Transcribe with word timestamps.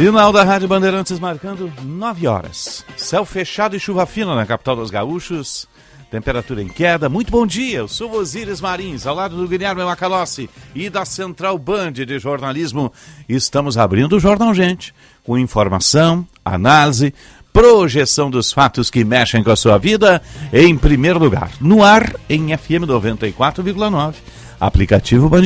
Sinal 0.00 0.32
da 0.32 0.42
Rádio 0.42 0.66
Bandeirantes 0.66 1.18
marcando 1.18 1.70
9 1.84 2.26
horas. 2.26 2.86
Céu 2.96 3.22
fechado 3.26 3.76
e 3.76 3.78
chuva 3.78 4.06
fina 4.06 4.34
na 4.34 4.46
capital 4.46 4.74
dos 4.74 4.90
gaúchos. 4.90 5.68
Temperatura 6.10 6.62
em 6.62 6.68
queda. 6.68 7.10
Muito 7.10 7.30
bom 7.30 7.46
dia. 7.46 7.80
Eu 7.80 7.86
sou 7.86 8.10
Osíris 8.12 8.62
Marins, 8.62 9.06
ao 9.06 9.14
lado 9.14 9.36
do 9.36 9.46
Guilherme 9.46 9.84
Macalossi 9.84 10.48
e 10.74 10.88
da 10.88 11.04
Central 11.04 11.58
Band 11.58 11.92
de 11.92 12.18
Jornalismo. 12.18 12.90
Estamos 13.28 13.76
abrindo 13.76 14.16
o 14.16 14.20
Jornal 14.20 14.54
Gente, 14.54 14.94
com 15.22 15.36
informação, 15.36 16.26
análise, 16.42 17.12
projeção 17.52 18.30
dos 18.30 18.50
fatos 18.50 18.88
que 18.88 19.04
mexem 19.04 19.44
com 19.44 19.50
a 19.50 19.56
sua 19.56 19.76
vida, 19.76 20.22
em 20.50 20.78
primeiro 20.78 21.18
lugar. 21.18 21.50
No 21.60 21.84
ar, 21.84 22.16
em 22.26 22.56
FM 22.56 22.88
94,9 22.88 24.14
aplicativo 24.60 25.28
Band. 25.28 25.42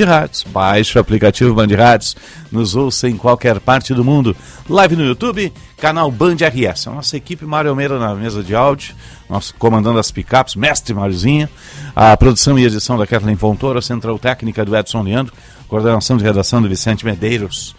Baixe 0.48 0.98
o 0.98 1.00
aplicativo 1.00 1.54
Band 1.54 1.68
nos 2.50 2.74
ouça 2.74 3.08
em 3.08 3.16
qualquer 3.16 3.60
parte 3.60 3.94
do 3.94 4.04
mundo. 4.04 4.36
Live 4.68 4.96
no 4.96 5.04
YouTube, 5.04 5.52
canal 5.78 6.10
Band 6.10 6.36
RS. 6.36 6.88
A 6.88 6.90
nossa 6.90 7.16
equipe 7.16 7.46
Mário 7.46 7.70
Almeida 7.70 7.98
na 7.98 8.14
mesa 8.14 8.42
de 8.42 8.54
áudio, 8.54 8.94
nosso 9.30 9.54
comandando 9.54 9.98
as 9.98 10.10
picapes, 10.10 10.56
mestre 10.56 10.92
Máriozinho, 10.92 11.48
a 11.94 12.16
produção 12.16 12.58
e 12.58 12.64
edição 12.64 12.98
da 12.98 13.06
Kathleen 13.06 13.36
Fontoura, 13.36 13.80
central 13.80 14.18
técnica 14.18 14.64
do 14.64 14.76
Edson 14.76 15.02
Leandro, 15.02 15.32
coordenação 15.68 16.16
de 16.16 16.24
redação 16.24 16.60
do 16.60 16.68
Vicente 16.68 17.04
Medeiros, 17.04 17.76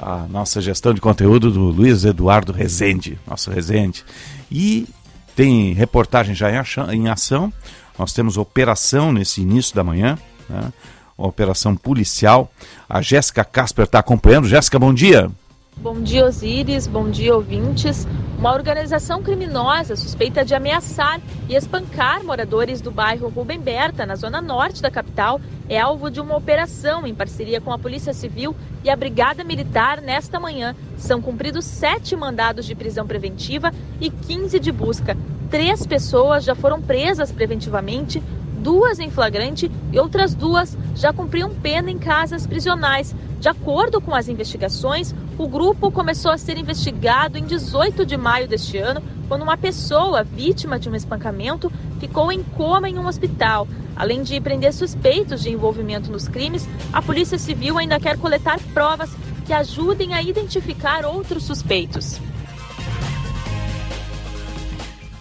a 0.00 0.26
nossa 0.28 0.60
gestão 0.60 0.94
de 0.94 1.00
conteúdo 1.00 1.50
do 1.50 1.64
Luiz 1.64 2.04
Eduardo 2.04 2.52
Rezende, 2.52 3.18
nosso 3.26 3.50
Rezende. 3.50 4.04
E 4.50 4.86
tem 5.34 5.72
reportagem 5.72 6.34
já 6.34 6.50
em 6.92 7.08
ação. 7.08 7.52
Nós 7.98 8.12
temos 8.12 8.36
operação 8.36 9.12
nesse 9.12 9.40
início 9.40 9.74
da 9.74 9.82
manhã, 9.82 10.18
né? 10.48 10.72
Uma 11.16 11.28
operação 11.28 11.74
policial. 11.74 12.50
A 12.88 13.00
Jéssica 13.00 13.44
Casper 13.44 13.84
está 13.84 13.98
acompanhando. 13.98 14.48
Jéssica, 14.48 14.78
bom 14.78 14.92
dia. 14.92 15.30
Bom 15.78 16.00
dia, 16.00 16.24
Osíris. 16.24 16.86
Bom 16.86 17.10
dia, 17.10 17.34
ouvintes. 17.34 18.06
Uma 18.38 18.54
organização 18.54 19.22
criminosa 19.22 19.94
suspeita 19.94 20.42
de 20.42 20.54
ameaçar 20.54 21.20
e 21.48 21.54
espancar 21.54 22.24
moradores 22.24 22.80
do 22.80 22.90
bairro 22.90 23.28
Rubem 23.28 23.60
Berta, 23.60 24.06
na 24.06 24.14
zona 24.14 24.40
norte 24.40 24.80
da 24.80 24.90
capital, 24.90 25.38
é 25.68 25.78
alvo 25.78 26.10
de 26.10 26.18
uma 26.18 26.34
operação 26.34 27.06
em 27.06 27.14
parceria 27.14 27.60
com 27.60 27.72
a 27.72 27.78
Polícia 27.78 28.14
Civil 28.14 28.56
e 28.82 28.88
a 28.88 28.96
Brigada 28.96 29.44
Militar 29.44 30.00
nesta 30.00 30.40
manhã. 30.40 30.74
São 30.96 31.20
cumpridos 31.20 31.66
sete 31.66 32.16
mandados 32.16 32.64
de 32.64 32.74
prisão 32.74 33.06
preventiva 33.06 33.70
e 34.00 34.10
15 34.10 34.58
de 34.58 34.72
busca. 34.72 35.16
Três 35.50 35.86
pessoas 35.86 36.42
já 36.42 36.54
foram 36.54 36.80
presas 36.80 37.30
preventivamente, 37.30 38.22
duas 38.66 38.98
em 38.98 39.12
flagrante 39.12 39.70
e 39.92 39.98
outras 40.00 40.34
duas 40.34 40.76
já 40.96 41.12
cumpriam 41.12 41.54
pena 41.54 41.88
em 41.88 41.96
casas 41.96 42.48
prisionais. 42.48 43.14
De 43.38 43.48
acordo 43.48 44.00
com 44.00 44.12
as 44.12 44.28
investigações, 44.28 45.14
o 45.38 45.46
grupo 45.46 45.92
começou 45.92 46.32
a 46.32 46.36
ser 46.36 46.58
investigado 46.58 47.38
em 47.38 47.44
18 47.44 48.04
de 48.04 48.16
maio 48.16 48.48
deste 48.48 48.76
ano, 48.76 49.00
quando 49.28 49.42
uma 49.42 49.56
pessoa 49.56 50.24
vítima 50.24 50.80
de 50.80 50.88
um 50.88 50.96
espancamento 50.96 51.70
ficou 52.00 52.32
em 52.32 52.42
coma 52.42 52.88
em 52.88 52.98
um 52.98 53.06
hospital. 53.06 53.68
Além 53.94 54.24
de 54.24 54.40
prender 54.40 54.72
suspeitos 54.72 55.44
de 55.44 55.50
envolvimento 55.50 56.10
nos 56.10 56.26
crimes, 56.26 56.68
a 56.92 57.00
Polícia 57.00 57.38
Civil 57.38 57.78
ainda 57.78 58.00
quer 58.00 58.18
coletar 58.18 58.58
provas 58.74 59.10
que 59.46 59.52
ajudem 59.52 60.12
a 60.12 60.20
identificar 60.20 61.04
outros 61.04 61.44
suspeitos. 61.44 62.20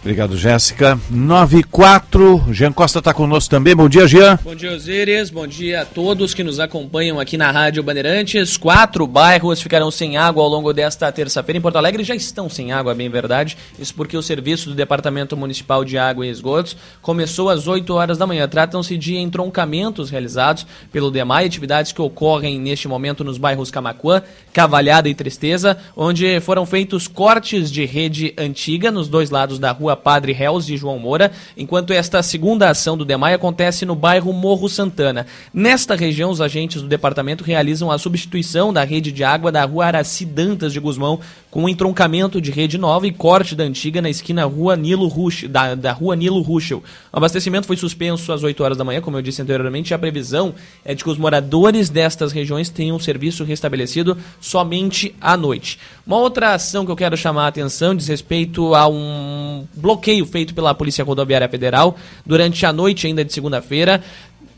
Obrigado, 0.05 0.37
Jéssica. 0.37 0.99
9 1.09 1.57
e 1.57 1.63
4. 1.63 2.53
Jean 2.53 2.71
Costa 2.71 2.99
está 2.99 3.11
conosco 3.11 3.49
também. 3.49 3.75
Bom 3.75 3.89
dia, 3.89 4.07
Jean. 4.07 4.37
Bom 4.43 4.53
dia, 4.53 4.71
Osíris. 4.71 5.31
Bom 5.31 5.47
dia 5.47 5.81
a 5.81 5.85
todos 5.85 6.31
que 6.31 6.43
nos 6.43 6.59
acompanham 6.59 7.19
aqui 7.19 7.37
na 7.37 7.49
Rádio 7.49 7.81
Bandeirantes. 7.81 8.55
Quatro 8.55 9.07
bairros 9.07 9.59
ficarão 9.63 9.89
sem 9.89 10.15
água 10.15 10.43
ao 10.43 10.47
longo 10.47 10.71
desta 10.71 11.11
terça-feira. 11.11 11.57
Em 11.57 11.61
Porto 11.61 11.77
Alegre 11.77 12.03
já 12.03 12.13
estão 12.13 12.47
sem 12.47 12.71
água, 12.71 12.93
bem 12.93 13.09
verdade. 13.09 13.57
Isso 13.79 13.95
porque 13.95 14.15
o 14.15 14.21
serviço 14.21 14.69
do 14.69 14.75
Departamento 14.75 15.35
Municipal 15.35 15.83
de 15.83 15.97
Água 15.97 16.27
e 16.27 16.29
Esgotos 16.29 16.77
começou 17.01 17.49
às 17.49 17.67
8 17.67 17.91
horas 17.95 18.19
da 18.19 18.27
manhã. 18.27 18.47
Tratam-se 18.47 18.99
de 18.99 19.15
entroncamentos 19.15 20.11
realizados 20.11 20.67
pelo 20.91 21.09
DEMAI, 21.09 21.47
atividades 21.47 21.91
que 21.91 22.01
ocorrem 22.03 22.59
neste 22.59 22.87
momento 22.87 23.23
nos 23.23 23.39
bairros 23.39 23.71
Camacuã, 23.71 24.21
Cavalhada 24.53 25.09
e 25.09 25.15
Tristeza, 25.15 25.79
onde 25.97 26.39
foram 26.41 26.63
feitos 26.63 27.07
cortes 27.07 27.71
de 27.71 27.85
rede 27.85 28.35
antiga 28.37 28.91
nos 28.91 29.07
dois 29.07 29.31
lados 29.31 29.57
da 29.57 29.71
rua 29.71 29.94
Padre 29.95 30.33
Reus 30.33 30.65
de 30.65 30.77
João 30.77 30.99
Moura, 30.99 31.31
enquanto 31.57 31.93
esta 31.93 32.21
segunda 32.21 32.69
ação 32.69 32.97
do 32.97 33.05
DEMAI 33.05 33.33
acontece 33.33 33.85
no 33.85 33.95
bairro 33.95 34.33
Morro 34.33 34.67
Santana. 34.67 35.25
Nesta 35.53 35.95
região, 35.95 36.29
os 36.29 36.41
agentes 36.41 36.81
do 36.81 36.87
departamento 36.87 37.43
realizam 37.43 37.91
a 37.91 37.97
substituição 37.97 38.73
da 38.73 38.83
rede 38.83 39.11
de 39.11 39.23
água 39.23 39.51
da 39.51 39.63
rua 39.65 39.85
Araci 39.85 40.25
Dantas 40.25 40.73
de 40.73 40.79
Guzmão 40.79 41.19
com 41.55 41.63
um 41.63 41.69
entroncamento 41.69 42.41
de 42.41 42.51
rede 42.51 42.77
nova 42.77 43.07
e 43.07 43.13
corte 43.13 43.55
da 43.55 43.63
antiga 43.63 44.01
na 44.01 44.09
esquina 44.09 44.43
rua 44.43 44.75
Nilo 44.75 45.07
Ruschel, 45.07 45.47
da, 45.47 45.73
da 45.73 45.93
rua 45.93 46.13
Nilo 46.13 46.41
Ruschel. 46.41 46.83
O 47.13 47.17
abastecimento 47.17 47.65
foi 47.65 47.77
suspenso 47.77 48.33
às 48.33 48.43
8 48.43 48.61
horas 48.61 48.77
da 48.77 48.83
manhã, 48.83 48.99
como 48.99 49.17
eu 49.17 49.21
disse 49.21 49.41
anteriormente, 49.41 49.91
e 49.91 49.93
a 49.93 49.97
previsão 49.97 50.53
é 50.83 50.93
de 50.93 51.01
que 51.01 51.09
os 51.09 51.17
moradores 51.17 51.89
destas 51.89 52.33
regiões 52.33 52.69
tenham 52.69 52.97
o 52.97 52.99
serviço 52.99 53.45
restabelecido 53.45 54.17
somente 54.41 55.15
à 55.21 55.37
noite. 55.37 55.79
Uma 56.05 56.17
outra 56.17 56.53
ação 56.53 56.85
que 56.85 56.91
eu 56.91 56.95
quero 56.95 57.15
chamar 57.15 57.45
a 57.45 57.47
atenção 57.47 57.95
diz 57.95 58.09
respeito 58.09 58.75
a 58.75 58.87
um 58.89 59.65
bloqueio 59.85 60.25
feito 60.25 60.55
pela 60.55 60.73
Polícia 60.73 61.03
Rodoviária 61.03 61.47
Federal 61.47 61.95
durante 62.25 62.65
a 62.65 62.73
noite 62.73 63.05
ainda 63.05 63.23
de 63.23 63.31
segunda-feira 63.31 64.01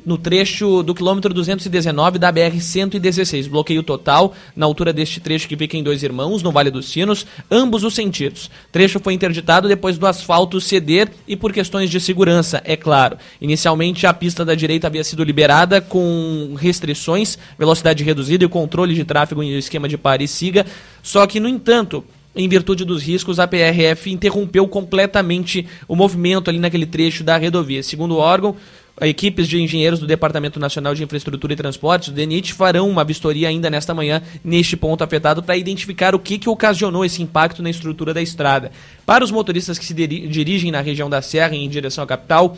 no 0.05 0.17
trecho 0.17 0.83
do 0.83 0.95
quilômetro 0.95 1.33
219 1.33 2.17
da 2.17 2.31
BR-116. 2.31 3.49
Bloqueio 3.49 3.83
total 3.83 4.33
na 4.55 4.65
altura 4.65 4.93
deste 4.93 5.19
trecho 5.19 5.49
que 5.49 5.57
fica 5.57 5.75
em 5.75 5.83
Dois 5.83 6.01
Irmãos, 6.01 6.41
no 6.41 6.49
Vale 6.49 6.71
dos 6.71 6.89
Sinos, 6.89 7.27
ambos 7.51 7.83
os 7.83 7.93
sentidos. 7.93 8.45
O 8.45 8.71
trecho 8.71 9.01
foi 9.01 9.13
interditado 9.13 9.67
depois 9.67 9.97
do 9.97 10.07
asfalto 10.07 10.61
ceder 10.61 11.11
e 11.27 11.35
por 11.35 11.51
questões 11.51 11.89
de 11.89 11.99
segurança, 11.99 12.61
é 12.63 12.77
claro. 12.77 13.17
Inicialmente, 13.41 14.07
a 14.07 14.13
pista 14.13 14.45
da 14.45 14.55
direita 14.55 14.87
havia 14.87 15.03
sido 15.03 15.25
liberada 15.25 15.81
com 15.81 16.55
restrições, 16.57 17.37
velocidade 17.59 18.01
reduzida 18.01 18.45
e 18.45 18.47
controle 18.47 18.95
de 18.95 19.03
tráfego 19.03 19.43
em 19.43 19.57
esquema 19.57 19.89
de 19.89 19.97
pare 19.97 20.23
e 20.23 20.27
siga. 20.29 20.65
Só 21.03 21.27
que, 21.27 21.37
no 21.37 21.49
entanto, 21.49 22.05
em 22.37 22.47
virtude 22.47 22.85
dos 22.85 23.01
riscos, 23.01 23.39
a 23.39 23.47
PRF 23.47 24.11
interrompeu 24.11 24.67
completamente 24.67 25.67
o 25.87 25.95
movimento 25.95 26.49
ali 26.49 26.59
naquele 26.59 26.85
trecho 26.85 27.23
da 27.23 27.35
rodovia. 27.35 27.81
Segundo 27.81 28.13
o 28.13 28.19
órgão, 28.19 28.55
equipes 29.01 29.47
de 29.47 29.59
engenheiros 29.59 29.99
do 29.99 30.05
Departamento 30.05 30.59
Nacional 30.59 30.93
de 30.93 31.03
Infraestrutura 31.03 31.53
e 31.53 31.55
Transportes, 31.55 32.09
o 32.09 32.11
DENIT, 32.11 32.53
farão 32.53 32.87
uma 32.87 33.03
vistoria 33.03 33.49
ainda 33.49 33.71
nesta 33.71 33.93
manhã 33.93 34.21
neste 34.43 34.77
ponto 34.77 35.03
afetado 35.03 35.41
para 35.41 35.57
identificar 35.57 36.13
o 36.13 36.19
que, 36.19 36.37
que 36.37 36.47
ocasionou 36.47 37.03
esse 37.03 37.23
impacto 37.23 37.63
na 37.63 37.71
estrutura 37.71 38.13
da 38.13 38.21
estrada. 38.21 38.71
Para 39.03 39.23
os 39.23 39.31
motoristas 39.31 39.79
que 39.79 39.85
se 39.85 39.93
dirigem 39.93 40.71
na 40.71 40.81
região 40.81 41.09
da 41.09 41.23
Serra 41.23 41.55
em 41.55 41.67
direção 41.67 42.03
à 42.03 42.07
capital, 42.07 42.55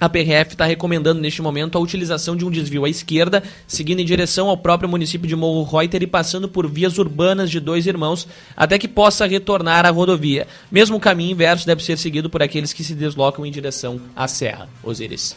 a 0.00 0.08
PRF 0.08 0.52
está 0.52 0.64
recomendando 0.64 1.20
neste 1.20 1.40
momento 1.40 1.78
a 1.78 1.80
utilização 1.80 2.36
de 2.36 2.44
um 2.44 2.50
desvio 2.50 2.84
à 2.84 2.88
esquerda, 2.88 3.42
seguindo 3.66 4.00
em 4.00 4.04
direção 4.04 4.48
ao 4.48 4.56
próprio 4.56 4.88
município 4.88 5.28
de 5.28 5.36
Morro 5.36 5.62
Reuter 5.62 6.02
e 6.02 6.06
passando 6.06 6.48
por 6.48 6.68
vias 6.68 6.98
urbanas 6.98 7.50
de 7.50 7.60
dois 7.60 7.86
irmãos, 7.86 8.26
até 8.56 8.78
que 8.78 8.88
possa 8.88 9.26
retornar 9.26 9.86
à 9.86 9.90
rodovia. 9.90 10.48
Mesmo 10.70 10.98
caminho 10.98 11.30
inverso 11.30 11.66
deve 11.66 11.82
ser 11.82 11.96
seguido 11.96 12.28
por 12.28 12.42
aqueles 12.42 12.72
que 12.72 12.82
se 12.82 12.94
deslocam 12.94 13.46
em 13.46 13.52
direção 13.52 14.00
à 14.16 14.26
Serra. 14.26 14.68
Osíris. 14.82 15.36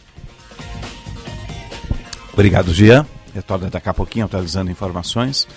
Obrigado, 2.33 2.73
Gia. 2.73 3.05
Retorna 3.37 3.69
daqui 3.69 3.87
a 3.87 3.93
pouquinho 3.93 4.25
atualizando 4.25 4.71
informações. 4.71 5.47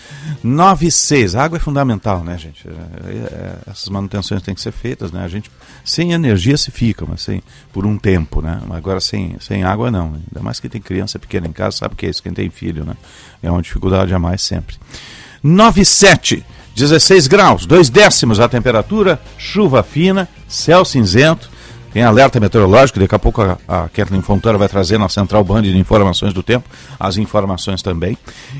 9 0.44 0.86
e 0.86 0.92
6. 0.92 1.34
A 1.34 1.44
água 1.44 1.56
é 1.56 1.60
fundamental, 1.60 2.22
né, 2.22 2.36
gente? 2.36 2.68
É, 2.68 3.10
é, 3.10 3.58
essas 3.70 3.88
manutenções 3.88 4.42
têm 4.42 4.54
que 4.54 4.60
ser 4.60 4.70
feitas, 4.70 5.10
né? 5.10 5.24
A 5.24 5.28
gente, 5.28 5.50
sem 5.82 6.12
energia 6.12 6.58
se 6.58 6.70
fica, 6.70 7.06
mas 7.08 7.22
sem, 7.22 7.42
por 7.72 7.86
um 7.86 7.96
tempo, 7.96 8.42
né? 8.42 8.60
Agora 8.70 9.00
sem, 9.00 9.34
sem 9.40 9.64
água 9.64 9.90
não. 9.90 10.10
Né? 10.10 10.20
Ainda 10.30 10.44
mais 10.44 10.60
que 10.60 10.68
tem 10.68 10.80
criança 10.80 11.18
pequena 11.18 11.46
em 11.46 11.52
casa, 11.52 11.78
sabe 11.78 11.94
o 11.94 11.96
que 11.96 12.04
é 12.04 12.10
isso? 12.10 12.22
Quem 12.22 12.34
tem 12.34 12.50
filho, 12.50 12.84
né? 12.84 12.94
É 13.42 13.50
uma 13.50 13.62
dificuldade 13.62 14.12
a 14.12 14.18
mais 14.18 14.42
sempre. 14.42 14.76
9 15.42 15.80
e 15.80 15.84
7. 15.86 16.44
16 16.76 17.26
graus, 17.26 17.66
2 17.66 17.88
décimos 17.88 18.38
a 18.38 18.48
temperatura, 18.48 19.20
chuva 19.36 19.82
fina, 19.82 20.28
céu 20.46 20.84
cinzento 20.84 21.50
Tem 21.92 22.02
alerta 22.04 22.38
meteorológico, 22.38 23.00
daqui 23.00 23.14
a 23.14 23.18
pouco 23.18 23.42
a, 23.42 23.58
a 23.66 23.88
Kathleen 23.88 24.22
Fontana 24.22 24.56
vai 24.56 24.68
trazer 24.68 24.96
na 24.98 25.08
Central 25.08 25.42
Band 25.42 25.62
de 25.62 25.76
Informações 25.76 26.32
do 26.32 26.42
Tempo, 26.42 26.68
as 26.98 27.16
informações 27.16 27.82
também. 27.82 28.16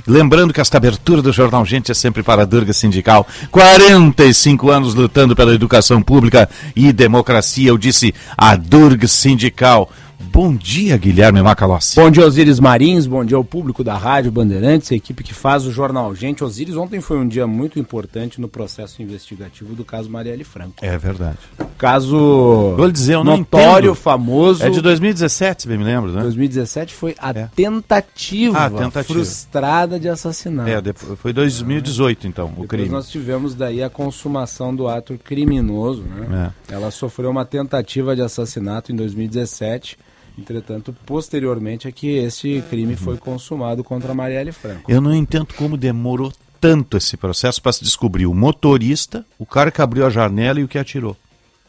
Lembrando 0.07 0.53
que 0.53 0.61
esta 0.61 0.77
abertura 0.77 1.23
do 1.23 1.33
Jornal 1.33 1.65
Gente 1.65 1.93
é 1.93 1.95
sempre 1.95 2.23
para 2.23 2.43
a 2.43 2.45
Durga 2.45 2.73
Sindical. 2.73 3.27
45 3.51 4.71
anos 4.71 4.95
lutando 4.95 5.37
pela 5.37 5.55
educação 5.55 6.03
pública 6.03 6.49
e 6.75 6.93
democracia. 6.93 7.69
Eu 7.69 7.79
disse 7.79 8.15
a 8.37 8.57
Durga 8.57 9.07
Sindical. 9.07 9.89
Bom 10.23 10.55
dia, 10.55 10.97
Guilherme 10.99 11.43
Macalossi. 11.43 11.97
Bom 11.99 12.11
dia, 12.11 12.25
Osíris 12.27 12.61
Marins. 12.61 13.07
Bom 13.07 13.25
dia 13.25 13.37
ao 13.39 13.43
público 13.45 13.83
da 13.83 13.97
Rádio 13.97 14.31
Bandeirantes, 14.31 14.93
a 14.93 14.95
equipe 14.95 15.25
que 15.25 15.33
faz 15.33 15.65
o 15.67 15.73
Jornal 15.73 16.15
Gente. 16.15 16.45
Osíris, 16.45 16.77
ontem 16.77 17.01
foi 17.01 17.17
um 17.19 17.27
dia 17.27 17.47
muito 17.47 17.79
importante 17.79 18.39
no 18.41 18.47
processo 18.47 19.03
investigativo 19.03 19.75
do 19.75 19.83
caso 19.85 20.11
Marielle 20.11 20.45
Franco. 20.45 20.75
É 20.83 20.97
verdade. 20.99 21.39
Caso 21.79 22.75
Vou 22.77 22.91
dizer, 22.93 23.15
eu 23.15 23.25
não 23.25 23.39
notório, 23.39 23.87
entendo. 23.91 23.95
famoso. 23.95 24.63
É 24.65 24.69
de 24.69 24.81
2017, 24.83 25.63
se 25.63 25.69
bem 25.69 25.79
me 25.79 25.85
lembro, 25.85 26.13
né? 26.13 26.21
2017 26.23 26.95
foi 26.95 27.15
a 27.19 27.31
É. 27.31 27.49
tentativa, 27.57 28.59
Ah, 28.67 28.71
tentativa. 28.71 29.03
frustrada 29.15 29.99
de 29.99 30.09
assassinato. 30.09 30.69
É, 30.69 30.81
depois, 30.83 31.19
foi 31.19 31.33
2018, 31.33 32.27
então, 32.27 32.47
o 32.47 32.49
Depois 32.51 32.69
crime. 32.69 32.89
nós 32.91 33.09
tivemos 33.09 33.55
daí 33.55 33.83
a 33.83 33.89
consumação 33.89 34.75
do 34.77 34.87
ato 34.87 35.19
criminoso, 35.25 36.03
né? 36.03 36.53
É. 36.69 36.75
Ela 36.75 36.91
sofreu 36.91 37.31
uma 37.31 37.47
tentativa 37.47 38.15
de 38.15 38.21
assassinato 38.23 38.93
em 38.93 38.95
2017. 38.97 39.97
Entretanto, 40.41 40.95
posteriormente 41.05 41.87
é 41.87 41.93
que 41.93 42.17
este 42.17 42.63
crime 42.71 42.97
foi 42.97 43.17
consumado 43.17 43.85
contra 43.85 44.15
Marielle 44.15 44.53
Franco. 44.53 44.91
Eu 44.91 45.01
não 45.01 45.15
entendo 45.15 45.49
como 45.55 45.77
demorou 45.77 46.33
tanto 46.61 46.97
esse 46.97 47.17
processo 47.17 47.61
para 47.63 47.73
se 47.73 47.85
descobrir 47.85 48.27
o 48.27 48.35
motorista, 48.35 49.25
o 49.39 49.47
cara 49.47 49.71
que 49.71 49.81
abriu 49.81 50.07
a 50.07 50.11
janela 50.11 50.61
e 50.61 50.65
o 50.65 50.69
que 50.69 50.79
atirou, 50.79 51.17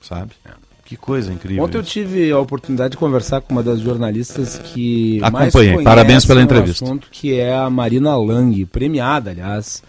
sabe? 0.01 0.31
Que 0.85 0.97
coisa 0.97 1.31
incrível. 1.31 1.63
Ontem 1.63 1.77
eu 1.77 1.83
tive 1.83 2.31
a 2.31 2.39
oportunidade 2.39 2.91
de 2.91 2.97
conversar 2.97 3.39
com 3.41 3.53
uma 3.53 3.63
das 3.63 3.79
jornalistas 3.79 4.57
que 4.59 5.19
mais 5.21 5.27
Acompanhei. 5.33 5.51
conhecem 5.51 5.83
Parabéns 5.83 6.25
pela 6.25 6.41
o 6.41 6.43
entrevista. 6.43 6.83
assunto, 6.83 7.07
que 7.11 7.39
é 7.39 7.53
a 7.55 7.69
Marina 7.69 8.15
Lang, 8.17 8.65
premiada, 8.65 9.31
aliás, 9.31 9.81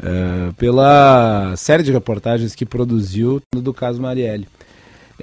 eh, 0.00 0.52
pela 0.56 1.54
série 1.56 1.82
de 1.82 1.90
reportagens 1.90 2.54
que 2.54 2.64
produziu 2.64 3.42
do 3.52 3.74
caso 3.74 4.00
Marielle. 4.00 4.46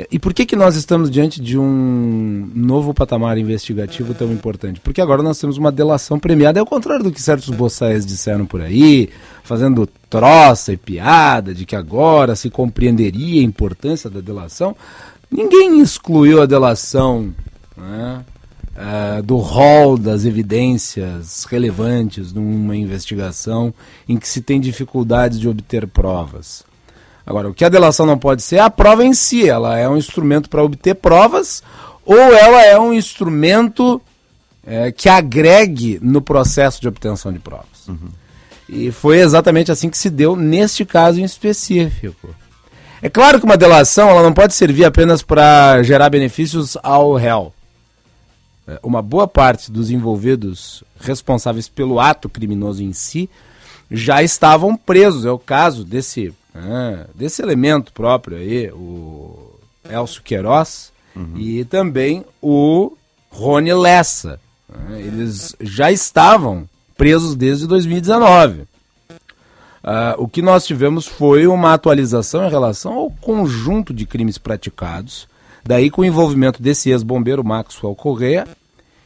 E 0.09 0.17
por 0.17 0.33
que, 0.33 0.45
que 0.45 0.55
nós 0.55 0.77
estamos 0.77 1.11
diante 1.11 1.41
de 1.41 1.57
um 1.57 2.49
novo 2.55 2.93
patamar 2.93 3.37
investigativo 3.37 4.13
tão 4.13 4.31
importante? 4.31 4.79
Porque 4.79 5.01
agora 5.01 5.21
nós 5.21 5.37
temos 5.37 5.57
uma 5.57 5.71
delação 5.71 6.17
premiada, 6.17 6.59
é 6.59 6.61
o 6.61 6.65
contrário 6.65 7.03
do 7.03 7.11
que 7.11 7.21
certos 7.21 7.49
boçais 7.49 8.05
disseram 8.05 8.45
por 8.45 8.61
aí, 8.61 9.09
fazendo 9.43 9.85
troça 10.09 10.71
e 10.71 10.77
piada 10.77 11.53
de 11.53 11.65
que 11.65 11.75
agora 11.75 12.37
se 12.37 12.49
compreenderia 12.49 13.41
a 13.41 13.43
importância 13.43 14.09
da 14.09 14.21
delação. 14.21 14.75
Ninguém 15.29 15.81
excluiu 15.81 16.41
a 16.41 16.45
delação 16.45 17.33
né, 17.75 18.23
eh, 18.77 19.21
do 19.21 19.35
rol 19.37 19.97
das 19.97 20.23
evidências 20.23 21.43
relevantes 21.43 22.31
numa 22.31 22.77
investigação 22.77 23.73
em 24.07 24.15
que 24.15 24.27
se 24.27 24.41
tem 24.41 24.61
dificuldades 24.61 25.37
de 25.37 25.49
obter 25.49 25.85
provas. 25.85 26.70
Agora, 27.25 27.49
o 27.49 27.53
que 27.53 27.63
a 27.63 27.69
delação 27.69 28.05
não 28.05 28.17
pode 28.17 28.41
ser 28.41 28.57
é 28.57 28.59
a 28.59 28.69
prova 28.69 29.03
em 29.03 29.13
si. 29.13 29.47
Ela 29.47 29.77
é 29.77 29.87
um 29.87 29.97
instrumento 29.97 30.49
para 30.49 30.63
obter 30.63 30.95
provas 30.95 31.61
ou 32.05 32.17
ela 32.17 32.63
é 32.65 32.79
um 32.79 32.93
instrumento 32.93 34.01
eh, 34.65 34.91
que 34.91 35.07
agregue 35.07 35.99
no 36.01 36.21
processo 36.21 36.81
de 36.81 36.87
obtenção 36.87 37.31
de 37.31 37.39
provas. 37.39 37.87
E 38.67 38.91
foi 38.91 39.19
exatamente 39.19 39.71
assim 39.71 39.89
que 39.89 39.97
se 39.97 40.09
deu 40.09 40.35
neste 40.35 40.85
caso 40.85 41.19
em 41.19 41.23
específico. 41.23 42.33
É 43.01 43.09
claro 43.09 43.39
que 43.39 43.45
uma 43.45 43.57
delação 43.57 44.09
ela 44.09 44.21
não 44.21 44.31
pode 44.31 44.53
servir 44.53 44.85
apenas 44.85 45.21
para 45.23 45.81
gerar 45.83 46.09
benefícios 46.09 46.77
ao 46.83 47.15
réu. 47.15 47.51
É, 48.67 48.79
Uma 48.83 49.01
boa 49.01 49.27
parte 49.27 49.71
dos 49.71 49.89
envolvidos 49.89 50.83
responsáveis 50.99 51.67
pelo 51.67 51.99
ato 51.99 52.29
criminoso 52.29 52.83
em 52.83 52.93
si 52.93 53.29
já 53.89 54.21
estavam 54.21 54.77
presos. 54.77 55.25
É 55.25 55.31
o 55.31 55.39
caso 55.39 55.83
desse, 55.83 56.31
ah, 56.55 57.05
desse 57.15 57.41
elemento 57.41 57.93
próprio 57.93 58.37
aí, 58.37 58.69
o 58.71 59.55
Elcio 59.89 60.21
Queiroz 60.21 60.91
e 61.35 61.65
também 61.65 62.25
o 62.41 62.95
Rony 63.29 63.73
Lessa. 63.73 64.39
né? 64.69 65.01
Eles 65.01 65.55
já 65.59 65.91
estavam 65.91 66.67
presos 66.97 67.35
desde 67.35 67.67
2019. 67.67 68.63
Ah, 69.83 70.15
o 70.17 70.27
que 70.27 70.41
nós 70.41 70.65
tivemos 70.65 71.07
foi 71.07 71.47
uma 71.47 71.73
atualização 71.73 72.45
em 72.45 72.49
relação 72.49 72.93
ao 72.93 73.09
conjunto 73.09 73.93
de 73.93 74.05
crimes 74.05 74.37
praticados, 74.37 75.27
daí 75.63 75.89
com 75.89 76.01
o 76.01 76.05
envolvimento 76.05 76.61
desse 76.61 76.89
ex-bombeiro 76.91 77.43
Maxwell 77.43 77.95
Correa 77.95 78.47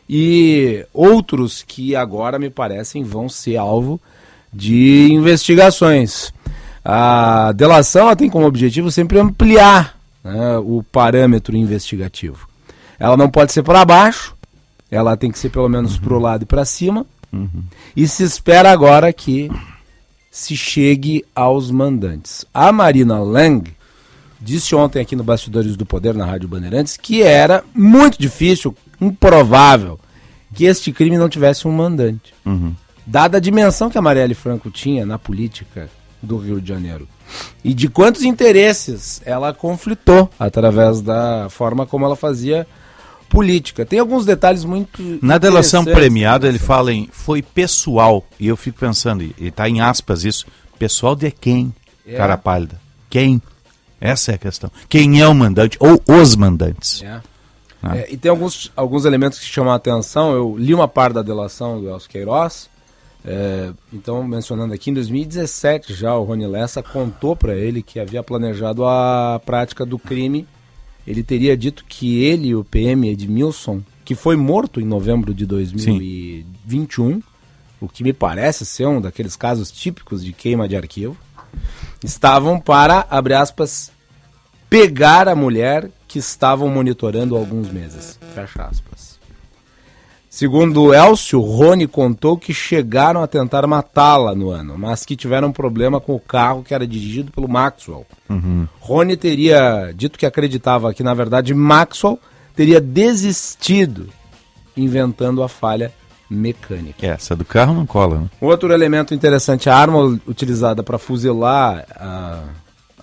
e 0.09 0.85
outros 0.93 1.63
que 1.63 1.95
agora 1.95 2.37
me 2.37 2.49
parecem 2.49 3.03
vão 3.03 3.27
ser 3.29 3.57
alvo 3.57 3.99
de 4.53 5.11
investigações. 5.11 6.33
A 6.87 7.51
delação 7.53 8.03
ela 8.03 8.15
tem 8.15 8.29
como 8.29 8.45
objetivo 8.45 8.91
sempre 8.91 9.19
ampliar 9.19 9.97
né, 10.23 10.59
o 10.59 10.83
parâmetro 10.83 11.57
investigativo. 11.57 12.47
Ela 12.99 13.17
não 13.17 13.27
pode 13.27 13.51
ser 13.51 13.63
para 13.63 13.83
baixo, 13.83 14.35
ela 14.91 15.17
tem 15.17 15.31
que 15.31 15.39
ser 15.39 15.49
pelo 15.49 15.67
menos 15.67 15.97
para 15.97 16.13
o 16.13 16.19
lado 16.19 16.43
e 16.43 16.45
para 16.45 16.63
cima. 16.63 17.03
E 17.95 18.07
se 18.07 18.23
espera 18.23 18.71
agora 18.71 19.11
que 19.11 19.51
se 20.31 20.55
chegue 20.55 21.25
aos 21.35 21.71
mandantes. 21.71 22.45
A 22.53 22.71
Marina 22.71 23.19
Lang 23.19 23.73
disse 24.39 24.75
ontem 24.75 25.01
aqui 25.01 25.15
no 25.15 25.23
Bastidores 25.23 25.75
do 25.75 25.85
Poder, 25.85 26.13
na 26.13 26.25
Rádio 26.25 26.47
Bandeirantes, 26.47 26.97
que 26.97 27.23
era 27.23 27.63
muito 27.73 28.19
difícil, 28.19 28.75
improvável, 29.01 29.99
que 30.53 30.65
este 30.65 30.91
crime 30.91 31.17
não 31.17 31.27
tivesse 31.27 31.67
um 31.67 31.71
mandante. 31.71 32.33
Dada 33.05 33.37
a 33.37 33.41
dimensão 33.41 33.89
que 33.89 33.97
a 33.97 34.01
Marielle 34.01 34.35
Franco 34.35 34.69
tinha 34.69 35.05
na 35.05 35.17
política 35.17 35.89
do 36.25 36.37
Rio 36.37 36.59
de 36.59 36.67
Janeiro. 36.67 37.07
E 37.63 37.73
de 37.73 37.87
quantos 37.87 38.23
interesses 38.23 39.21
ela 39.25 39.53
conflitou 39.53 40.29
através 40.39 41.01
da 41.01 41.47
forma 41.49 41.85
como 41.85 42.05
ela 42.05 42.15
fazia 42.15 42.67
política. 43.29 43.85
Tem 43.85 43.99
alguns 43.99 44.25
detalhes 44.25 44.63
muito. 44.63 45.19
Na 45.21 45.37
delação 45.37 45.83
premiada, 45.83 46.47
ele 46.47 46.59
fala 46.59 46.93
em 46.93 47.09
foi 47.11 47.41
pessoal. 47.41 48.23
E 48.39 48.47
eu 48.47 48.55
fico 48.55 48.79
pensando, 48.79 49.23
e 49.23 49.33
está 49.39 49.67
em 49.67 49.81
aspas 49.81 50.23
isso, 50.23 50.45
pessoal 50.77 51.15
de 51.15 51.31
quem, 51.31 51.73
É. 52.05 52.15
cara 52.15 52.37
pálida? 52.37 52.79
Quem? 53.09 53.41
Essa 53.99 54.33
é 54.33 54.35
a 54.35 54.37
questão. 54.37 54.71
Quem 54.87 55.21
é 55.21 55.27
o 55.27 55.33
mandante 55.33 55.77
ou 55.79 56.01
os 56.07 56.35
mandantes? 56.35 57.01
É. 57.01 57.21
Ah. 57.81 57.97
É, 57.97 58.07
e 58.11 58.17
tem 58.17 58.29
alguns, 58.29 58.71
alguns 58.75 59.05
elementos 59.05 59.39
que 59.39 59.45
chamam 59.45 59.71
a 59.73 59.75
atenção. 59.75 60.31
Eu 60.33 60.55
li 60.57 60.73
uma 60.73 60.87
parte 60.87 61.13
da 61.13 61.21
delação 61.21 61.79
do 61.79 61.89
Elcio 61.89 62.09
Queiroz. 62.09 62.69
É, 63.27 63.73
então, 63.91 64.23
mencionando 64.23 64.73
aqui, 64.73 64.91
em 64.91 64.93
2017 64.93 65.93
já 65.93 66.15
o 66.15 66.23
Rony 66.23 66.45
Lessa 66.45 66.83
contou 66.83 67.35
para 67.35 67.55
ele 67.55 67.81
que 67.81 67.99
havia 67.99 68.21
planejado 68.21 68.85
a 68.85 69.41
prática 69.43 69.83
do 69.83 69.97
crime. 69.97 70.47
Ele 71.07 71.23
teria 71.23 71.57
dito 71.57 71.85
que 71.85 72.23
ele 72.23 72.49
e 72.49 72.55
o 72.55 72.63
PM 72.63 73.09
Edmilson, 73.09 73.81
que 74.03 74.13
foi 74.13 74.35
morto 74.35 74.79
em 74.79 74.85
novembro 74.85 75.33
de 75.33 75.45
2021, 75.45 77.21
o 77.81 77.87
que 77.87 78.03
me 78.03 78.13
parece 78.13 78.65
ser 78.65 78.87
um 78.87 79.01
daqueles 79.01 79.35
casos 79.35 79.71
típicos 79.71 80.23
de 80.23 80.31
queima 80.31 80.67
de 80.67 80.75
arquivo, 80.75 81.17
estavam 82.03 82.59
para, 82.59 83.05
abre 83.09 83.33
aspas, 83.33 83.91
pegar 84.69 85.27
a 85.27 85.35
mulher 85.35 85.89
que 86.07 86.19
estavam 86.19 86.69
monitorando 86.69 87.35
há 87.35 87.39
alguns 87.39 87.71
meses. 87.71 88.19
Fecha 88.33 88.63
aspas. 88.63 89.14
Segundo 90.35 90.93
Elcio, 90.93 91.39
Rony 91.39 91.87
contou 91.87 92.37
que 92.37 92.53
chegaram 92.53 93.23
a 93.23 93.27
tentar 93.27 93.65
matá-la 93.65 94.35
no 94.35 94.49
ano, 94.49 94.77
mas 94.77 95.05
que 95.05 95.15
tiveram 95.15 95.47
um 95.47 95.53
problema 95.53 96.01
com 96.01 96.13
o 96.13 96.19
carro 96.19 96.61
que 96.61 96.73
era 96.73 96.85
dirigido 96.85 97.31
pelo 97.31 97.47
Maxwell. 97.47 98.05
Rony 98.81 99.15
teria 99.15 99.93
dito 99.95 100.19
que 100.19 100.25
acreditava 100.25 100.93
que, 100.93 101.01
na 101.01 101.13
verdade, 101.13 101.53
Maxwell 101.53 102.19
teria 102.53 102.81
desistido, 102.81 104.09
inventando 104.75 105.41
a 105.41 105.47
falha 105.47 105.93
mecânica. 106.29 107.07
Essa 107.07 107.33
do 107.33 107.45
carro 107.45 107.73
não 107.73 107.85
cola, 107.85 108.19
né? 108.19 108.29
Outro 108.41 108.73
elemento 108.73 109.13
interessante, 109.13 109.69
a 109.69 109.77
arma 109.77 110.19
utilizada 110.27 110.83
para 110.83 110.97
fuzilar 110.97 111.85
a, 111.95 112.43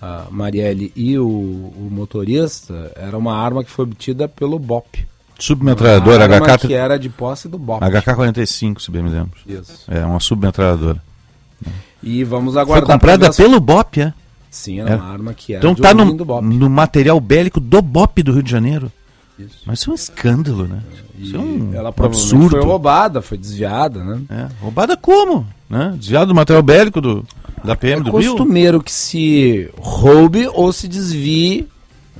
a 0.02 0.26
Marielle 0.30 0.92
e 0.94 1.18
o, 1.18 1.26
o 1.26 1.88
motorista 1.90 2.92
era 2.94 3.16
uma 3.16 3.34
arma 3.34 3.64
que 3.64 3.70
foi 3.70 3.86
obtida 3.86 4.28
pelo 4.28 4.58
BOP. 4.58 5.10
Submetralhadora 5.42 6.26
Uma 6.26 6.38
HK, 6.56 6.66
que 6.68 6.74
era 6.74 6.98
de 6.98 7.08
posse 7.08 7.48
do 7.48 7.58
BOP. 7.58 7.82
HK-45, 7.82 8.80
se 8.80 8.90
bem 8.90 9.02
me 9.02 9.10
lembro. 9.10 9.32
Isso. 9.46 9.84
É 9.90 10.04
uma 10.04 10.20
submetralhadora. 10.20 11.02
E 12.02 12.22
vamos 12.24 12.54
Foi 12.54 12.62
aguardar. 12.62 12.86
comprada 12.88 13.18
pra 13.18 13.26
ver 13.26 13.30
as- 13.30 13.36
pelo 13.36 13.60
BOP, 13.60 14.00
é? 14.00 14.12
Sim, 14.50 14.80
era 14.80 14.90
É. 14.90 14.96
uma 14.96 15.04
arma 15.12 15.34
que 15.34 15.54
era 15.54 15.60
Então 15.60 15.74
de 15.74 15.80
tá 15.82 15.94
no, 15.94 16.12
do 16.14 16.24
BOP. 16.24 16.42
no 16.44 16.68
material 16.70 17.18
bélico 17.20 17.58
do 17.58 17.80
BOP 17.82 18.22
do 18.22 18.32
Rio 18.32 18.42
de 18.42 18.50
Janeiro. 18.50 18.90
Isso. 19.38 19.58
Mas 19.66 19.80
isso 19.80 19.90
é 19.90 19.92
um 19.92 19.94
escândalo, 19.94 20.68
né? 20.68 20.80
Isso 21.18 21.34
é 21.36 21.38
um 21.38 21.70
ela 21.74 21.90
provavelmente 21.92 22.34
absurdo. 22.34 22.50
foi 22.50 22.64
roubada, 22.64 23.22
foi 23.22 23.38
desviada, 23.38 24.04
né? 24.04 24.20
É, 24.28 24.46
roubada 24.60 24.96
como? 24.96 25.46
Né? 25.68 25.94
Desviado 25.96 26.26
do 26.26 26.34
material 26.34 26.62
bélico 26.62 27.00
do, 27.00 27.24
da 27.64 27.74
PM 27.74 28.02
É 28.02 28.04
do 28.04 28.16
Rio? 28.18 28.30
costumeiro 28.32 28.82
que 28.82 28.92
se 28.92 29.70
roube 29.78 30.46
ou 30.52 30.70
se 30.72 30.86
desvie 30.86 31.66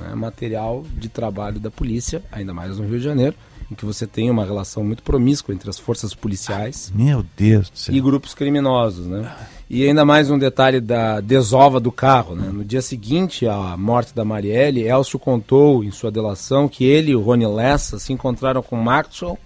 né, 0.03 0.15
material 0.15 0.83
de 0.97 1.09
trabalho 1.09 1.59
da 1.59 1.71
polícia, 1.71 2.21
ainda 2.31 2.53
mais 2.53 2.77
no 2.77 2.85
Rio 2.85 2.97
de 2.97 3.03
Janeiro, 3.03 3.35
em 3.71 3.75
que 3.75 3.85
você 3.85 4.05
tem 4.05 4.29
uma 4.29 4.45
relação 4.45 4.83
muito 4.83 5.03
promíscua 5.03 5.53
entre 5.53 5.69
as 5.69 5.79
forças 5.79 6.13
policiais 6.13 6.91
Meu 6.93 7.25
Deus 7.35 7.69
do 7.69 7.77
céu. 7.77 7.95
e 7.95 8.01
grupos 8.01 8.33
criminosos, 8.33 9.07
né? 9.07 9.33
E 9.69 9.87
ainda 9.87 10.05
mais 10.05 10.29
um 10.29 10.37
detalhe 10.37 10.79
da 10.79 11.19
desova 11.19 11.79
do 11.79 11.91
carro, 11.91 12.35
né? 12.35 12.49
No 12.51 12.63
dia 12.63 12.81
seguinte 12.81 13.47
à 13.47 13.75
morte 13.77 14.13
da 14.13 14.23
Marielle, 14.23 14.83
Elcio 14.83 15.17
contou 15.17 15.83
em 15.83 15.89
sua 15.89 16.11
delação 16.11 16.67
que 16.67 16.83
ele 16.83 17.11
e 17.11 17.15
o 17.15 17.21
Rony 17.21 17.47
Lessa 17.47 17.97
se 17.97 18.13
encontraram 18.13 18.61
com 18.61 18.75
Maxwell 18.75 19.39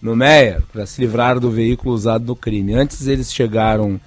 no 0.00 0.16
Meyer 0.16 0.62
para 0.72 0.86
se 0.86 1.00
livrar 1.00 1.38
do 1.38 1.50
veículo 1.50 1.94
usado 1.94 2.26
no 2.26 2.36
crime. 2.36 2.74
Antes 2.74 3.06
eles 3.06 3.32
chegaram, 3.32 4.00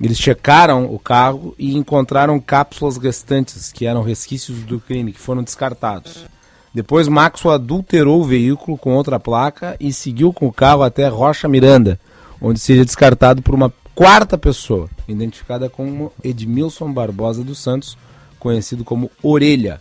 eles 0.00 0.18
checaram 0.18 0.86
o 0.86 0.98
carro 0.98 1.54
e 1.58 1.74
encontraram 1.74 2.38
cápsulas 2.38 2.98
restantes 2.98 3.72
que 3.72 3.86
eram 3.86 4.02
resquícios 4.02 4.62
do 4.62 4.78
crime 4.78 5.12
que 5.12 5.20
foram 5.20 5.42
descartados. 5.42 6.26
Depois 6.74 7.08
Maxwell 7.08 7.54
adulterou 7.54 8.20
o 8.20 8.24
veículo 8.24 8.76
com 8.76 8.94
outra 8.94 9.18
placa 9.18 9.76
e 9.80 9.92
seguiu 9.92 10.32
com 10.32 10.46
o 10.46 10.52
carro 10.52 10.82
até 10.82 11.08
Rocha 11.08 11.48
Miranda, 11.48 11.98
onde 12.38 12.60
seria 12.60 12.84
descartado 12.84 13.40
por 13.40 13.54
uma 13.54 13.72
quarta 13.94 14.36
pessoa, 14.36 14.90
identificada 15.08 15.70
como 15.70 16.12
Edmilson 16.22 16.92
Barbosa 16.92 17.42
dos 17.42 17.58
Santos, 17.58 17.96
conhecido 18.38 18.84
como 18.84 19.10
Orelha. 19.22 19.80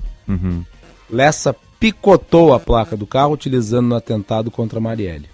Lessa 1.09 1.53
picotou 1.77 2.53
a 2.53 2.59
placa 2.59 2.95
do 2.95 3.05
carro 3.05 3.33
utilizando 3.33 3.87
no 3.87 3.95
atentado 3.95 4.49
contra 4.49 4.79
Marielle. 4.79 5.29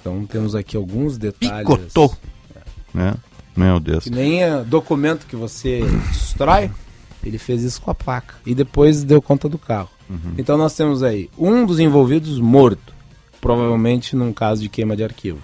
Então 0.00 0.24
temos 0.24 0.54
aqui 0.54 0.76
alguns 0.76 1.18
detalhes. 1.18 1.68
Picotou. 1.68 2.16
Né? 2.94 3.14
Meu 3.56 3.78
Deus. 3.78 4.04
Que 4.04 4.10
nem 4.10 4.42
é, 4.42 4.62
documento 4.64 5.26
que 5.26 5.36
você 5.36 5.82
destrói, 6.10 6.70
ele 7.24 7.38
fez 7.38 7.62
isso 7.62 7.80
com 7.80 7.90
a 7.90 7.94
placa. 7.94 8.34
E 8.44 8.54
depois 8.54 9.04
deu 9.04 9.20
conta 9.20 9.48
do 9.48 9.58
carro. 9.58 9.90
Então 10.36 10.58
nós 10.58 10.74
temos 10.74 11.02
aí 11.02 11.30
um 11.38 11.64
dos 11.64 11.78
envolvidos 11.80 12.38
morto, 12.38 12.94
provavelmente 13.40 14.14
num 14.14 14.32
caso 14.32 14.62
de 14.62 14.68
queima 14.68 14.96
de 14.96 15.04
arquivo. 15.04 15.40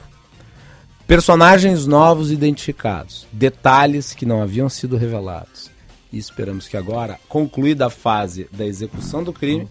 Personagens 1.06 1.86
novos 1.86 2.30
identificados, 2.30 3.26
detalhes 3.32 4.12
que 4.12 4.26
não 4.26 4.42
haviam 4.42 4.68
sido 4.68 4.98
revelados. 4.98 5.70
E 6.12 6.18
esperamos 6.18 6.68
que 6.68 6.76
agora, 6.76 7.18
concluída 7.28 7.86
a 7.86 7.90
fase 7.90 8.46
da 8.52 8.66
execução 8.66 9.24
do 9.24 9.32
crime, 9.32 9.66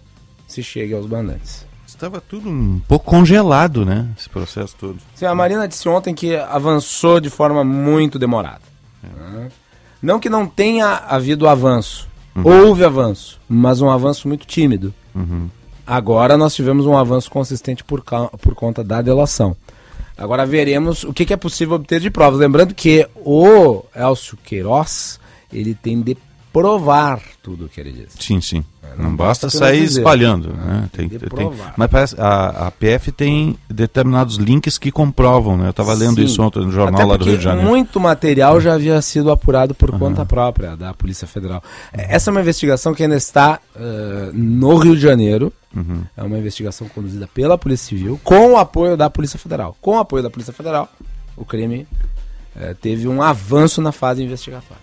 se 0.48 0.62
chegue 0.62 0.94
aos 0.94 1.06
mandantes. 1.06 1.67
Estava 1.98 2.20
tudo 2.20 2.48
um 2.48 2.80
pouco 2.86 3.06
congelado, 3.06 3.84
né? 3.84 4.06
Esse 4.16 4.28
processo 4.28 4.72
todo. 4.78 4.98
Sim, 5.16 5.26
a 5.26 5.34
Marina 5.34 5.66
disse 5.66 5.88
ontem 5.88 6.14
que 6.14 6.36
avançou 6.36 7.18
de 7.18 7.28
forma 7.28 7.64
muito 7.64 8.20
demorada. 8.20 8.60
né? 9.02 9.50
Não 10.00 10.20
que 10.20 10.30
não 10.30 10.46
tenha 10.46 10.94
havido 11.08 11.48
avanço. 11.48 12.06
Houve 12.44 12.84
avanço, 12.84 13.40
mas 13.48 13.80
um 13.80 13.90
avanço 13.90 14.28
muito 14.28 14.46
tímido. 14.46 14.94
Agora 15.84 16.36
nós 16.36 16.54
tivemos 16.54 16.86
um 16.86 16.96
avanço 16.96 17.28
consistente 17.32 17.82
por, 17.82 18.00
por 18.40 18.54
conta 18.54 18.84
da 18.84 19.02
delação. 19.02 19.56
Agora 20.16 20.46
veremos 20.46 21.02
o 21.02 21.12
que, 21.12 21.24
que 21.26 21.32
é 21.32 21.36
possível 21.36 21.74
obter 21.74 21.98
de 21.98 22.10
provas. 22.10 22.38
Lembrando 22.38 22.76
que 22.76 23.08
o 23.16 23.82
Elcio 23.92 24.38
Queiroz, 24.44 25.18
ele 25.52 25.74
tem 25.74 26.00
de 26.00 26.16
provar 26.60 27.20
tudo 27.42 27.66
o 27.66 27.68
que 27.68 27.80
ele 27.80 27.92
diz. 27.92 28.14
Sim, 28.18 28.40
sim. 28.40 28.64
não 28.96 29.10
Não, 29.10 29.16
basta 29.16 29.46
basta 29.46 29.58
sair 29.58 29.82
dizer. 29.82 30.00
espalhando. 30.00 30.54
Ah, 30.58 30.64
Né? 30.66 30.90
tem 30.92 31.08
Tem, 31.08 31.18
tem- 31.28 31.52
mas 31.76 31.90
parece 31.90 32.14
a, 32.20 32.66
a 32.66 32.70
PF 32.70 33.12
tem 33.12 33.56
determinados 33.68 34.36
links 34.36 34.76
que 34.78 34.90
comprovam, 34.90 35.56
né? 35.56 35.66
Eu 35.66 35.70
estava 35.70 35.92
lendo 35.94 36.16
Sim. 36.16 36.24
isso 36.24 36.42
ontem 36.42 36.64
no 36.64 36.70
jornal 36.72 36.94
Até 37.00 37.04
lá 37.04 37.16
do 37.16 37.24
Rio 37.24 37.38
de 37.38 37.44
Janeiro. 37.44 37.68
Muito 37.68 38.00
material 38.00 38.60
já 38.60 38.74
havia 38.74 39.00
sido 39.02 39.30
apurado 39.30 39.74
por 39.74 39.96
conta 39.98 40.24
própria 40.26 40.76
da 40.76 40.92
Polícia 40.94 41.26
Federal. 41.26 41.62
É, 41.92 42.14
Essa 42.14 42.30
é 42.30 42.32
uma 42.32 42.40
investigação 42.40 42.94
que 42.94 43.02
ainda 43.02 43.16
está 43.16 43.60
eh, 43.76 44.30
no 44.34 44.76
Rio 44.76 44.94
de 44.96 45.02
Janeiro. 45.02 45.52
Uhum. 45.74 46.02
É 46.16 46.22
uma 46.22 46.38
investigação 46.38 46.88
conduzida 46.88 47.28
pela 47.32 47.58
Polícia 47.58 47.88
Civil, 47.88 48.18
com 48.24 48.52
o 48.52 48.56
apoio 48.56 48.96
da 48.96 49.10
Polícia 49.10 49.38
Federal. 49.38 49.76
Com 49.80 49.96
o 49.96 49.98
apoio 49.98 50.22
da 50.22 50.30
Polícia 50.30 50.52
Federal, 50.52 50.88
o 51.36 51.44
crime 51.44 51.86
eh, 52.56 52.74
teve 52.80 53.06
um 53.06 53.22
avanço 53.22 53.80
na 53.82 53.92
fase 53.92 54.22
investigatória. 54.22 54.82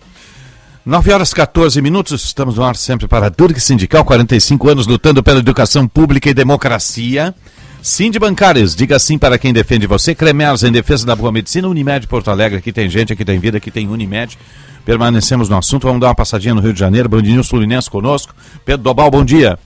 9 0.86 1.12
horas 1.12 1.34
14 1.34 1.82
minutos, 1.82 2.24
estamos 2.24 2.58
no 2.58 2.62
ar 2.62 2.76
sempre 2.76 3.08
para 3.08 3.26
a 3.26 3.28
Durg 3.28 3.58
Sindical, 3.58 4.04
45 4.04 4.68
anos 4.68 4.86
lutando 4.86 5.20
pela 5.20 5.40
educação 5.40 5.88
pública 5.88 6.30
e 6.30 6.32
democracia. 6.32 7.34
Sind 7.82 8.16
Bancários, 8.20 8.76
diga 8.76 8.96
sim 9.00 9.18
para 9.18 9.36
quem 9.36 9.52
defende 9.52 9.84
você. 9.84 10.14
Cremers 10.14 10.62
em 10.62 10.70
defesa 10.70 11.04
da 11.04 11.16
boa 11.16 11.32
medicina. 11.32 11.66
Unimed 11.66 12.06
Porto 12.06 12.30
Alegre, 12.30 12.58
aqui 12.58 12.72
tem 12.72 12.88
gente, 12.88 13.12
aqui 13.12 13.24
tem 13.24 13.40
vida, 13.40 13.56
aqui 13.56 13.68
tem 13.68 13.88
Unimed. 13.88 14.38
Permanecemos 14.84 15.48
no 15.48 15.58
assunto, 15.58 15.88
vamos 15.88 16.00
dar 16.00 16.06
uma 16.06 16.14
passadinha 16.14 16.54
no 16.54 16.60
Rio 16.60 16.72
de 16.72 16.78
Janeiro. 16.78 17.08
Band 17.08 17.22
News 17.22 17.48
Fluminense 17.48 17.90
conosco. 17.90 18.32
Pedro 18.64 18.84
Dobal, 18.84 19.10
bom 19.10 19.24
dia. 19.24 19.58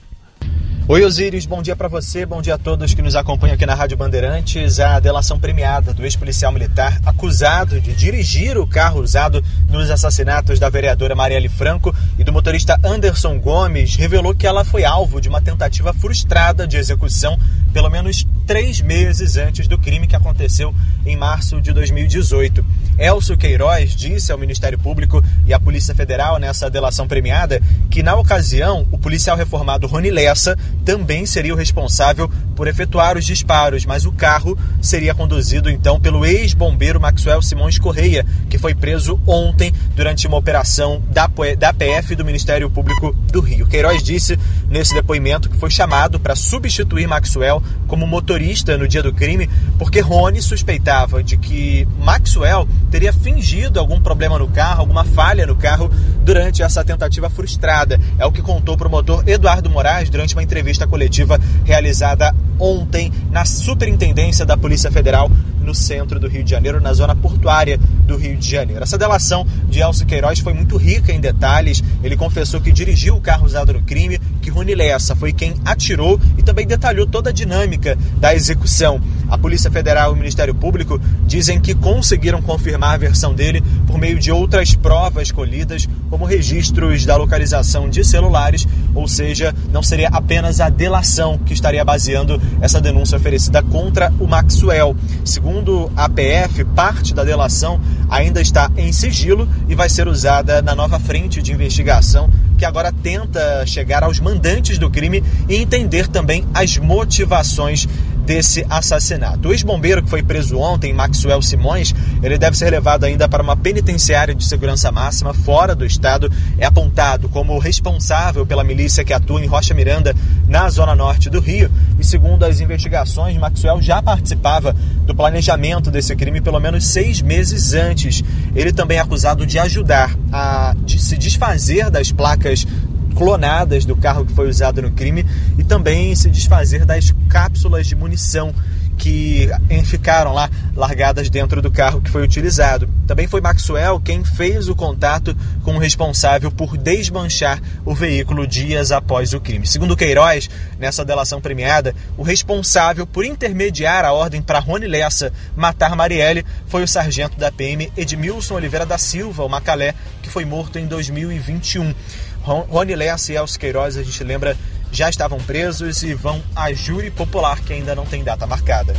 Oi 0.91 1.05
Osíris, 1.05 1.45
bom 1.45 1.61
dia 1.61 1.73
para 1.73 1.87
você, 1.87 2.25
bom 2.25 2.41
dia 2.41 2.55
a 2.55 2.57
todos 2.57 2.93
que 2.93 3.01
nos 3.01 3.15
acompanham 3.15 3.53
aqui 3.53 3.65
na 3.65 3.73
Rádio 3.73 3.95
Bandeirantes. 3.95 4.77
A 4.77 4.99
delação 4.99 5.39
premiada 5.39 5.93
do 5.93 6.03
ex-policial 6.03 6.51
militar 6.51 6.99
acusado 7.05 7.79
de 7.79 7.93
dirigir 7.93 8.57
o 8.57 8.67
carro 8.67 8.99
usado 8.99 9.41
nos 9.69 9.89
assassinatos 9.89 10.59
da 10.59 10.67
vereadora 10.67 11.15
Marielle 11.15 11.47
Franco 11.47 11.95
e 12.19 12.25
do 12.25 12.33
motorista 12.33 12.77
Anderson 12.83 13.39
Gomes 13.39 13.95
revelou 13.95 14.35
que 14.35 14.45
ela 14.45 14.65
foi 14.65 14.83
alvo 14.83 15.21
de 15.21 15.29
uma 15.29 15.39
tentativa 15.39 15.93
frustrada 15.93 16.67
de 16.67 16.75
execução 16.75 17.39
pelo 17.71 17.89
menos 17.89 18.27
três 18.45 18.81
meses 18.81 19.37
antes 19.37 19.69
do 19.69 19.77
crime 19.77 20.07
que 20.07 20.15
aconteceu 20.15 20.75
em 21.05 21.15
março 21.15 21.61
de 21.61 21.71
2018. 21.71 22.65
Elcio 22.99 23.37
Queiroz 23.37 23.95
disse 23.95 24.29
ao 24.29 24.37
Ministério 24.37 24.77
Público 24.77 25.23
e 25.47 25.53
à 25.53 25.59
Polícia 25.59 25.95
Federal 25.95 26.37
nessa 26.37 26.69
delação 26.69 27.07
premiada 27.07 27.61
que, 27.89 28.03
na 28.03 28.13
ocasião, 28.15 28.85
o 28.91 28.97
policial 28.97 29.37
reformado 29.37 29.87
Rony 29.87 30.11
Lessa 30.11 30.57
também 30.83 31.25
seria 31.25 31.53
o 31.53 31.57
responsável 31.57 32.29
por 32.55 32.67
efetuar 32.67 33.17
os 33.17 33.25
disparos, 33.25 33.85
mas 33.85 34.05
o 34.05 34.11
carro 34.11 34.57
seria 34.81 35.13
conduzido 35.13 35.69
então 35.69 35.99
pelo 35.99 36.25
ex-bombeiro 36.25 36.99
Maxwell 36.99 37.41
Simões 37.41 37.77
Correia, 37.77 38.25
que 38.49 38.57
foi 38.57 38.73
preso 38.75 39.19
ontem 39.25 39.73
durante 39.95 40.27
uma 40.27 40.37
operação 40.37 41.01
da, 41.09 41.27
PF 41.27 42.15
do 42.15 42.25
Ministério 42.25 42.69
Público 42.69 43.13
do 43.31 43.39
Rio. 43.39 43.67
Queiroz 43.67 44.03
disse 44.03 44.37
nesse 44.69 44.93
depoimento 44.93 45.49
que 45.49 45.57
foi 45.57 45.69
chamado 45.69 46.19
para 46.19 46.35
substituir 46.35 47.07
Maxwell 47.07 47.61
como 47.87 48.07
motorista 48.07 48.77
no 48.77 48.87
dia 48.87 49.03
do 49.03 49.13
crime, 49.13 49.49
porque 49.77 49.99
Rony 49.99 50.41
suspeitava 50.41 51.23
de 51.23 51.37
que 51.37 51.87
Maxwell 51.99 52.67
teria 52.89 53.13
fingido 53.13 53.79
algum 53.79 53.99
problema 53.99 54.37
no 54.37 54.47
carro, 54.47 54.81
alguma 54.81 55.03
falha 55.03 55.45
no 55.45 55.55
carro 55.55 55.89
durante 56.23 56.63
essa 56.63 56.83
tentativa 56.83 57.29
frustrada. 57.29 57.99
É 58.17 58.25
o 58.25 58.31
que 58.31 58.41
contou 58.41 58.75
o 58.75 58.77
promotor 58.77 59.23
Eduardo 59.27 59.69
Moraes 59.69 60.09
durante 60.09 60.35
uma 60.35 60.43
entrevista 60.43 60.60
coletiva 60.87 61.39
realizada 61.63 62.35
ontem 62.59 63.11
na 63.31 63.43
Superintendência 63.43 64.45
da 64.45 64.55
Polícia 64.55 64.91
Federal 64.91 65.29
no 65.61 65.73
centro 65.75 66.19
do 66.19 66.27
Rio 66.27 66.43
de 66.43 66.51
Janeiro, 66.51 66.81
na 66.81 66.93
zona 66.93 67.15
portuária 67.15 67.79
do 68.05 68.17
Rio 68.17 68.35
de 68.35 68.49
Janeiro. 68.49 68.83
Essa 68.83 68.97
delação 68.97 69.45
de 69.69 69.79
Elcio 69.79 70.05
Queiroz 70.05 70.39
foi 70.39 70.53
muito 70.53 70.75
rica 70.75 71.11
em 71.11 71.19
detalhes. 71.19 71.83
Ele 72.03 72.17
confessou 72.17 72.59
que 72.59 72.71
dirigiu 72.71 73.15
o 73.15 73.21
carro 73.21 73.45
usado 73.45 73.73
no 73.73 73.81
crime, 73.81 74.19
que 74.41 74.49
Rony 74.49 74.75
Lessa 74.75 75.15
foi 75.15 75.31
quem 75.31 75.53
atirou 75.63 76.19
e 76.37 76.43
também 76.43 76.65
detalhou 76.65 77.05
toda 77.05 77.29
a 77.29 77.33
dinâmica 77.33 77.97
da 78.17 78.33
execução. 78.33 79.01
A 79.29 79.37
Polícia 79.37 79.71
Federal 79.71 80.11
e 80.11 80.13
o 80.13 80.17
Ministério 80.17 80.53
Público 80.53 80.99
dizem 81.25 81.59
que 81.59 81.73
conseguiram 81.73 82.41
confirmar 82.41 82.95
a 82.95 82.97
versão 82.97 83.33
dele 83.33 83.63
por 83.87 83.97
meio 83.97 84.19
de 84.19 84.31
outras 84.31 84.75
provas 84.75 85.31
colhidas, 85.31 85.87
como 86.09 86.25
registros 86.25 87.05
da 87.05 87.15
localização 87.15 87.89
de 87.89 88.03
celulares, 88.03 88.67
ou 88.93 89.07
seja, 89.07 89.53
não 89.71 89.81
seria 89.81 90.09
apenas 90.51 90.59
a 90.59 90.69
delação 90.69 91.37
que 91.37 91.53
estaria 91.53 91.83
baseando 91.85 92.41
essa 92.59 92.81
denúncia 92.81 93.17
oferecida 93.17 93.63
contra 93.63 94.11
o 94.19 94.27
Maxwell. 94.27 94.95
Segundo 95.23 95.89
a 95.95 96.09
PF, 96.09 96.65
parte 96.65 97.13
da 97.13 97.23
delação 97.23 97.79
ainda 98.09 98.41
está 98.41 98.69
em 98.75 98.91
sigilo 98.91 99.47
e 99.69 99.75
vai 99.75 99.87
ser 99.87 100.07
usada 100.07 100.61
na 100.61 100.75
nova 100.75 100.99
frente 100.99 101.41
de 101.41 101.53
investigação 101.53 102.29
que 102.57 102.65
agora 102.65 102.91
tenta 102.91 103.65
chegar 103.65 104.03
aos 104.03 104.19
mandantes 104.19 104.77
do 104.77 104.87
crime 104.87 105.23
e 105.49 105.55
entender 105.55 106.07
também 106.07 106.45
as 106.53 106.77
motivações 106.77 107.87
desse 108.25 108.65
assassinato. 108.69 109.49
O 109.49 109.51
ex-bombeiro 109.51 110.03
que 110.03 110.09
foi 110.09 110.23
preso 110.23 110.57
ontem, 110.57 110.93
Maxwell 110.93 111.41
Simões, 111.41 111.93
ele 112.21 112.37
deve 112.37 112.57
ser 112.57 112.69
levado 112.69 113.03
ainda 113.03 113.27
para 113.27 113.43
uma 113.43 113.55
penitenciária 113.55 114.33
de 114.33 114.45
segurança 114.45 114.91
máxima 114.91 115.33
fora 115.33 115.75
do 115.75 115.85
estado. 115.85 116.31
É 116.57 116.65
apontado 116.65 117.27
como 117.29 117.57
responsável 117.59 118.45
pela 118.45 118.63
milícia 118.63 119.03
que 119.03 119.13
atua 119.13 119.41
em 119.43 119.47
Rocha 119.47 119.73
Miranda, 119.73 120.15
na 120.47 120.69
zona 120.69 120.95
norte 120.95 121.29
do 121.29 121.39
Rio. 121.39 121.69
E 121.99 122.03
segundo 122.03 122.43
as 122.43 122.59
investigações, 122.59 123.37
Maxwell 123.37 123.81
já 123.81 124.01
participava 124.01 124.75
do 125.05 125.15
planejamento 125.15 125.89
desse 125.91 126.15
crime 126.15 126.41
pelo 126.41 126.59
menos 126.59 126.87
seis 126.87 127.21
meses 127.21 127.73
antes. 127.73 128.23
Ele 128.55 128.71
também 128.71 128.97
é 128.97 129.01
acusado 129.01 129.45
de 129.45 129.57
ajudar 129.59 130.15
a 130.31 130.75
se 130.87 131.17
desfazer 131.17 131.89
das 131.89 132.11
placas 132.11 132.65
clonadas 133.15 133.85
do 133.85 133.95
carro 133.95 134.25
que 134.25 134.33
foi 134.33 134.49
usado 134.49 134.81
no 134.81 134.91
crime 134.91 135.25
e 135.57 135.63
também 135.63 136.15
se 136.15 136.29
desfazer 136.29 136.85
das 136.85 137.13
cápsulas 137.29 137.87
de 137.87 137.95
munição 137.95 138.53
que 139.01 139.49
ficaram 139.83 140.31
lá 140.31 140.47
largadas 140.75 141.27
dentro 141.27 141.59
do 141.59 141.71
carro 141.71 142.01
que 142.01 142.11
foi 142.11 142.21
utilizado. 142.21 142.87
Também 143.07 143.27
foi 143.27 143.41
Maxwell 143.41 143.99
quem 143.99 144.23
fez 144.23 144.69
o 144.69 144.75
contato 144.75 145.35
com 145.63 145.75
o 145.75 145.79
responsável 145.79 146.51
por 146.51 146.77
desmanchar 146.77 147.59
o 147.83 147.95
veículo 147.95 148.45
dias 148.45 148.91
após 148.91 149.33
o 149.33 149.41
crime. 149.41 149.65
Segundo 149.65 149.97
Queiroz, 149.97 150.49
nessa 150.77 151.03
delação 151.03 151.41
premiada, 151.41 151.95
o 152.15 152.21
responsável 152.21 153.07
por 153.07 153.25
intermediar 153.25 154.05
a 154.05 154.13
ordem 154.13 154.39
para 154.39 154.59
Rony 154.59 154.85
Lessa 154.85 155.33
matar 155.55 155.95
Marielle 155.95 156.45
foi 156.67 156.83
o 156.83 156.87
sargento 156.87 157.39
da 157.39 157.51
PM 157.51 157.91
Edmilson 157.97 158.53
Oliveira 158.53 158.85
da 158.85 158.99
Silva, 158.99 159.43
o 159.43 159.49
Macalé, 159.49 159.95
que 160.21 160.29
foi 160.29 160.45
morto 160.45 160.77
em 160.77 160.85
2021. 160.85 161.93
Rony 162.41 162.95
Lessa 162.95 163.31
e 163.31 163.35
Elcio 163.35 163.59
Queiroz, 163.59 163.97
a 163.97 164.03
gente 164.03 164.23
lembra, 164.23 164.57
já 164.91 165.09
estavam 165.09 165.39
presos 165.39 166.03
e 166.03 166.13
vão 166.13 166.41
a 166.55 166.73
júri 166.73 167.09
popular, 167.11 167.59
que 167.59 167.73
ainda 167.73 167.95
não 167.95 168.05
tem 168.05 168.23
data 168.23 168.45
marcada. 168.47 168.95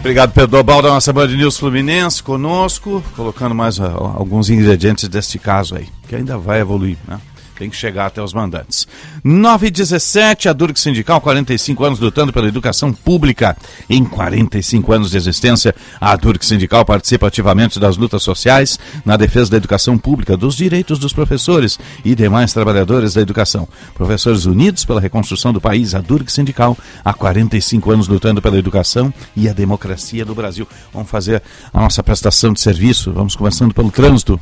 Obrigado, 0.00 0.32
Pedro 0.32 0.62
Bal, 0.62 0.82
da 0.82 0.90
nossa 0.90 1.12
Band 1.12 1.26
News 1.28 1.58
Fluminense, 1.58 2.22
conosco, 2.22 3.02
colocando 3.16 3.54
mais 3.54 3.78
uh, 3.78 3.84
alguns 3.84 4.48
ingredientes 4.48 5.08
deste 5.08 5.36
caso 5.36 5.74
aí, 5.74 5.88
que 6.06 6.14
ainda 6.14 6.38
vai 6.38 6.60
evoluir, 6.60 6.96
né? 7.08 7.20
Tem 7.56 7.70
que 7.70 7.76
chegar 7.76 8.06
até 8.06 8.22
os 8.22 8.32
mandantes. 8.32 8.86
9 9.24 9.66
e 9.66 9.70
17, 9.70 10.48
a 10.48 10.52
Durk 10.52 10.78
Sindical, 10.78 11.20
45 11.20 11.84
anos 11.84 11.98
lutando 11.98 12.32
pela 12.32 12.48
educação 12.48 12.92
pública. 12.92 13.56
Em 13.88 14.04
45 14.04 14.92
anos 14.92 15.10
de 15.10 15.16
existência, 15.16 15.74
a 16.00 16.14
Durk 16.16 16.44
Sindical 16.44 16.84
participa 16.84 17.26
ativamente 17.26 17.80
das 17.80 17.96
lutas 17.96 18.22
sociais 18.22 18.78
na 19.04 19.16
defesa 19.16 19.50
da 19.50 19.56
educação 19.56 19.98
pública, 19.98 20.36
dos 20.36 20.54
direitos 20.54 20.98
dos 20.98 21.12
professores 21.12 21.78
e 22.04 22.14
demais 22.14 22.52
trabalhadores 22.52 23.14
da 23.14 23.20
educação. 23.20 23.68
Professores 23.94 24.44
unidos 24.44 24.84
pela 24.84 25.00
reconstrução 25.00 25.52
do 25.52 25.60
país, 25.60 25.94
a 25.94 26.00
Durk 26.00 26.30
Sindical, 26.30 26.76
há 27.04 27.12
45 27.12 27.90
anos 27.90 28.08
lutando 28.08 28.42
pela 28.42 28.58
educação 28.58 29.12
e 29.34 29.48
a 29.48 29.52
democracia 29.52 30.24
do 30.24 30.34
Brasil. 30.34 30.68
Vamos 30.92 31.10
fazer 31.10 31.42
a 31.72 31.80
nossa 31.80 32.02
prestação 32.02 32.52
de 32.52 32.60
serviço, 32.60 33.12
vamos 33.12 33.34
começando 33.34 33.74
pelo 33.74 33.90
trânsito. 33.90 34.40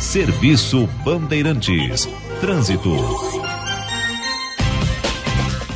Serviço 0.00 0.88
Bandeirantes. 1.04 2.08
Trânsito. 2.40 2.96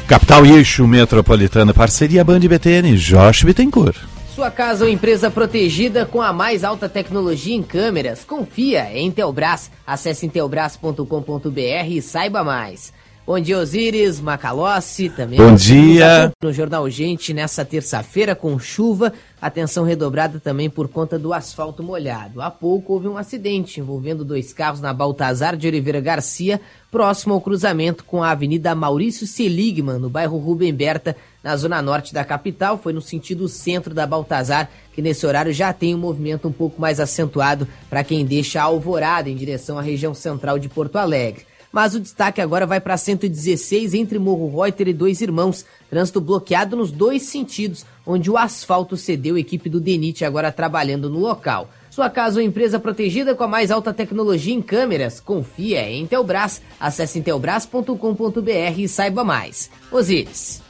Capital 0.08 0.46
e 0.46 0.52
eixo 0.52 0.88
metropolitana, 0.88 1.74
parceria 1.74 2.24
Band 2.24 2.40
BTN, 2.40 2.96
Josh 2.96 3.44
Bittencourt. 3.44 3.98
Sua 4.34 4.50
casa 4.50 4.86
ou 4.86 4.90
empresa 4.90 5.30
protegida 5.30 6.06
com 6.06 6.22
a 6.22 6.32
mais 6.32 6.64
alta 6.64 6.88
tecnologia 6.88 7.54
em 7.54 7.62
câmeras. 7.62 8.24
Confia 8.24 8.90
em 8.92 9.08
Intelbras. 9.08 9.70
Acesse 9.86 10.24
intelbras.com.br 10.24 11.86
e 11.86 12.00
saiba 12.00 12.42
mais. 12.42 12.94
Bom 13.26 13.40
dia, 13.40 13.58
Osiris, 13.58 14.20
Macalossi, 14.20 15.08
também. 15.08 15.38
Bom 15.38 15.54
dia. 15.54 16.30
No 16.42 16.52
Jornal 16.52 16.90
Gente, 16.90 17.32
nessa 17.32 17.64
terça-feira, 17.64 18.34
com 18.34 18.58
chuva, 18.58 19.14
atenção 19.40 19.82
redobrada 19.82 20.38
também 20.38 20.68
por 20.68 20.88
conta 20.88 21.18
do 21.18 21.32
asfalto 21.32 21.82
molhado. 21.82 22.42
Há 22.42 22.50
pouco 22.50 22.92
houve 22.92 23.08
um 23.08 23.16
acidente 23.16 23.80
envolvendo 23.80 24.26
dois 24.26 24.52
carros 24.52 24.82
na 24.82 24.92
Baltazar 24.92 25.56
de 25.56 25.66
Oliveira 25.66 26.02
Garcia, 26.02 26.60
próximo 26.90 27.32
ao 27.32 27.40
cruzamento 27.40 28.04
com 28.04 28.22
a 28.22 28.30
Avenida 28.30 28.74
Maurício 28.74 29.26
Seligman, 29.26 29.98
no 29.98 30.10
bairro 30.10 30.36
Rubem 30.36 30.74
Berta, 30.74 31.16
na 31.42 31.56
zona 31.56 31.80
norte 31.80 32.12
da 32.12 32.26
capital. 32.26 32.76
Foi 32.76 32.92
no 32.92 33.00
sentido 33.00 33.48
centro 33.48 33.94
da 33.94 34.06
Baltazar, 34.06 34.68
que 34.92 35.00
nesse 35.00 35.24
horário 35.26 35.50
já 35.50 35.72
tem 35.72 35.94
um 35.94 35.98
movimento 35.98 36.46
um 36.46 36.52
pouco 36.52 36.78
mais 36.78 37.00
acentuado 37.00 37.66
para 37.88 38.04
quem 38.04 38.22
deixa 38.22 38.60
a 38.60 38.64
alvorada 38.64 39.30
em 39.30 39.34
direção 39.34 39.78
à 39.78 39.82
região 39.82 40.12
central 40.12 40.58
de 40.58 40.68
Porto 40.68 40.96
Alegre. 40.96 41.46
Mas 41.74 41.92
o 41.92 41.98
destaque 41.98 42.40
agora 42.40 42.64
vai 42.64 42.80
para 42.80 42.96
116 42.96 43.94
entre 43.94 44.16
Morro 44.16 44.62
Reuter 44.62 44.86
e 44.86 44.92
Dois 44.92 45.20
Irmãos. 45.20 45.66
Trânsito 45.90 46.20
bloqueado 46.20 46.76
nos 46.76 46.92
dois 46.92 47.22
sentidos, 47.24 47.84
onde 48.06 48.30
o 48.30 48.38
asfalto 48.38 48.96
cedeu. 48.96 49.36
Equipe 49.36 49.68
do 49.68 49.80
DENIT 49.80 50.24
agora 50.24 50.52
trabalhando 50.52 51.10
no 51.10 51.18
local. 51.18 51.68
Sua 51.90 52.08
casa 52.08 52.38
ou 52.38 52.46
empresa 52.46 52.78
protegida 52.78 53.34
com 53.34 53.42
a 53.42 53.48
mais 53.48 53.72
alta 53.72 53.92
tecnologia 53.92 54.54
em 54.54 54.62
câmeras. 54.62 55.18
Confia 55.18 55.82
em 55.90 56.02
Intelbras. 56.02 56.62
Acesse 56.78 57.18
intelbras.com.br 57.18 58.78
e 58.78 58.86
saiba 58.86 59.24
mais. 59.24 59.68
Osíris. 59.90 60.62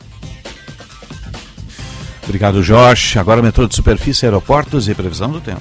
Obrigado, 2.23 2.63
Jorge. 2.63 3.19
Agora 3.19 3.43
metrô 3.43 3.69
de 3.69 3.75
superfície, 3.75 4.25
aeroportos 4.25 4.89
e 4.89 4.95
previsão 4.95 5.31
do 5.31 5.43
tempo. 5.43 5.61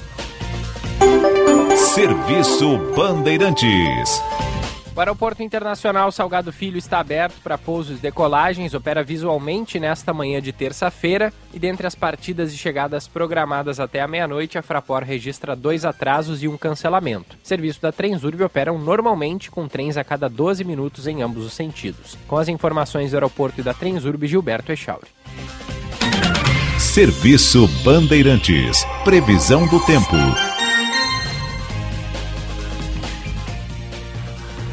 Serviço 1.76 2.78
Bandeirantes. 2.96 4.22
O 4.96 5.00
Aeroporto 5.00 5.42
Internacional 5.42 6.12
Salgado 6.12 6.52
Filho 6.52 6.78
está 6.78 7.00
aberto 7.00 7.40
para 7.42 7.58
pousos 7.58 7.98
e 7.98 8.00
decolagens, 8.00 8.74
opera 8.74 9.02
visualmente 9.02 9.80
nesta 9.80 10.14
manhã 10.14 10.40
de 10.40 10.52
terça-feira 10.52 11.32
e 11.52 11.58
dentre 11.58 11.84
as 11.84 11.96
partidas 11.96 12.54
e 12.54 12.56
chegadas 12.56 13.08
programadas 13.08 13.80
até 13.80 14.00
a 14.00 14.06
meia-noite, 14.06 14.56
a 14.56 14.62
Fraport 14.62 15.04
registra 15.04 15.56
dois 15.56 15.84
atrasos 15.84 16.44
e 16.44 16.48
um 16.48 16.56
cancelamento. 16.56 17.36
O 17.42 17.46
serviço 17.46 17.82
da 17.82 17.90
Transurb 17.90 18.40
operam 18.44 18.78
normalmente 18.78 19.50
com 19.50 19.66
trens 19.66 19.96
a 19.96 20.04
cada 20.04 20.28
12 20.28 20.62
minutos 20.62 21.08
em 21.08 21.22
ambos 21.22 21.44
os 21.44 21.54
sentidos. 21.54 22.16
Com 22.28 22.36
as 22.36 22.48
informações 22.48 23.10
do 23.10 23.16
aeroporto 23.16 23.60
e 23.60 23.64
da 23.64 23.74
Transurb, 23.74 24.24
Gilberto 24.28 24.70
Echauri. 24.70 25.08
Serviço 26.78 27.66
Bandeirantes. 27.82 28.86
Previsão 29.02 29.66
do 29.66 29.84
tempo. 29.84 30.53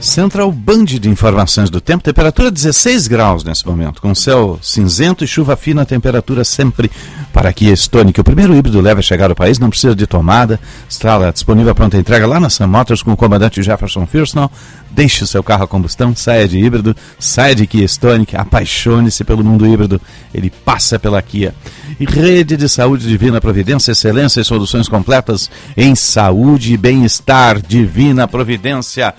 Central 0.01 0.51
Band 0.51 0.85
de 0.85 1.07
informações 1.07 1.69
do 1.69 1.79
tempo, 1.79 2.03
temperatura 2.03 2.49
16 2.49 3.07
graus 3.07 3.43
nesse 3.43 3.67
momento, 3.67 4.01
com 4.01 4.15
céu 4.15 4.57
cinzento 4.59 5.23
e 5.23 5.27
chuva 5.27 5.55
fina, 5.55 5.85
temperatura 5.85 6.43
sempre 6.43 6.89
para 7.31 7.49
a 7.49 7.53
Kia 7.53 7.75
Stone, 7.75 8.11
que 8.11 8.19
o 8.19 8.23
primeiro 8.23 8.55
híbrido 8.55 8.81
leve 8.81 8.99
a 8.99 9.03
chegar 9.03 9.29
ao 9.29 9.35
país, 9.35 9.59
não 9.59 9.69
precisa 9.69 9.95
de 9.95 10.07
tomada, 10.07 10.59
estrada 10.89 11.31
disponível 11.31 11.75
pronta 11.75 11.99
entrega 11.99 12.25
lá 12.25 12.39
na 12.39 12.49
Sam 12.49 12.65
Motors 12.65 13.03
com 13.03 13.11
o 13.11 13.17
comandante 13.17 13.61
Jefferson 13.61 14.07
Firsnall. 14.07 14.51
Deixe 14.89 15.23
o 15.23 15.27
seu 15.27 15.43
carro 15.43 15.65
a 15.65 15.67
combustão, 15.67 16.15
saia 16.15 16.47
de 16.47 16.57
híbrido, 16.57 16.95
saia 17.19 17.53
de 17.53 17.67
Kia 17.67 17.85
Stonic, 17.85 18.35
apaixone-se 18.35 19.23
pelo 19.23 19.43
mundo 19.43 19.67
híbrido, 19.67 20.01
ele 20.33 20.49
passa 20.49 20.97
pela 20.97 21.21
Kia. 21.21 21.53
E 21.99 22.05
Rede 22.05 22.57
de 22.57 22.67
Saúde 22.67 23.07
Divina 23.07 23.39
Providência, 23.39 23.91
excelência 23.91 24.41
e 24.41 24.45
soluções 24.45 24.89
completas 24.89 25.49
em 25.77 25.93
saúde 25.93 26.73
e 26.73 26.77
bem-estar, 26.77 27.61
Divina 27.61 28.27
Providência. 28.27 29.13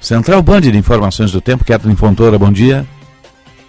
Central 0.00 0.42
Band 0.42 0.60
de 0.62 0.76
Informações 0.76 1.32
do 1.32 1.40
Tempo, 1.40 1.64
Kathleen 1.64 1.96
Fontoura, 1.96 2.38
bom 2.38 2.52
dia. 2.52 2.86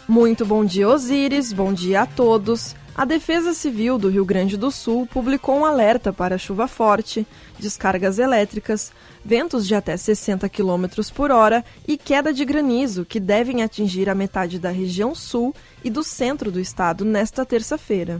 Muito 0.07 0.45
bom 0.45 0.63
dia, 0.63 0.87
Osíris, 0.87 1.51
bom 1.51 1.73
dia 1.73 2.01
a 2.01 2.05
todos. 2.05 2.75
A 2.95 3.05
Defesa 3.05 3.53
Civil 3.53 3.97
do 3.97 4.09
Rio 4.09 4.25
Grande 4.25 4.57
do 4.57 4.69
Sul 4.69 5.07
publicou 5.07 5.59
um 5.59 5.65
alerta 5.65 6.11
para 6.11 6.37
chuva 6.37 6.67
forte, 6.67 7.25
descargas 7.57 8.19
elétricas, 8.19 8.91
ventos 9.23 9.65
de 9.65 9.73
até 9.73 9.95
60 9.95 10.49
km 10.49 10.85
por 11.15 11.31
hora 11.31 11.63
e 11.87 11.97
queda 11.97 12.33
de 12.33 12.43
granizo 12.43 13.05
que 13.05 13.19
devem 13.19 13.63
atingir 13.63 14.09
a 14.09 14.15
metade 14.15 14.59
da 14.59 14.69
região 14.69 15.15
sul 15.15 15.55
e 15.83 15.89
do 15.89 16.03
centro 16.03 16.51
do 16.51 16.59
estado 16.59 17.05
nesta 17.05 17.45
terça-feira. 17.45 18.19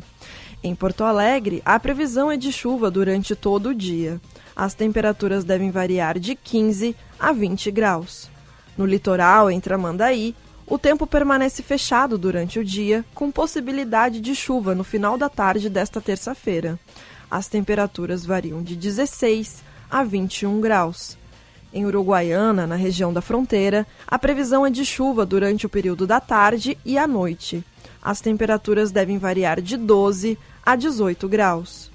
Em 0.62 0.76
Porto 0.76 1.06
Alegre, 1.06 1.62
a 1.64 1.80
previsão 1.80 2.30
é 2.30 2.36
de 2.36 2.52
chuva 2.52 2.92
durante 2.92 3.34
todo 3.34 3.70
o 3.70 3.74
dia. 3.74 4.20
As 4.54 4.74
temperaturas 4.74 5.46
devem 5.46 5.72
variar 5.72 6.20
de 6.20 6.36
15 6.36 6.96
a 7.18 7.32
20 7.32 7.72
graus. 7.72 8.30
No 8.78 8.86
litoral, 8.86 9.50
entre 9.50 9.74
Amandaí, 9.74 10.36
o 10.68 10.78
tempo 10.78 11.08
permanece 11.08 11.64
fechado 11.64 12.18
durante 12.18 12.60
o 12.60 12.66
dia, 12.66 13.06
com 13.16 13.32
possibilidade 13.32 14.20
de 14.20 14.36
chuva 14.36 14.76
no 14.76 14.84
final 14.84 15.18
da 15.18 15.30
tarde 15.30 15.70
desta 15.70 16.02
terça-feira. 16.02 16.78
As 17.32 17.48
temperaturas 17.48 18.26
variam 18.26 18.62
de 18.62 18.76
16 18.76 19.64
a 19.90 20.04
21 20.04 20.60
graus. 20.60 21.18
Em 21.74 21.86
Uruguaiana, 21.86 22.68
na 22.68 22.76
região 22.76 23.14
da 23.14 23.22
fronteira, 23.22 23.88
a 24.08 24.20
previsão 24.20 24.66
é 24.66 24.70
de 24.70 24.84
chuva 24.84 25.26
durante 25.26 25.66
o 25.66 25.70
período 25.70 26.06
da 26.06 26.20
tarde 26.20 26.78
e 26.84 26.98
à 26.98 27.08
noite. 27.08 27.64
As 28.02 28.22
temperaturas 28.22 28.92
devem 28.92 29.18
variar 29.18 29.62
de 29.62 29.78
12 29.78 30.38
a 30.66 30.76
18 30.76 31.28
graus. 31.28 31.92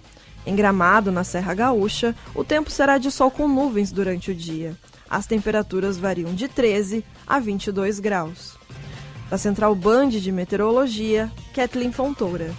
Em 0.47 0.55
Gramado, 0.55 1.11
na 1.11 1.25
Serra 1.25 1.55
Gaúcha, 1.55 2.15
o 2.35 2.45
tempo 2.45 2.71
será 2.71 2.99
de 2.99 3.11
sol 3.11 3.31
com 3.31 3.49
nuvens 3.49 3.91
durante 3.91 4.31
o 4.31 4.35
dia. 4.35 4.77
As 5.09 5.27
temperaturas 5.27 5.97
variam 5.97 6.35
de 6.35 6.49
13 6.49 7.05
a 7.27 7.39
22 7.39 7.99
graus. 7.99 8.59
Da 9.31 9.39
Central 9.39 9.75
Band 9.75 10.09
de 10.09 10.31
Meteorologia, 10.31 11.33
Kathleen 11.55 11.93
Fontoura. 11.93 12.53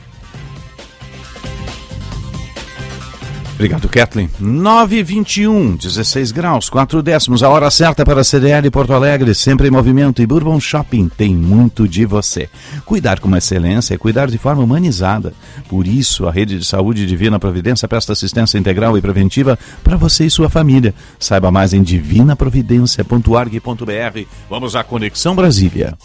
Obrigado, 3.55 3.87
Kathleen. 3.87 4.29
921, 4.37 5.77
16 5.77 6.33
graus, 6.33 6.69
4 6.69 7.01
décimos, 7.01 7.41
a 7.41 7.47
hora 7.47 7.71
certa 7.71 8.05
para 8.05 8.19
a 8.19 8.23
CDL 8.23 8.69
Porto 8.69 8.91
Alegre, 8.91 9.33
sempre 9.33 9.69
em 9.69 9.71
movimento. 9.71 10.21
E 10.21 10.27
Bourbon 10.27 10.59
Shopping 10.59 11.09
tem 11.09 11.33
muito 11.33 11.87
de 11.87 12.05
você. 12.05 12.49
Cuidar 12.85 13.21
com 13.21 13.33
excelência 13.35 13.95
é 13.95 13.97
cuidar 13.97 14.29
de 14.29 14.37
forma 14.37 14.61
humanizada. 14.61 15.33
Por 15.69 15.87
isso, 15.87 16.27
a 16.27 16.31
Rede 16.31 16.59
de 16.59 16.65
Saúde 16.65 17.05
Divina 17.05 17.39
Providência 17.39 17.87
presta 17.87 18.11
assistência 18.11 18.57
integral 18.57 18.97
e 18.97 19.01
preventiva 19.01 19.57
para 19.81 19.95
você 19.95 20.25
e 20.25 20.29
sua 20.29 20.49
família. 20.49 20.93
Saiba 21.17 21.49
mais 21.49 21.73
em 21.73 21.81
divinaprovidência.org.br. 21.81 24.27
Vamos 24.49 24.75
à 24.75 24.83
Conexão 24.83 25.33
Brasília. 25.33 25.97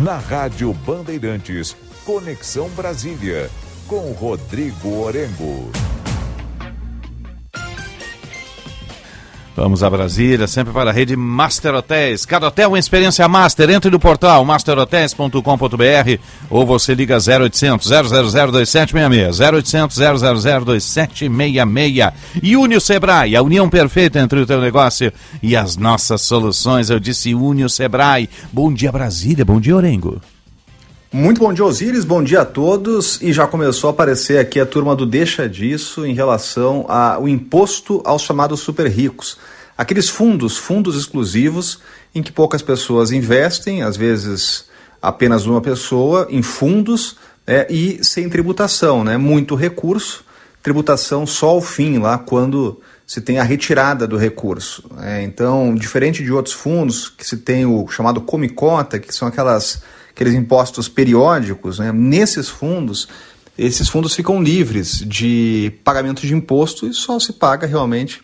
Na 0.00 0.16
Rádio 0.16 0.72
Bandeirantes, 0.86 1.76
Conexão 2.04 2.68
Brasília, 2.70 3.48
com 3.86 4.10
Rodrigo 4.10 5.02
Orengo. 5.02 5.70
Vamos 9.54 9.84
a 9.84 9.90
Brasília, 9.90 10.48
sempre 10.48 10.72
para 10.72 10.90
a 10.90 10.92
rede 10.92 11.14
Master 11.14 11.74
Hotéis. 11.76 12.26
Cada 12.26 12.48
hotel 12.48 12.70
uma 12.70 12.78
experiência 12.78 13.28
master. 13.28 13.70
Entre 13.70 13.88
no 13.88 14.00
portal 14.00 14.44
masterhotels.com.br 14.44 16.18
ou 16.50 16.66
você 16.66 16.92
liga 16.92 17.18
0800 17.18 17.86
000 17.86 18.02
2766. 18.02 19.38
0800 19.38 19.96
000 19.96 20.64
2766. 20.64 22.12
E 22.42 22.56
une 22.56 22.74
o 22.74 22.80
Sebrae, 22.80 23.36
a 23.36 23.42
união 23.42 23.70
perfeita 23.70 24.18
entre 24.18 24.40
o 24.40 24.46
teu 24.46 24.60
negócio 24.60 25.12
e 25.40 25.54
as 25.54 25.76
nossas 25.76 26.22
soluções. 26.22 26.90
Eu 26.90 26.98
disse 26.98 27.32
une 27.32 27.64
o 27.64 27.68
Sebrae. 27.68 28.28
Bom 28.52 28.72
dia, 28.72 28.90
Brasília. 28.90 29.44
Bom 29.44 29.60
dia, 29.60 29.76
Orengo. 29.76 30.20
Muito 31.12 31.40
bom 31.40 31.52
dia, 31.52 31.62
Osíris. 31.62 32.06
Bom 32.06 32.24
dia 32.24 32.40
a 32.40 32.44
todos. 32.46 33.20
E 33.20 33.34
já 33.34 33.46
começou 33.46 33.88
a 33.88 33.92
aparecer 33.92 34.38
aqui 34.38 34.58
a 34.58 34.64
turma 34.64 34.96
do 34.96 35.04
Deixa 35.04 35.46
Disso 35.46 36.06
em 36.06 36.14
relação 36.14 36.86
ao 36.88 37.28
imposto 37.28 38.00
aos 38.02 38.22
chamados 38.22 38.60
super 38.60 38.86
ricos. 38.86 39.36
Aqueles 39.76 40.08
fundos, 40.08 40.56
fundos 40.56 40.96
exclusivos, 40.96 41.80
em 42.14 42.22
que 42.22 42.32
poucas 42.32 42.62
pessoas 42.62 43.12
investem, 43.12 43.82
às 43.82 43.94
vezes 43.94 44.70
apenas 45.02 45.44
uma 45.44 45.60
pessoa, 45.60 46.26
em 46.30 46.40
fundos 46.40 47.16
é, 47.46 47.66
e 47.70 48.02
sem 48.02 48.30
tributação, 48.30 49.04
né? 49.04 49.18
Muito 49.18 49.54
recurso, 49.54 50.24
tributação 50.62 51.26
só 51.26 51.50
ao 51.50 51.60
fim, 51.60 51.98
lá 51.98 52.16
quando 52.16 52.80
se 53.06 53.20
tem 53.20 53.38
a 53.38 53.42
retirada 53.42 54.06
do 54.06 54.16
recurso. 54.16 54.90
É, 55.02 55.22
então, 55.22 55.74
diferente 55.74 56.24
de 56.24 56.32
outros 56.32 56.54
fundos, 56.54 57.10
que 57.10 57.26
se 57.26 57.36
tem 57.36 57.66
o 57.66 57.86
chamado 57.88 58.22
comicota, 58.22 58.98
que 58.98 59.14
são 59.14 59.28
aquelas 59.28 59.82
aqueles 60.14 60.34
impostos 60.34 60.88
periódicos, 60.88 61.78
né, 61.78 61.90
nesses 61.90 62.48
fundos, 62.48 63.08
esses 63.56 63.88
fundos 63.88 64.14
ficam 64.14 64.42
livres 64.42 64.98
de 65.06 65.72
pagamento 65.82 66.22
de 66.22 66.34
imposto 66.34 66.86
e 66.86 66.94
só 66.94 67.18
se 67.18 67.32
paga 67.32 67.66
realmente 67.66 68.22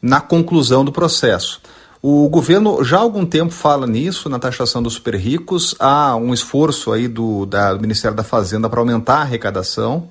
na 0.00 0.20
conclusão 0.20 0.84
do 0.84 0.92
processo. 0.92 1.60
O 2.00 2.28
governo 2.28 2.84
já 2.84 2.98
há 2.98 3.00
algum 3.00 3.26
tempo 3.26 3.52
fala 3.52 3.86
nisso, 3.86 4.28
na 4.28 4.38
taxação 4.38 4.80
dos 4.80 4.94
super 4.94 5.16
ricos. 5.16 5.74
Há 5.80 6.14
um 6.14 6.32
esforço 6.32 6.92
aí 6.92 7.08
do, 7.08 7.44
da, 7.44 7.74
do 7.74 7.80
Ministério 7.80 8.16
da 8.16 8.22
Fazenda 8.22 8.68
para 8.68 8.78
aumentar 8.78 9.16
a 9.16 9.22
arrecadação. 9.22 10.08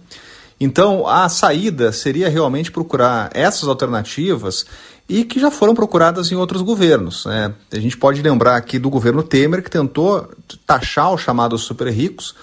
Então, 0.60 1.08
a 1.08 1.30
saída 1.30 1.94
seria 1.94 2.30
realmente 2.30 2.72
procurar 2.72 3.30
essas 3.34 3.70
alternativas 3.70 4.66
e 5.10 5.24
que 5.24 5.40
já 5.40 5.50
foram 5.50 5.74
procuradas 5.74 6.32
em 6.32 6.36
outros 6.36 6.62
governos. 6.62 7.26
Né? 7.26 7.54
A 7.72 7.80
gente 7.80 7.98
pode 7.98 8.22
lembrar 8.22 8.56
aqui 8.56 8.78
do 8.78 8.90
governo 8.90 9.24
Temer, 9.24 9.64
que 9.64 9.70
tentou 9.70 10.30
taxar 10.66 11.14
os 11.14 11.22
chamados 11.22 11.62
super 11.64 11.88
ricos 11.88 12.36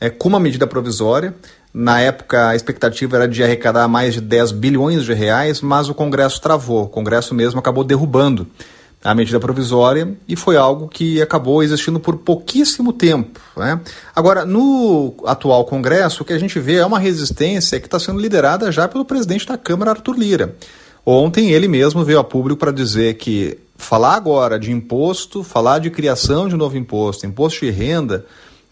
é, 0.00 0.08
com 0.08 0.28
uma 0.28 0.40
medida 0.40 0.66
provisória. 0.66 1.34
Na 1.74 2.00
época, 2.00 2.48
a 2.48 2.56
expectativa 2.56 3.16
era 3.16 3.26
de 3.26 3.42
arrecadar 3.42 3.88
mais 3.88 4.14
de 4.14 4.20
10 4.20 4.52
bilhões 4.52 5.04
de 5.04 5.14
reais, 5.14 5.60
mas 5.60 5.88
o 5.88 5.94
Congresso 5.94 6.40
travou. 6.40 6.84
O 6.84 6.88
Congresso 6.88 7.34
mesmo 7.34 7.58
acabou 7.58 7.82
derrubando 7.82 8.46
a 9.04 9.14
medida 9.14 9.40
provisória 9.40 10.16
e 10.28 10.36
foi 10.36 10.56
algo 10.56 10.86
que 10.86 11.20
acabou 11.20 11.62
existindo 11.62 11.98
por 11.98 12.18
pouquíssimo 12.18 12.92
tempo. 12.92 13.40
Né? 13.56 13.80
Agora, 14.14 14.44
no 14.44 15.14
atual 15.26 15.64
Congresso, 15.64 16.22
o 16.22 16.26
que 16.26 16.32
a 16.32 16.38
gente 16.38 16.60
vê 16.60 16.76
é 16.76 16.86
uma 16.86 17.00
resistência 17.00 17.80
que 17.80 17.86
está 17.86 17.98
sendo 17.98 18.20
liderada 18.20 18.70
já 18.70 18.86
pelo 18.86 19.04
presidente 19.04 19.46
da 19.46 19.58
Câmara, 19.58 19.90
Arthur 19.90 20.16
Lira. 20.16 20.54
Ontem 21.04 21.50
ele 21.50 21.66
mesmo 21.66 22.04
veio 22.04 22.20
a 22.20 22.24
público 22.24 22.60
para 22.60 22.72
dizer 22.72 23.14
que 23.14 23.58
falar 23.76 24.14
agora 24.14 24.58
de 24.58 24.70
imposto, 24.70 25.42
falar 25.42 25.80
de 25.80 25.90
criação 25.90 26.48
de 26.48 26.56
novo 26.56 26.76
imposto, 26.76 27.26
imposto 27.26 27.64
de 27.64 27.70
renda, 27.70 28.24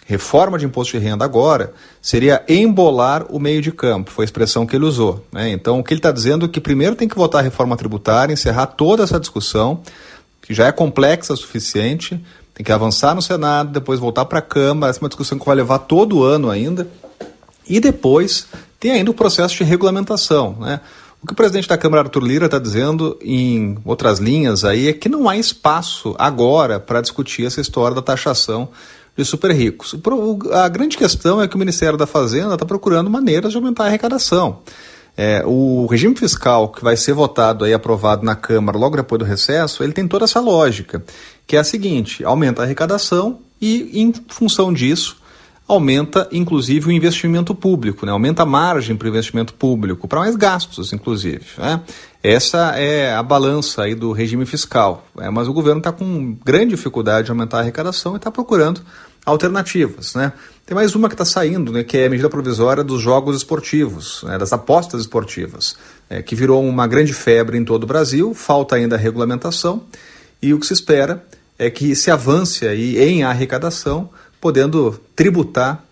reforma 0.06 0.58
de 0.58 0.64
imposto 0.64 0.98
de 0.98 1.04
renda 1.04 1.24
agora, 1.24 1.72
seria 2.00 2.44
embolar 2.48 3.26
o 3.28 3.38
meio 3.38 3.60
de 3.60 3.72
campo, 3.72 4.10
foi 4.10 4.24
a 4.24 4.26
expressão 4.26 4.66
que 4.66 4.74
ele 4.74 4.84
usou. 4.84 5.24
Né? 5.32 5.50
Então, 5.50 5.78
o 5.78 5.84
que 5.84 5.92
ele 5.92 5.98
está 5.98 6.12
dizendo 6.12 6.46
é 6.46 6.48
que 6.48 6.60
primeiro 6.60 6.96
tem 6.96 7.08
que 7.08 7.16
votar 7.16 7.40
a 7.40 7.44
reforma 7.44 7.76
tributária, 7.76 8.32
encerrar 8.32 8.66
toda 8.66 9.02
essa 9.02 9.18
discussão, 9.18 9.80
que 10.42 10.54
já 10.54 10.66
é 10.66 10.72
complexa 10.72 11.32
o 11.32 11.36
suficiente, 11.36 12.20
tem 12.54 12.64
que 12.64 12.72
avançar 12.72 13.14
no 13.14 13.22
Senado, 13.22 13.70
depois 13.70 14.00
voltar 14.00 14.24
para 14.24 14.38
a 14.38 14.42
Câmara, 14.42 14.90
essa 14.90 14.98
é 14.98 15.02
uma 15.02 15.08
discussão 15.08 15.38
que 15.38 15.46
vai 15.46 15.54
levar 15.54 15.78
todo 15.78 16.18
o 16.18 16.22
ano 16.24 16.50
ainda, 16.50 16.88
e 17.68 17.78
depois 17.78 18.46
tem 18.80 18.92
ainda 18.92 19.10
o 19.10 19.14
processo 19.14 19.56
de 19.56 19.64
regulamentação. 19.64 20.56
Né? 20.58 20.80
O 21.22 21.26
que 21.26 21.34
o 21.34 21.36
presidente 21.36 21.68
da 21.68 21.76
Câmara, 21.76 22.02
Arthur 22.02 22.22
Lira, 22.22 22.46
está 22.46 22.58
dizendo 22.58 23.18
em 23.20 23.76
outras 23.84 24.18
linhas 24.18 24.64
aí 24.64 24.88
é 24.88 24.92
que 24.94 25.08
não 25.08 25.28
há 25.28 25.36
espaço 25.36 26.14
agora 26.18 26.80
para 26.80 27.02
discutir 27.02 27.44
essa 27.44 27.60
história 27.60 27.94
da 27.94 28.00
taxação 28.00 28.70
de 29.14 29.22
super 29.22 29.50
ricos. 29.50 29.94
A 30.52 30.66
grande 30.68 30.96
questão 30.96 31.42
é 31.42 31.46
que 31.46 31.56
o 31.56 31.58
Ministério 31.58 31.98
da 31.98 32.06
Fazenda 32.06 32.54
está 32.54 32.64
procurando 32.64 33.10
maneiras 33.10 33.52
de 33.52 33.58
aumentar 33.58 33.84
a 33.84 33.86
arrecadação. 33.88 34.60
É, 35.14 35.42
o 35.44 35.84
regime 35.86 36.16
fiscal 36.16 36.70
que 36.70 36.82
vai 36.82 36.96
ser 36.96 37.12
votado 37.12 37.66
e 37.66 37.74
aprovado 37.74 38.24
na 38.24 38.34
Câmara 38.34 38.78
logo 38.78 38.96
depois 38.96 39.18
do 39.18 39.24
recesso, 39.24 39.82
ele 39.82 39.92
tem 39.92 40.08
toda 40.08 40.24
essa 40.24 40.40
lógica, 40.40 41.04
que 41.46 41.54
é 41.54 41.58
a 41.58 41.64
seguinte: 41.64 42.24
aumenta 42.24 42.62
a 42.62 42.64
arrecadação 42.64 43.40
e, 43.60 44.00
em 44.00 44.10
função 44.28 44.72
disso, 44.72 45.19
aumenta 45.72 46.28
inclusive 46.32 46.88
o 46.88 46.92
investimento 46.92 47.54
público, 47.54 48.04
né? 48.04 48.10
aumenta 48.10 48.42
a 48.42 48.46
margem 48.46 48.96
para 48.96 49.06
o 49.06 49.08
investimento 49.08 49.54
público, 49.54 50.08
para 50.08 50.18
mais 50.18 50.34
gastos, 50.34 50.92
inclusive. 50.92 51.44
Né? 51.56 51.80
Essa 52.22 52.76
é 52.76 53.14
a 53.14 53.22
balança 53.22 53.82
aí 53.82 53.94
do 53.94 54.10
regime 54.10 54.44
fiscal. 54.44 55.06
É, 55.18 55.30
mas 55.30 55.46
o 55.46 55.52
governo 55.52 55.78
está 55.78 55.92
com 55.92 56.36
grande 56.44 56.70
dificuldade 56.70 57.26
de 57.26 57.30
aumentar 57.30 57.58
a 57.58 57.60
arrecadação 57.60 58.14
e 58.14 58.16
está 58.16 58.32
procurando 58.32 58.80
alternativas. 59.24 60.14
Né? 60.16 60.32
Tem 60.66 60.74
mais 60.74 60.96
uma 60.96 61.08
que 61.08 61.14
está 61.14 61.24
saindo, 61.24 61.70
né, 61.70 61.84
que 61.84 61.96
é 61.96 62.06
a 62.06 62.10
medida 62.10 62.28
provisória 62.28 62.82
dos 62.82 63.00
jogos 63.00 63.36
esportivos, 63.36 64.24
né, 64.24 64.38
das 64.38 64.52
apostas 64.52 65.02
esportivas, 65.02 65.76
é, 66.08 66.20
que 66.20 66.34
virou 66.34 66.64
uma 66.64 66.86
grande 66.88 67.12
febre 67.12 67.56
em 67.56 67.64
todo 67.64 67.84
o 67.84 67.86
Brasil, 67.86 68.34
falta 68.34 68.74
ainda 68.74 68.96
a 68.96 68.98
regulamentação, 68.98 69.84
e 70.42 70.52
o 70.52 70.58
que 70.58 70.66
se 70.66 70.72
espera 70.72 71.24
é 71.56 71.70
que 71.70 71.94
se 71.94 72.10
avance 72.10 72.66
aí 72.66 72.98
em 72.98 73.22
arrecadação 73.22 74.10
podendo 74.40 74.98
tributar 75.14 75.84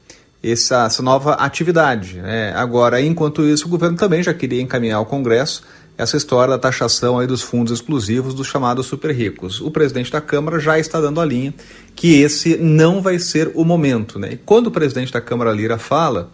essa, 0.42 0.86
essa 0.86 1.02
nova 1.02 1.34
atividade. 1.34 2.20
Né? 2.20 2.52
Agora, 2.54 3.00
enquanto 3.00 3.42
isso, 3.42 3.66
o 3.66 3.68
governo 3.68 3.96
também 3.96 4.22
já 4.22 4.32
queria 4.32 4.62
encaminhar 4.62 4.98
ao 4.98 5.06
Congresso 5.06 5.62
essa 5.96 6.16
história 6.16 6.54
da 6.54 6.58
taxação 6.58 7.18
aí 7.18 7.26
dos 7.26 7.42
fundos 7.42 7.72
exclusivos 7.72 8.32
dos 8.32 8.46
chamados 8.46 8.86
super 8.86 9.10
ricos. 9.12 9.60
O 9.60 9.68
presidente 9.68 10.12
da 10.12 10.20
Câmara 10.20 10.60
já 10.60 10.78
está 10.78 11.00
dando 11.00 11.20
a 11.20 11.24
linha 11.24 11.52
que 11.96 12.20
esse 12.20 12.56
não 12.56 13.02
vai 13.02 13.18
ser 13.18 13.50
o 13.54 13.64
momento. 13.64 14.16
Né? 14.16 14.34
E 14.34 14.36
quando 14.36 14.68
o 14.68 14.70
presidente 14.70 15.12
da 15.12 15.20
Câmara 15.20 15.50
Lira 15.50 15.76
fala, 15.76 16.30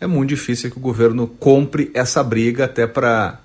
é 0.00 0.06
muito 0.06 0.28
difícil 0.28 0.70
que 0.70 0.78
o 0.78 0.80
governo 0.80 1.26
compre 1.26 1.90
essa 1.92 2.22
briga 2.22 2.66
até 2.66 2.86
para 2.86 3.40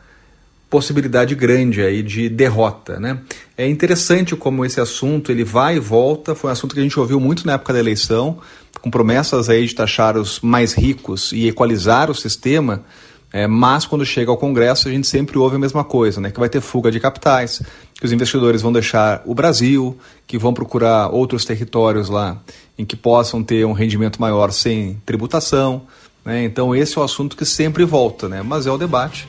possibilidade 0.76 1.34
grande 1.36 1.82
aí 1.82 2.04
de 2.04 2.28
derrota, 2.28 3.00
né? 3.00 3.20
É 3.58 3.66
interessante 3.66 4.36
como 4.36 4.66
esse 4.66 4.82
assunto 4.82 5.32
ele 5.32 5.46
vai 5.46 5.78
e 5.78 5.80
volta, 5.80 6.36
foi 6.36 6.50
um 6.50 6.52
assunto 6.52 6.74
que 6.74 6.82
a 6.82 6.84
gente 6.84 7.00
ouviu 7.00 7.18
muito 7.18 7.48
na 7.48 7.54
época 7.54 7.72
da 7.72 7.80
eleição, 7.80 8.40
com 8.82 8.92
promessas 8.92 9.48
aí 9.48 9.66
de 9.66 9.74
taxar 9.74 10.18
os 10.18 10.42
mais 10.42 10.74
ricos 10.74 11.32
e 11.32 11.48
equalizar 11.48 12.12
o 12.12 12.14
sistema, 12.14 12.84
é, 13.32 13.48
mas 13.48 13.86
quando 13.86 14.06
chega 14.06 14.30
ao 14.30 14.36
Congresso 14.36 14.90
a 14.90 14.92
gente 14.92 15.08
sempre 15.08 15.38
ouve 15.38 15.56
a 15.56 15.60
mesma 15.60 15.82
coisa, 15.82 16.20
né? 16.20 16.30
Que 16.30 16.42
vai 16.42 16.50
ter 16.50 16.60
fuga 16.60 16.92
de 16.92 17.00
capitais, 17.00 17.62
que 17.98 18.06
os 18.06 18.12
investidores 18.12 18.62
vão 18.62 18.74
deixar 18.74 19.22
o 19.26 19.34
Brasil, 19.34 19.98
que 20.28 20.38
vão 20.38 20.54
procurar 20.54 21.08
outros 21.08 21.46
territórios 21.46 22.10
lá 22.10 22.38
em 22.78 22.84
que 22.84 22.98
possam 22.98 23.42
ter 23.42 23.66
um 23.66 23.72
rendimento 23.72 24.20
maior 24.20 24.52
sem 24.52 25.02
tributação, 25.06 25.84
né? 26.26 26.44
Então 26.44 26.76
esse 26.76 26.98
é 26.98 27.02
o 27.02 27.04
assunto 27.06 27.38
que 27.38 27.46
sempre 27.46 27.86
volta, 27.86 28.28
né? 28.28 28.42
Mas 28.42 28.68
é 28.68 28.72
o 28.72 28.78
debate 28.78 29.26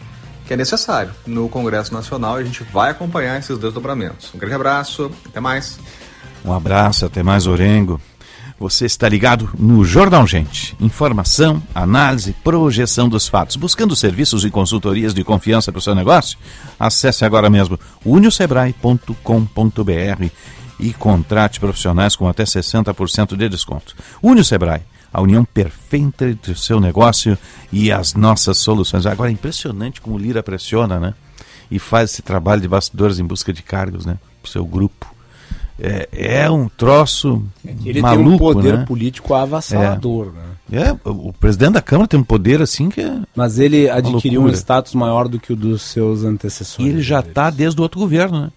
que 0.46 0.54
é 0.54 0.56
necessário 0.56 1.12
no 1.26 1.48
Congresso 1.48 1.92
Nacional 1.92 2.36
a 2.36 2.44
gente 2.44 2.62
vai 2.64 2.90
acompanhar 2.90 3.38
esses 3.38 3.58
desdobramentos. 3.58 4.32
Um 4.34 4.38
grande 4.38 4.54
abraço, 4.54 5.10
até 5.26 5.40
mais. 5.40 5.78
Um 6.44 6.52
abraço, 6.52 7.04
até 7.04 7.22
mais, 7.22 7.46
Orengo. 7.46 8.00
Você 8.58 8.86
está 8.86 9.06
ligado 9.06 9.50
no 9.58 9.84
Jornal 9.84 10.26
Gente. 10.26 10.74
Informação, 10.80 11.62
análise, 11.74 12.34
projeção 12.42 13.06
dos 13.06 13.28
fatos. 13.28 13.56
Buscando 13.56 13.94
serviços 13.94 14.46
e 14.46 14.50
consultorias 14.50 15.12
de 15.12 15.22
confiança 15.22 15.70
para 15.70 15.78
o 15.78 15.82
seu 15.82 15.94
negócio? 15.94 16.38
Acesse 16.80 17.24
agora 17.24 17.50
mesmo 17.50 17.78
uniosebrae.com.br 18.02 20.30
e 20.78 20.92
contrate 20.94 21.60
profissionais 21.60 22.16
com 22.16 22.28
até 22.28 22.44
60% 22.44 23.36
de 23.36 23.48
desconto. 23.48 23.94
Unio 24.22 24.44
Sebrae 24.44 24.82
a 25.16 25.22
união 25.22 25.46
perfeita 25.46 26.28
entre 26.28 26.52
o 26.52 26.56
seu 26.56 26.78
negócio 26.78 27.38
e 27.72 27.90
as 27.90 28.12
nossas 28.12 28.58
soluções. 28.58 29.06
Agora 29.06 29.30
é 29.30 29.32
impressionante 29.32 29.98
como 29.98 30.16
o 30.16 30.18
Lira 30.18 30.42
pressiona, 30.42 31.00
né? 31.00 31.14
E 31.70 31.78
faz 31.78 32.10
esse 32.10 32.20
trabalho 32.20 32.60
de 32.60 32.68
bastidores 32.68 33.18
em 33.18 33.24
busca 33.24 33.50
de 33.50 33.62
cargos, 33.62 34.04
né? 34.04 34.18
Pro 34.42 34.50
seu 34.50 34.62
grupo. 34.66 35.06
É, 35.80 36.06
é 36.12 36.50
um 36.50 36.68
troço 36.68 37.42
Ele 37.82 38.02
maluco, 38.02 38.24
tem 38.24 38.34
um 38.34 38.38
poder 38.38 38.78
né? 38.78 38.84
político 38.84 39.32
avassalador, 39.32 40.34
né? 40.34 40.42
É, 40.70 40.92
o 41.08 41.28
o 41.28 41.32
presidente 41.32 41.72
da 41.72 41.82
Câmara 41.82 42.08
tem 42.08 42.20
um 42.20 42.24
poder 42.24 42.60
assim 42.60 42.90
que 42.90 43.00
é... 43.00 43.18
Mas 43.34 43.58
ele 43.58 43.88
adquiriu 43.88 44.42
um 44.42 44.50
status 44.50 44.92
maior 44.94 45.28
do 45.28 45.40
que 45.40 45.50
o 45.50 45.56
dos 45.56 45.80
seus 45.80 46.24
antecessores. 46.24 46.86
E 46.86 46.94
ele 46.94 47.02
já 47.02 47.20
está 47.20 47.48
desde 47.48 47.80
o 47.80 47.82
outro 47.82 48.00
governo, 48.00 48.42
né? 48.42 48.50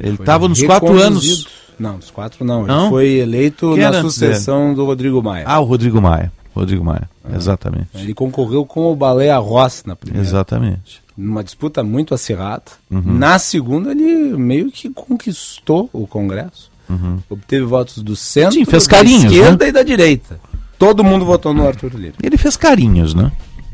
Ele 0.00 0.16
foi 0.16 0.24
estava 0.24 0.48
nos 0.48 0.62
quatro 0.62 1.00
anos. 1.00 1.48
Não, 1.78 1.96
nos 1.96 2.10
quatro 2.10 2.44
não. 2.44 2.66
Não? 2.66 2.82
Ele 2.82 2.90
foi 2.90 3.08
eleito 3.18 3.74
Quem 3.74 3.82
na 3.82 4.00
sucessão 4.00 4.74
do 4.74 4.84
Rodrigo 4.84 5.22
Maia. 5.22 5.44
Ah, 5.46 5.60
o 5.60 5.64
Rodrigo 5.64 6.00
Maia. 6.00 6.32
Rodrigo 6.54 6.84
Maia, 6.84 7.08
exatamente. 7.36 7.88
Ele 7.94 8.12
concorreu 8.12 8.64
com 8.66 8.90
o 8.90 8.96
Baleia 8.96 9.38
Rossi 9.38 9.86
na 9.86 9.94
primeira. 9.94 10.26
Exatamente. 10.26 11.00
Numa 11.16 11.44
disputa 11.44 11.84
muito 11.84 12.14
acirrada. 12.14 12.64
Uhum. 12.90 13.02
Na 13.04 13.38
segunda, 13.38 13.92
ele 13.92 14.36
meio 14.36 14.70
que 14.70 14.90
conquistou 14.90 15.88
o 15.92 16.06
Congresso. 16.06 16.70
Obteve 17.28 17.64
votos 17.64 18.02
do 18.02 18.16
centro, 18.16 18.54
Sim, 18.54 18.64
fez 18.64 18.86
da 18.86 18.96
carinhos, 18.96 19.24
esquerda 19.24 19.64
né? 19.64 19.68
e 19.68 19.72
da 19.72 19.82
direita. 19.82 20.40
Todo 20.78 21.04
mundo 21.04 21.24
votou 21.24 21.52
no 21.52 21.66
Arthur 21.66 21.92
Lira. 21.94 22.14
Ele 22.22 22.38
fez 22.38 22.56
carinhos, 22.56 23.14
né? 23.14 23.30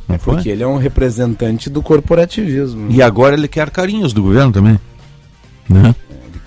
Não 0.09 0.19
foi? 0.19 0.35
Porque 0.35 0.49
ele 0.49 0.63
é 0.63 0.67
um 0.67 0.77
representante 0.77 1.71
do 1.71 1.81
corporativismo. 1.81 2.91
E 2.91 3.01
agora 3.01 3.35
ele 3.35 3.47
quer 3.47 3.71
carinhos 3.71 4.13
do 4.13 4.23
governo 4.23 4.53
também. 4.53 4.79
Né? 5.69 5.95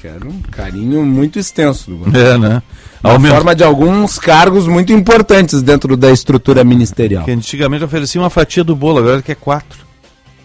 Quer 0.08 0.26
um 0.26 0.40
carinho 0.52 1.06
muito 1.06 1.38
extenso 1.38 1.92
do 1.92 1.98
governo. 1.98 2.46
É, 2.46 2.50
né? 2.50 2.64
Na 3.04 3.12
Ao 3.12 3.20
mesmo 3.20 3.36
forma 3.36 3.54
de 3.54 3.64
alguns 3.64 4.18
cargos 4.18 4.66
muito 4.68 4.94
importantes 4.94 5.62
dentro 5.62 5.98
da 5.98 6.10
estrutura 6.12 6.64
ministerial. 6.64 7.26
que 7.26 7.32
antigamente 7.32 7.84
oferecia 7.84 8.22
uma 8.22 8.30
fatia 8.30 8.64
do 8.64 8.76
bolo, 8.76 9.00
agora 9.00 9.16
ele 9.16 9.24
quer 9.24 9.36
quatro. 9.36 9.86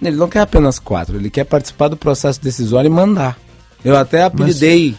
Ele 0.02 0.16
não 0.16 0.28
quer 0.28 0.40
apenas 0.40 0.80
quatro, 0.80 1.16
ele 1.16 1.30
quer 1.30 1.44
participar 1.44 1.86
do 1.88 1.96
processo 1.96 2.42
decisório 2.42 2.88
e 2.88 2.90
mandar. 2.90 3.38
Eu 3.84 3.96
até 3.96 4.24
apelidei. 4.24 4.96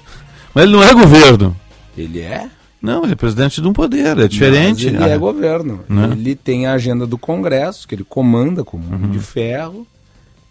Mas 0.53 0.63
ele 0.63 0.73
não 0.73 0.83
é 0.83 0.93
governo. 0.93 1.55
Ele 1.97 2.21
é? 2.21 2.47
Não, 2.81 3.03
ele 3.03 3.13
é 3.13 3.15
presidente 3.15 3.61
de 3.61 3.67
um 3.67 3.73
poder, 3.73 4.17
é 4.17 4.27
diferente. 4.27 4.85
Mas 4.85 4.93
ele 4.95 5.03
Ah, 5.03 5.09
é 5.09 5.17
governo. 5.17 5.81
Né? 5.89 6.09
Ele 6.13 6.35
tem 6.35 6.67
a 6.67 6.73
agenda 6.73 7.05
do 7.05 7.17
Congresso, 7.17 7.85
que 7.87 7.95
ele 7.95 8.05
comanda 8.07 8.63
com 8.63 8.77
mão 8.77 8.99
Uhum. 8.99 9.11
de 9.11 9.19
ferro. 9.19 9.85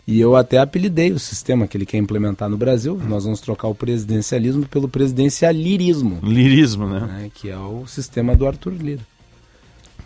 E 0.07 0.21
eu 0.21 0.35
até 0.35 0.59
apelidei 0.59 1.13
o 1.13 1.19
sistema 1.19 1.67
que 1.69 1.77
ele 1.77 1.87
quer 1.87 1.99
implementar 1.99 2.49
no 2.49 2.57
Brasil. 2.57 3.01
Nós 3.09 3.23
vamos 3.25 3.41
trocar 3.41 3.69
o 3.69 3.75
presidencialismo 3.75 4.67
pelo 4.67 4.89
presidencialirismo, 4.89 6.19
Lirismo, 6.23 6.89
né? 6.89 7.01
né, 7.01 7.31
que 7.33 7.49
é 7.49 7.57
o 7.57 7.87
sistema 7.87 8.35
do 8.35 8.47
Arthur 8.47 8.73
Lira. 8.73 9.01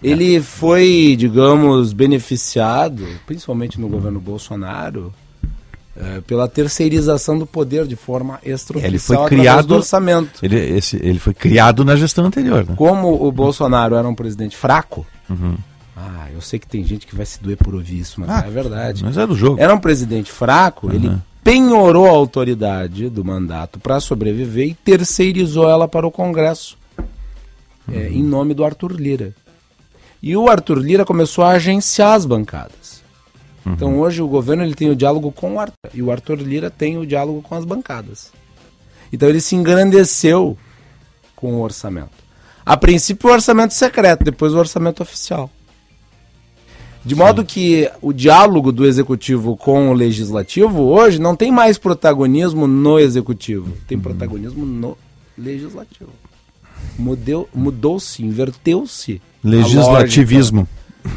Ele 0.02 0.42
foi, 0.42 1.16
digamos, 1.18 1.94
beneficiado, 1.94 3.06
principalmente 3.26 3.80
no 3.80 3.88
governo 3.88 4.20
Bolsonaro, 4.20 5.12
eh, 5.96 6.20
pela 6.26 6.46
terceirização 6.46 7.38
do 7.38 7.46
poder 7.46 7.86
de 7.86 7.96
forma 7.96 8.38
extraoficial 8.44 8.90
Ele 8.90 8.98
foi 8.98 9.26
criado- 9.26 9.68
do 9.68 9.74
orçamento. 9.76 10.38
Ele, 10.42 10.58
esse, 10.76 10.96
ele 10.96 11.18
foi 11.18 11.32
criado 11.32 11.82
na 11.82 11.96
gestão 11.96 12.26
anterior, 12.26 12.66
né? 12.68 12.74
Como 12.76 13.26
o 13.26 13.32
Bolsonaro 13.32 13.94
era 13.94 14.06
um 14.06 14.14
presidente 14.14 14.54
fraco, 14.54 15.06
Uhum. 15.30 15.56
Ah, 15.96 16.28
eu 16.32 16.42
sei 16.42 16.58
que 16.58 16.66
tem 16.66 16.84
gente 16.84 17.06
que 17.06 17.16
vai 17.16 17.24
se 17.24 17.42
doer 17.42 17.56
por 17.56 17.74
ouvir 17.74 17.98
isso, 17.98 18.20
mas 18.20 18.28
Ah, 18.28 18.44
é 18.46 18.50
verdade. 18.50 19.02
Mas 19.02 19.16
é 19.16 19.26
do 19.26 19.34
jogo. 19.34 19.58
Era 19.58 19.74
um 19.74 19.80
presidente 19.80 20.30
fraco, 20.30 20.92
ele 20.92 21.10
penhorou 21.42 22.06
a 22.06 22.10
autoridade 22.10 23.08
do 23.08 23.24
mandato 23.24 23.78
para 23.78 23.98
sobreviver 23.98 24.68
e 24.68 24.74
terceirizou 24.74 25.70
ela 25.70 25.88
para 25.88 26.06
o 26.06 26.10
Congresso, 26.10 26.76
é, 27.90 28.08
em 28.08 28.22
nome 28.22 28.52
do 28.52 28.64
Arthur 28.64 28.92
Lira. 28.92 29.34
E 30.22 30.36
o 30.36 30.48
Arthur 30.48 30.78
Lira 30.78 31.04
começou 31.04 31.44
a 31.44 31.50
agenciar 31.50 32.12
as 32.14 32.26
bancadas. 32.26 33.02
Então 33.64 33.98
hoje 33.98 34.22
o 34.22 34.28
governo 34.28 34.62
ele 34.62 34.74
tem 34.74 34.90
o 34.90 34.94
diálogo 34.96 35.32
com 35.32 35.54
o 35.54 35.60
Arthur, 35.60 35.90
e 35.94 36.02
o 36.02 36.12
Arthur 36.12 36.38
Lira 36.38 36.70
tem 36.70 36.98
o 36.98 37.06
diálogo 37.06 37.42
com 37.42 37.54
as 37.54 37.64
bancadas. 37.64 38.32
Então 39.12 39.28
ele 39.28 39.40
se 39.40 39.56
engrandeceu 39.56 40.56
com 41.34 41.54
o 41.54 41.62
orçamento. 41.62 42.26
A 42.64 42.76
princípio 42.76 43.30
o 43.30 43.32
orçamento 43.32 43.72
secreto, 43.74 44.24
depois 44.24 44.52
o 44.52 44.58
orçamento 44.58 45.02
oficial. 45.02 45.50
De 47.06 47.14
modo 47.14 47.44
que 47.44 47.88
o 48.02 48.12
diálogo 48.12 48.72
do 48.72 48.84
executivo 48.84 49.56
com 49.56 49.90
o 49.90 49.92
legislativo 49.92 50.82
hoje 50.82 51.20
não 51.20 51.36
tem 51.36 51.52
mais 51.52 51.78
protagonismo 51.78 52.66
no 52.66 52.98
executivo, 52.98 53.72
tem 53.86 53.96
protagonismo 53.96 54.66
no 54.66 54.98
legislativo. 55.38 56.10
Mudeu, 56.98 57.48
mudou-se, 57.54 58.24
inverteu-se. 58.24 59.22
Legislativismo. 59.44 60.66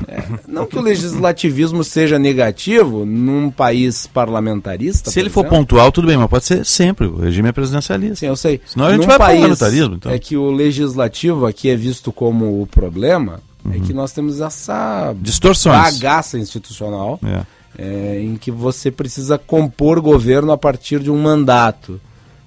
É, 0.07 0.23
não 0.47 0.67
que 0.67 0.77
o 0.77 0.81
legislativismo 0.81 1.83
seja 1.83 2.19
negativo 2.19 3.03
num 3.03 3.49
país 3.49 4.05
parlamentarista. 4.05 5.09
Se 5.09 5.19
ele 5.19 5.29
por 5.29 5.33
for 5.33 5.39
exemplo. 5.41 5.57
pontual, 5.57 5.91
tudo 5.91 6.05
bem, 6.05 6.17
mas 6.17 6.29
pode 6.29 6.45
ser 6.45 6.63
sempre. 6.63 7.07
O 7.07 7.15
regime 7.17 7.49
é 7.49 7.51
presidencialista. 7.51 8.17
Sim, 8.17 8.27
eu 8.27 8.35
sei. 8.35 8.61
Senão 8.63 8.85
a 8.85 8.91
gente 8.91 9.01
Num 9.01 9.07
vai 9.07 9.17
país 9.17 9.39
parlamentarismo, 9.39 9.95
então. 9.95 10.11
É 10.11 10.19
que 10.19 10.37
o 10.37 10.51
legislativo 10.51 11.47
aqui 11.47 11.67
é 11.67 11.75
visto 11.75 12.11
como 12.11 12.61
o 12.61 12.67
problema, 12.67 13.41
é 13.73 13.79
que 13.79 13.93
nós 13.93 14.11
temos 14.11 14.39
essa 14.41 15.09
Uhum. 15.15 15.21
Distorções. 15.21 15.77
bagaça 15.99 16.37
institucional 16.37 17.19
É. 17.23 17.41
é, 17.77 18.21
em 18.21 18.35
que 18.37 18.51
você 18.51 18.89
precisa 18.91 19.37
compor 19.37 19.99
governo 20.01 20.51
a 20.51 20.57
partir 20.57 20.99
de 20.99 21.11
um 21.11 21.21
mandato. 21.21 21.99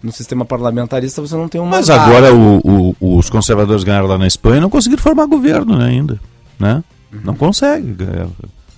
No 0.03 0.11
sistema 0.11 0.45
parlamentarista 0.45 1.21
você 1.21 1.35
não 1.37 1.49
tem 1.49 1.61
um 1.61 1.67
Mas 1.67 1.89
mandato. 1.89 2.09
agora 2.11 2.35
o- 2.35 2.95
o- 3.01 3.17
os 3.19 3.31
conservadores 3.31 3.85
ganharam 3.85 4.07
lá 4.09 4.19
na 4.19 4.27
Espanha 4.27 4.57
e 4.57 4.61
não 4.61 4.71
conseguiram 4.71 5.03
formar 5.03 5.27
governo 5.27 5.77
né, 5.79 5.87
ainda. 5.87 6.19
Né? 6.59 6.83
Não 7.25 7.35
consegue. 7.35 7.97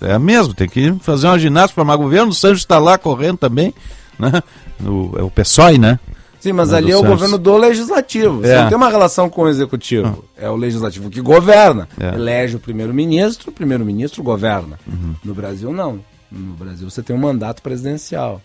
É, 0.03 0.12
é 0.14 0.18
mesmo, 0.18 0.53
tem 0.53 0.68
que 0.68 0.92
fazer 1.01 1.27
uma 1.29 1.38
ginástica 1.38 1.75
para 1.77 1.85
formar 1.85 1.97
governo. 1.97 2.31
O 2.31 2.35
Sancho 2.35 2.57
está 2.57 2.79
lá 2.79 2.99
correndo 2.99 3.38
também. 3.38 3.73
Né? 4.18 4.42
O, 4.85 5.18
é 5.18 5.23
o 5.23 5.31
PSOE, 5.31 5.79
né? 5.79 5.99
Sim, 6.44 6.52
mas 6.52 6.72
ali 6.74 6.92
é 6.92 6.94
o 6.96 6.98
Santos. 7.00 7.14
governo 7.14 7.38
do 7.38 7.57
legislativo. 7.57 8.40
Você 8.42 8.52
É. 8.52 8.61
não 8.62 8.68
tem 8.68 8.76
uma 8.76 8.90
relação 8.90 9.30
com 9.30 9.42
o 9.42 9.48
executivo. 9.48 10.24
É 10.37 10.48
o 10.50 10.57
legislativo 10.57 11.09
que 11.09 11.20
governa. 11.20 11.88
É. 11.98 12.14
Elege 12.14 12.57
o 12.57 12.61
primeiro-ministro, 12.61 13.50
o 13.50 13.52
primeiro-ministro 13.52 14.22
governa. 14.22 14.78
Uhum. 14.87 15.14
No 15.24 15.35
Brasil, 15.35 15.72
não. 15.72 16.04
No 16.30 16.54
Brasil, 16.54 16.88
você 16.90 17.02
tem 17.02 17.16
um 17.16 17.18
mandato 17.18 17.62
presidencial. 17.62 18.42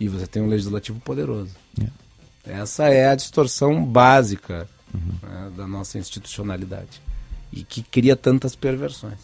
E 0.00 0.08
você 0.08 0.26
tem 0.26 0.40
um 0.42 0.46
legislativo 0.48 0.98
poderoso. 1.00 1.50
Essa 2.46 2.88
é 2.88 3.08
a 3.10 3.14
distorção 3.14 3.84
básica 3.84 4.66
Uhum. 4.94 5.00
né, 5.30 5.50
da 5.56 5.66
nossa 5.68 5.98
institucionalidade. 5.98 7.02
E 7.52 7.62
que 7.62 7.82
cria 7.82 8.16
tantas 8.16 8.56
perversões. 8.56 9.18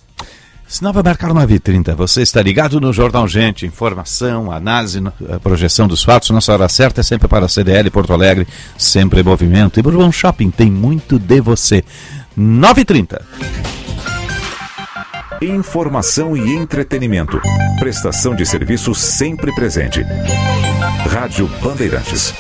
Sinal 0.68 0.92
vai 0.92 1.02
marcar 1.02 1.30
9h30. 1.30 1.94
Você 1.94 2.22
está 2.22 2.42
ligado 2.42 2.80
no 2.80 2.92
Jornal 2.92 3.28
Gente. 3.28 3.64
Informação, 3.64 4.50
análise, 4.50 5.00
a 5.32 5.38
projeção 5.38 5.86
dos 5.86 6.02
fatos. 6.02 6.30
Nossa 6.30 6.52
hora 6.52 6.68
certa 6.68 7.00
é 7.00 7.04
sempre 7.04 7.28
para 7.28 7.46
a 7.46 7.48
CDL 7.48 7.88
Porto 7.90 8.12
Alegre, 8.12 8.46
sempre 8.76 9.20
em 9.20 9.24
movimento. 9.24 9.78
E 9.78 9.82
Bourbon 9.82 10.10
Shopping 10.10 10.50
tem 10.50 10.70
muito 10.70 11.18
de 11.18 11.40
você. 11.40 11.84
9h30. 12.36 13.20
Informação 15.40 16.36
e 16.36 16.54
entretenimento. 16.54 17.40
Prestação 17.78 18.34
de 18.34 18.44
serviço 18.44 18.94
sempre 18.94 19.54
presente. 19.54 20.02
Rádio 21.08 21.48
Bandeirantes. 21.62 22.34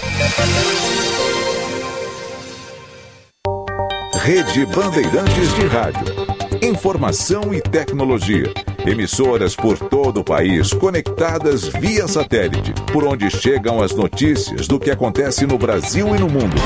Rede 4.24 4.66
Bandeirantes 4.66 5.54
de 5.54 5.66
Rádio. 5.66 6.25
Informação 6.62 7.52
e 7.52 7.60
tecnologia. 7.60 8.52
Emissoras 8.86 9.54
por 9.54 9.78
todo 9.78 10.20
o 10.20 10.24
país 10.24 10.72
conectadas 10.72 11.68
via 11.68 12.08
satélite, 12.08 12.72
por 12.92 13.04
onde 13.04 13.30
chegam 13.30 13.82
as 13.82 13.92
notícias 13.92 14.66
do 14.66 14.78
que 14.78 14.90
acontece 14.90 15.46
no 15.46 15.58
Brasil 15.58 16.14
e 16.14 16.18
no 16.18 16.28
mundo. 16.28 16.56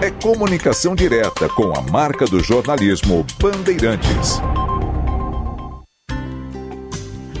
É 0.00 0.10
comunicação 0.10 0.94
direta 0.94 1.48
com 1.50 1.72
a 1.76 1.80
marca 1.80 2.26
do 2.26 2.42
jornalismo 2.42 3.24
Bandeirantes. 3.38 4.40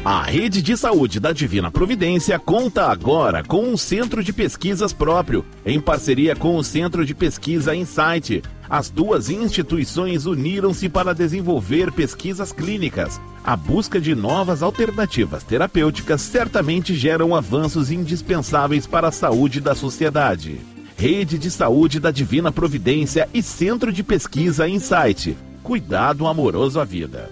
A 0.04 0.24
rede 0.24 0.60
de 0.60 0.76
saúde 0.76 1.20
da 1.20 1.30
Divina 1.30 1.70
Providência 1.70 2.36
conta 2.36 2.86
agora 2.86 3.44
com 3.44 3.68
um 3.68 3.76
centro 3.76 4.20
de 4.24 4.32
pesquisas 4.32 4.92
próprio, 4.92 5.44
em 5.64 5.80
parceria 5.80 6.34
com 6.34 6.56
o 6.56 6.64
Centro 6.64 7.06
de 7.06 7.14
Pesquisa 7.14 7.72
Insight. 7.72 8.42
As 8.68 8.90
duas 8.90 9.30
instituições 9.30 10.26
uniram-se 10.26 10.88
para 10.88 11.14
desenvolver 11.14 11.92
pesquisas 11.92 12.50
clínicas. 12.50 13.20
A 13.44 13.54
busca 13.54 14.00
de 14.00 14.12
novas 14.12 14.60
alternativas 14.60 15.44
terapêuticas 15.44 16.20
certamente 16.20 16.96
geram 16.96 17.32
avanços 17.32 17.92
indispensáveis 17.92 18.88
para 18.88 19.06
a 19.06 19.12
saúde 19.12 19.60
da 19.60 19.76
sociedade. 19.76 20.60
Rede 20.96 21.38
de 21.38 21.48
Saúde 21.48 22.00
da 22.00 22.10
Divina 22.10 22.50
Providência 22.50 23.28
e 23.32 23.40
Centro 23.40 23.92
de 23.92 24.02
Pesquisa 24.02 24.68
Insight. 24.68 25.36
Cuidado 25.62 26.26
amoroso 26.26 26.80
à 26.80 26.84
vida. 26.84 27.30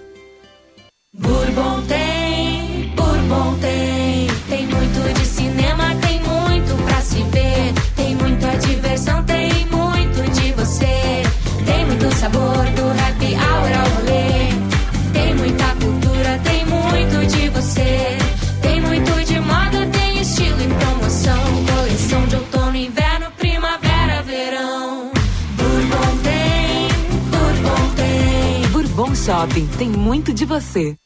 Shopping 29.40 29.66
tem 29.78 29.88
muito 29.88 30.34
de 30.34 30.44
você. 30.44 30.96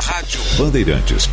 Rádio 0.00 0.40
Bandeirantes. 0.56 1.28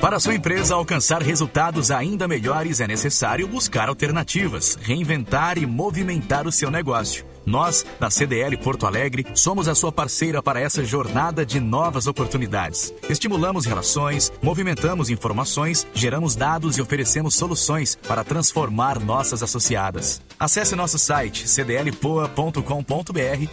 Para 0.00 0.20
sua 0.20 0.34
empresa 0.34 0.74
alcançar 0.74 1.22
resultados 1.22 1.90
ainda 1.90 2.28
melhores, 2.28 2.80
é 2.80 2.86
necessário 2.86 3.48
buscar 3.48 3.88
alternativas, 3.88 4.78
reinventar 4.80 5.58
e 5.58 5.66
movimentar 5.66 6.46
o 6.46 6.52
seu 6.52 6.70
negócio. 6.70 7.24
Nós, 7.48 7.84
da 7.98 8.10
CDL 8.10 8.56
Porto 8.58 8.86
Alegre, 8.86 9.26
somos 9.34 9.68
a 9.68 9.74
sua 9.74 9.90
parceira 9.90 10.42
para 10.42 10.60
essa 10.60 10.84
jornada 10.84 11.46
de 11.46 11.58
novas 11.58 12.06
oportunidades. 12.06 12.92
Estimulamos 13.08 13.64
relações, 13.64 14.30
movimentamos 14.42 15.08
informações, 15.08 15.86
geramos 15.94 16.36
dados 16.36 16.76
e 16.76 16.82
oferecemos 16.82 17.34
soluções 17.34 17.96
para 18.06 18.22
transformar 18.22 19.00
nossas 19.00 19.42
associadas. 19.42 20.20
Acesse 20.38 20.76
nosso 20.76 20.98
site 20.98 21.48
cdlpoa.com.br 21.48 22.60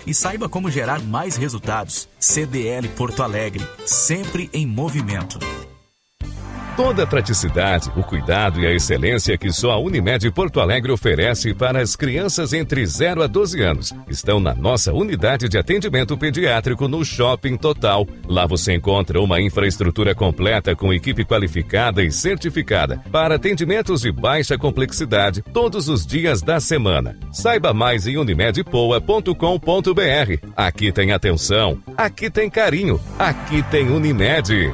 e 0.06 0.14
saiba 0.14 0.50
como 0.50 0.70
gerar 0.70 1.02
mais 1.02 1.38
resultados. 1.38 2.10
CDL 2.20 2.90
Porto 2.90 3.24
Alegre, 3.24 3.66
sempre 3.86 4.50
em 4.54 4.68
movimento. 4.68 5.40
Toda 6.76 7.04
a 7.04 7.08
praticidade, 7.08 7.90
o 7.96 8.04
cuidado 8.04 8.60
e 8.60 8.68
a 8.68 8.74
excelência 8.74 9.38
que 9.38 9.50
só 9.50 9.72
a 9.72 9.80
Unimed 9.80 10.30
Porto 10.32 10.60
Alegre 10.60 10.92
oferece 10.92 11.54
para 11.54 11.82
as 11.82 11.96
crianças 11.96 12.52
entre 12.52 12.86
0 12.86 13.24
a 13.24 13.28
12 13.28 13.62
anos 13.62 13.94
estão 14.10 14.42
na 14.42 14.54
nossa 14.54 14.92
unidade 14.92 15.48
de 15.48 15.58
atendimento 15.58 16.18
pediátrico 16.18 16.90
no 16.90 17.06
Shopping 17.06 17.56
Total. 17.56 18.06
Lá 18.28 18.46
você 18.46 18.74
encontra 18.74 19.22
uma 19.22 19.40
infraestrutura 19.40 20.14
completa 20.14 20.76
com 20.76 20.94
equipe 20.94 21.24
qualificada 21.24 22.04
e 22.04 22.12
certificada 22.12 23.02
para 23.10 23.36
atendimentos 23.36 24.02
de 24.02 24.12
baixa 24.12 24.58
complexidade 24.58 25.42
todos 25.54 25.88
os 25.88 26.06
dias 26.06 26.42
da 26.42 26.60
semana. 26.60 27.18
Saiba 27.32 27.74
mais 27.74 28.06
em 28.06 28.18
unimedpoa.com.br. 28.18 30.50
Aqui 30.58 30.92
tem 30.92 31.14
atenção, 31.14 31.82
aqui 31.96 32.30
tem 32.30 32.50
carinho, 32.50 33.00
aqui 33.18 33.64
tem 33.64 33.90
Unimed. 33.90 34.74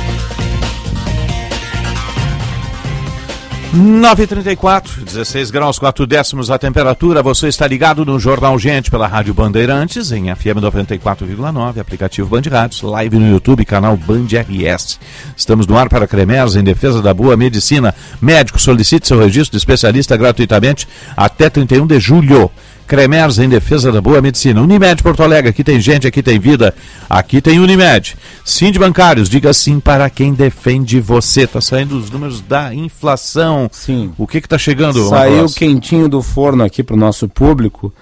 9h34, 3.73 5.05
16 5.05 5.49
graus, 5.49 5.79
4 5.79 6.05
décimos 6.05 6.51
a 6.51 6.59
temperatura. 6.59 7.23
Você 7.23 7.47
está 7.47 7.65
ligado 7.65 8.03
no 8.03 8.19
Jornal 8.19 8.59
Gente 8.59 8.91
pela 8.91 9.07
Rádio 9.07 9.33
Bandeirantes, 9.33 10.11
em 10.11 10.25
FM 10.35 10.59
94,9, 10.59 11.79
aplicativo 11.79 12.27
Band 12.27 12.41
Rádios, 12.51 12.81
live 12.81 13.17
no 13.17 13.31
YouTube, 13.31 13.63
canal 13.63 13.95
Band 13.95 14.25
RS. 14.25 14.99
Estamos 15.37 15.65
no 15.67 15.77
ar 15.77 15.87
para 15.87 16.05
Cremers, 16.05 16.57
em 16.57 16.63
defesa 16.65 17.01
da 17.01 17.13
boa 17.13 17.37
medicina. 17.37 17.95
Médico, 18.21 18.59
solicite 18.59 19.07
seu 19.07 19.17
registro 19.17 19.51
de 19.51 19.57
especialista 19.57 20.17
gratuitamente 20.17 20.85
até 21.15 21.49
31 21.49 21.87
de 21.87 21.97
julho. 21.97 22.51
Cremers 22.91 23.39
em 23.39 23.47
defesa 23.47 23.89
da 23.89 24.01
boa 24.01 24.21
medicina. 24.21 24.61
Unimed 24.61 25.01
Porto 25.01 25.23
Alegre, 25.23 25.49
aqui 25.49 25.63
tem 25.63 25.79
gente, 25.79 26.05
aqui 26.05 26.21
tem 26.21 26.37
vida, 26.37 26.75
aqui 27.09 27.39
tem 27.39 27.57
Unimed. 27.57 28.17
Sim 28.43 28.69
de 28.69 28.77
bancários, 28.77 29.29
diga 29.29 29.53
sim 29.53 29.79
para 29.79 30.09
quem 30.09 30.33
defende 30.33 30.99
você. 30.99 31.47
Tá 31.47 31.61
saindo 31.61 31.97
os 31.97 32.11
números 32.11 32.41
da 32.41 32.75
inflação. 32.75 33.69
Sim. 33.71 34.11
O 34.17 34.27
que 34.27 34.41
que 34.41 34.49
tá 34.49 34.57
chegando? 34.57 35.07
Saiu 35.07 35.45
quentinho 35.45 36.09
do 36.09 36.21
forno 36.21 36.65
aqui 36.65 36.83
para 36.83 36.93
o 36.93 36.99
nosso 36.99 37.29
público. 37.29 37.93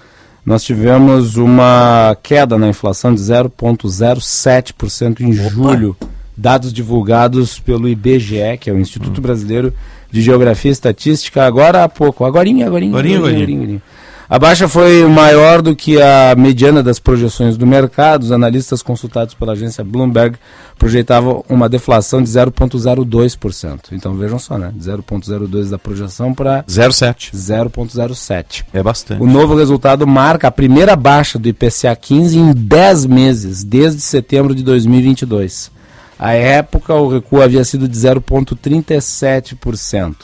Nós 0.44 0.64
tivemos 0.64 1.36
uma 1.36 2.16
queda 2.20 2.58
na 2.58 2.66
inflação 2.66 3.14
de 3.14 3.20
0,07% 3.20 5.20
em 5.20 5.32
julho. 5.32 5.96
Dados 6.36 6.72
divulgados 6.72 7.60
pelo 7.60 7.88
IBGE, 7.88 8.58
que 8.58 8.68
é 8.68 8.72
o 8.72 8.80
Instituto 8.80 9.20
Brasileiro 9.20 9.72
de 10.10 10.20
Geografia 10.20 10.70
e 10.70 10.72
Estatística, 10.72 11.44
agora 11.44 11.84
há 11.84 11.88
pouco. 11.88 12.24
Agorinha, 12.24 12.66
agorinha, 12.66 12.90
Agorinha, 12.90 13.18
agorinha. 13.18 13.56
agorinha. 13.56 13.82
A 14.30 14.38
baixa 14.38 14.66
foi 14.68 15.04
maior 15.06 15.60
do 15.60 15.74
que 15.74 16.00
a 16.00 16.36
mediana 16.38 16.84
das 16.84 17.00
projeções 17.00 17.56
do 17.56 17.66
mercado. 17.66 18.22
Os 18.22 18.30
analistas 18.30 18.80
consultados 18.80 19.34
pela 19.34 19.54
agência 19.54 19.82
Bloomberg 19.82 20.38
projetavam 20.78 21.44
uma 21.48 21.68
deflação 21.68 22.22
de 22.22 22.30
0,02%. 22.30 23.86
Então 23.90 24.14
vejam 24.14 24.38
só, 24.38 24.56
né? 24.56 24.72
0,02% 24.78 25.70
da 25.70 25.78
projeção 25.80 26.32
para 26.32 26.62
0,7. 26.62 27.32
0,07. 27.34 28.64
É 28.72 28.84
bastante. 28.84 29.20
O 29.20 29.26
novo 29.26 29.56
resultado 29.56 30.06
marca 30.06 30.46
a 30.46 30.52
primeira 30.52 30.94
baixa 30.94 31.36
do 31.36 31.48
IPCA 31.48 31.96
15 31.96 32.38
em 32.38 32.52
10 32.52 33.06
meses, 33.06 33.64
desde 33.64 34.00
setembro 34.00 34.54
de 34.54 34.62
2022. 34.62 35.72
À 36.16 36.34
época, 36.34 36.94
o 36.94 37.08
recuo 37.08 37.42
havia 37.42 37.64
sido 37.64 37.88
de 37.88 37.98
0,37%. 37.98 40.14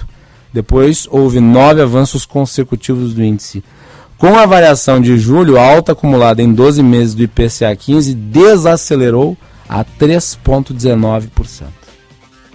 Depois, 0.52 1.08
houve 1.10 1.40
nove 1.40 1.82
avanços 1.82 2.24
consecutivos 2.24 3.12
do 3.12 3.24
índice. 3.24 3.64
Com 4.18 4.38
a 4.38 4.46
variação 4.46 5.00
de 5.00 5.18
julho, 5.18 5.58
a 5.58 5.66
alta 5.66 5.92
acumulada 5.92 6.42
em 6.42 6.52
12 6.52 6.82
meses 6.82 7.14
do 7.14 7.22
IPCA 7.22 7.74
15 7.76 8.14
desacelerou 8.14 9.36
a 9.68 9.84
3,19%. 9.84 11.64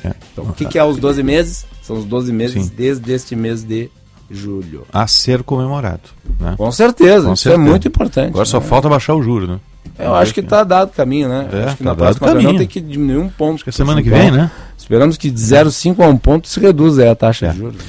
É. 0.03 0.13
Então, 0.33 0.45
o 0.45 0.53
que, 0.53 0.65
que 0.65 0.79
é 0.79 0.83
os 0.83 0.97
12 0.97 1.21
meses? 1.21 1.65
São 1.83 1.97
os 1.97 2.05
12 2.05 2.33
meses 2.33 2.69
desde 2.69 3.11
este 3.11 3.35
mês 3.35 3.63
de 3.63 3.91
julho. 4.29 4.87
A 4.91 5.05
ser 5.05 5.43
comemorado. 5.43 6.09
Né? 6.39 6.55
Com 6.57 6.71
certeza, 6.71 7.27
Com 7.27 7.33
isso 7.33 7.43
certeza. 7.43 7.63
é 7.63 7.69
muito 7.69 7.87
importante. 7.87 8.29
Agora 8.29 8.45
só 8.45 8.59
né? 8.59 8.65
falta 8.65 8.89
baixar 8.89 9.13
o 9.13 9.21
juro, 9.21 9.45
né? 9.45 9.59
Eu 9.99 10.15
acho 10.15 10.33
que 10.33 10.39
está 10.39 10.63
dado 10.63 10.89
o 10.89 10.93
caminho, 10.93 11.27
né? 11.27 11.47
É, 11.51 11.63
acho 11.65 11.77
que 11.77 11.83
tá 11.83 11.93
dado 11.93 12.19
caminho. 12.19 12.57
tem 12.57 12.67
que 12.67 12.79
diminuir 12.79 13.17
um 13.17 13.29
ponto. 13.29 13.55
Acho 13.55 13.63
que 13.65 13.69
é 13.69 13.73
semana 13.73 14.01
que 14.01 14.09
vem, 14.09 14.31
né? 14.31 14.49
Esperamos 14.77 15.17
que 15.17 15.29
de 15.29 15.39
0,5 15.39 16.03
a 16.03 16.07
1 16.07 16.17
ponto 16.17 16.47
se 16.47 16.59
reduza 16.59 17.11
a 17.11 17.15
taxa 17.15 17.49
de 17.49 17.57
juros. 17.57 17.81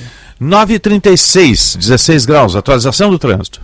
9h36, 0.43 1.77
16 1.77 2.27
graus, 2.27 2.57
atualização 2.57 3.11
do 3.11 3.17
trânsito. 3.17 3.63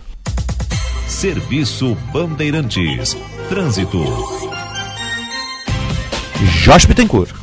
Serviço 1.05 1.93
Bandeirantes. 2.13 3.17
Trânsito. 3.49 4.01
Jorge 6.63 6.87
Bittencourt. 6.87 7.35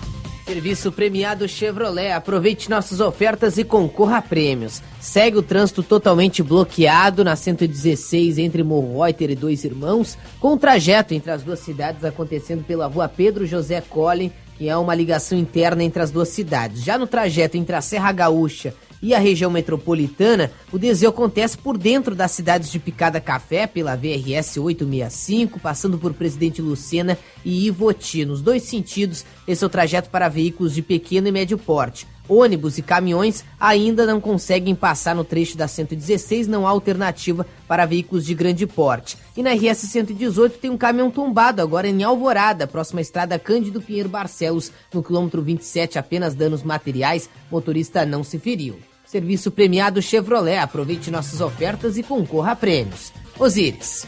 Serviço 0.47 0.91
premiado 0.91 1.47
Chevrolet. 1.47 2.13
Aproveite 2.13 2.71
nossas 2.71 2.99
ofertas 2.99 3.59
e 3.59 3.65
concorra 3.65 4.19
a 4.19 4.23
prêmios. 4.23 4.81
Segue 4.99 5.37
o 5.37 5.43
trânsito 5.43 5.83
totalmente 5.83 6.43
bloqueado 6.43 7.23
na 7.23 7.37
116 7.37 8.39
entre 8.39 8.63
Morro 8.63 9.03
Reuter 9.05 9.31
e 9.31 9.37
Dois 9.37 9.65
Irmãos, 9.65 10.17
com 10.41 10.55
o 10.55 10.59
trajeto 10.59 11.13
entre 11.13 11.31
as 11.31 11.43
duas 11.43 11.59
cidades 11.59 12.03
acontecendo 12.07 12.65
pela 12.65 12.87
rua 12.87 13.07
Pedro 13.07 13.45
José 13.45 13.83
Collin, 13.83 14.33
que 14.57 14.67
é 14.67 14.77
uma 14.79 14.95
ligação 14.95 15.37
interna 15.37 15.85
entre 15.85 16.01
as 16.01 16.11
duas 16.11 16.31
cidades. 16.31 16.83
Já 16.83 16.97
no 16.97 17.07
trajeto 17.07 17.59
entre 17.59 17.77
a 17.77 17.83
Serra 17.83 18.13
Gaúcha 18.13 18.73
e 19.03 19.15
a 19.15 19.19
região 19.19 19.51
metropolitana, 19.51 20.51
o 20.73 20.79
desvio 20.79 21.11
acontece 21.11 21.57
por 21.57 21.77
dentro 21.77 22.15
das 22.15 22.31
cidades 22.33 22.71
de 22.71 22.79
Picada 22.79 23.21
Café, 23.21 23.67
pela 23.67 23.97
VRS 23.97 24.59
865, 24.59 25.61
passando 25.61 25.99
por 25.99 26.13
Presidente 26.15 26.63
Lucena 26.63 27.19
e 27.45 27.67
Ivoti. 27.67 28.25
Nos 28.25 28.41
dois 28.41 28.63
sentidos, 28.63 29.25
esse 29.47 29.63
é 29.63 29.67
o 29.67 29.71
trajeto 29.71 30.11
para 30.11 30.29
veículos 30.29 30.75
de 30.75 30.83
pequeno 30.83 31.29
e 31.29 31.33
médio 31.33 31.59
porte. 31.59 32.07
Ônibus 32.29 32.79
e 32.79 32.83
caminhões 32.83 33.45
ainda 33.59 34.07
não 34.07 34.21
conseguem 34.21 34.75
passar 34.75 35.15
no 35.15 35.25
trecho 35.25 35.57
da 35.57 35.69
116, 35.69 36.47
não 36.47 36.67
há 36.67 36.71
alternativa 36.71 37.47
para 37.69 37.87
veículos 37.87 38.25
de 38.25 38.35
grande 38.35 38.67
porte. 38.67 39.17
E 39.37 39.43
na 39.43 39.53
RS 39.53 39.79
118 39.91 40.59
tem 40.59 40.71
um 40.71 40.77
caminhão 40.77 41.11
tombado 41.11 41.63
agora 41.63 41.89
em 41.89 42.03
Alvorada, 42.03 42.67
próxima 42.67 43.01
à 43.01 43.03
estrada 43.03 43.39
Cândido 43.39 43.81
Pinheiro 43.81 44.09
Barcelos, 44.09 44.73
no 44.93 45.03
quilômetro 45.03 45.43
27, 45.43 45.99
apenas 45.99 46.35
danos 46.35 46.63
materiais, 46.63 47.29
motorista 47.51 48.05
não 48.05 48.25
se 48.25 48.39
feriu. 48.39 48.79
Serviço 49.07 49.51
premiado 49.51 50.03
Chevrolet, 50.03 50.59
aproveite 50.59 51.11
nossas 51.11 51.41
ofertas 51.41 51.97
e 51.97 52.03
concorra 52.03 52.53
a 52.53 52.57
prêmios. 52.57 53.13
Osíris. 53.39 54.07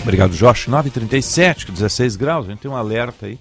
Obrigado, 0.00 0.32
Josh. 0.32 0.68
9h37, 0.68 1.70
16 1.70 2.14
graus, 2.16 2.46
a 2.46 2.50
gente 2.50 2.60
tem 2.60 2.70
um 2.70 2.76
alerta 2.76 3.26
aí 3.26 3.38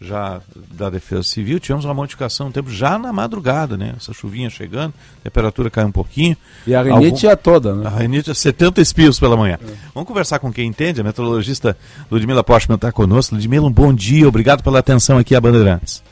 já 0.00 0.40
da 0.72 0.88
Defesa 0.88 1.22
Civil. 1.22 1.60
Tivemos 1.60 1.84
uma 1.84 1.92
modificação 1.92 2.46
no 2.46 2.52
tempo 2.52 2.70
já 2.70 2.98
na 2.98 3.12
madrugada, 3.12 3.76
né? 3.76 3.94
Essa 3.96 4.12
chuvinha 4.12 4.48
chegando, 4.48 4.94
a 5.20 5.24
temperatura 5.24 5.68
caiu 5.68 5.88
um 5.88 5.92
pouquinho. 5.92 6.36
E 6.66 6.74
a 6.74 6.82
rinite 6.82 7.26
Algum... 7.26 7.32
é 7.32 7.36
toda, 7.36 7.74
né? 7.74 7.86
A 7.86 7.90
rinite 7.90 8.30
é 8.30 8.34
70 8.34 8.80
espios 8.80 9.20
pela 9.20 9.36
manhã. 9.36 9.58
É. 9.62 9.72
Vamos 9.94 10.08
conversar 10.08 10.38
com 10.38 10.50
quem 10.52 10.66
entende, 10.66 11.00
a 11.00 11.04
meteorologista 11.04 11.76
Ludmila 12.10 12.42
Postman 12.42 12.76
está 12.76 12.90
conosco. 12.90 13.34
Ludmila, 13.34 13.66
um 13.66 13.72
bom 13.72 13.92
dia, 13.92 14.26
obrigado 14.26 14.62
pela 14.62 14.78
atenção 14.78 15.18
aqui 15.18 15.34
a 15.34 15.40
Bandeirantes. 15.40 16.02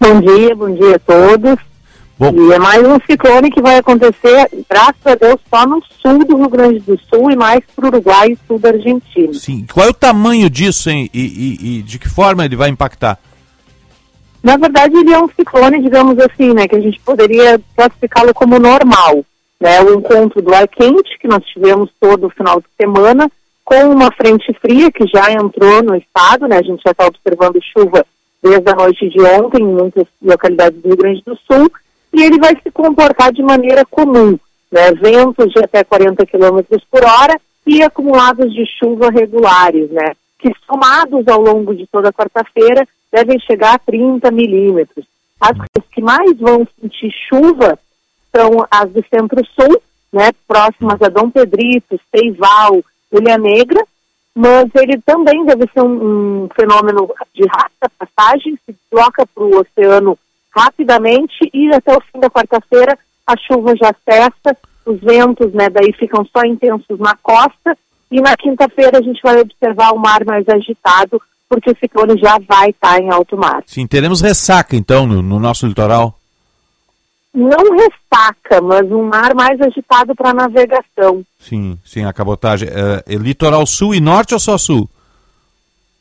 Bom 0.00 0.20
dia, 0.20 0.54
bom 0.54 0.72
dia 0.72 0.94
a 0.94 0.98
todos. 1.00 1.67
Bom. 2.18 2.32
E 2.34 2.52
é 2.52 2.58
mais 2.58 2.82
um 2.84 2.98
ciclone 3.08 3.48
que 3.48 3.62
vai 3.62 3.76
acontecer, 3.78 4.50
graças 4.68 5.06
a 5.06 5.14
Deus, 5.14 5.36
só 5.48 5.64
no 5.64 5.80
sul 6.02 6.24
do 6.24 6.36
Rio 6.36 6.48
Grande 6.48 6.80
do 6.80 6.98
Sul 7.08 7.30
e 7.30 7.36
mais 7.36 7.60
para 7.76 7.84
o 7.84 7.88
Uruguai 7.88 8.32
e 8.32 8.38
sul 8.44 8.58
da 8.58 8.70
Argentina. 8.70 9.32
Sim. 9.34 9.64
Qual 9.72 9.86
é 9.86 9.90
o 9.90 9.94
tamanho 9.94 10.50
disso, 10.50 10.90
hein? 10.90 11.08
E, 11.14 11.20
e, 11.20 11.78
e, 11.78 11.82
de 11.82 11.96
que 11.96 12.08
forma 12.08 12.44
ele 12.44 12.56
vai 12.56 12.70
impactar? 12.70 13.20
Na 14.42 14.56
verdade, 14.56 14.96
ele 14.96 15.12
é 15.12 15.18
um 15.18 15.28
ciclone, 15.28 15.80
digamos 15.80 16.18
assim, 16.18 16.52
né? 16.52 16.66
Que 16.66 16.74
a 16.74 16.80
gente 16.80 16.98
poderia 17.00 17.60
classificá-lo 17.76 18.34
como 18.34 18.58
normal. 18.58 19.24
Né? 19.60 19.80
O 19.82 19.94
encontro 19.94 20.42
do 20.42 20.52
ar 20.52 20.66
quente, 20.66 21.18
que 21.20 21.28
nós 21.28 21.44
tivemos 21.44 21.88
todo 22.00 22.26
o 22.26 22.30
final 22.30 22.60
de 22.60 22.66
semana, 22.80 23.30
com 23.64 23.90
uma 23.90 24.10
frente 24.10 24.52
fria 24.60 24.90
que 24.90 25.06
já 25.06 25.30
entrou 25.32 25.84
no 25.84 25.94
estado, 25.94 26.48
né? 26.48 26.58
A 26.58 26.62
gente 26.62 26.82
já 26.84 26.90
está 26.90 27.06
observando 27.06 27.60
chuva 27.72 28.04
desde 28.42 28.68
a 28.70 28.74
noite 28.74 29.08
de 29.08 29.20
ontem 29.20 29.62
em 29.62 29.66
muitas 29.66 30.06
localidades 30.20 30.80
do 30.80 30.88
Rio 30.88 30.96
Grande 30.96 31.22
do 31.24 31.38
Sul 31.46 31.70
e 32.18 32.22
ele 32.24 32.38
vai 32.38 32.56
se 32.60 32.70
comportar 32.72 33.32
de 33.32 33.42
maneira 33.42 33.84
comum, 33.86 34.36
né? 34.72 34.92
ventos 34.92 35.52
de 35.52 35.60
até 35.60 35.84
40 35.84 36.26
km 36.26 36.58
por 36.90 37.04
hora 37.04 37.40
e 37.64 37.80
acumulados 37.80 38.52
de 38.52 38.66
chuva 38.66 39.08
regulares, 39.08 39.88
né? 39.90 40.14
que 40.36 40.52
somados 40.66 41.28
ao 41.28 41.40
longo 41.40 41.74
de 41.74 41.86
toda 41.86 42.12
quarta-feira 42.12 42.86
devem 43.12 43.38
chegar 43.38 43.74
a 43.74 43.78
30 43.78 44.32
milímetros. 44.32 45.06
As 45.40 45.56
que 45.92 46.02
mais 46.02 46.36
vão 46.38 46.66
sentir 46.80 47.12
chuva 47.28 47.78
são 48.34 48.66
as 48.68 48.90
do 48.90 49.04
centro-sul, 49.08 49.80
né, 50.12 50.30
próximas 50.46 51.00
a 51.00 51.08
Dom 51.08 51.30
Pedrito, 51.30 52.00
Seival, 52.10 52.82
Ilha 53.12 53.38
Negra, 53.38 53.84
mas 54.34 54.66
ele 54.74 55.00
também 55.02 55.44
deve 55.44 55.68
ser 55.72 55.82
um, 55.82 56.44
um 56.44 56.48
fenômeno 56.54 57.12
de 57.32 57.46
rápida 57.46 57.90
passagem, 57.98 58.58
se 58.66 58.76
desloca 58.90 59.26
para 59.26 59.44
o 59.44 59.60
oceano 59.60 60.18
rapidamente 60.58 61.50
e 61.52 61.72
até 61.74 61.96
o 61.96 62.00
fim 62.00 62.18
da 62.20 62.30
quarta-feira 62.30 62.98
a 63.26 63.36
chuva 63.36 63.74
já 63.76 63.94
cessa, 64.04 64.56
os 64.86 65.00
ventos 65.00 65.52
né, 65.52 65.68
daí 65.68 65.92
ficam 65.92 66.24
só 66.24 66.44
intensos 66.44 66.98
na 66.98 67.14
costa 67.16 67.76
e 68.10 68.20
na 68.20 68.34
quinta-feira 68.36 68.98
a 68.98 69.02
gente 69.02 69.20
vai 69.22 69.40
observar 69.40 69.92
o 69.92 69.98
mar 69.98 70.24
mais 70.24 70.48
agitado 70.48 71.20
porque 71.48 71.70
o 71.70 71.76
ciclone 71.78 72.18
já 72.18 72.38
vai 72.46 72.70
estar 72.70 73.00
em 73.00 73.10
alto 73.10 73.36
mar. 73.36 73.62
Sim, 73.66 73.86
teremos 73.86 74.20
ressaca 74.20 74.76
então 74.76 75.06
no, 75.06 75.22
no 75.22 75.38
nosso 75.38 75.66
litoral? 75.66 76.14
Não 77.32 77.76
ressaca, 77.76 78.60
mas 78.60 78.90
um 78.90 79.04
mar 79.04 79.34
mais 79.34 79.60
agitado 79.60 80.14
para 80.14 80.34
navegação. 80.34 81.24
Sim, 81.38 81.78
sim, 81.84 82.04
a 82.04 82.12
cabotagem. 82.12 82.68
É, 82.68 83.14
é, 83.14 83.16
litoral 83.16 83.66
sul 83.66 83.94
e 83.94 84.00
norte 84.00 84.34
ou 84.34 84.40
só 84.40 84.58
sul? 84.58 84.88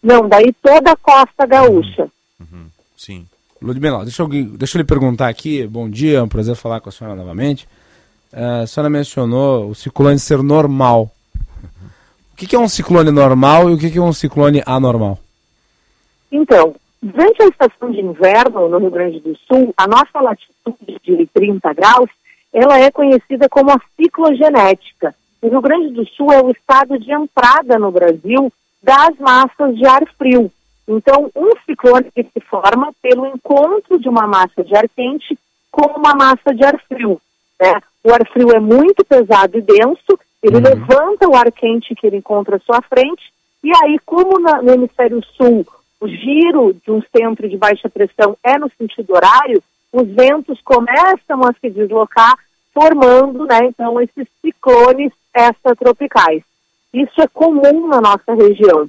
Não, 0.02 0.28
daí 0.28 0.54
toda 0.62 0.92
a 0.92 0.96
costa 0.96 1.46
gaúcha. 1.46 2.10
Uhum, 2.40 2.48
uhum, 2.52 2.66
sim. 2.96 3.28
Ludmila, 3.62 4.04
deixa 4.04 4.22
eu, 4.22 4.28
deixa 4.28 4.78
eu 4.78 4.82
lhe 4.82 4.88
perguntar 4.88 5.28
aqui, 5.28 5.66
bom 5.68 5.90
dia, 5.90 6.20
é 6.20 6.22
um 6.22 6.28
prazer 6.28 6.56
falar 6.56 6.80
com 6.80 6.90
a 6.90 6.92
senhora 6.92 7.16
novamente. 7.16 7.68
Uh, 8.32 8.64
a 8.64 8.68
senhora 8.68 8.90
mencionou 8.90 9.70
o 9.70 9.76
ciclone 9.76 10.20
ser 10.20 10.44
normal. 10.44 11.12
O 12.34 12.36
que, 12.38 12.46
que 12.46 12.56
é 12.56 12.60
um 12.60 12.68
ciclone 12.68 13.10
normal 13.10 13.70
e 13.70 13.74
o 13.74 13.78
que, 13.78 13.90
que 13.90 13.98
é 13.98 14.02
um 14.02 14.14
ciclone 14.14 14.62
anormal? 14.66 15.18
Então, 16.32 16.76
durante 17.02 17.42
a 17.42 17.48
estação 17.48 17.92
de 17.92 18.00
inverno 18.00 18.70
no 18.70 18.78
Rio 18.78 18.92
Grande 18.92 19.20
do 19.20 19.36
Sul, 19.48 19.74
a 19.76 19.88
nossa 19.88 20.22
latitude 20.22 21.00
de 21.04 21.26
30 21.34 21.74
graus, 21.74 22.10
ela 22.54 22.78
é 22.80 22.92
conhecida 22.92 23.50
como 23.50 23.72
a 23.72 23.82
ciclogenética. 24.00 25.16
O 25.42 25.50
Rio 25.50 25.62
Grande 25.62 25.94
do 25.94 26.06
Sul 26.10 26.32
é 26.32 26.42
o 26.42 26.52
estado 26.52 27.00
de 27.00 27.12
entrada 27.12 27.80
no 27.80 27.92
Brasil 27.92 28.52
das 28.84 29.18
massas 29.20 29.76
de 29.76 29.86
ar 29.86 30.04
frio. 30.18 30.52
Então, 30.88 31.30
um 31.36 31.50
ciclone 31.66 32.10
que 32.12 32.24
se 32.24 32.40
forma 32.40 32.94
pelo 33.02 33.28
encontro 33.28 34.00
de 34.00 34.08
uma 34.08 34.26
massa 34.26 34.64
de 34.64 34.76
ar 34.76 34.88
quente 34.88 35.38
com 35.70 36.00
uma 36.00 36.16
massa 36.16 36.56
de 36.56 36.64
ar 36.64 36.80
frio. 36.88 37.22
Né? 37.60 37.74
O 38.04 38.14
ar 38.14 38.26
frio 38.32 38.52
é 38.52 38.60
muito 38.60 39.04
pesado 39.04 39.58
e 39.58 39.62
denso, 39.62 40.18
ele 40.42 40.58
uhum. 40.58 40.64
levanta 40.64 41.28
o 41.28 41.36
ar 41.36 41.52
quente 41.52 41.94
que 41.94 42.08
ele 42.08 42.18
encontra 42.18 42.56
à 42.56 42.60
sua 42.60 42.82
frente, 42.82 43.34
e 43.64 43.72
aí, 43.84 44.00
como 44.06 44.40
na, 44.40 44.62
no 44.62 44.72
hemisfério 44.72 45.22
sul 45.36 45.66
o 46.00 46.08
giro 46.08 46.74
de 46.74 46.92
um 46.92 47.02
centro 47.16 47.50
de 47.50 47.58
baixa 47.58 47.90
pressão 47.90 48.38
é 48.44 48.58
no 48.58 48.72
sentido 48.78 49.14
horário, 49.14 49.62
os 49.92 50.08
ventos 50.08 50.62
começam 50.62 51.42
a 51.44 51.54
se 51.60 51.70
deslocar, 51.70 52.38
formando, 52.74 53.46
né, 53.46 53.66
então, 53.66 54.00
esses 54.00 54.28
ciclones 54.42 55.12
extratropicais. 55.36 56.44
Isso 56.94 57.20
é 57.22 57.28
comum 57.28 57.88
na 57.88 58.00
nossa 58.00 58.34
região. 58.34 58.88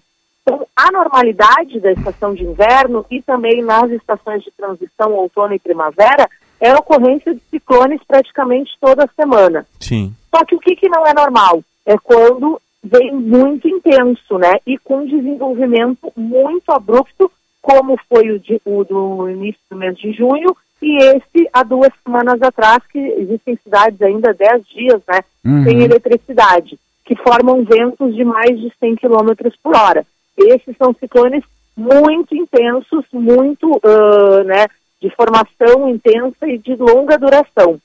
Então, 0.48 0.66
a 0.74 0.90
normalidade 0.90 1.78
da 1.78 1.92
estação 1.92 2.34
de 2.34 2.42
inverno 2.42 3.04
e 3.10 3.20
também 3.20 3.62
nas 3.62 3.90
estações 3.90 4.42
de 4.42 4.50
transição, 4.52 5.12
outono 5.12 5.52
e 5.52 5.58
primavera, 5.58 6.26
é 6.58 6.70
a 6.70 6.78
ocorrência 6.78 7.34
de 7.34 7.40
ciclones 7.50 8.00
praticamente 8.08 8.70
toda 8.80 9.08
semana. 9.14 9.66
Sim. 9.78 10.14
Só 10.34 10.44
que 10.46 10.54
o 10.54 10.58
que, 10.58 10.74
que 10.74 10.88
não 10.88 11.06
é 11.06 11.12
normal? 11.12 11.62
É 11.84 11.96
quando 11.98 12.60
vem 12.82 13.12
muito 13.12 13.68
intenso, 13.68 14.38
né? 14.38 14.54
E 14.66 14.78
com 14.78 15.04
desenvolvimento 15.04 16.10
muito 16.16 16.72
abrupto, 16.72 17.30
como 17.60 17.98
foi 18.08 18.30
o, 18.30 18.38
de, 18.38 18.60
o 18.64 18.84
do 18.84 19.28
início 19.28 19.60
do 19.70 19.76
mês 19.76 19.98
de 19.98 20.12
junho, 20.12 20.56
e 20.80 20.96
esse 20.96 21.48
há 21.52 21.62
duas 21.62 21.92
semanas 22.02 22.40
atrás, 22.40 22.78
que 22.90 22.98
existem 22.98 23.58
cidades 23.62 24.00
ainda 24.00 24.32
dez 24.32 24.66
dias, 24.68 25.02
né? 25.06 25.20
Uhum. 25.44 25.64
Sem 25.64 25.82
eletricidade, 25.82 26.78
que 27.04 27.14
formam 27.16 27.64
ventos 27.64 28.14
de 28.14 28.24
mais 28.24 28.58
de 28.58 28.72
100 28.80 28.96
km 28.96 29.50
por 29.62 29.76
hora. 29.76 30.06
Esses 30.38 30.76
são 30.76 30.94
ciclones 30.98 31.44
muito 31.76 32.34
intensos, 32.34 33.04
muito, 33.12 33.70
uh, 33.70 34.42
né, 34.44 34.66
de 35.00 35.10
formação 35.10 35.88
intensa 35.88 36.46
e 36.46 36.58
de 36.58 36.74
longa 36.76 37.16
duração. 37.16 37.80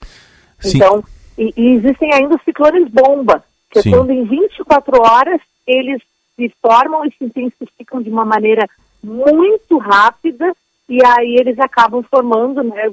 Sim. 0.59 0.77
Então, 0.77 1.03
e, 1.37 1.53
e, 1.55 1.75
existem 1.75 2.13
ainda 2.13 2.35
os 2.35 2.43
ciclones 2.43 2.89
bomba, 2.89 3.43
que 3.69 3.81
Sim. 3.81 3.93
é 3.93 3.97
quando 3.97 4.11
em 4.11 4.23
24 4.23 5.01
horas 5.01 5.39
eles 5.67 6.01
se 6.35 6.51
formam 6.61 7.05
e 7.05 7.11
se 7.11 7.23
intensificam 7.23 8.01
de 8.01 8.09
uma 8.09 8.25
maneira 8.25 8.67
muito 9.03 9.77
rápida 9.77 10.53
e 10.89 10.99
aí 11.05 11.35
eles 11.39 11.57
acabam 11.59 12.03
formando 12.03 12.63
né, 12.63 12.89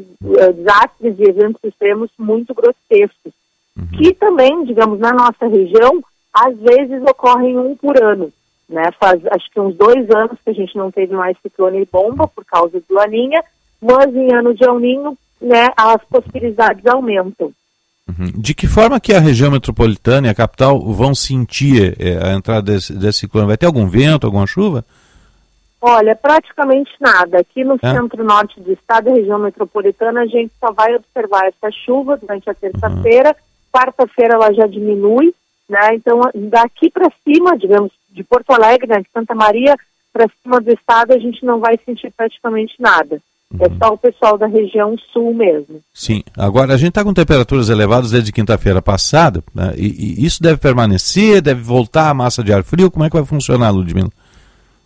desastres 0.54 1.18
e 1.18 1.22
eventos 1.22 1.62
extremos 1.64 2.10
muito 2.18 2.54
grotescos, 2.54 3.32
uhum. 3.76 3.86
que 3.96 4.14
também, 4.14 4.64
digamos, 4.64 4.98
na 4.98 5.12
nossa 5.12 5.46
região, 5.46 6.02
às 6.32 6.56
vezes 6.58 7.02
ocorrem 7.02 7.58
um 7.58 7.74
por 7.74 8.00
ano. 8.02 8.32
Né? 8.70 8.84
Faz 9.00 9.20
acho 9.26 9.50
que 9.50 9.58
uns 9.58 9.74
dois 9.74 10.08
anos 10.10 10.38
que 10.44 10.50
a 10.50 10.54
gente 10.54 10.76
não 10.76 10.92
teve 10.92 11.12
mais 11.12 11.36
ciclone 11.42 11.82
e 11.82 11.88
bomba 11.90 12.28
por 12.28 12.44
causa 12.44 12.78
do 12.78 12.94
Laninha, 12.94 13.42
mas 13.82 14.14
em 14.14 14.32
ano 14.32 14.54
de 14.54 14.62
El 14.62 14.78
Ninho, 14.78 15.18
né, 15.40 15.70
as 15.76 16.00
possibilidades 16.04 16.86
aumentam. 16.86 17.50
Uhum. 18.08 18.30
De 18.36 18.54
que 18.54 18.68
forma 18.68 19.00
que 19.00 19.12
a 19.12 19.18
região 19.18 19.50
metropolitana 19.50 20.28
e 20.28 20.30
a 20.30 20.34
capital 20.34 20.80
vão 20.80 21.16
sentir 21.16 21.96
é, 21.98 22.24
a 22.28 22.32
entrada 22.32 22.62
desse, 22.72 22.92
desse 22.92 23.20
ciclone? 23.20 23.48
Vai 23.48 23.56
ter 23.56 23.66
algum 23.66 23.88
vento, 23.88 24.24
alguma 24.26 24.46
chuva? 24.46 24.84
Olha, 25.80 26.14
praticamente 26.14 26.90
nada. 27.00 27.40
Aqui 27.40 27.64
no 27.64 27.76
É? 27.82 27.92
centro-norte 27.92 28.60
do 28.60 28.72
estado 28.72 29.08
e 29.08 29.20
região 29.20 29.38
metropolitana, 29.38 30.20
a 30.20 30.26
gente 30.26 30.52
só 30.60 30.70
vai 30.72 30.94
observar 30.94 31.46
essa 31.46 31.70
chuva 31.72 32.16
durante 32.16 32.48
a 32.48 32.54
terça-feira. 32.54 33.34
Quarta-feira 33.72 34.34
ela 34.34 34.52
já 34.52 34.66
diminui, 34.66 35.34
né? 35.68 35.94
Então, 35.94 36.20
daqui 36.34 36.90
para 36.90 37.10
cima, 37.24 37.56
digamos, 37.56 37.90
de 38.10 38.24
Porto 38.24 38.50
Alegre, 38.50 38.88
né, 38.88 38.98
de 39.00 39.08
Santa 39.12 39.34
Maria, 39.34 39.76
para 40.12 40.26
cima 40.42 40.60
do 40.60 40.72
estado, 40.72 41.12
a 41.12 41.18
gente 41.18 41.44
não 41.44 41.60
vai 41.60 41.78
sentir 41.84 42.12
praticamente 42.16 42.74
nada. 42.78 43.20
É 43.58 43.68
só 43.82 43.92
o 43.92 43.98
pessoal 43.98 44.38
da 44.38 44.46
região 44.46 44.96
sul 45.12 45.34
mesmo. 45.34 45.80
Sim. 45.92 46.22
Agora, 46.38 46.72
a 46.72 46.76
gente 46.76 46.90
está 46.90 47.02
com 47.02 47.12
temperaturas 47.12 47.68
elevadas 47.68 48.12
desde 48.12 48.32
quinta-feira 48.32 48.80
passada, 48.80 49.42
né? 49.52 49.72
e, 49.76 50.20
e 50.22 50.24
isso 50.24 50.40
deve 50.40 50.58
permanecer, 50.58 51.42
deve 51.42 51.60
voltar 51.60 52.10
a 52.10 52.14
massa 52.14 52.44
de 52.44 52.52
ar 52.52 52.62
frio? 52.62 52.90
Como 52.90 53.04
é 53.04 53.10
que 53.10 53.16
vai 53.16 53.24
funcionar, 53.24 53.70
Ludmila? 53.70 54.08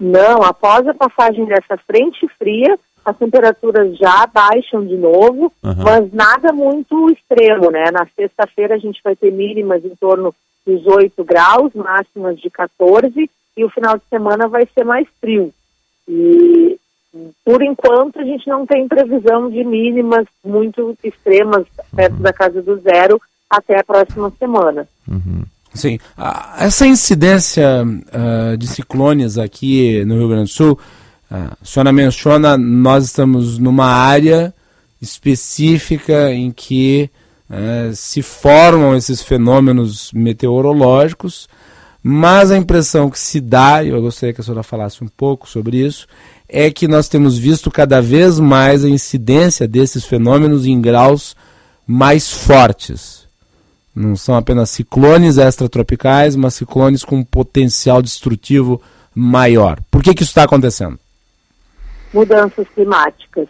Não, 0.01 0.43
após 0.43 0.87
a 0.89 0.95
passagem 0.95 1.45
dessa 1.45 1.77
frente 1.87 2.27
fria, 2.39 2.79
as 3.05 3.17
temperaturas 3.19 3.97
já 3.99 4.27
baixam 4.27 4.85
de 4.87 4.97
novo, 4.97 5.53
Aham. 5.63 5.85
mas 5.85 6.13
nada 6.13 6.53
muito 6.53 7.11
extremo, 7.11 7.71
né? 7.71 7.91
Na 7.93 8.07
sexta-feira 8.17 8.77
a 8.77 8.79
gente 8.79 9.01
vai 9.05 9.15
ter 9.15 9.31
mínimas 9.31 9.85
em 9.85 9.95
torno 9.97 10.35
dos 10.67 10.87
8 10.87 11.23
graus, 11.25 11.73
máximas 11.75 12.39
de 12.39 12.51
14, 12.51 13.31
e 13.57 13.65
o 13.65 13.71
final 13.71 13.97
de 13.97 14.05
semana 14.09 14.49
vai 14.49 14.67
ser 14.75 14.85
mais 14.85 15.07
frio. 15.21 15.53
E 16.09 16.79
por 17.45 17.63
enquanto 17.63 18.19
a 18.19 18.25
gente 18.25 18.49
não 18.49 18.67
tem 18.67 18.89
previsão 18.89 19.49
de 19.49 19.63
mínimas 19.63 20.27
muito 20.45 20.97
extremas 21.05 21.65
perto 21.95 22.17
da 22.17 22.33
casa 22.33 22.61
do 22.61 22.77
zero 22.81 23.21
até 23.49 23.79
a 23.79 23.85
próxima 23.85 24.33
semana. 24.39 24.89
Sim. 25.73 25.99
Ah, 26.17 26.57
Essa 26.59 26.87
incidência 26.87 27.85
ah, 28.13 28.57
de 28.57 28.67
ciclones 28.67 29.39
aqui 29.39 30.05
no 30.05 30.19
Rio 30.19 30.29
Grande 30.29 30.45
do 30.45 30.55
Sul, 30.55 30.79
ah, 31.31 31.57
a 31.61 31.65
senhora 31.65 31.93
menciona, 31.93 32.57
nós 32.57 33.05
estamos 33.05 33.59
numa 33.59 33.87
área 33.87 34.53
específica 35.01 36.33
em 36.33 36.51
que 36.51 37.11
eh, 37.51 37.91
se 37.95 38.23
formam 38.23 38.97
esses 38.97 39.23
fenômenos 39.23 40.11
meteorológicos, 40.13 41.49
mas 42.03 42.51
a 42.51 42.57
impressão 42.57 43.11
que 43.11 43.19
se 43.19 43.41
dá, 43.41 43.83
e 43.83 43.89
eu 43.89 44.01
gostaria 44.01 44.35
que 44.35 44.41
a 44.41 44.45
senhora 44.45 44.63
falasse 44.63 45.03
um 45.03 45.09
pouco 45.09 45.49
sobre 45.49 45.79
isso, 45.79 46.07
é 46.49 46.71
que 46.71 46.87
nós 46.87 47.09
temos 47.09 47.39
visto 47.39 47.71
cada 47.71 48.01
vez 48.01 48.39
mais 48.39 48.85
a 48.85 48.89
incidência 48.89 49.67
desses 49.67 50.05
fenômenos 50.05 50.67
em 50.67 50.81
graus 50.81 51.35
mais 51.87 52.31
fortes. 52.31 53.27
Não 53.95 54.17
são 54.17 54.35
apenas 54.35 54.71
ciclones 54.71 55.39
extratropicais, 55.39 56.37
mas 56.37 56.55
ciclones 56.55 57.05
com 57.05 57.25
potencial 57.25 58.03
destrutivo 58.03 58.83
maior. 59.15 59.79
Por 59.91 60.03
que, 60.03 60.13
que 60.13 60.23
isso 60.23 60.31
está 60.31 60.43
acontecendo? 60.43 60.99
mudanças 62.15 62.67
climáticas, 62.69 63.49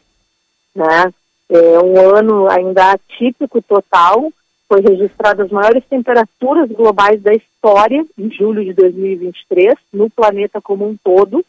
né? 0.75 1.13
É 1.49 1.79
um 1.79 2.17
ano 2.17 2.49
ainda 2.49 2.93
atípico 2.93 3.61
total, 3.63 4.33
foi 4.69 4.81
registradas 4.81 5.47
as 5.47 5.53
maiores 5.53 5.85
temperaturas 5.85 6.71
globais 6.71 7.23
da 7.23 7.33
história 7.33 8.05
em 8.19 8.31
julho 8.31 8.65
de 8.65 8.73
2023 8.73 9.75
no 9.93 10.09
planeta 10.09 10.61
como 10.61 10.89
um 10.89 10.97
todo, 10.97 11.45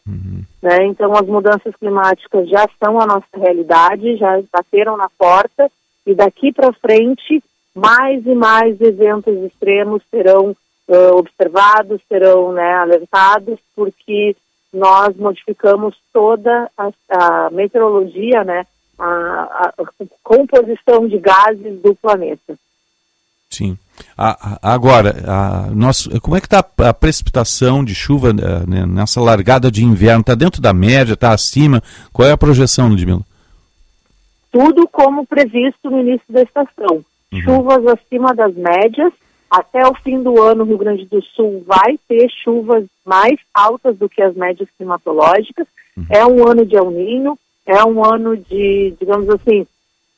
né? 0.62 0.84
Então 0.86 1.12
as 1.12 1.26
mudanças 1.26 1.74
climáticas 1.76 2.48
já 2.48 2.68
são 2.78 3.00
a 3.00 3.06
nossa 3.06 3.26
realidade, 3.34 4.16
já 4.16 4.40
bateram 4.52 4.96
na 4.96 5.08
porta 5.18 5.70
e 6.06 6.14
daqui 6.14 6.52
para 6.52 6.72
frente 6.74 7.42
mais 7.74 8.24
e 8.24 8.34
mais 8.34 8.80
eventos 8.80 9.36
extremos 9.44 10.02
serão 10.10 10.56
eh, 10.88 11.10
observados, 11.12 12.00
serão 12.08 12.52
né, 12.52 12.72
alertados, 12.74 13.58
porque 13.74 14.36
nós 14.72 15.16
modificamos 15.16 15.96
toda 16.12 16.70
a, 16.76 16.90
a 17.10 17.50
meteorologia, 17.50 18.44
né, 18.44 18.66
a, 18.98 19.72
a- 19.78 19.84
composição 20.22 21.06
de 21.08 21.18
gases 21.18 21.80
do 21.82 21.94
planeta. 21.94 22.56
Sim. 23.50 23.76
A- 24.16 24.58
a- 24.62 24.72
agora, 24.74 25.14
a- 25.26 25.70
nós, 25.72 26.06
como 26.22 26.36
é 26.36 26.40
que 26.40 26.46
está 26.46 26.58
a 26.78 26.92
precipitação 26.94 27.84
de 27.84 27.94
chuva 27.94 28.30
eh, 28.30 28.66
né, 28.66 28.84
nessa 28.86 29.20
largada 29.20 29.70
de 29.70 29.84
inverno? 29.84 30.20
Está 30.20 30.34
dentro 30.34 30.60
da 30.60 30.72
média? 30.72 31.14
Está 31.14 31.32
acima? 31.32 31.82
Qual 32.12 32.28
é 32.28 32.32
a 32.32 32.36
projeção, 32.38 32.88
Ludmila? 32.88 33.20
Tudo 34.50 34.88
como 34.88 35.26
previsto 35.26 35.90
no 35.90 36.00
início 36.00 36.24
da 36.28 36.42
estação. 36.42 37.04
Chuvas 37.44 37.86
acima 37.88 38.34
das 38.34 38.54
médias. 38.54 39.12
Até 39.50 39.86
o 39.86 39.94
fim 39.94 40.22
do 40.22 40.42
ano, 40.42 40.64
o 40.64 40.66
Rio 40.66 40.78
Grande 40.78 41.04
do 41.06 41.22
Sul 41.22 41.62
vai 41.66 41.98
ter 42.08 42.28
chuvas 42.42 42.84
mais 43.04 43.38
altas 43.54 43.96
do 43.96 44.08
que 44.08 44.20
as 44.22 44.34
médias 44.34 44.68
climatológicas. 44.76 45.66
É 46.10 46.24
um 46.26 46.46
ano 46.48 46.64
de 46.66 46.74
El 46.76 46.90
Ninho, 46.90 47.38
é 47.66 47.84
um 47.84 48.04
ano 48.04 48.36
de, 48.36 48.94
digamos 48.98 49.28
assim, 49.28 49.66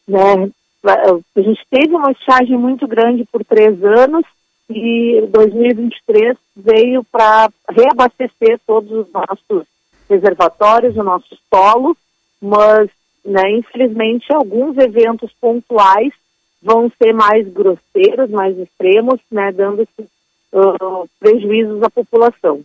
né, 0.07 0.51
a 0.85 1.41
gente 1.41 1.61
teve 1.71 1.95
uma 1.95 2.13
estiagem 2.13 2.57
muito 2.57 2.87
grande 2.87 3.25
por 3.25 3.45
três 3.45 3.83
anos 3.83 4.25
e 4.71 5.27
2023 5.31 6.37
veio 6.57 7.03
para 7.05 7.49
reabastecer 7.71 8.61
todos 8.67 8.91
os 8.93 9.13
nossos 9.13 9.67
reservatórios, 10.09 10.97
o 10.97 11.03
nosso 11.03 11.37
solo, 11.53 11.97
mas, 12.41 12.89
né, 13.25 13.51
infelizmente, 13.51 14.33
alguns 14.33 14.77
eventos 14.79 15.33
pontuais 15.41 16.13
vão 16.63 16.91
ser 17.01 17.13
mais 17.13 17.47
grosseiros, 17.49 18.31
mais 18.31 18.59
extremos, 18.59 19.21
né, 19.31 19.53
dando 19.53 19.87
ah, 20.53 21.05
prejuízos 21.19 21.83
à 21.83 21.91
população. 21.91 22.63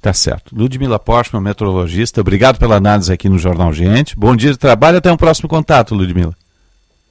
Tá 0.00 0.12
certo. 0.12 0.54
Ludmila 0.54 0.98
Postman, 0.98 1.42
meteorologista, 1.42 2.20
obrigado 2.20 2.58
pela 2.58 2.76
análise 2.76 3.12
aqui 3.12 3.28
no 3.28 3.38
Jornal 3.38 3.72
Gente. 3.72 4.16
Bom 4.16 4.36
dia 4.36 4.52
de 4.52 4.58
trabalho, 4.58 4.98
até 4.98 5.10
um 5.10 5.16
próximo 5.16 5.48
contato, 5.48 5.94
Ludmila. 5.94 6.34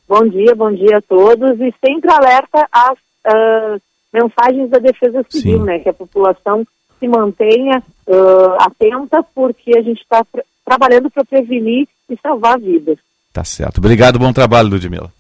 Bom 0.08 0.26
dia, 0.28 0.56
bom 0.56 0.72
dia 0.72 0.98
a 0.98 1.02
todos 1.02 1.60
e 1.60 1.74
sempre 1.86 2.10
alerta 2.10 2.66
às 2.72 2.98
ah, 3.26 3.78
mensagens 4.14 4.70
da 4.70 4.80
Defesa 4.80 5.26
Civil, 5.30 5.64
né, 5.64 5.80
que 5.80 5.90
a 5.90 5.94
população 5.94 6.66
se 6.98 7.08
mantenha 7.10 7.84
ah, 8.10 8.66
atenta 8.66 9.22
porque 9.36 9.78
a 9.78 9.82
gente 9.82 10.02
está 10.02 10.26
trabalhando 10.66 11.12
para 11.12 11.26
prevenir 11.26 11.88
e 12.10 12.18
salvar 12.22 12.58
vidas. 12.58 12.98
Tá 13.34 13.44
certo. 13.44 13.80
Obrigado, 13.80 14.18
bom 14.18 14.32
trabalho, 14.32 14.70
Ludmila. 14.70 15.12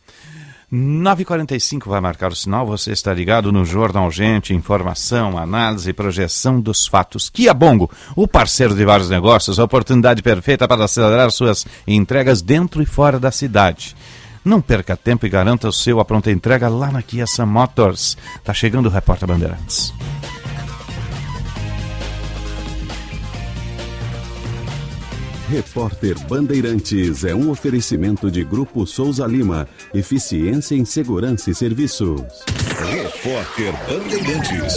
9h45 0.71 1.87
vai 1.87 2.01
marcar 2.01 2.29
o 2.29 2.35
sinal, 2.35 2.65
você 2.65 2.91
está 2.91 3.13
ligado 3.13 3.53
no 3.53 3.63
Jornal 3.63 4.11
Gente, 4.11 4.53
informação, 4.53 5.37
análise 5.37 5.89
e 5.89 5.93
projeção 5.93 6.59
dos 6.59 6.85
fatos. 6.85 7.29
Kia 7.29 7.53
Bongo, 7.53 7.89
o 8.17 8.27
parceiro 8.27 8.75
de 8.75 8.83
vários 8.83 9.09
negócios, 9.09 9.59
a 9.59 9.63
oportunidade 9.63 10.21
perfeita 10.21 10.67
para 10.67 10.83
acelerar 10.83 11.31
suas 11.31 11.65
entregas 11.87 12.41
dentro 12.41 12.83
e 12.83 12.85
fora 12.85 13.17
da 13.17 13.31
cidade. 13.31 13.95
Não 14.43 14.59
perca 14.59 14.97
tempo 14.97 15.25
e 15.25 15.29
garanta 15.29 15.69
o 15.69 15.73
seu 15.73 16.01
a 16.01 16.05
pronta 16.05 16.31
entrega 16.31 16.67
lá 16.67 16.91
na 16.91 17.01
Kia 17.01 17.25
Sam 17.25 17.45
Motors. 17.45 18.17
Tá 18.43 18.53
chegando 18.53 18.87
o 18.87 18.91
Repórter 18.91 19.25
Bandeirantes. 19.25 19.93
Repórter 25.49 26.19
Bandeirantes 26.27 27.23
é 27.23 27.33
um 27.33 27.49
oferecimento 27.49 28.29
de 28.29 28.43
Grupo 28.43 28.85
Souza 28.85 29.25
Lima. 29.25 29.65
Eficiência 29.93 30.75
em 30.75 30.83
Segurança 30.83 31.49
e 31.49 31.55
Serviços. 31.55 32.21
Repórter 32.91 33.73
Bandeirantes. 33.87 34.75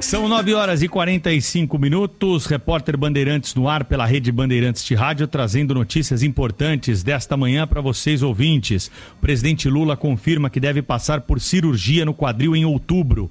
São 0.00 0.26
9 0.26 0.54
horas 0.54 0.82
e 0.82 0.88
45 0.88 1.78
minutos. 1.78 2.46
Repórter 2.46 2.96
Bandeirantes 2.96 3.54
no 3.54 3.68
ar 3.68 3.84
pela 3.84 4.04
rede 4.04 4.32
Bandeirantes 4.32 4.84
de 4.84 4.96
Rádio, 4.96 5.28
trazendo 5.28 5.74
notícias 5.74 6.24
importantes 6.24 7.04
desta 7.04 7.36
manhã 7.36 7.68
para 7.68 7.80
vocês 7.80 8.20
ouvintes. 8.20 8.90
O 9.16 9.20
presidente 9.20 9.68
Lula 9.68 9.96
confirma 9.96 10.50
que 10.50 10.58
deve 10.58 10.82
passar 10.82 11.20
por 11.20 11.40
cirurgia 11.40 12.04
no 12.04 12.12
quadril 12.12 12.56
em 12.56 12.64
outubro. 12.64 13.30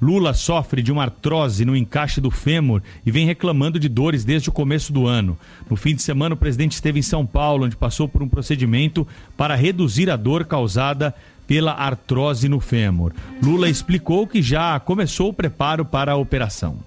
Lula 0.00 0.32
sofre 0.32 0.80
de 0.80 0.92
uma 0.92 1.02
artrose 1.02 1.64
no 1.64 1.76
encaixe 1.76 2.20
do 2.20 2.30
fêmur 2.30 2.82
e 3.04 3.10
vem 3.10 3.26
reclamando 3.26 3.78
de 3.78 3.88
dores 3.88 4.24
desde 4.24 4.48
o 4.48 4.52
começo 4.52 4.92
do 4.92 5.06
ano. 5.06 5.36
No 5.68 5.76
fim 5.76 5.94
de 5.94 6.02
semana, 6.02 6.34
o 6.34 6.38
presidente 6.38 6.72
esteve 6.72 7.00
em 7.00 7.02
São 7.02 7.26
Paulo, 7.26 7.64
onde 7.64 7.76
passou 7.76 8.08
por 8.08 8.22
um 8.22 8.28
procedimento 8.28 9.06
para 9.36 9.54
reduzir 9.54 10.08
a 10.08 10.16
dor 10.16 10.44
causada 10.44 11.14
pela 11.46 11.72
artrose 11.72 12.48
no 12.48 12.60
fêmur. 12.60 13.12
Lula 13.42 13.68
explicou 13.68 14.26
que 14.26 14.42
já 14.42 14.78
começou 14.78 15.30
o 15.30 15.34
preparo 15.34 15.84
para 15.84 16.12
a 16.12 16.16
operação. 16.16 16.78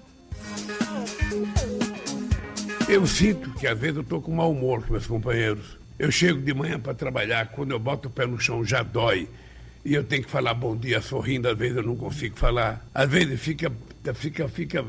Eu 2.88 3.06
sinto 3.06 3.50
que 3.54 3.66
às 3.66 3.78
vezes 3.78 3.96
eu 3.96 4.02
estou 4.02 4.20
com 4.20 4.34
mau 4.34 4.52
humor 4.52 4.84
com 4.84 4.92
meus 4.92 5.06
companheiros. 5.06 5.78
Eu 5.98 6.10
chego 6.10 6.40
de 6.40 6.52
manhã 6.52 6.78
para 6.78 6.94
trabalhar, 6.94 7.46
quando 7.48 7.72
eu 7.72 7.78
boto 7.78 8.08
o 8.08 8.10
pé 8.10 8.26
no 8.26 8.38
chão 8.38 8.64
já 8.64 8.82
dói. 8.82 9.28
E 9.84 9.94
eu 9.94 10.04
tenho 10.04 10.22
que 10.22 10.30
falar 10.30 10.54
bom 10.54 10.76
dia 10.76 11.00
sorrindo, 11.00 11.48
às 11.48 11.58
vezes 11.58 11.76
eu 11.76 11.82
não 11.82 11.96
consigo 11.96 12.36
falar. 12.36 12.86
Às 12.94 13.10
vezes 13.10 13.40
fica, 13.40 13.70
fica, 14.14 14.48
fica 14.48 14.84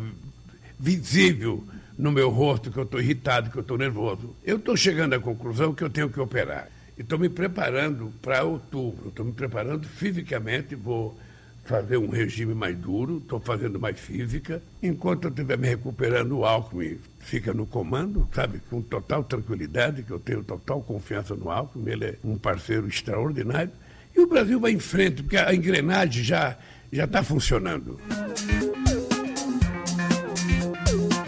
visível 0.79 1.63
no 1.97 2.11
meu 2.11 2.29
rosto 2.29 2.71
que 2.71 2.77
eu 2.77 2.83
estou 2.83 2.99
irritado, 2.99 3.49
que 3.49 3.57
eu 3.57 3.61
estou 3.61 3.77
nervoso. 3.77 4.35
Eu 4.43 4.57
estou 4.57 4.77
chegando 4.77 5.13
à 5.13 5.19
conclusão 5.19 5.73
que 5.73 5.83
eu 5.83 5.89
tenho 5.89 6.09
que 6.09 6.19
operar. 6.19 6.69
E 6.97 7.01
estou 7.01 7.17
me 7.17 7.27
preparando 7.27 8.11
para 8.21 8.43
outubro. 8.43 9.09
Estou 9.09 9.25
me 9.25 9.31
preparando 9.31 9.87
fisicamente, 9.87 10.75
vou 10.75 11.17
fazer 11.65 11.97
um 11.97 12.09
regime 12.09 12.53
mais 12.53 12.77
duro, 12.77 13.17
estou 13.17 13.39
fazendo 13.39 13.79
mais 13.79 13.99
física. 13.99 14.61
Enquanto 14.81 15.25
eu 15.25 15.29
estiver 15.29 15.57
me 15.57 15.67
recuperando, 15.67 16.37
o 16.37 16.45
Alckmin 16.45 16.99
fica 17.19 17.53
no 17.53 17.65
comando, 17.65 18.27
sabe, 18.33 18.59
com 18.69 18.81
total 18.81 19.23
tranquilidade, 19.23 20.03
que 20.03 20.11
eu 20.11 20.19
tenho 20.19 20.43
total 20.43 20.81
confiança 20.81 21.35
no 21.35 21.49
Alckmin, 21.49 21.89
ele 21.89 22.05
é 22.05 22.15
um 22.23 22.37
parceiro 22.37 22.87
extraordinário. 22.87 23.71
E 24.16 24.20
o 24.22 24.28
Brasil 24.28 24.59
vai 24.59 24.72
em 24.72 24.80
frente, 24.80 25.24
porque 25.24 25.38
a 25.38 25.53
engrenagem 25.53 26.24
já 26.24 26.57
está 26.91 27.24
funcionando. 27.24 27.99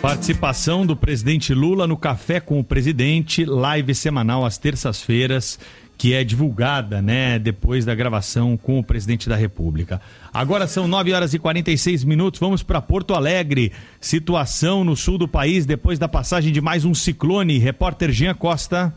Participação 0.01 0.85
do 0.85 0.95
presidente 0.95 1.51
Lula 1.51 1.87
no 1.87 1.97
Café 1.97 2.39
com 2.39 2.59
o 2.59 2.63
Presidente, 2.63 3.43
live 3.43 3.95
semanal 3.95 4.45
às 4.45 4.55
terças-feiras, 4.55 5.57
que 5.97 6.13
é 6.13 6.23
divulgada, 6.23 7.01
né, 7.01 7.39
depois 7.39 7.85
da 7.85 7.95
gravação 7.95 8.55
com 8.55 8.77
o 8.77 8.83
presidente 8.83 9.27
da 9.27 9.35
República. 9.35 9.99
Agora 10.31 10.67
são 10.67 10.87
9 10.87 11.11
horas 11.11 11.33
e 11.33 11.39
46 11.39 12.03
minutos, 12.03 12.39
vamos 12.39 12.61
para 12.61 12.81
Porto 12.81 13.15
Alegre. 13.15 13.71
Situação 13.99 14.83
no 14.83 14.95
sul 14.95 15.17
do 15.17 15.27
país 15.27 15.65
depois 15.65 15.97
da 15.97 16.07
passagem 16.07 16.53
de 16.53 16.61
mais 16.61 16.85
um 16.85 16.93
ciclone. 16.93 17.57
Repórter 17.57 18.11
Jean 18.11 18.35
Costa. 18.35 18.93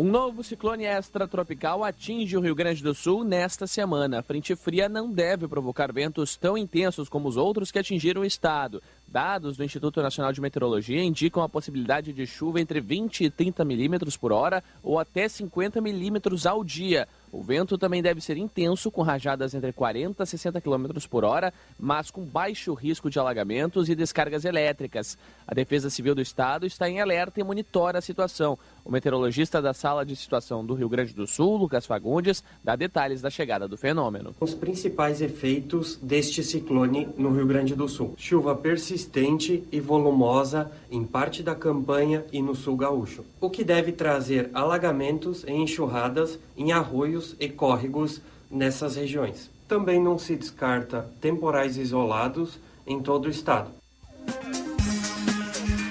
Um 0.00 0.04
novo 0.04 0.44
ciclone 0.44 0.84
extratropical 0.84 1.82
atinge 1.82 2.36
o 2.36 2.40
Rio 2.40 2.54
Grande 2.54 2.84
do 2.84 2.94
Sul 2.94 3.24
nesta 3.24 3.66
semana. 3.66 4.20
A 4.20 4.22
frente 4.22 4.54
fria 4.54 4.88
não 4.88 5.10
deve 5.10 5.48
provocar 5.48 5.92
ventos 5.92 6.36
tão 6.36 6.56
intensos 6.56 7.08
como 7.08 7.28
os 7.28 7.36
outros 7.36 7.72
que 7.72 7.80
atingiram 7.80 8.22
o 8.22 8.24
estado. 8.24 8.80
Dados 9.08 9.56
do 9.56 9.64
Instituto 9.64 10.00
Nacional 10.00 10.32
de 10.32 10.40
Meteorologia 10.40 11.02
indicam 11.02 11.42
a 11.42 11.48
possibilidade 11.48 12.12
de 12.12 12.26
chuva 12.28 12.60
entre 12.60 12.78
20 12.78 13.24
e 13.24 13.30
30 13.30 13.64
milímetros 13.64 14.16
por 14.16 14.30
hora 14.30 14.62
ou 14.84 15.00
até 15.00 15.28
50 15.28 15.80
milímetros 15.80 16.46
ao 16.46 16.62
dia. 16.62 17.08
O 17.30 17.42
vento 17.42 17.76
também 17.76 18.02
deve 18.02 18.20
ser 18.20 18.38
intenso, 18.38 18.90
com 18.90 19.02
rajadas 19.02 19.52
entre 19.54 19.72
40 19.72 20.22
e 20.22 20.26
60 20.26 20.60
km 20.60 20.86
por 21.10 21.24
hora, 21.24 21.52
mas 21.78 22.10
com 22.10 22.24
baixo 22.24 22.72
risco 22.72 23.10
de 23.10 23.18
alagamentos 23.18 23.88
e 23.88 23.94
descargas 23.94 24.44
elétricas. 24.44 25.18
A 25.46 25.54
Defesa 25.54 25.90
Civil 25.90 26.14
do 26.14 26.22
Estado 26.22 26.64
está 26.64 26.88
em 26.88 27.00
alerta 27.00 27.38
e 27.38 27.44
monitora 27.44 27.98
a 27.98 28.02
situação. 28.02 28.58
O 28.84 28.90
meteorologista 28.90 29.60
da 29.60 29.74
Sala 29.74 30.04
de 30.04 30.16
Situação 30.16 30.64
do 30.64 30.74
Rio 30.74 30.88
Grande 30.88 31.14
do 31.14 31.26
Sul, 31.26 31.56
Lucas 31.56 31.86
Fagundes, 31.86 32.42
dá 32.62 32.74
detalhes 32.74 33.20
da 33.20 33.30
chegada 33.30 33.68
do 33.68 33.76
fenômeno. 33.76 34.34
Os 34.40 34.54
principais 34.54 35.20
efeitos 35.20 35.98
deste 36.02 36.42
ciclone 36.42 37.08
no 37.16 37.30
Rio 37.30 37.46
Grande 37.46 37.74
do 37.74 37.88
Sul: 37.88 38.14
chuva 38.16 38.54
persistente 38.54 39.62
e 39.70 39.80
volumosa 39.80 40.70
em 40.90 41.04
parte 41.04 41.42
da 41.42 41.54
campanha 41.54 42.24
e 42.32 42.40
no 42.40 42.54
sul 42.54 42.76
gaúcho, 42.76 43.24
o 43.40 43.50
que 43.50 43.64
deve 43.64 43.92
trazer 43.92 44.50
alagamentos 44.54 45.44
e 45.44 45.52
enxurradas 45.52 46.38
em 46.56 46.72
arroios 46.72 47.36
e 47.38 47.48
córregos 47.48 48.20
nessas 48.50 48.96
regiões. 48.96 49.50
Também 49.66 50.02
não 50.02 50.18
se 50.18 50.34
descarta 50.34 51.10
temporais 51.20 51.76
isolados 51.76 52.58
em 52.86 53.00
todo 53.00 53.26
o 53.26 53.30
estado. 53.30 53.70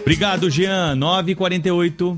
Obrigado, 0.01 0.49
Jean. 0.49 0.95
9h48. 0.95 2.17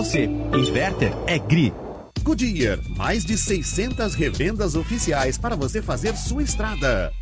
Inverter 0.00 1.12
é 1.26 1.38
GRI. 1.38 1.74
Goodyear, 2.22 2.78
mais 2.96 3.22
de 3.22 3.36
600 3.36 4.14
revendas 4.14 4.74
oficiais 4.74 5.36
para 5.36 5.54
você 5.54 5.82
fazer 5.82 6.16
sua 6.16 6.42
estrada. 6.42 7.12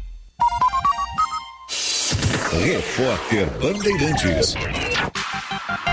Repórter 2.52 3.46
Bandeirantes. 3.60 4.54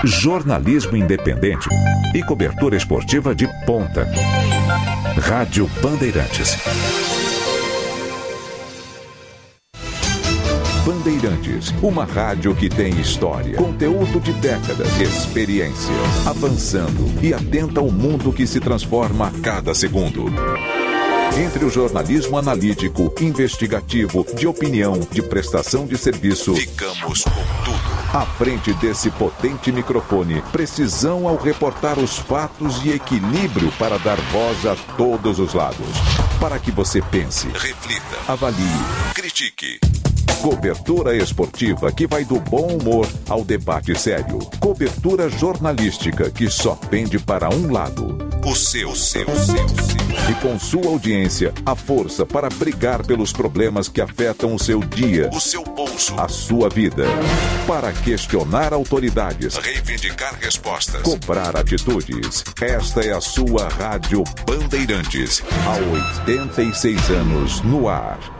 Jornalismo 0.04 0.96
independente 0.96 1.68
e 2.14 2.22
cobertura 2.22 2.76
esportiva 2.76 3.34
de 3.34 3.48
ponta. 3.66 4.06
Rádio 5.20 5.68
Bandeirantes. 5.82 6.56
Bandeirantes, 10.86 11.74
uma 11.82 12.04
rádio 12.04 12.54
que 12.54 12.68
tem 12.68 12.90
história, 13.00 13.56
conteúdo 13.56 14.20
de 14.20 14.32
décadas, 14.34 14.88
experiência, 15.00 15.92
avançando 16.24 17.12
e 17.20 17.34
atenta 17.34 17.80
ao 17.80 17.90
mundo 17.90 18.32
que 18.32 18.46
se 18.46 18.60
transforma 18.60 19.26
a 19.26 19.40
cada 19.40 19.74
segundo. 19.74 20.26
Entre 21.36 21.64
o 21.64 21.70
jornalismo 21.70 22.38
analítico, 22.38 23.12
investigativo, 23.20 24.24
de 24.36 24.46
opinião, 24.46 25.00
de 25.10 25.20
prestação 25.22 25.88
de 25.88 25.98
serviço, 25.98 26.54
ficamos 26.54 27.24
com 27.24 27.30
tudo. 27.64 28.16
À 28.16 28.24
frente 28.24 28.72
desse 28.74 29.10
potente 29.10 29.72
microfone, 29.72 30.40
precisão 30.52 31.26
ao 31.26 31.36
reportar 31.36 31.98
os 31.98 32.16
fatos 32.16 32.80
e 32.84 32.90
equilíbrio 32.90 33.72
para 33.72 33.98
dar 33.98 34.18
voz 34.30 34.64
a 34.64 34.76
todos 34.96 35.40
os 35.40 35.52
lados. 35.52 35.88
Para 36.38 36.60
que 36.60 36.70
você 36.70 37.02
pense, 37.02 37.48
reflita, 37.48 38.16
avalie, 38.28 38.64
critique. 39.14 39.80
Cobertura 40.46 41.16
esportiva 41.16 41.90
que 41.90 42.06
vai 42.06 42.24
do 42.24 42.38
bom 42.38 42.68
humor 42.68 43.08
ao 43.28 43.42
debate 43.44 43.98
sério. 43.98 44.38
Cobertura 44.60 45.28
jornalística 45.28 46.30
que 46.30 46.48
só 46.48 46.76
pende 46.76 47.18
para 47.18 47.52
um 47.52 47.72
lado. 47.72 48.16
O 48.46 48.54
seu, 48.54 48.94
seu, 48.94 49.26
seu, 49.26 49.68
seu. 49.68 50.30
E 50.30 50.34
com 50.40 50.56
sua 50.56 50.86
audiência, 50.86 51.52
a 51.66 51.74
força 51.74 52.24
para 52.24 52.48
brigar 52.48 53.04
pelos 53.04 53.32
problemas 53.32 53.88
que 53.88 54.00
afetam 54.00 54.54
o 54.54 54.58
seu 54.58 54.78
dia, 54.78 55.28
o 55.34 55.40
seu 55.40 55.64
bolso, 55.64 56.14
a 56.16 56.28
sua 56.28 56.68
vida. 56.68 57.06
Para 57.66 57.92
questionar 57.92 58.72
autoridades, 58.72 59.56
reivindicar 59.56 60.38
respostas, 60.40 61.02
cobrar 61.02 61.56
atitudes. 61.56 62.44
Esta 62.60 63.00
é 63.00 63.12
a 63.12 63.20
sua 63.20 63.68
Rádio 63.68 64.22
Bandeirantes. 64.46 65.42
Há 65.66 66.30
86 66.30 67.10
anos 67.10 67.60
no 67.62 67.88
ar. 67.88 68.35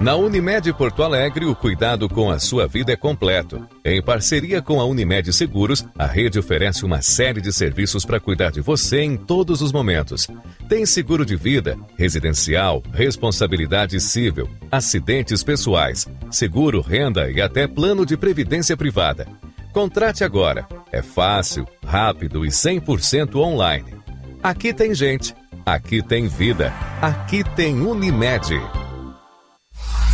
Na 0.00 0.16
Unimed 0.16 0.72
Porto 0.72 1.02
Alegre, 1.02 1.44
o 1.44 1.54
cuidado 1.54 2.08
com 2.08 2.30
a 2.30 2.38
sua 2.38 2.66
vida 2.66 2.92
é 2.92 2.96
completo. 2.96 3.66
Em 3.84 4.02
parceria 4.02 4.60
com 4.60 4.80
a 4.80 4.84
Unimed 4.84 5.32
Seguros, 5.32 5.84
a 5.96 6.06
rede 6.06 6.38
oferece 6.38 6.84
uma 6.84 7.00
série 7.00 7.40
de 7.40 7.52
serviços 7.52 8.04
para 8.04 8.18
cuidar 8.18 8.50
de 8.50 8.60
você 8.60 9.02
em 9.02 9.16
todos 9.16 9.62
os 9.62 9.72
momentos. 9.72 10.26
Tem 10.68 10.84
seguro 10.84 11.24
de 11.24 11.36
vida, 11.36 11.78
residencial, 11.96 12.82
responsabilidade 12.92 14.00
civil, 14.00 14.48
acidentes 14.70 15.44
pessoais, 15.44 16.08
seguro 16.30 16.80
renda 16.80 17.30
e 17.30 17.40
até 17.40 17.68
plano 17.68 18.04
de 18.04 18.16
previdência 18.16 18.76
privada. 18.76 19.28
Contrate 19.72 20.24
agora. 20.24 20.66
É 20.90 21.00
fácil, 21.00 21.66
rápido 21.86 22.44
e 22.44 22.48
100% 22.48 23.36
online. 23.36 23.94
Aqui 24.42 24.74
tem 24.74 24.94
gente. 24.94 25.34
Aqui 25.64 26.02
tem 26.02 26.26
vida. 26.26 26.72
Aqui 27.00 27.44
tem 27.54 27.80
Unimed. 27.80 28.81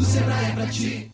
O 0.00 0.02
Sebrae 0.02 0.46
é 0.46 0.52
pra 0.52 0.66
ti. 0.66 1.10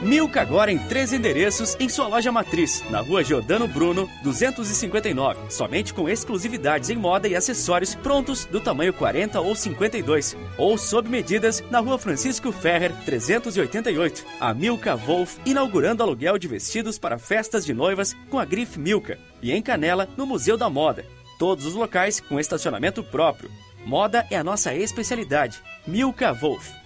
Milka 0.00 0.40
agora 0.40 0.70
em 0.70 0.78
três 0.78 1.12
endereços 1.12 1.76
em 1.80 1.88
sua 1.88 2.06
loja 2.06 2.30
matriz, 2.30 2.84
na 2.88 3.00
rua 3.00 3.24
Giordano 3.24 3.66
Bruno, 3.66 4.08
259, 4.22 5.50
somente 5.50 5.92
com 5.92 6.08
exclusividades 6.08 6.88
em 6.88 6.94
moda 6.94 7.26
e 7.26 7.34
acessórios 7.34 7.96
prontos 7.96 8.44
do 8.44 8.60
tamanho 8.60 8.92
40 8.92 9.40
ou 9.40 9.56
52, 9.56 10.36
ou 10.56 10.78
sob 10.78 11.08
medidas 11.08 11.64
na 11.68 11.80
rua 11.80 11.98
Francisco 11.98 12.52
Ferrer, 12.52 12.92
388. 13.04 14.24
A 14.38 14.54
Milka 14.54 14.94
Wolf 14.94 15.38
inaugurando 15.44 16.04
aluguel 16.04 16.38
de 16.38 16.46
vestidos 16.46 16.96
para 16.96 17.18
festas 17.18 17.66
de 17.66 17.74
noivas 17.74 18.16
com 18.30 18.38
a 18.38 18.44
grife 18.44 18.78
Milka, 18.78 19.18
e 19.42 19.50
em 19.50 19.60
Canela, 19.60 20.08
no 20.16 20.26
Museu 20.26 20.56
da 20.56 20.70
Moda. 20.70 21.04
Todos 21.40 21.66
os 21.66 21.74
locais 21.74 22.20
com 22.20 22.38
estacionamento 22.38 23.02
próprio. 23.02 23.50
Moda 23.84 24.24
é 24.30 24.36
a 24.36 24.44
nossa 24.44 24.72
especialidade. 24.72 25.60
Milka 25.88 26.32
Wolf. 26.32 26.78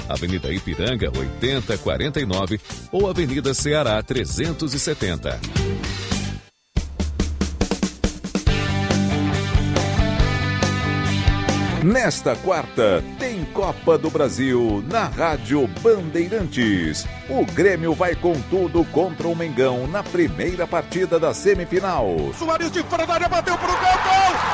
Avenida 0.09 0.51
Ipiranga 0.51 1.09
8049 1.17 2.59
ou 2.91 3.09
Avenida 3.09 3.53
Ceará 3.53 4.03
370. 4.03 5.39
Nesta 11.84 12.34
quarta, 12.38 13.03
tem 13.19 13.43
Copa 13.43 13.97
do 13.97 14.09
Brasil 14.09 14.81
na 14.89 15.07
Rádio 15.07 15.67
Bandeirantes. 15.81 17.05
O 17.34 17.45
Grêmio 17.47 17.95
vai 17.95 18.13
com 18.13 18.39
tudo 18.43 18.86
contra 18.86 19.27
o 19.27 19.36
Mengão 19.36 19.88
na 19.88 20.03
primeira 20.03 20.67
partida 20.67 21.19
da 21.19 21.34
semifinal. 21.34 22.15
Soares 22.38 22.71
de 22.71 22.84
fora 22.84 23.07
da 23.07 23.15
área 23.15 23.27
bateu 23.27 23.57
pro 23.57 23.69
gol, 23.69 23.79
gol, 23.79 23.88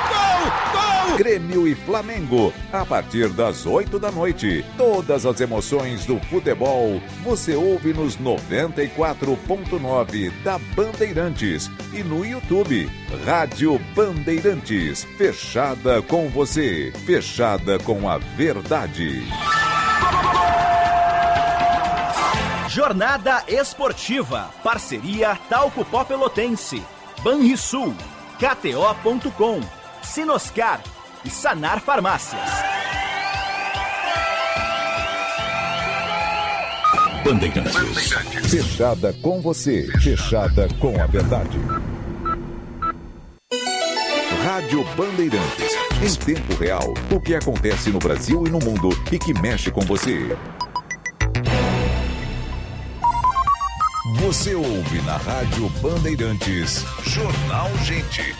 gol, 0.07 1.09
gol! 1.09 1.17
Grêmio 1.17 1.67
e 1.67 1.75
Flamengo, 1.75 2.53
a 2.71 2.85
partir 2.85 3.27
das 3.33 3.65
8 3.65 3.99
da 3.99 4.09
noite. 4.09 4.65
Todas 4.77 5.25
as 5.25 5.41
emoções 5.41 6.05
do 6.05 6.21
futebol 6.21 7.01
você 7.21 7.53
ouve 7.53 7.91
nos 7.91 8.17
94.9 8.17 10.31
da 10.41 10.57
Bandeirantes 10.73 11.69
e 11.91 12.01
no 12.01 12.25
YouTube. 12.25 12.89
Rádio 13.25 13.77
Bandeirantes, 13.93 15.03
fechada 15.17 16.01
com 16.03 16.29
você, 16.29 16.93
fechada 17.05 17.77
com 17.77 18.09
a 18.09 18.19
verdade. 18.19 19.27
Jornada 22.69 23.43
Esportiva. 23.47 24.51
Parceria 24.63 25.35
Talco 25.49 25.83
Pó 25.83 26.03
Pelotense. 26.03 26.83
Banrisul. 27.23 27.95
KTO.com. 28.37 29.59
Sinoscar. 30.03 30.79
E 31.25 31.31
Sanar 31.31 31.81
Farmácias. 31.81 32.39
Bandeirantes. 37.25 38.13
Fechada 38.51 39.13
com 39.13 39.41
você, 39.41 39.87
fechada 39.99 40.67
com 40.79 41.01
a 41.01 41.07
verdade. 41.07 41.57
Rádio 44.43 44.85
Bandeirantes. 44.95 45.73
Em 46.01 46.15
tempo 46.33 46.53
real, 46.53 46.93
o 47.11 47.19
que 47.19 47.33
acontece 47.33 47.89
no 47.89 47.97
Brasil 47.97 48.45
e 48.45 48.49
no 48.51 48.59
mundo 48.59 48.89
e 49.11 49.17
que 49.17 49.33
mexe 49.33 49.71
com 49.71 49.81
você. 49.81 50.37
Você 54.15 54.55
ouve 54.55 55.01
na 55.03 55.17
Rádio 55.17 55.69
Bandeirantes. 55.81 56.83
Jornal 57.05 57.69
Gente. 57.83 58.35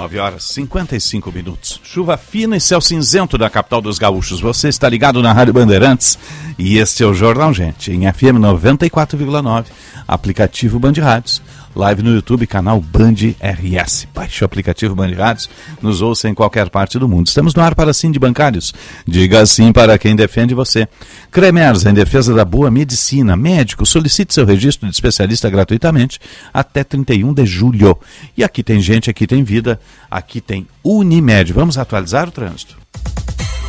Nove 0.00 0.18
horas 0.18 0.44
55 0.44 1.30
minutos. 1.30 1.78
Chuva 1.84 2.16
fina 2.16 2.56
e 2.56 2.60
céu 2.60 2.80
cinzento 2.80 3.36
da 3.36 3.50
capital 3.50 3.82
dos 3.82 3.98
gaúchos. 3.98 4.40
Você 4.40 4.68
está 4.68 4.88
ligado 4.88 5.22
na 5.22 5.30
Rádio 5.30 5.52
Bandeirantes 5.52 6.18
e 6.58 6.78
este 6.78 7.02
é 7.02 7.06
o 7.06 7.12
Jornal 7.12 7.52
Gente, 7.52 7.92
em 7.92 8.10
FM 8.10 8.40
94,9, 8.40 9.66
aplicativo 10.08 10.78
Band 10.78 10.94
Rádios, 11.02 11.42
live 11.74 12.02
no 12.02 12.14
YouTube, 12.14 12.46
canal 12.46 12.80
Band 12.80 13.14
RS. 13.40 14.06
Baixe 14.14 14.42
o 14.42 14.46
aplicativo 14.46 14.94
Band 14.94 15.14
Rádios, 15.14 15.48
nos 15.80 16.02
ouça 16.02 16.28
em 16.28 16.34
qualquer 16.34 16.68
parte 16.68 16.98
do 16.98 17.08
mundo. 17.08 17.26
Estamos 17.26 17.54
no 17.54 17.62
ar 17.62 17.74
para 17.74 17.92
sim 17.92 18.10
de 18.10 18.18
bancários. 18.18 18.72
Diga 19.06 19.44
sim 19.46 19.72
para 19.72 19.98
quem 19.98 20.16
defende 20.16 20.54
você. 20.54 20.88
Cremers, 21.30 21.86
em 21.86 21.94
defesa 21.94 22.34
da 22.34 22.44
boa 22.44 22.70
medicina. 22.70 23.36
Médico, 23.36 23.86
solicite 23.86 24.34
seu 24.34 24.44
registro 24.44 24.88
de 24.88 24.94
especialista 24.94 25.48
gratuitamente 25.48 26.18
até 26.52 26.82
31 26.82 27.32
de 27.32 27.46
julho. 27.46 27.98
E 28.36 28.42
aqui 28.42 28.62
tem 28.62 28.80
gente, 28.80 29.10
aqui 29.10 29.26
tem 29.26 29.42
vida, 29.42 29.80
aqui 30.10 30.40
tem 30.40 30.66
Unimed. 30.84 31.52
Vamos 31.52 31.78
atualizar 31.78 32.28
o 32.28 32.32
trânsito. 32.32 32.76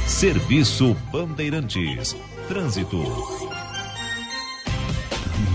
Serviço 0.07 0.95
Bandeirantes. 1.11 2.15
Trânsito. 2.47 3.01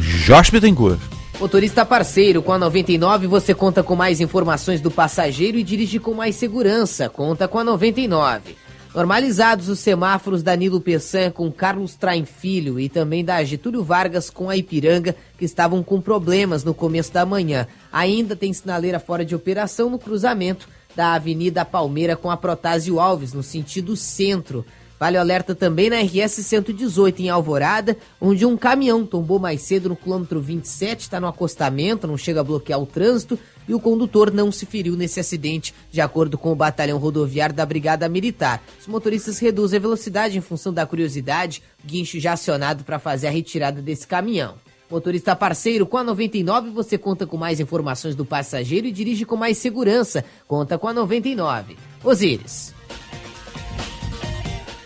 Jorge 0.01 0.51
Bittencourt. 0.51 1.16
Motorista 1.39 1.84
parceiro, 1.84 2.43
com 2.43 2.51
a 2.51 2.59
99 2.59 3.26
você 3.26 3.53
conta 3.55 3.82
com 3.82 3.95
mais 3.95 4.22
informações 4.22 4.80
do 4.80 4.91
passageiro 4.91 5.59
e 5.59 5.62
dirige 5.62 5.99
com 5.99 6.14
mais 6.14 6.34
segurança. 6.34 7.11
Conta 7.11 7.47
com 7.47 7.59
a 7.59 7.64
99. 7.64 8.57
Normalizados 8.95 9.68
os 9.68 9.78
semáforos 9.78 10.43
Danilo 10.43 10.80
Peçanha 10.80 11.30
com 11.30 11.53
Carlos 11.53 11.95
Traem 11.95 12.24
Filho 12.24 12.80
e 12.80 12.89
também 12.89 13.22
da 13.22 13.45
Getúlio 13.45 13.84
Vargas 13.84 14.30
com 14.30 14.49
a 14.49 14.57
Ipiranga, 14.57 15.14
que 15.39 15.45
estavam 15.45 15.82
com 15.82 16.01
problemas 16.01 16.64
no 16.64 16.72
começo 16.72 17.12
da 17.12 17.26
manhã. 17.26 17.66
Ainda 17.93 18.34
tem 18.34 18.51
sinaleira 18.55 18.99
fora 18.99 19.22
de 19.22 19.34
operação 19.34 19.91
no 19.91 19.99
cruzamento 19.99 20.66
da 20.97 21.12
Avenida 21.12 21.66
Palmeira 21.66 22.16
com 22.16 22.30
a 22.30 22.37
Protásio 22.39 22.99
Alves, 22.99 23.34
no 23.34 23.43
sentido 23.43 23.95
centro. 23.95 24.64
Vale 24.99 25.19
o 25.19 25.21
alerta 25.21 25.55
também 25.55 25.91
na 25.91 26.01
RS 26.01 26.45
118 26.45 27.21
em 27.21 27.29
Alvorada, 27.29 27.97
onde 28.21 28.47
um 28.47 28.57
caminhão 28.57 29.05
tombou 29.05 29.39
mais 29.39 29.61
cedo 29.63 29.91
no 29.91 29.97
quilômetro 29.97 30.41
27, 30.41 31.01
está 31.01 31.21
no 31.21 31.27
acostamento, 31.27 32.07
não 32.07 32.17
chega 32.17 32.41
a 32.41 32.45
bloquear 32.45 32.81
o 32.81 32.87
trânsito 32.87 33.39
e 33.69 33.75
o 33.75 33.81
condutor 33.81 34.33
não 34.33 34.51
se 34.51 34.65
feriu 34.65 34.97
nesse 34.97 35.21
acidente, 35.21 35.75
de 35.91 36.01
acordo 36.01 36.39
com 36.39 36.51
o 36.51 36.57
batalhão 36.57 36.99
rodoviário 36.99 37.55
da 37.55 37.67
Brigada 37.67 38.09
Militar. 38.09 38.63
Os 38.81 38.87
motoristas 38.87 39.39
reduzem 39.39 39.79
a 39.79 39.83
velocidade 39.83 40.39
em 40.39 40.41
função 40.41 40.73
da 40.73 40.87
curiosidade, 40.87 41.63
guincho 41.85 42.19
já 42.19 42.33
acionado 42.33 42.85
para 42.85 42.99
fazer 42.99 43.27
a 43.27 43.31
retirada 43.31 43.83
desse 43.83 44.07
caminhão. 44.07 44.55
Motorista 44.89 45.35
parceiro, 45.35 45.85
com 45.85 45.97
a 45.97 46.05
99 46.05 46.71
você 46.71 46.97
conta 46.97 47.27
com 47.27 47.37
mais 47.37 47.59
informações 47.59 48.15
do 48.15 48.25
passageiro 48.25 48.87
e 48.87 48.93
dirige 48.93 49.25
com 49.25 49.37
mais 49.37 49.59
segurança. 49.59 50.25
Conta 50.47 50.79
com 50.79 50.87
a 50.87 50.93
99. 50.93 51.77
Osíris. 52.05 52.76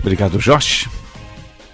Obrigado, 0.00 0.38
Josh. 0.38 0.88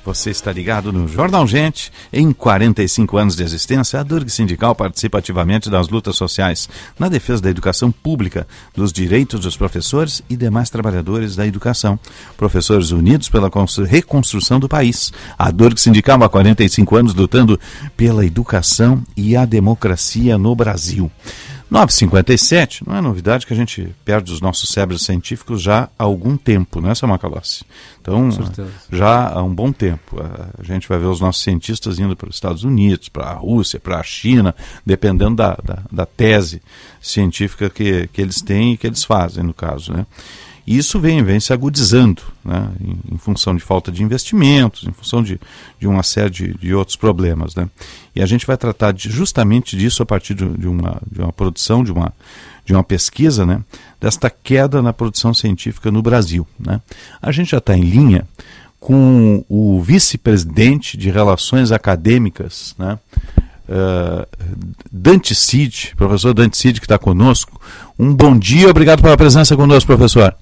Você 0.07 0.31
está 0.31 0.53
ligado 0.53 0.93
no 0.93 1.09
Jornal 1.09 1.49
Gente. 1.49 1.93
Em 2.13 2.33
45 2.33 3.17
anos 3.17 3.35
de 3.35 3.43
existência, 3.43 3.99
a 3.99 4.05
Durg 4.05 4.31
Sindical 4.31 4.73
participa 4.73 5.19
ativamente 5.19 5.69
das 5.69 5.89
lutas 5.89 6.17
sociais 6.17 6.69
na 6.97 7.09
defesa 7.09 7.43
da 7.43 7.51
educação 7.51 7.91
pública, 7.91 8.47
dos 8.73 8.93
direitos 8.93 9.41
dos 9.41 9.57
professores 9.57 10.23
e 10.31 10.37
demais 10.37 10.71
trabalhadores 10.71 11.35
da 11.35 11.45
educação. 11.45 11.99
Professores 12.37 12.93
unidos 12.93 13.29
pela 13.29 13.51
reconstrução 13.85 14.61
do 14.61 14.69
país. 14.69 15.13
A 15.37 15.51
Durg 15.51 15.77
Sindical 15.77 16.23
há 16.23 16.29
45 16.29 16.95
anos 16.95 17.15
lutando 17.15 17.59
pela 17.97 18.25
educação 18.25 19.03
e 19.17 19.37
a 19.37 19.45
democracia 19.45 20.39
no 20.39 20.55
Brasil. 20.55 21.11
9h57, 21.71 22.83
não 22.87 22.97
é 22.97 23.01
novidade 23.01 23.45
que 23.45 23.53
a 23.53 23.57
gente 23.57 23.93
perde 24.05 24.33
os 24.33 24.41
nossos 24.41 24.71
cérebros 24.71 25.05
científicos 25.05 25.61
já 25.61 25.89
há 25.99 26.05
algum 26.05 26.37
tempo, 26.37 26.81
não 26.81 26.91
é, 26.91 26.95
Samuel 26.95 27.19
Calossi? 27.19 27.65
Então, 28.01 28.31
já 28.91 29.31
há 29.31 29.43
um 29.43 29.53
bom 29.53 29.73
tempo. 29.73 30.17
A 30.57 30.63
gente 30.63 30.89
vai 30.89 30.97
ver 30.97 31.07
os 31.07 31.21
nossos 31.21 31.43
cientistas 31.43 31.99
indo 31.99 32.15
para 32.15 32.29
os 32.29 32.37
Estados 32.37 32.63
Unidos, 32.63 33.09
para 33.09 33.27
a 33.27 33.35
Rússia, 33.35 33.81
para 33.81 33.99
a 33.99 34.03
China, 34.05 34.55
dependendo 34.85 35.35
da, 35.35 35.59
da, 35.63 35.83
da, 35.91 36.07
tese 36.07 36.63
científica 37.01 37.69
que, 37.69 38.07
que 38.13 38.23
eles 38.23 38.41
têm 38.41 38.75
e 38.75 38.77
que 38.77 38.87
eles 38.87 39.03
fazem, 39.03 39.43
no 39.43 39.53
caso, 39.53 39.93
né? 39.93 40.07
E 40.67 40.77
isso 40.77 40.99
vem, 40.99 41.23
vem 41.23 41.39
se 41.39 41.53
agudizando, 41.53 42.23
né, 42.45 42.69
em, 42.81 43.15
em, 43.15 43.19
função 43.19 43.55
de 43.55 43.63
falta 43.63 43.93
de 43.93 44.03
investimentos, 44.03 44.85
em 44.85 44.93
função 44.93 45.23
de, 45.23 45.39
de 45.79 45.87
uma 45.87 46.03
série 46.03 46.31
de, 46.31 46.55
de 46.59 46.75
outros 46.75 46.97
problemas. 46.97 47.55
Né. 47.55 47.69
E 48.15 48.21
a 48.21 48.27
gente 48.27 48.45
vai 48.45 48.57
tratar 48.57 48.93
de, 48.93 49.09
justamente 49.09 49.77
disso 49.77 50.03
a 50.03 50.07
partir 50.07 50.35
de, 50.35 50.45
de, 50.45 50.67
uma, 50.67 51.01
de 51.09 51.21
uma 51.21 51.33
produção, 51.33 51.85
de 51.85 51.93
uma, 51.93 52.13
de 52.65 52.73
uma 52.73 52.83
pesquisa, 52.83 53.47
né, 53.47 53.63
desta 54.01 54.29
queda 54.29 54.83
na 54.83 54.93
produção 54.93 55.33
científica 55.33 55.93
no 55.93 56.03
Brasil. 56.03 56.45
Né. 56.59 56.81
A 57.23 57.31
gente 57.31 57.53
já 57.53 57.59
está 57.59 57.77
em 57.77 57.83
linha 57.83 58.27
com 58.81 59.45
o 59.49 59.81
vice-presidente 59.81 60.97
de 60.97 61.11
Relações 61.11 61.71
Acadêmicas, 61.71 62.75
né, 62.77 62.99
uh, 63.69 64.27
Dante 64.91 65.33
Cid, 65.33 65.95
professor 65.97 66.35
Dante 66.35 66.57
Cid, 66.57 66.81
que 66.81 66.87
está 66.87 66.99
conosco. 66.99 67.61
Um 67.97 68.13
bom 68.13 68.37
dia, 68.37 68.69
obrigado 68.69 69.01
pela 69.01 69.17
presença 69.17 69.57
conosco, 69.57 69.87
professor. 69.87 70.37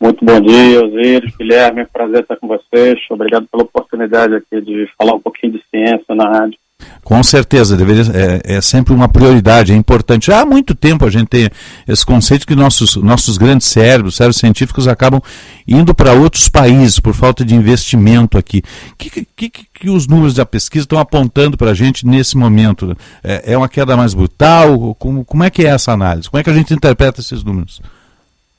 Muito 0.00 0.24
bom 0.24 0.40
dia, 0.40 0.84
Osiris, 0.84 1.36
Guilherme, 1.36 1.84
prazer 1.92 2.20
estar 2.20 2.36
com 2.36 2.46
vocês. 2.46 2.98
Obrigado 3.10 3.46
pela 3.50 3.64
oportunidade 3.64 4.34
aqui 4.34 4.60
de 4.60 4.88
falar 4.96 5.14
um 5.14 5.20
pouquinho 5.20 5.54
de 5.54 5.62
ciência 5.70 6.14
na 6.14 6.24
rádio. 6.24 6.56
Com 7.02 7.20
certeza, 7.22 7.76
deveria, 7.76 8.02
é, 8.14 8.56
é, 8.56 8.60
sempre 8.60 8.94
uma 8.94 9.08
prioridade, 9.08 9.72
é 9.72 9.74
importante. 9.74 10.30
Há 10.30 10.46
muito 10.46 10.74
tempo 10.74 11.04
a 11.04 11.10
gente 11.10 11.26
tem 11.26 11.50
esse 11.88 12.06
conceito 12.06 12.46
que 12.46 12.54
nossos, 12.54 12.94
nossos 12.96 13.36
grandes 13.38 13.66
cérebros, 13.66 14.14
cérebros 14.14 14.36
científicos, 14.36 14.86
acabam 14.86 15.20
indo 15.66 15.92
para 15.92 16.12
outros 16.12 16.48
países 16.48 17.00
por 17.00 17.14
falta 17.14 17.44
de 17.44 17.54
investimento 17.54 18.38
aqui. 18.38 18.62
O 18.92 18.96
que, 18.96 19.26
que, 19.34 19.50
que, 19.50 19.90
os 19.90 20.06
números 20.06 20.34
da 20.34 20.46
pesquisa 20.46 20.84
estão 20.84 20.98
apontando 20.98 21.56
para 21.56 21.72
a 21.72 21.74
gente 21.74 22.06
nesse 22.06 22.36
momento? 22.36 22.96
É, 23.24 23.54
é, 23.54 23.58
uma 23.58 23.68
queda 23.68 23.96
mais 23.96 24.14
brutal? 24.14 24.94
Como, 24.94 25.24
como 25.24 25.42
é 25.42 25.50
que 25.50 25.66
é 25.66 25.70
essa 25.70 25.92
análise? 25.92 26.30
Como 26.30 26.40
é 26.40 26.44
que 26.44 26.50
a 26.50 26.54
gente 26.54 26.72
interpreta 26.72 27.20
esses 27.20 27.42
números? 27.42 27.80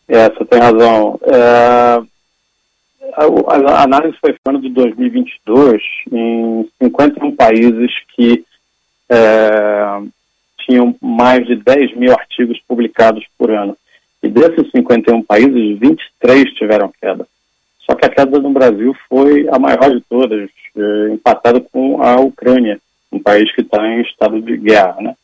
É, 0.10 0.28
você 0.28 0.44
tem 0.46 0.60
razão. 0.60 1.20
É, 1.24 2.02
a, 3.14 3.24
a, 3.24 3.84
análise 3.84 4.18
foi 4.20 4.34
feita 4.34 4.60
de 4.60 4.70
2022 4.70 5.82
em 6.12 6.68
51 6.82 7.36
países 7.36 7.92
que 8.16 8.44
é, 9.08 10.02
tinham 10.66 10.96
mais 11.00 11.46
de 11.46 11.56
10 11.56 11.96
mil 11.96 12.12
artigos 12.12 12.60
publicados 12.68 13.24
por 13.38 13.52
ano. 13.52 13.78
E 14.24 14.28
desses 14.28 14.70
51 14.72 15.22
países, 15.22 15.80
23 15.80 16.54
tiveram 16.56 16.92
queda. 17.00 17.28
Só 17.86 17.96
que 17.96 18.06
a 18.06 18.10
queda 18.10 18.40
no 18.40 18.50
Brasil 18.50 18.96
foi 19.08 19.48
a 19.50 19.60
maior 19.60 19.92
de 19.92 20.02
todas, 20.10 20.50
é, 20.76 21.14
empatada 21.14 21.62
com 21.72 22.02
a 22.02 22.16
Ucrânia, 22.20 22.80
um 23.12 23.20
país 23.20 23.54
que 23.54 23.62
está 23.62 23.88
em 23.88 24.02
estado 24.02 24.42
de 24.42 24.58
guerra. 24.58 24.98
Né? 25.02 25.16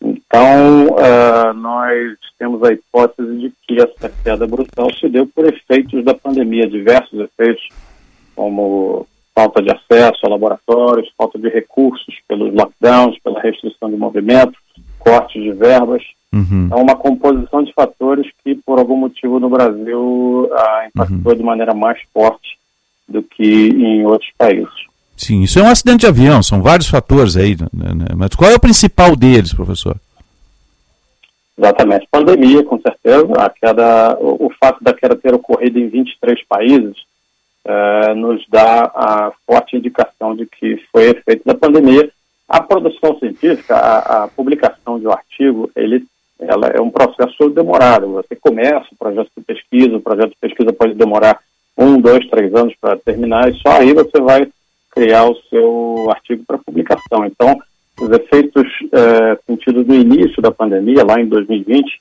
Então, 0.00 0.88
uh, 0.88 1.52
nós 1.54 2.16
temos 2.38 2.62
a 2.62 2.72
hipótese 2.72 3.36
de 3.38 3.52
que 3.66 3.80
essa 3.80 4.12
queda 4.22 4.46
brutal 4.46 4.92
se 4.92 5.08
deu 5.08 5.26
por 5.26 5.46
efeitos 5.46 6.04
da 6.04 6.14
pandemia, 6.14 6.68
diversos 6.68 7.18
efeitos, 7.18 7.68
como 8.34 9.06
falta 9.34 9.62
de 9.62 9.70
acesso 9.70 10.24
a 10.24 10.28
laboratórios, 10.28 11.12
falta 11.16 11.38
de 11.38 11.48
recursos 11.48 12.14
pelos 12.28 12.54
lockdowns, 12.54 13.18
pela 13.20 13.40
restrição 13.40 13.90
de 13.90 13.96
movimento, 13.96 14.58
cortes 14.98 15.42
de 15.42 15.52
verbas. 15.52 16.02
Uhum. 16.32 16.68
É 16.70 16.74
uma 16.74 16.96
composição 16.96 17.62
de 17.62 17.72
fatores 17.72 18.26
que, 18.44 18.54
por 18.56 18.78
algum 18.78 18.96
motivo, 18.96 19.40
no 19.40 19.48
Brasil 19.48 20.50
uh, 20.50 20.88
impactou 20.88 21.32
uhum. 21.32 21.38
de 21.38 21.42
maneira 21.44 21.74
mais 21.74 21.98
forte 22.12 22.58
do 23.08 23.22
que 23.22 23.68
em 23.68 24.04
outros 24.04 24.30
países. 24.36 24.86
Sim, 25.16 25.42
isso 25.42 25.58
é 25.58 25.62
um 25.62 25.70
acidente 25.70 26.00
de 26.00 26.06
avião, 26.06 26.42
são 26.42 26.60
vários 26.60 26.88
fatores 26.88 27.36
aí. 27.36 27.56
Né, 27.72 27.94
né? 27.94 28.06
Mas 28.14 28.34
qual 28.34 28.50
é 28.50 28.54
o 28.54 28.60
principal 28.60 29.16
deles, 29.16 29.54
professor? 29.54 29.96
Exatamente, 31.58 32.06
pandemia, 32.10 32.62
com 32.64 32.78
certeza. 32.80 33.26
A 33.38 33.48
queda, 33.48 34.16
o, 34.20 34.46
o 34.46 34.50
fato 34.60 34.84
da 34.84 34.92
queda 34.92 35.16
ter 35.16 35.34
ocorrido 35.34 35.78
em 35.78 35.88
23 35.88 36.44
países 36.46 36.96
eh, 37.64 38.14
nos 38.14 38.46
dá 38.48 38.92
a 38.94 39.32
forte 39.44 39.76
indicação 39.76 40.36
de 40.36 40.46
que 40.46 40.76
foi 40.92 41.10
efeito 41.10 41.42
da 41.44 41.54
pandemia. 41.54 42.10
A 42.48 42.62
produção 42.62 43.18
científica, 43.18 43.74
a, 43.74 44.24
a 44.24 44.28
publicação 44.28 45.00
de 45.00 45.08
um 45.08 45.10
artigo, 45.10 45.68
ele, 45.74 46.04
ela 46.38 46.68
é 46.68 46.80
um 46.80 46.90
processo 46.90 47.48
demorado. 47.50 48.12
Você 48.12 48.36
começa 48.36 48.86
o 48.92 48.96
projeto 48.96 49.30
de 49.36 49.42
pesquisa, 49.42 49.96
o 49.96 50.00
projeto 50.00 50.30
de 50.30 50.36
pesquisa 50.40 50.72
pode 50.72 50.94
demorar 50.94 51.40
um, 51.76 52.00
dois, 52.00 52.24
três 52.28 52.54
anos 52.54 52.74
para 52.80 52.96
terminar, 52.98 53.50
e 53.50 53.56
só 53.56 53.70
aí 53.70 53.92
você 53.92 54.20
vai 54.20 54.46
criar 54.96 55.28
o 55.28 55.36
seu 55.50 56.10
artigo 56.10 56.42
para 56.46 56.56
publicação. 56.56 57.26
Então, 57.26 57.58
os 58.00 58.10
efeitos 58.10 58.66
é, 58.92 59.38
sentidos 59.46 59.86
no 59.86 59.94
início 59.94 60.40
da 60.40 60.50
pandemia, 60.50 61.04
lá 61.04 61.20
em 61.20 61.26
2020, 61.26 62.00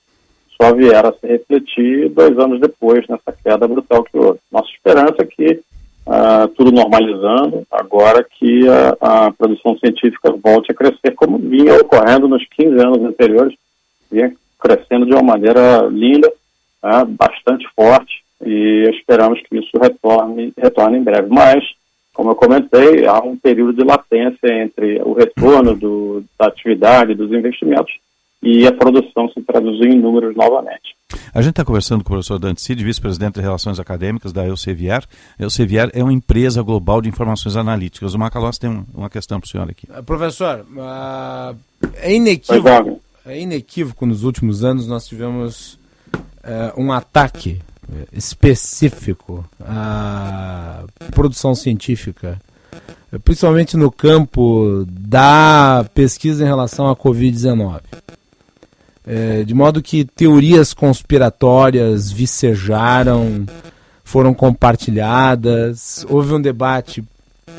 só 0.60 0.74
vieram 0.74 1.10
a 1.10 1.14
se 1.14 1.28
refletir 1.28 2.08
dois 2.10 2.40
anos 2.40 2.62
depois, 2.62 3.06
nessa 3.10 3.36
queda 3.44 3.68
brutal 3.68 4.02
que 4.06 4.18
houve. 4.18 4.40
Nossa 4.50 4.70
esperança 4.70 5.18
é 5.20 5.26
que 5.26 5.60
uh, 6.08 6.48
tudo 6.56 6.72
normalizando, 6.72 7.64
agora 7.70 8.24
que 8.24 8.62
a, 8.70 9.26
a, 9.26 9.32
produção 9.34 9.78
científica 9.78 10.32
volte 10.42 10.72
a 10.72 10.76
crescer, 10.76 11.12
como 11.16 11.38
vinha 11.38 11.76
ocorrendo 11.76 12.30
nos 12.30 12.48
15 12.48 12.80
anos 12.80 13.04
anteriores, 13.04 13.54
vinha 14.10 14.34
crescendo 14.58 15.06
de 15.06 15.12
uma 15.12 15.24
maneira 15.24 15.82
linda, 15.92 16.32
uh, 16.82 17.06
bastante 17.06 17.68
forte, 17.76 18.24
e 18.42 18.90
esperamos 18.94 19.42
que 19.42 19.58
isso 19.58 19.78
retorne, 19.78 20.54
retorne 20.58 20.98
em 20.98 21.04
breve. 21.04 21.28
Mas 21.30 21.62
como 22.16 22.32
eu 22.32 22.36
comentei, 22.36 23.06
há 23.06 23.20
um 23.20 23.38
período 23.38 23.74
de 23.74 23.84
latência 23.84 24.48
entre 24.64 25.02
o 25.02 25.14
retorno 25.14 25.76
do, 25.76 26.24
da 26.40 26.48
atividade, 26.48 27.14
dos 27.14 27.30
investimentos, 27.32 27.94
e 28.42 28.66
a 28.66 28.72
produção 28.72 29.28
se 29.30 29.42
traduzir 29.42 29.90
em 29.90 30.00
números 30.00 30.36
novamente. 30.36 30.96
A 31.34 31.42
gente 31.42 31.52
está 31.52 31.66
conversando 31.66 32.04
com 32.04 32.12
o 32.12 32.16
professor 32.16 32.40
Dante 32.40 32.62
Cid, 32.62 32.84
vice-presidente 32.84 33.36
de 33.36 33.42
Relações 33.42 33.80
Acadêmicas 33.80 34.32
da 34.32 34.48
Elsevier. 34.48 35.04
A 35.38 35.44
Elsevier 35.44 35.90
é 35.94 36.02
uma 36.02 36.14
empresa 36.14 36.62
global 36.62 37.02
de 37.02 37.10
informações 37.10 37.58
analíticas. 37.58 38.14
O 38.14 38.20
Macalós 38.20 38.58
tem 38.58 38.86
uma 38.94 39.10
questão 39.10 39.40
para 39.40 39.48
o 39.48 39.50
senhor 39.50 39.70
aqui. 39.70 39.86
Uh, 39.90 40.04
professor, 40.04 40.66
uh, 40.72 41.56
é, 41.96 42.14
inequívoco, 42.14 43.02
é 43.26 43.42
inequívoco 43.42 44.06
nos 44.06 44.24
últimos 44.24 44.64
anos 44.64 44.88
nós 44.88 45.06
tivemos 45.06 45.74
uh, 46.14 46.82
um 46.82 46.94
ataque 46.94 47.60
específico 48.12 49.46
à 49.60 50.84
produção 51.12 51.54
científica, 51.54 52.40
principalmente 53.24 53.78
no 53.78 53.92
campo 53.92 54.86
da 54.90 55.86
pesquisa 55.94 56.44
em 56.44 56.48
relação 56.48 56.90
à 56.90 56.96
Covid-19. 56.96 57.82
É, 59.08 59.44
de 59.44 59.54
modo 59.54 59.84
que 59.84 60.04
teorias 60.04 60.74
conspiratórias 60.74 62.12
vicejaram, 62.12 63.46
foram 64.04 64.34
compartilhadas. 64.34 66.06
Houve 66.10 66.34
um 66.34 66.42
debate. 66.42 67.04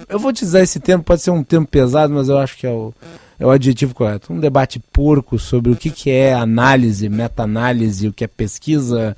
Eu 0.08 0.18
vou 0.18 0.30
utilizar 0.30 0.62
esse 0.62 0.80
termo, 0.80 1.04
pode 1.04 1.22
ser 1.22 1.30
um 1.30 1.44
termo 1.44 1.66
pesado, 1.66 2.12
mas 2.12 2.28
eu 2.28 2.36
acho 2.38 2.56
que 2.56 2.66
é 2.66 2.70
o, 2.70 2.92
é 3.38 3.46
o 3.46 3.50
adjetivo 3.50 3.94
correto. 3.94 4.32
Um 4.32 4.40
debate 4.40 4.80
porco 4.92 5.38
sobre 5.38 5.70
o 5.70 5.76
que, 5.76 5.90
que 5.90 6.10
é 6.10 6.34
análise, 6.34 7.08
meta-análise, 7.08 8.08
o 8.08 8.12
que 8.12 8.24
é 8.24 8.28
pesquisa, 8.28 9.16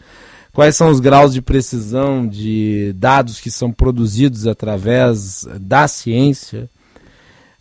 quais 0.59 0.75
são 0.75 0.91
os 0.91 0.99
graus 0.99 1.33
de 1.33 1.41
precisão 1.41 2.27
de 2.27 2.93
dados 2.95 3.41
que 3.41 3.49
são 3.49 3.71
produzidos 3.71 4.45
através 4.45 5.45
da 5.61 5.87
ciência. 5.87 6.69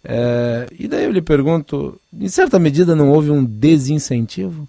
É, 0.04 0.66
e 0.80 0.88
daí 0.88 1.04
eu 1.04 1.12
lhe 1.12 1.22
pergunto, 1.22 2.02
em 2.12 2.28
certa 2.28 2.58
medida 2.58 2.96
não 2.96 3.12
houve 3.12 3.30
um 3.30 3.46
desincentivo? 3.46 4.68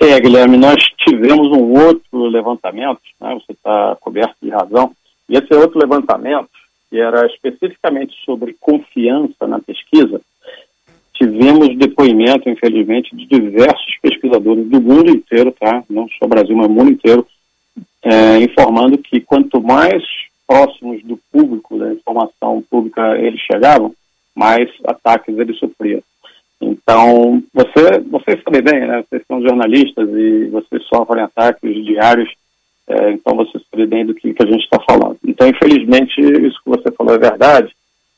É, 0.00 0.18
Guilherme, 0.18 0.56
nós 0.56 0.82
tivemos 1.06 1.56
um 1.56 1.72
outro 1.72 2.26
levantamento, 2.26 3.00
né, 3.20 3.32
você 3.34 3.52
está 3.52 3.96
coberto 4.00 4.34
de 4.42 4.50
razão, 4.50 4.90
e 5.28 5.36
esse 5.36 5.54
outro 5.54 5.78
levantamento, 5.78 6.50
que 6.90 6.98
era 6.98 7.24
especificamente 7.26 8.12
sobre 8.24 8.56
confiança 8.58 9.46
na 9.46 9.60
pesquisa, 9.60 10.20
tivemos 11.14 11.76
depoimento, 11.76 12.48
infelizmente, 12.48 13.14
de 13.14 13.26
diversos 13.26 13.96
pesquisadores 14.02 14.66
do 14.68 14.80
mundo 14.80 15.10
inteiro, 15.10 15.52
tá? 15.52 15.82
não 15.88 16.08
só 16.18 16.26
Brasil, 16.26 16.56
mas 16.56 16.68
mundo 16.68 16.90
inteiro, 16.90 17.26
é, 18.02 18.38
informando 18.38 18.98
que 18.98 19.20
quanto 19.20 19.62
mais 19.62 20.02
próximos 20.46 21.02
do 21.02 21.18
público, 21.32 21.78
da 21.78 21.92
informação 21.92 22.62
pública 22.68 23.16
eles 23.18 23.40
chegavam, 23.40 23.94
mais 24.34 24.68
ataques 24.84 25.38
eles 25.38 25.58
sofriam. 25.58 26.02
Então, 26.60 27.42
você, 27.52 28.00
vocês 28.00 28.42
sabem 28.42 28.62
bem, 28.62 28.86
né? 28.86 29.04
Vocês 29.08 29.22
são 29.26 29.42
jornalistas 29.42 30.08
e 30.08 30.48
vocês 30.48 30.84
sofrem 30.84 31.22
ataques 31.22 31.84
diários, 31.84 32.30
é, 32.88 33.12
então 33.12 33.36
vocês 33.36 33.62
sabem 33.70 33.86
bem 33.86 34.06
do 34.06 34.14
que, 34.14 34.32
que 34.32 34.42
a 34.42 34.46
gente 34.46 34.64
está 34.64 34.80
falando. 34.88 35.18
Então, 35.26 35.48
infelizmente, 35.48 36.20
isso 36.20 36.60
que 36.62 36.70
você 36.70 36.90
falou 36.92 37.14
é 37.14 37.18
verdade. 37.18 37.74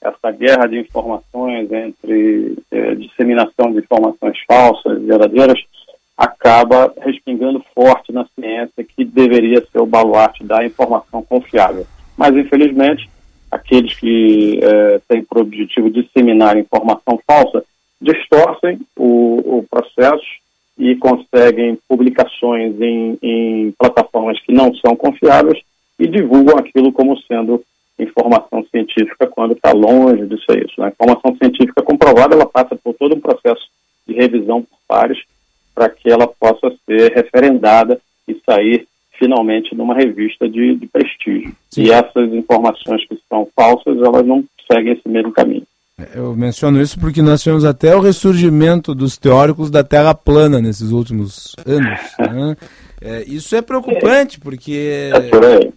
Essa 0.06 0.30
guerra 0.30 0.66
de 0.66 0.78
informações 0.78 1.70
entre 1.72 2.56
é, 2.70 2.94
disseminação 2.94 3.72
de 3.72 3.78
informações 3.78 4.38
falsas 4.46 5.02
e 5.02 5.06
verdadeiras 5.06 5.58
acaba 6.16 6.94
respingando 6.98 7.62
forte 7.74 8.12
na 8.12 8.24
ciência 8.34 8.84
que 8.84 9.04
deveria 9.04 9.62
ser 9.70 9.80
o 9.80 9.86
baluarte 9.86 10.44
da 10.44 10.64
informação 10.64 11.22
confiável. 11.22 11.86
Mas, 12.16 12.34
infelizmente, 12.36 13.10
aqueles 13.50 13.94
que 13.94 14.60
é, 14.62 15.00
têm 15.08 15.24
por 15.24 15.38
objetivo 15.38 15.90
disseminar 15.90 16.56
informação 16.56 17.20
falsa 17.26 17.64
distorcem 18.00 18.78
o, 18.96 19.58
o 19.58 19.66
processo 19.68 20.24
e 20.78 20.94
conseguem 20.96 21.78
publicações 21.88 22.80
em, 22.80 23.18
em 23.22 23.72
plataformas 23.78 24.40
que 24.40 24.52
não 24.52 24.74
são 24.76 24.94
confiáveis 24.94 25.60
e 25.98 26.06
divulgam 26.06 26.58
aquilo 26.58 26.92
como 26.92 27.18
sendo 27.22 27.62
informação 27.98 28.64
científica 28.70 29.26
quando 29.26 29.52
está 29.52 29.72
longe 29.72 30.26
de 30.26 30.44
ser 30.44 30.66
isso. 30.66 30.80
A 30.80 30.86
né? 30.86 30.92
informação 30.92 31.36
científica 31.36 31.82
comprovada, 31.82 32.34
ela 32.34 32.46
passa 32.46 32.76
por 32.76 32.94
todo 32.94 33.14
um 33.14 33.20
processo 33.20 33.66
de 34.06 34.14
revisão 34.14 34.62
por 34.62 34.78
pares 34.86 35.18
para 35.74 35.88
que 35.88 36.10
ela 36.10 36.26
possa 36.26 36.72
ser 36.86 37.12
referendada 37.12 38.00
e 38.26 38.34
sair 38.44 38.86
finalmente 39.18 39.74
numa 39.74 39.94
revista 39.94 40.48
de, 40.48 40.74
de 40.76 40.86
prestígio. 40.86 41.54
Sim. 41.70 41.84
E 41.84 41.90
essas 41.90 42.32
informações 42.32 43.06
que 43.08 43.18
são 43.28 43.48
falsas, 43.54 43.96
elas 43.98 44.26
não 44.26 44.44
seguem 44.70 44.92
esse 44.92 45.08
mesmo 45.08 45.32
caminho. 45.32 45.66
Eu 46.14 46.36
menciono 46.36 46.80
isso 46.80 47.00
porque 47.00 47.22
nós 47.22 47.42
tivemos 47.42 47.64
até 47.64 47.96
o 47.96 48.00
ressurgimento 48.00 48.94
dos 48.94 49.16
teóricos 49.16 49.70
da 49.70 49.82
Terra 49.82 50.14
plana 50.14 50.60
nesses 50.60 50.90
últimos 50.90 51.56
anos. 51.66 52.00
Né? 52.18 52.56
É, 52.98 53.22
isso 53.26 53.54
é 53.54 53.60
preocupante, 53.60 54.40
porque 54.40 54.72
é, 54.72 55.10
é, 55.10 55.72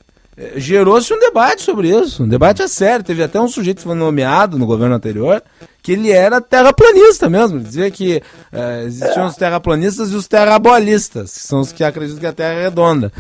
gerou-se 0.56 1.14
um 1.14 1.20
debate 1.20 1.62
sobre 1.62 1.90
isso. 1.90 2.24
Um 2.24 2.28
debate 2.28 2.62
é 2.62 2.68
sério. 2.68 3.04
Teve 3.04 3.24
até 3.24 3.40
um 3.40 3.48
sujeito 3.48 3.78
que 3.78 3.84
foi 3.84 3.96
nomeado 3.96 4.58
no 4.58 4.66
governo 4.66 4.96
anterior 4.96 5.44
que 5.82 5.94
ele 5.94 6.12
era 6.12 6.42
terraplanista 6.42 7.30
mesmo. 7.30 7.60
Dizia 7.60 7.90
que 7.90 8.22
uh, 8.52 8.86
existiam 8.86 9.26
os 9.26 9.36
terraplanistas 9.36 10.12
e 10.12 10.16
os 10.16 10.28
terrabolistas, 10.28 11.34
que 11.34 11.48
são 11.48 11.62
os 11.62 11.72
que 11.72 11.84
acreditam 11.84 12.20
que 12.20 12.28
a 12.28 12.34
Terra 12.34 12.54
é 12.54 12.64
redonda. 12.64 13.12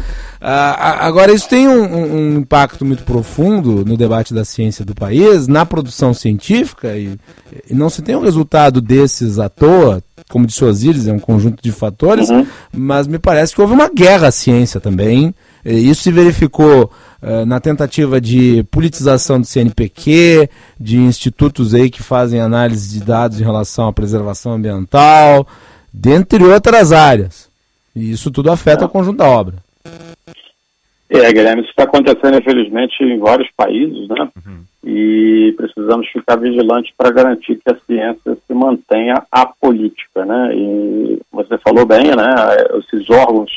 Uh, 0.41 0.75
agora, 0.99 1.31
isso 1.31 1.47
tem 1.47 1.67
um, 1.67 1.95
um, 1.95 2.37
impacto 2.37 2.85
muito 2.85 3.03
profundo 3.03 3.85
no 3.85 3.97
debate 3.97 4.33
da 4.33 4.43
ciência 4.43 4.83
do 4.83 4.93
país, 4.93 5.47
na 5.47 5.65
produção 5.65 6.13
científica, 6.13 6.97
e, 6.97 7.17
e 7.69 7.73
não 7.73 7.89
se 7.89 8.01
tem 8.01 8.15
um 8.15 8.21
resultado 8.21 8.81
desses 8.81 9.39
à 9.39 9.49
toa, 9.49 10.03
como 10.29 10.45
disse 10.45 10.63
Osíris, 10.63 11.07
é 11.07 11.11
um 11.11 11.19
conjunto 11.19 11.61
de 11.61 11.71
fatores, 11.71 12.29
uhum. 12.29 12.45
mas 12.71 13.07
me 13.07 13.17
parece 13.17 13.53
que 13.53 13.61
houve 13.61 13.73
uma 13.73 13.89
guerra 13.89 14.27
à 14.27 14.31
ciência 14.31 14.79
também. 14.79 15.33
Isso 15.65 16.03
se 16.03 16.11
verificou 16.11 16.91
uh, 17.21 17.45
na 17.45 17.59
tentativa 17.59 18.21
de 18.21 18.63
politização 18.71 19.41
do 19.41 19.47
CNPq, 19.47 20.49
de 20.79 20.97
institutos 20.97 21.73
aí 21.73 21.89
que 21.89 22.03
fazem 22.03 22.39
análise 22.39 22.93
de 22.93 23.03
dados 23.03 23.41
em 23.41 23.43
relação 23.43 23.87
à 23.87 23.93
preservação 23.93 24.53
ambiental, 24.53 25.47
dentre 25.91 26.43
outras 26.43 26.91
áreas. 26.91 27.49
E 27.95 28.11
isso 28.11 28.29
tudo 28.29 28.51
afeta 28.51 28.85
o 28.85 28.89
conjunto 28.89 29.17
da 29.17 29.27
obra. 29.27 29.55
É, 31.09 31.33
Guilherme, 31.33 31.61
isso 31.61 31.71
está 31.71 31.83
acontecendo, 31.83 32.37
infelizmente, 32.37 33.03
em 33.03 33.17
vários 33.17 33.49
países, 33.57 34.07
né? 34.07 34.29
Uhum. 34.45 34.63
E 34.83 35.53
precisamos 35.57 36.07
ficar 36.09 36.35
vigilantes 36.35 36.93
para 36.95 37.11
garantir 37.11 37.55
que 37.55 37.73
a 37.73 37.77
ciência 37.85 38.37
se 38.45 38.53
mantenha 38.53 39.23
apolítica, 39.31 40.23
né? 40.23 40.51
E 40.55 41.19
você 41.31 41.57
falou 41.57 41.85
bem, 41.85 42.15
né? 42.15 42.27
Esses 42.77 43.09
órgãos 43.09 43.51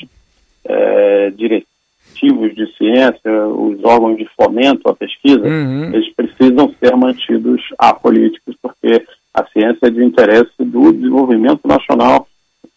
é, 0.65 1.31
diretivos 1.31 2.55
de 2.55 2.67
ciência, 2.77 3.47
os 3.49 3.85
órgãos 3.85 4.17
de 4.17 4.27
fomento 4.35 4.89
à 4.89 4.95
pesquisa, 4.95 5.47
uhum. 5.47 5.95
eles 5.95 6.13
precisam 6.15 6.75
ser 6.81 6.97
mantidos 6.97 7.61
apolíticos, 7.79 8.57
porque 8.63 9.05
a 9.35 9.45
ciência 9.47 9.87
é 9.87 9.91
de 9.91 10.03
interesse 10.03 10.53
do 10.59 10.93
desenvolvimento 10.93 11.61
nacional 11.67 12.27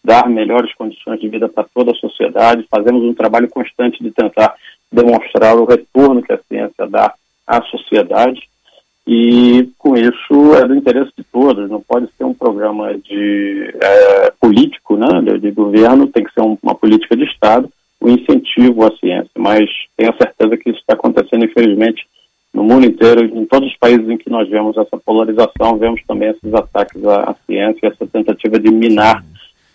dar 0.06 0.30
melhores 0.30 0.72
condições 0.74 1.20
de 1.20 1.28
vida 1.28 1.48
para 1.48 1.66
toda 1.74 1.90
a 1.90 1.96
sociedade. 1.96 2.66
Fazemos 2.70 3.02
um 3.02 3.12
trabalho 3.12 3.48
constante 3.48 4.02
de 4.02 4.12
tentar 4.12 4.54
demonstrar 4.90 5.56
o 5.56 5.64
retorno 5.64 6.22
que 6.22 6.32
a 6.32 6.40
ciência 6.48 6.86
dá 6.86 7.12
à 7.44 7.60
sociedade 7.62 8.40
e 9.06 9.68
com 9.78 9.96
isso 9.96 10.54
é 10.56 10.66
do 10.66 10.76
interesse 10.76 11.10
de 11.16 11.24
todos. 11.24 11.68
Não 11.68 11.80
pode 11.80 12.08
ser 12.16 12.24
um 12.24 12.34
programa 12.34 12.96
de 12.96 13.74
é, 13.80 14.32
político, 14.40 14.96
né, 14.96 15.20
de, 15.22 15.38
de, 15.38 15.50
governo, 15.50 16.06
tem 16.06 16.24
que 16.24 16.32
ser 16.32 16.42
um, 16.42 16.56
uma 16.62 16.74
política 16.74 17.16
de 17.16 17.24
Estado, 17.24 17.68
o 18.00 18.08
incentivo 18.08 18.84
à 18.84 18.96
ciência. 18.96 19.30
Mas 19.36 19.68
tenho 19.96 20.14
certeza 20.16 20.56
que 20.56 20.70
isso 20.70 20.80
está 20.80 20.94
acontecendo, 20.94 21.44
infelizmente, 21.44 22.06
no 22.54 22.64
mundo 22.64 22.86
inteiro, 22.86 23.24
em 23.24 23.44
todos 23.44 23.68
os 23.68 23.76
países 23.76 24.08
em 24.08 24.16
que 24.16 24.30
nós 24.30 24.48
vemos 24.48 24.76
essa 24.76 24.96
polarização, 24.96 25.78
vemos 25.78 26.00
também 26.06 26.30
esses 26.30 26.54
ataques 26.54 27.04
à, 27.04 27.30
à 27.30 27.34
ciência, 27.46 27.88
essa 27.88 28.06
tentativa 28.06 28.58
de 28.58 28.70
minar 28.70 29.24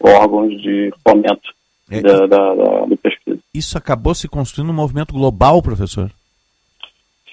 órgãos 0.10 0.50
de 0.62 0.92
fomento 1.08 1.50
é, 1.90 2.02
da, 2.02 2.26
da, 2.26 2.56
da, 2.56 2.86
da 2.86 2.98
pesquisa. 2.98 3.40
Isso 3.54 3.78
acabou 3.78 4.16
se 4.16 4.28
construindo 4.28 4.70
um 4.70 4.74
movimento 4.74 5.14
global, 5.14 5.62
professor? 5.62 6.12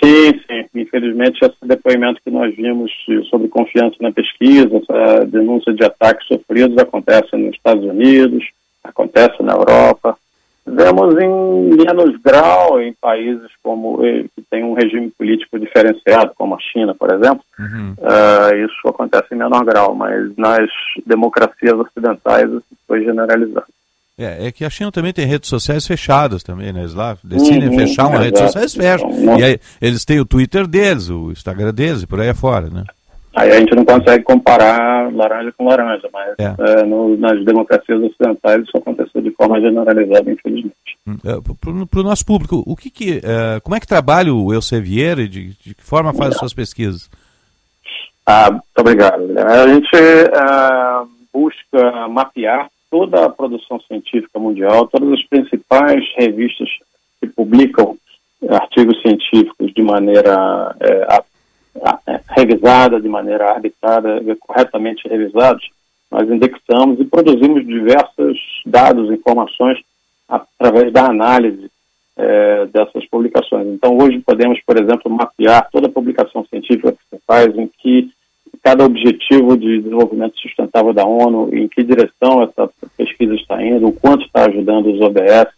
Sim, 0.03 0.33
sim. 0.47 0.64
Infelizmente, 0.75 1.45
esse 1.45 1.57
depoimento 1.62 2.21
que 2.25 2.31
nós 2.31 2.55
vimos 2.55 2.91
sobre 3.31 3.49
confiança 3.49 3.97
na 4.01 4.12
pesquisa, 4.12 4.77
essa 4.77 5.25
denúncia 5.27 5.73
de 5.73 5.85
ataques 5.85 6.27
sofridos 6.27 6.79
acontece 6.79 7.37
nos 7.37 7.55
Estados 7.55 7.85
Unidos, 7.85 8.45
acontece 8.85 9.43
na 9.43 9.55
Europa. 9.55 10.16
Vemos 10.77 11.14
em 11.21 11.77
menos 11.77 12.16
grau 12.23 12.81
em 12.81 12.93
países 13.01 13.51
como 13.62 14.05
eh, 14.05 14.25
que 14.35 14.43
tem 14.51 14.64
um 14.64 14.75
regime 14.75 15.11
político 15.16 15.59
diferenciado, 15.59 16.33
como 16.37 16.55
a 16.55 16.59
China, 16.61 16.95
por 16.95 17.12
exemplo. 17.12 17.41
Uhum. 17.59 17.95
Uh, 17.99 18.64
isso 18.64 18.89
acontece 18.89 19.35
em 19.35 19.39
menor 19.39 19.64
grau, 19.64 19.95
mas 19.95 20.37
nas 20.37 20.69
democracias 21.07 21.75
ocidentais 21.75 22.51
isso 22.51 22.64
foi 22.87 23.05
generalizado. 23.05 23.66
É, 24.19 24.49
é 24.49 24.53
que 24.53 24.64
a 24.64 24.71
China 24.71 24.91
também 24.91 25.12
tem 25.12 25.25
redes 25.25 25.49
sociais 25.49 25.87
fechadas 25.87 26.43
também, 26.43 26.73
né? 26.73 26.81
Eles 26.81 26.95
lá 26.95 27.16
decidem 27.23 27.69
uhum, 27.69 27.79
fechar 27.79 28.09
uma 28.09 28.19
rede 28.19 28.37
social, 28.39 28.62
eles 28.62 28.75
fecham. 28.75 29.11
Então, 29.11 29.39
e 29.39 29.45
aí 29.45 29.61
eles 29.81 30.05
têm 30.05 30.19
o 30.19 30.27
Twitter 30.27 30.66
deles, 30.66 31.09
o 31.09 31.31
Instagram 31.31 31.73
deles 31.73 32.03
e 32.03 32.07
por 32.07 32.21
aí 32.21 32.29
afora, 32.29 32.69
né? 32.69 32.83
Aí 33.35 33.51
a 33.53 33.61
gente 33.61 33.74
não 33.74 33.85
consegue 33.85 34.24
comparar 34.24 35.12
laranja 35.12 35.53
com 35.57 35.68
laranja, 35.68 36.09
mas 36.12 36.35
é. 36.39 36.55
É, 36.59 36.83
no, 36.85 37.16
nas 37.16 37.45
democracias 37.45 38.03
ocidentais 38.03 38.62
isso 38.62 38.76
aconteceu 38.76 39.20
de 39.20 39.31
forma 39.33 39.61
generalizada, 39.61 40.31
infelizmente. 40.31 40.74
Hum, 41.07 41.16
é, 41.24 41.87
Para 41.87 42.01
o 42.01 42.03
nosso 42.03 42.24
público, 42.24 42.62
o 42.66 42.74
que, 42.74 42.91
que 42.91 43.20
é, 43.22 43.61
como 43.61 43.76
é 43.76 43.81
que 43.81 43.87
trabalha 43.87 44.35
o 44.35 44.53
Elsevier 44.53 45.18
e 45.18 45.29
de, 45.29 45.49
de 45.59 45.74
que 45.74 45.83
forma 45.83 46.12
faz 46.12 46.33
as 46.33 46.39
suas 46.39 46.55
pesquisas? 46.55 47.11
Ah, 48.26 48.51
muito 48.51 48.64
obrigado. 48.79 49.22
A 49.39 49.68
gente 49.68 49.95
é, 49.95 51.07
busca 51.33 52.09
mapear 52.09 52.68
toda 52.91 53.24
a 53.24 53.31
produção 53.31 53.81
científica 53.81 54.39
mundial, 54.39 54.89
todas 54.89 55.12
as 55.12 55.24
principais 55.26 56.03
revistas 56.16 56.68
que 57.20 57.26
publicam 57.29 57.97
artigos 58.49 59.01
científicos 59.03 59.72
de 59.74 59.83
maneira 59.83 60.76
é, 60.81 60.91
é, 60.91 61.22
revisada, 62.29 63.01
de 63.01 63.09
maneira 63.09 63.51
arbitrada, 63.51 64.20
corretamente 64.41 65.09
revisados, 65.09 65.68
nós 66.11 66.29
indexamos 66.31 66.99
e 67.01 67.05
produzimos 67.05 67.66
diversos 67.66 68.39
dados, 68.64 69.11
informações 69.11 69.79
através 70.29 70.93
da 70.93 71.07
análise 71.07 71.70
é, 72.16 72.66
dessas 72.66 73.07
publicações. 73.07 73.66
Então, 73.68 73.97
hoje 73.97 74.18
podemos, 74.20 74.61
por 74.66 74.76
exemplo, 74.76 75.11
mapear 75.11 75.68
toda 75.70 75.87
a 75.87 75.93
publicação 75.93 76.45
científica 76.47 76.93
que 76.93 77.16
se 77.16 77.22
faz, 77.26 77.57
em 77.57 77.70
que 77.79 78.11
cada 78.62 78.85
objetivo 78.85 79.57
de 79.57 79.79
desenvolvimento 79.79 80.39
sustentável 80.39 80.93
da 80.93 81.07
ONU, 81.07 81.55
em 81.55 81.68
que 81.68 81.85
direção 81.85 82.43
essa 82.43 82.68
pesquisa 82.97 83.35
está 83.35 83.62
indo, 83.62 83.87
o 83.87 83.93
quanto 83.93 84.24
está 84.24 84.47
ajudando 84.47 84.93
os 84.93 85.01
OBS. 85.01 85.53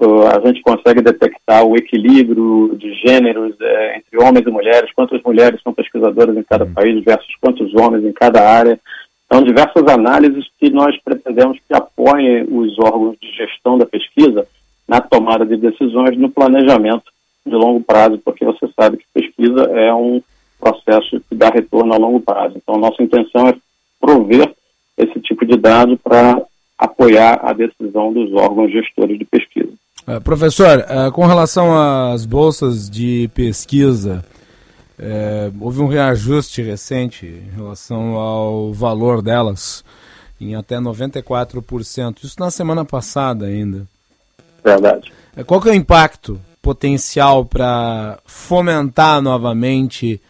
A 0.00 0.40
gente 0.46 0.62
consegue 0.62 1.02
detectar 1.02 1.64
o 1.64 1.76
equilíbrio 1.76 2.74
de 2.76 2.92
gêneros 2.94 3.54
é, 3.60 3.98
entre 3.98 4.18
homens 4.18 4.46
e 4.46 4.50
mulheres, 4.50 4.90
quantas 4.94 5.22
mulheres 5.22 5.60
são 5.62 5.72
pesquisadoras 5.72 6.36
em 6.36 6.42
cada 6.42 6.66
país 6.66 7.04
versus 7.04 7.36
quantos 7.40 7.72
homens 7.74 8.04
em 8.04 8.12
cada 8.12 8.40
área. 8.40 8.80
Então, 9.26 9.42
diversas 9.42 9.86
análises 9.86 10.46
que 10.58 10.70
nós 10.70 10.98
pretendemos 11.02 11.58
que 11.66 11.74
apoiem 11.74 12.46
os 12.50 12.78
órgãos 12.78 13.16
de 13.20 13.30
gestão 13.32 13.78
da 13.78 13.86
pesquisa 13.86 14.46
na 14.88 15.00
tomada 15.00 15.46
de 15.46 15.56
decisões, 15.56 16.18
no 16.18 16.30
planejamento 16.30 17.04
de 17.46 17.54
longo 17.54 17.82
prazo, 17.82 18.18
porque 18.24 18.44
você 18.44 18.68
sabe 18.74 18.98
que 18.98 19.04
pesquisa 19.12 19.62
é 19.72 19.92
um 19.92 20.22
processo 20.58 21.20
que 21.28 21.34
dá 21.34 21.48
retorno 21.48 21.92
a 21.94 21.98
longo 21.98 22.20
prazo. 22.20 22.56
Então, 22.56 22.76
nossa 22.76 23.02
intenção 23.02 23.48
é 23.48 23.54
prover 24.00 24.52
esse 24.96 25.20
tipo 25.20 25.46
de 25.46 25.56
dado 25.56 25.96
para 25.96 26.42
apoiar 26.78 27.40
a 27.42 27.52
decisão 27.52 28.12
dos 28.12 28.32
órgãos 28.32 28.70
gestores 28.70 29.18
de 29.18 29.24
pesquisa. 29.24 29.72
Uh, 30.06 30.20
professor, 30.20 30.80
uh, 30.80 31.12
com 31.12 31.26
relação 31.26 31.72
às 32.12 32.26
bolsas 32.26 32.90
de 32.90 33.30
pesquisa, 33.34 34.24
uh, 34.98 35.54
houve 35.60 35.80
um 35.80 35.86
reajuste 35.86 36.60
recente 36.60 37.26
em 37.26 37.56
relação 37.56 38.16
ao 38.16 38.72
valor 38.72 39.22
delas, 39.22 39.84
em 40.40 40.56
até 40.56 40.76
94%. 40.76 42.24
Isso 42.24 42.36
na 42.40 42.50
semana 42.50 42.84
passada 42.84 43.46
ainda. 43.46 43.86
Verdade. 44.64 45.12
Qual 45.46 45.60
que 45.60 45.68
é 45.68 45.72
o 45.72 45.74
impacto 45.74 46.40
potencial 46.60 47.44
para 47.44 48.18
fomentar 48.24 49.20
novamente 49.20 50.20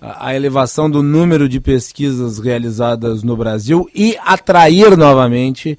a 0.00 0.34
elevação 0.34 0.88
do 0.88 1.02
número 1.02 1.48
de 1.48 1.60
pesquisas 1.60 2.38
realizadas 2.38 3.22
no 3.22 3.36
Brasil 3.36 3.88
e 3.94 4.16
atrair 4.24 4.96
novamente 4.96 5.78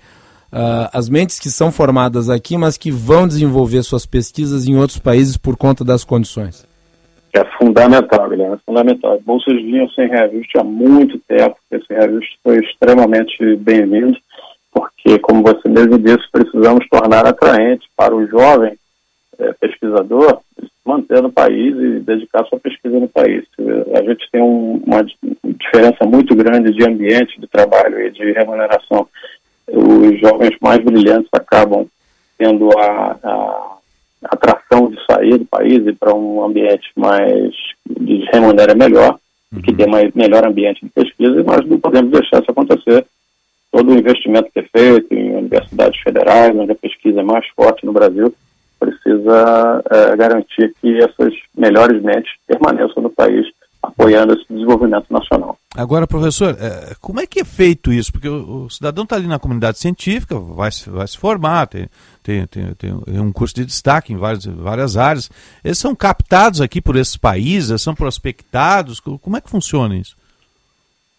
uh, 0.51 0.89
as 0.93 1.09
mentes 1.09 1.39
que 1.39 1.49
são 1.49 1.71
formadas 1.71 2.29
aqui, 2.29 2.57
mas 2.57 2.77
que 2.77 2.91
vão 2.91 3.27
desenvolver 3.27 3.83
suas 3.83 4.05
pesquisas 4.05 4.67
em 4.67 4.75
outros 4.75 4.99
países 4.99 5.37
por 5.37 5.57
conta 5.57 5.83
das 5.83 6.03
condições. 6.03 6.67
É 7.33 7.43
fundamental, 7.57 8.29
Guilherme, 8.29 8.55
é 8.55 8.59
fundamental. 8.65 9.13
As 9.13 9.21
bolsas 9.21 9.55
vinham 9.55 9.87
sem 9.89 10.07
reajuste 10.07 10.57
há 10.57 10.63
muito 10.63 11.19
tempo, 11.27 11.55
esse 11.71 11.85
reajuste 11.89 12.39
foi 12.43 12.57
extremamente 12.57 13.55
bem-vindo, 13.57 14.17
porque, 14.73 15.19
como 15.19 15.43
você 15.43 15.67
mesmo 15.69 15.97
disse, 15.99 16.29
precisamos 16.31 16.87
tornar 16.89 17.25
atraente 17.25 17.87
para 17.95 18.15
o 18.15 18.25
jovem 18.27 18.77
é, 19.37 19.53
pesquisador 19.53 20.41
manter 20.89 21.21
no 21.21 21.31
país 21.31 21.75
e 21.77 21.99
dedicar 21.99 22.43
sua 22.45 22.59
pesquisa 22.59 22.99
no 22.99 23.07
país. 23.07 23.45
A 23.95 24.03
gente 24.03 24.27
tem 24.31 24.41
um, 24.41 24.81
uma 24.85 25.03
diferença 25.03 26.05
muito 26.05 26.35
grande 26.35 26.73
de 26.73 26.83
ambiente 26.83 27.39
de 27.39 27.47
trabalho 27.47 27.99
e 28.01 28.11
de 28.11 28.31
remuneração. 28.31 29.07
Os 29.73 30.19
jovens 30.19 30.55
mais 30.61 30.83
brilhantes 30.83 31.29
acabam 31.33 31.85
tendo 32.37 32.69
a, 32.77 33.17
a 33.23 33.79
atração 34.23 34.89
de 34.89 34.97
sair 35.05 35.37
do 35.37 35.45
país 35.45 35.85
e 35.85 35.93
para 35.93 36.13
um 36.13 36.43
ambiente 36.43 36.89
mais 36.95 37.53
de 37.85 38.25
remunera 38.31 38.73
melhor, 38.73 39.19
uhum. 39.53 39.61
que 39.61 39.73
tem 39.73 39.87
mais, 39.87 40.13
melhor 40.13 40.45
ambiente 40.45 40.83
de 40.83 40.91
pesquisa, 40.91 41.39
e 41.39 41.43
nós 41.43 41.65
não 41.65 41.79
podemos 41.79 42.11
deixar 42.11 42.41
isso 42.41 42.51
acontecer. 42.51 43.05
Todo 43.71 43.91
o 43.91 43.97
investimento 43.97 44.49
que 44.51 44.59
é 44.59 44.63
feito 44.63 45.13
em 45.13 45.35
universidades 45.35 45.99
federais, 46.01 46.55
onde 46.55 46.71
a 46.71 46.75
pesquisa 46.75 47.19
é 47.19 47.23
mais 47.23 47.45
forte 47.49 47.85
no 47.85 47.93
Brasil, 47.93 48.33
precisa 48.79 49.83
é, 49.91 50.15
garantir 50.15 50.73
que 50.81 50.97
essas 50.97 51.33
melhores 51.55 52.01
mentes 52.01 52.31
permaneçam 52.47 53.03
no 53.03 53.09
país, 53.09 53.45
apoiando 53.83 54.33
esse 54.33 54.45
desenvolvimento 54.49 55.05
nacional. 55.11 55.58
Agora, 55.75 56.07
professor, 56.07 56.57
é, 56.59 56.95
como 56.99 57.19
é 57.19 57.27
que 57.27 57.41
é 57.41 57.45
feito 57.45 57.93
isso? 57.93 58.11
Porque 58.11 58.27
o, 58.27 58.67
cidadão 58.69 59.03
está 59.03 59.15
ali 59.15 59.27
na 59.27 59.37
comunidade 59.37 59.77
científica, 59.77 60.37
vai, 60.39 60.71
vai 60.87 61.07
se 61.07 61.17
formar, 61.17 61.67
tem, 61.67 61.87
tem, 62.23 62.47
tem, 62.47 62.73
tem, 62.73 62.91
um 63.19 63.31
curso 63.31 63.53
de 63.53 63.65
destaque 63.65 64.11
em 64.11 64.17
várias, 64.17 64.45
várias 64.45 64.97
áreas. 64.97 65.29
Eles 65.63 65.77
são 65.77 65.95
captados 65.95 66.59
aqui 66.59 66.81
por 66.81 66.95
esses 66.95 67.17
países, 67.17 67.81
são 67.81 67.93
prospectados? 67.93 68.99
Como 68.99 69.37
é 69.37 69.41
que 69.41 69.49
funciona 69.49 69.95
isso? 69.95 70.17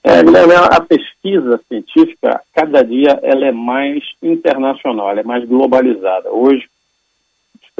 É, 0.03 0.18
a 0.18 0.80
pesquisa 0.80 1.61
científica, 1.68 2.40
cada 2.53 2.82
dia, 2.82 3.20
ela 3.22 3.46
é 3.46 3.53
mais 3.53 4.03
internacional, 4.20 5.11
ela 5.11 5.20
é 5.20 5.24
mais 5.24 5.46
globalizada. 5.46 6.28
Hoje, 6.32 6.68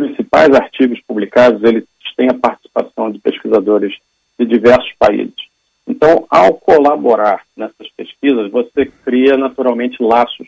principais 0.01 0.55
artigos 0.55 1.01
publicados, 1.07 1.63
eles 1.63 1.85
têm 2.17 2.31
a 2.31 2.35
participação 2.35 3.11
de 3.11 3.19
pesquisadores 3.19 3.95
de 4.39 4.47
diversos 4.47 4.93
países. 4.99 5.50
Então, 5.91 6.25
ao 6.31 6.55
colaborar 6.55 7.43
nessas 7.57 7.89
pesquisas, 7.97 8.51
você 8.51 8.87
cria 9.05 9.37
naturalmente 9.37 10.01
laços, 10.01 10.47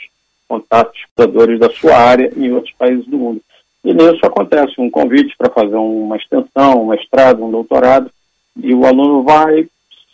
contatos 0.49 1.01
pesquisadores 1.17 1.59
da 1.59 1.69
sua 1.71 1.97
área 1.97 2.33
em 2.37 2.53
outros 2.53 2.73
países 2.79 3.05
do 3.07 3.19
mundo. 3.19 3.41
E 3.85 3.93
nisso 3.93 4.25
acontece 4.25 4.75
um 4.79 4.89
convite 4.89 5.35
para 5.37 5.53
fazer 5.53 5.75
uma 5.75 6.17
extensão, 6.17 6.85
um 6.85 6.91
mestrado, 6.91 7.45
um 7.45 7.51
doutorado, 7.51 8.09
e 8.57 8.73
o 8.73 8.87
aluno 8.87 9.25
vai, 9.25 9.65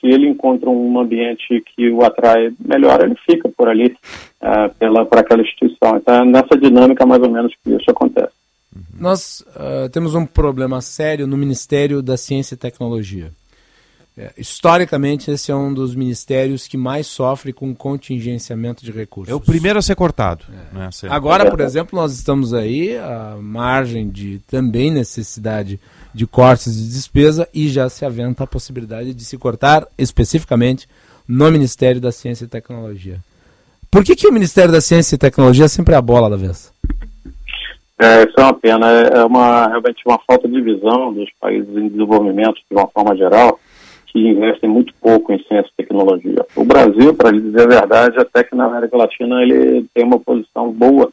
se 0.00 0.06
ele 0.06 0.28
encontra 0.28 0.70
um 0.70 0.98
ambiente 0.98 1.62
que 1.76 1.90
o 1.90 2.02
atrai 2.02 2.50
melhor, 2.58 3.04
ele 3.04 3.16
fica 3.26 3.50
por 3.50 3.68
ali, 3.68 3.94
uh, 4.40 4.74
pela, 4.78 5.04
por 5.04 5.18
aquela 5.18 5.42
instituição. 5.42 5.96
Então, 5.96 6.14
é 6.14 6.24
nessa 6.24 6.56
dinâmica, 6.56 7.04
mais 7.04 7.22
ou 7.22 7.30
menos, 7.30 7.52
que 7.62 7.70
isso 7.70 7.90
acontece. 7.90 8.32
Nós 8.98 9.44
uh, 9.48 9.90
temos 9.90 10.14
um 10.14 10.24
problema 10.24 10.80
sério 10.80 11.26
no 11.26 11.36
Ministério 11.36 12.00
da 12.00 12.16
Ciência 12.16 12.54
e 12.54 12.58
Tecnologia. 12.58 13.30
É, 14.18 14.32
historicamente, 14.36 15.30
esse 15.30 15.52
é 15.52 15.54
um 15.54 15.72
dos 15.72 15.94
ministérios 15.94 16.66
que 16.66 16.76
mais 16.76 17.06
sofre 17.06 17.52
com 17.52 17.72
contingenciamento 17.72 18.84
de 18.84 18.90
recursos. 18.90 19.32
É 19.32 19.34
o 19.34 19.40
primeiro 19.40 19.78
a 19.78 19.82
ser 19.82 19.94
cortado. 19.94 20.44
É. 20.50 20.76
Né? 20.76 20.90
Agora, 21.08 21.48
por 21.48 21.60
exemplo, 21.60 21.98
nós 21.98 22.12
estamos 22.12 22.52
aí 22.52 22.98
à 22.98 23.36
margem 23.40 24.10
de 24.10 24.40
também 24.48 24.90
necessidade 24.90 25.78
de 26.12 26.26
cortes 26.26 26.76
de 26.76 26.88
despesa 26.88 27.48
e 27.54 27.68
já 27.68 27.88
se 27.88 28.04
aventa 28.04 28.42
a 28.42 28.46
possibilidade 28.46 29.14
de 29.14 29.24
se 29.24 29.38
cortar 29.38 29.86
especificamente 29.96 30.88
no 31.26 31.48
Ministério 31.52 32.00
da 32.00 32.10
Ciência 32.10 32.44
e 32.44 32.48
Tecnologia. 32.48 33.20
Por 33.90 34.02
que, 34.02 34.16
que 34.16 34.26
o 34.26 34.32
Ministério 34.32 34.72
da 34.72 34.80
Ciência 34.80 35.14
e 35.14 35.18
Tecnologia 35.18 35.66
é 35.66 35.68
sempre 35.68 35.94
a 35.94 36.02
bola 36.02 36.28
da 36.28 36.36
vez? 36.36 36.72
É, 38.00 38.24
isso 38.24 38.34
é 38.36 38.42
uma 38.42 38.54
pena. 38.54 38.90
É, 38.90 39.18
é 39.18 39.24
uma, 39.24 39.68
realmente 39.68 40.02
uma 40.06 40.18
falta 40.26 40.48
de 40.48 40.60
visão 40.60 41.12
dos 41.12 41.28
países 41.40 41.68
em 41.76 41.88
desenvolvimento, 41.88 42.56
de 42.70 42.76
uma 42.76 42.88
forma 42.88 43.16
geral, 43.16 43.58
que 44.12 44.18
investem 44.18 44.68
muito 44.68 44.92
pouco 45.00 45.32
em 45.32 45.38
ciência 45.44 45.70
e 45.70 45.82
tecnologia. 45.82 46.44
O 46.56 46.64
Brasil, 46.64 47.14
para 47.14 47.30
lhe 47.30 47.40
dizer 47.40 47.62
a 47.62 47.80
verdade, 47.80 48.18
até 48.18 48.42
que 48.42 48.54
na 48.54 48.64
América 48.64 48.96
Latina 48.96 49.42
ele 49.42 49.86
tem 49.94 50.04
uma 50.04 50.18
posição 50.18 50.72
boa. 50.72 51.10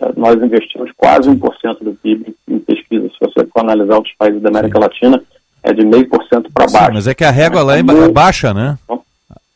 É, 0.00 0.12
nós 0.16 0.40
investimos 0.42 0.90
quase 0.96 1.30
1% 1.30 1.78
do 1.82 1.94
PIB 1.94 2.34
em 2.48 2.58
pesquisa. 2.58 3.08
Se 3.08 3.16
você 3.20 3.46
for 3.46 3.60
analisar 3.60 3.96
outros 3.96 4.14
países 4.18 4.42
da 4.42 4.48
América 4.48 4.78
Sim. 4.78 4.84
Latina, 4.84 5.22
é 5.62 5.72
de 5.72 5.84
meio 5.84 6.08
por 6.08 6.22
cento 6.24 6.50
para 6.52 6.66
baixo. 6.66 6.92
mas 6.92 7.06
é 7.06 7.14
que 7.14 7.24
a 7.24 7.30
régua 7.30 7.62
lá 7.62 7.76
é, 7.76 7.80
é 7.80 8.08
baixa, 8.08 8.52
né? 8.52 8.78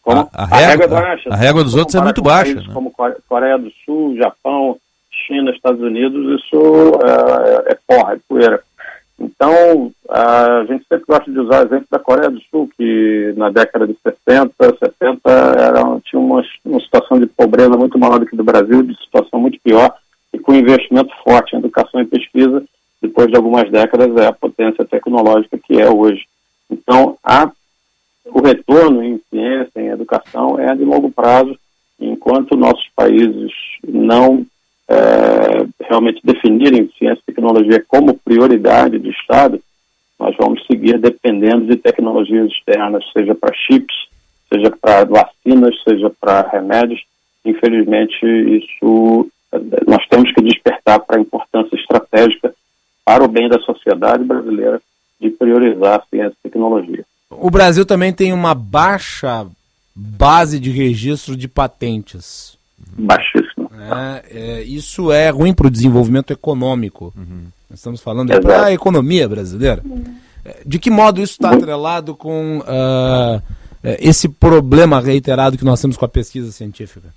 A, 0.06 0.26
a, 0.32 0.46
régua, 0.46 0.56
a 0.56 0.56
régua 0.56 0.84
é 0.84 0.88
baixa. 0.88 1.30
A 1.30 1.36
régua 1.36 1.64
dos 1.64 1.74
outros 1.74 1.94
é 1.94 2.00
muito 2.00 2.22
baixa. 2.22 2.54
Né? 2.54 2.66
Como 2.72 2.94
Coreia 3.28 3.58
do 3.58 3.70
Sul, 3.84 4.16
Japão, 4.16 4.78
China, 5.26 5.50
Estados 5.50 5.82
Unidos, 5.82 6.40
isso 6.40 6.92
é, 7.04 7.72
é 7.72 7.78
porra, 7.86 8.14
é 8.14 8.18
poeira. 8.26 8.62
Então, 9.18 9.92
a 10.08 10.64
gente 10.68 10.86
sempre 10.88 11.04
gosta 11.08 11.30
de 11.30 11.38
usar 11.40 11.62
o 11.62 11.66
exemplo 11.66 11.86
da 11.90 11.98
Coreia 11.98 12.30
do 12.30 12.40
Sul, 12.42 12.70
que 12.76 13.34
na 13.36 13.50
década 13.50 13.86
de 13.86 13.96
60, 14.00 14.52
70, 14.78 15.20
era, 15.30 16.00
tinha 16.04 16.20
uma, 16.20 16.42
uma 16.64 16.80
situação 16.80 17.18
de 17.18 17.26
pobreza 17.26 17.76
muito 17.76 17.98
maior 17.98 18.20
do 18.20 18.26
que 18.26 18.36
do 18.36 18.44
Brasil, 18.44 18.82
de 18.82 18.96
situação 19.02 19.40
muito 19.40 19.58
pior, 19.60 19.92
e 20.32 20.38
com 20.38 20.54
investimento 20.54 21.12
forte 21.24 21.54
em 21.54 21.58
educação 21.58 22.00
e 22.00 22.06
pesquisa, 22.06 22.62
depois 23.02 23.28
de 23.28 23.36
algumas 23.36 23.68
décadas, 23.70 24.16
é 24.16 24.26
a 24.26 24.32
potência 24.32 24.84
tecnológica 24.84 25.58
que 25.58 25.80
é 25.80 25.88
hoje. 25.88 26.24
Então, 26.70 27.18
a, 27.24 27.50
o 28.26 28.40
retorno 28.40 29.02
em 29.02 29.20
ciência, 29.30 29.80
em 29.80 29.88
educação, 29.88 30.60
é 30.60 30.74
de 30.76 30.84
longo 30.84 31.10
prazo, 31.10 31.58
enquanto 31.98 32.56
nossos 32.56 32.88
países 32.94 33.50
não 33.86 34.46
é, 34.88 35.84
realmente 35.84 36.20
definirem 36.24 36.90
ciência 36.98 37.20
e 37.20 37.32
tecnologia 37.32 37.84
como 37.86 38.18
prioridade 38.18 38.98
do 38.98 39.10
Estado, 39.10 39.60
nós 40.18 40.34
vamos 40.36 40.64
seguir 40.66 40.98
dependendo 40.98 41.66
de 41.66 41.76
tecnologias 41.76 42.50
externas, 42.50 43.04
seja 43.12 43.34
para 43.34 43.54
chips, 43.54 43.94
seja 44.52 44.70
para 44.70 45.04
vacinas, 45.04 45.74
seja 45.84 46.10
para 46.20 46.48
remédios. 46.48 47.00
Infelizmente, 47.44 48.16
isso 48.24 49.30
nós 49.86 50.06
temos 50.08 50.32
que 50.32 50.42
despertar 50.42 51.00
para 51.00 51.16
a 51.16 51.20
importância 51.20 51.74
estratégica 51.76 52.52
para 53.04 53.24
o 53.24 53.28
bem 53.28 53.48
da 53.48 53.58
sociedade 53.60 54.24
brasileira 54.24 54.82
de 55.20 55.30
priorizar 55.30 56.00
a 56.00 56.02
ciência 56.10 56.36
e 56.38 56.48
tecnologia. 56.48 57.04
O 57.30 57.50
Brasil 57.50 57.86
também 57.86 58.12
tem 58.12 58.32
uma 58.32 58.54
baixa 58.54 59.46
base 59.94 60.60
de 60.60 60.70
registro 60.70 61.36
de 61.36 61.48
patentes. 61.48 62.58
Baixíssimo. 62.98 63.37
É, 63.78 64.24
é, 64.30 64.62
isso 64.62 65.12
é 65.12 65.30
ruim 65.30 65.54
para 65.54 65.66
o 65.66 65.70
desenvolvimento 65.70 66.32
econômico. 66.32 67.12
Uhum. 67.16 67.46
Estamos 67.72 68.00
falando 68.00 68.28
para 68.40 68.66
a 68.66 68.72
economia 68.72 69.28
brasileira. 69.28 69.82
É, 70.44 70.62
de 70.64 70.78
que 70.78 70.90
modo 70.90 71.20
isso 71.20 71.32
está 71.32 71.50
atrelado 71.50 72.16
com 72.16 72.58
uh, 72.58 73.42
esse 74.00 74.28
problema 74.28 75.00
reiterado 75.00 75.58
que 75.58 75.64
nós 75.64 75.80
temos 75.80 75.96
com 75.96 76.04
a 76.04 76.08
pesquisa 76.08 76.50
científica? 76.50 77.08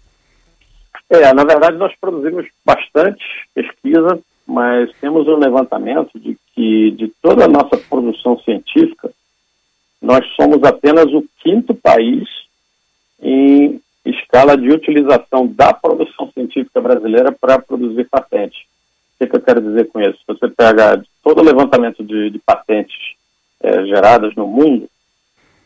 É, 1.09 1.33
na 1.33 1.43
verdade, 1.43 1.77
nós 1.77 1.93
produzimos 1.99 2.45
bastante 2.65 3.23
pesquisa, 3.53 4.19
mas 4.47 4.89
temos 5.01 5.27
um 5.27 5.37
levantamento 5.37 6.17
de 6.19 6.37
que 6.53 6.91
de 6.91 7.09
toda 7.21 7.45
a 7.45 7.49
nossa 7.49 7.77
produção 7.77 8.39
científica, 8.39 9.11
nós 10.01 10.25
somos 10.35 10.63
apenas 10.63 11.05
o 11.07 11.23
quinto 11.43 11.73
país 11.75 12.27
em 13.21 13.79
escala 14.05 14.57
de 14.57 14.69
utilização 14.69 15.47
da 15.47 15.73
produção 15.73 16.31
científica 16.31 16.81
brasileira 16.81 17.31
para 17.31 17.59
produzir 17.59 18.05
patentes. 18.09 18.59
O 18.61 19.19
que, 19.19 19.27
que, 19.27 19.35
eu 19.35 19.41
quero 19.41 19.61
dizer 19.61 19.87
com 19.89 20.01
isso? 20.01 20.19
Você 20.27 20.47
pega 20.47 21.03
todo 21.23 21.39
o 21.39 21.43
levantamento 21.43 22.03
de, 22.03 22.31
de 22.31 22.39
patentes 22.39 22.97
é, 23.61 23.85
geradas 23.85 24.35
no 24.35 24.47
mundo, 24.47 24.89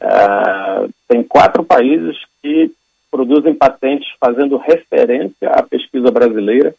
é, 0.02 0.90
tem 1.08 1.24
quatro 1.24 1.64
países 1.64 2.18
que 2.42 2.72
produzem 3.10 3.54
patentes 3.54 4.10
fazendo 4.20 4.58
referência 4.58 5.50
à 5.50 5.64
pesquisa 5.64 6.12
brasileira 6.12 6.76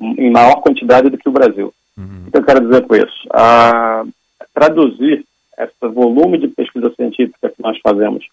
em 0.00 0.30
maior 0.30 0.62
quantidade 0.62 1.10
do 1.10 1.18
que 1.18 1.28
o 1.28 1.32
Brasil. 1.32 1.74
Uhum. 1.96 2.24
O 2.26 2.30
que 2.30 2.38
eu 2.38 2.44
quero 2.44 2.60
dizer 2.60 2.86
com 2.86 2.96
isso? 2.96 3.28
Traduzir 4.54 5.24
esse 5.58 5.92
volume 5.92 6.38
de 6.38 6.48
pesquisa 6.48 6.90
científica 6.94 7.50
que 7.50 7.62
nós 7.62 7.78
fazemos 7.82 8.26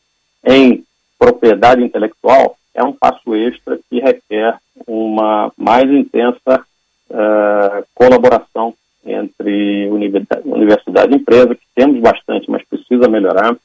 em 0.45 0.85
propriedade 1.19 1.83
intelectual 1.83 2.57
é 2.73 2.83
um 2.83 2.93
passo 2.93 3.35
extra 3.35 3.77
que 3.89 3.99
requer 3.99 4.57
uma 4.87 5.51
mais 5.57 5.89
intensa 5.91 6.65
uh, 7.09 7.85
colaboração 7.93 8.73
entre 9.05 9.89
universidade 10.45 11.13
e 11.13 11.17
empresa, 11.17 11.55
que 11.55 11.61
temos 11.75 11.99
bastante, 11.99 12.49
mas 12.49 12.63
precisa 12.67 13.07
melhorar, 13.09 13.55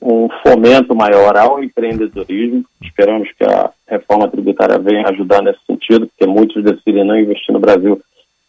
um 0.00 0.28
fomento 0.42 0.94
maior 0.94 1.36
ao 1.36 1.62
empreendedorismo. 1.62 2.64
Esperamos 2.82 3.30
que 3.32 3.44
a 3.44 3.70
reforma 3.86 4.28
tributária 4.28 4.78
venha 4.78 5.08
ajudar 5.08 5.42
nesse 5.42 5.58
sentido, 5.66 6.06
porque 6.06 6.26
muitos 6.26 6.62
decidem 6.62 7.04
não 7.04 7.18
investir 7.18 7.52
no 7.52 7.60
Brasil 7.60 8.00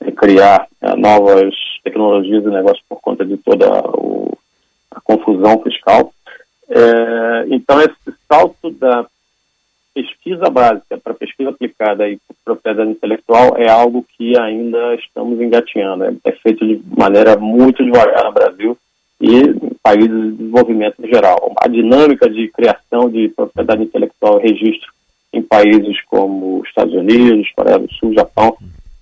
e 0.05 0.11
criar 0.11 0.67
uh, 0.81 0.95
novas 0.95 1.53
tecnologias 1.83 2.43
e 2.43 2.49
negócios 2.49 2.83
por 2.87 3.01
conta 3.01 3.25
de 3.25 3.37
toda 3.37 3.67
o, 3.95 4.37
a 4.91 5.01
confusão 5.01 5.61
fiscal. 5.61 6.13
É, 6.69 7.45
então, 7.49 7.81
esse 7.81 8.17
salto 8.27 8.69
da 8.71 9.05
pesquisa 9.93 10.49
básica 10.49 10.97
para 10.97 11.13
pesquisa 11.13 11.49
aplicada 11.49 12.07
e 12.07 12.19
propriedade 12.45 12.91
intelectual 12.91 13.57
é 13.57 13.69
algo 13.69 14.05
que 14.17 14.37
ainda 14.39 14.95
estamos 14.95 15.41
engatinhando. 15.41 16.05
É, 16.05 16.13
é, 16.25 16.31
feito 16.33 16.65
de 16.65 16.81
maneira 16.97 17.35
muito 17.37 17.83
devagar 17.83 18.25
no 18.25 18.31
Brasil 18.31 18.77
e 19.19 19.35
em 19.35 19.75
países 19.83 20.09
de 20.09 20.31
desenvolvimento 20.31 20.95
em 21.03 21.07
geral. 21.07 21.53
A 21.57 21.67
dinâmica 21.67 22.29
de 22.29 22.47
criação 22.49 23.09
de 23.09 23.29
propriedade 23.29 23.83
intelectual 23.83 24.39
e 24.39 24.51
registro 24.51 24.91
em 25.33 25.41
países 25.41 26.01
como 26.05 26.63
Estados 26.65 26.93
Unidos, 26.93 27.51
Coreia 27.55 27.79
do 27.79 27.91
Sul, 27.93 28.13
Japão, 28.13 28.57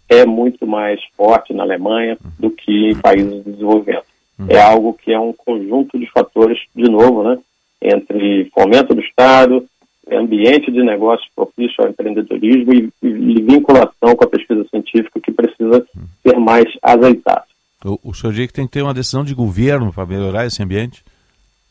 é 0.09 0.25
muito 0.25 0.65
mais 0.65 1.01
forte 1.15 1.53
na 1.53 1.63
Alemanha 1.63 2.17
do 2.39 2.49
que 2.49 2.91
em 2.91 2.95
países 2.95 3.43
de 3.43 3.51
desenvolvimento. 3.51 4.05
É 4.49 4.61
algo 4.61 4.93
que 4.93 5.11
é 5.11 5.19
um 5.19 5.33
conjunto 5.33 5.97
de 5.97 6.09
fatores, 6.11 6.59
de 6.75 6.89
novo, 6.89 7.23
né? 7.23 7.37
Entre 7.81 8.49
fomento 8.53 8.93
do 8.93 9.01
Estado, 9.01 9.65
ambiente 10.11 10.71
de 10.71 10.83
negócio 10.83 11.25
propício 11.35 11.83
ao 11.83 11.89
empreendedorismo 11.89 12.73
e, 12.73 12.91
e, 13.03 13.41
vinculação 13.41 14.15
com 14.15 14.23
a 14.23 14.29
pesquisa 14.29 14.65
científica 14.69 15.19
que 15.19 15.31
precisa 15.31 15.85
ser 16.23 16.39
mais 16.39 16.65
azeitado. 16.81 17.43
O, 17.83 17.99
o 18.09 18.13
senhor 18.13 18.33
diz 18.33 18.47
que 18.47 18.53
tem 18.53 18.65
que 18.65 18.71
ter 18.71 18.81
uma 18.81 18.93
decisão 18.93 19.23
de 19.23 19.33
governo 19.33 19.91
para 19.91 20.05
melhorar 20.05 20.45
esse 20.45 20.63
ambiente? 20.63 21.03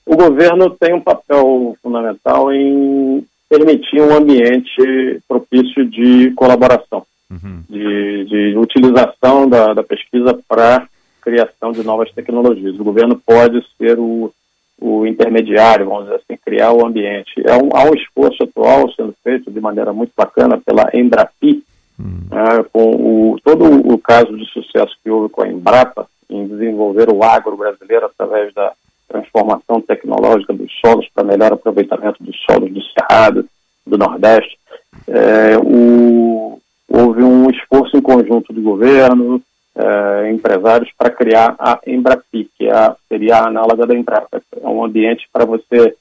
O 0.05 0.17
governo 0.17 0.71
tem 0.71 0.95
um 0.95 1.01
papel 1.01 1.77
fundamental 1.83 2.53
em 2.53 3.25
permitir 3.49 4.01
um 4.01 4.15
ambiente 4.15 5.21
propício 5.27 5.85
de 5.89 6.31
colaboração, 6.33 7.05
uhum. 7.31 7.63
de, 7.69 8.25
de, 8.25 8.59
utilização 8.59 9.49
da, 9.49 9.73
da 9.73 9.83
pesquisa 9.83 10.39
para 10.49 10.87
criação 11.23 11.73
de 11.73 11.83
novas 11.83 12.13
tecnologias. 12.13 12.79
O 12.79 12.85
governo 12.85 13.21
pode 13.25 13.65
ser 13.77 13.99
o 13.99 14.33
o 14.79 15.07
intermediário, 15.07 15.87
vamos 15.87 16.05
dizer 16.05 16.17
assim, 16.17 16.39
criar 16.45 16.73
o 16.73 16.87
ambiente. 16.87 17.33
É 17.45 17.55
um, 17.55 17.71
há 17.73 17.85
um 17.85 17.95
esforço 17.95 18.43
atual 18.43 18.91
sendo 18.93 19.15
feito 19.25 19.51
de 19.51 19.61
maneira 19.61 19.93
muito 19.93 20.13
bacana 20.17 20.61
pela 20.65 20.91
Embrapi, 20.95 21.65
hum. 21.99 22.21
né, 22.31 22.65
com 22.73 22.91
o, 22.91 23.41
todo 23.43 23.65
o 23.65 23.99
caso 23.99 24.37
de 24.37 24.45
sucesso 24.47 24.97
que 25.03 25.11
houve 25.11 25.29
com 25.31 25.43
a 25.43 25.49
Embrapa 25.49 26.07
em 26.29 26.47
desenvolver 26.47 27.09
o 27.11 27.23
agro 27.23 27.57
brasileiro 27.57 28.07
através 28.07 28.53
da 28.53 28.73
transformação 29.09 29.81
tecnológica 29.81 30.53
dos 30.53 30.71
solos 30.81 31.07
para 31.15 31.25
melhor 31.25 31.53
aproveitamento 31.53 32.23
dos 32.23 32.37
solos 32.43 32.71
do 32.73 32.81
Cerrado, 32.83 33.47
do 33.87 33.97
Nordeste. 33.97 34.59
É, 35.07 35.57
o, 35.59 36.61
houve 36.89 37.23
um 37.23 37.49
esforço 37.51 37.97
em 37.97 38.03
conjunto 38.03 38.53
do 38.53 38.61
governo, 38.61 39.41
uh, 39.77 40.27
empresários 40.27 40.91
para 40.97 41.11
criar 41.11 41.55
a 41.59 41.79
Embrapi, 41.87 42.51
que 42.57 42.67
é 42.69 42.97
seria 43.09 43.37
a 43.37 43.49
análoga 43.49 43.87
da 43.87 43.95
Embrapa. 43.95 44.43
É 44.61 44.67
um 44.67 44.85
ambiente 44.85 45.29
para 45.33 45.45
você 45.45 45.95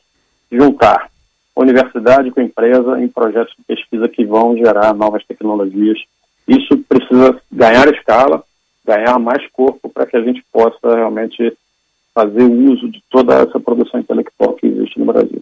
juntar 0.52 1.10
universidade 1.56 2.32
com 2.32 2.42
empresa 2.42 3.00
em 3.02 3.08
projetos 3.08 3.56
de 3.58 3.64
pesquisa 3.64 4.10
que 4.10 4.26
vão 4.26 4.58
gerar 4.58 4.94
novas 4.94 5.26
tecnologias. 5.26 5.98
Isso 6.48 6.78
precisa 6.80 7.40
ganhar 7.52 7.88
escala, 7.94 8.44
ganhar 8.86 9.18
mais 9.20 9.46
corpo 9.52 9.90
para 9.90 10.06
que 10.06 10.18
a 10.18 10.22
gente 10.22 10.44
possa 10.52 10.96
realmente 10.96 11.58
fazer 12.14 12.44
uso 12.44 12.90
de 12.90 13.02
toda 13.10 13.36
essa 13.36 13.60
produção 13.60 14.00
intelectual 14.00 14.54
que 14.54 14.68
existe 14.68 15.00
no 15.00 15.06
Brasil. 15.06 15.42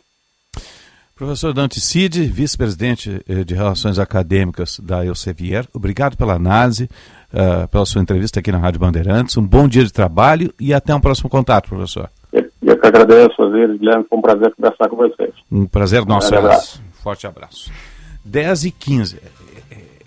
Professor 1.16 1.54
Dante 1.54 1.80
Cid, 1.80 2.26
vice-presidente 2.26 3.22
eh, 3.30 3.44
de 3.44 3.54
Relações 3.54 4.00
Acadêmicas 4.00 4.80
da 4.80 5.06
Elsevier, 5.06 5.68
obrigado 5.72 6.18
pela 6.18 6.34
análise, 6.34 6.90
uh, 7.34 7.68
pela 7.68 7.86
sua 7.86 8.02
entrevista 8.02 8.40
aqui 8.40 8.52
na 8.52 8.58
Rádio 8.58 8.80
Bandeirantes. 8.80 9.36
Um 9.38 9.46
bom 9.46 9.68
dia 9.68 9.84
de 9.84 9.92
trabalho 9.92 10.54
e 10.60 10.74
até 10.74 10.94
um 10.94 11.02
próximo 11.02 11.30
contato, 11.30 11.70
professor. 11.70 12.10
Eu, 12.32 12.50
eu 12.62 12.80
que 12.80 12.88
agradeço, 12.88 13.42
Osiris, 13.42 13.80
Guilherme, 13.80 14.06
foi 14.10 14.20
um 14.20 14.22
prazer 14.22 14.54
conversar 14.56 14.90
com 14.90 14.96
vocês. 14.96 15.34
Um 15.52 15.66
prazer 15.66 16.06
nosso, 16.06 16.34
um 16.34 16.38
abraço. 16.38 16.84
Forte 17.04 17.28
abraço. 17.28 17.72
10 18.24 18.66
e 18.66 18.72
15 18.72 19.20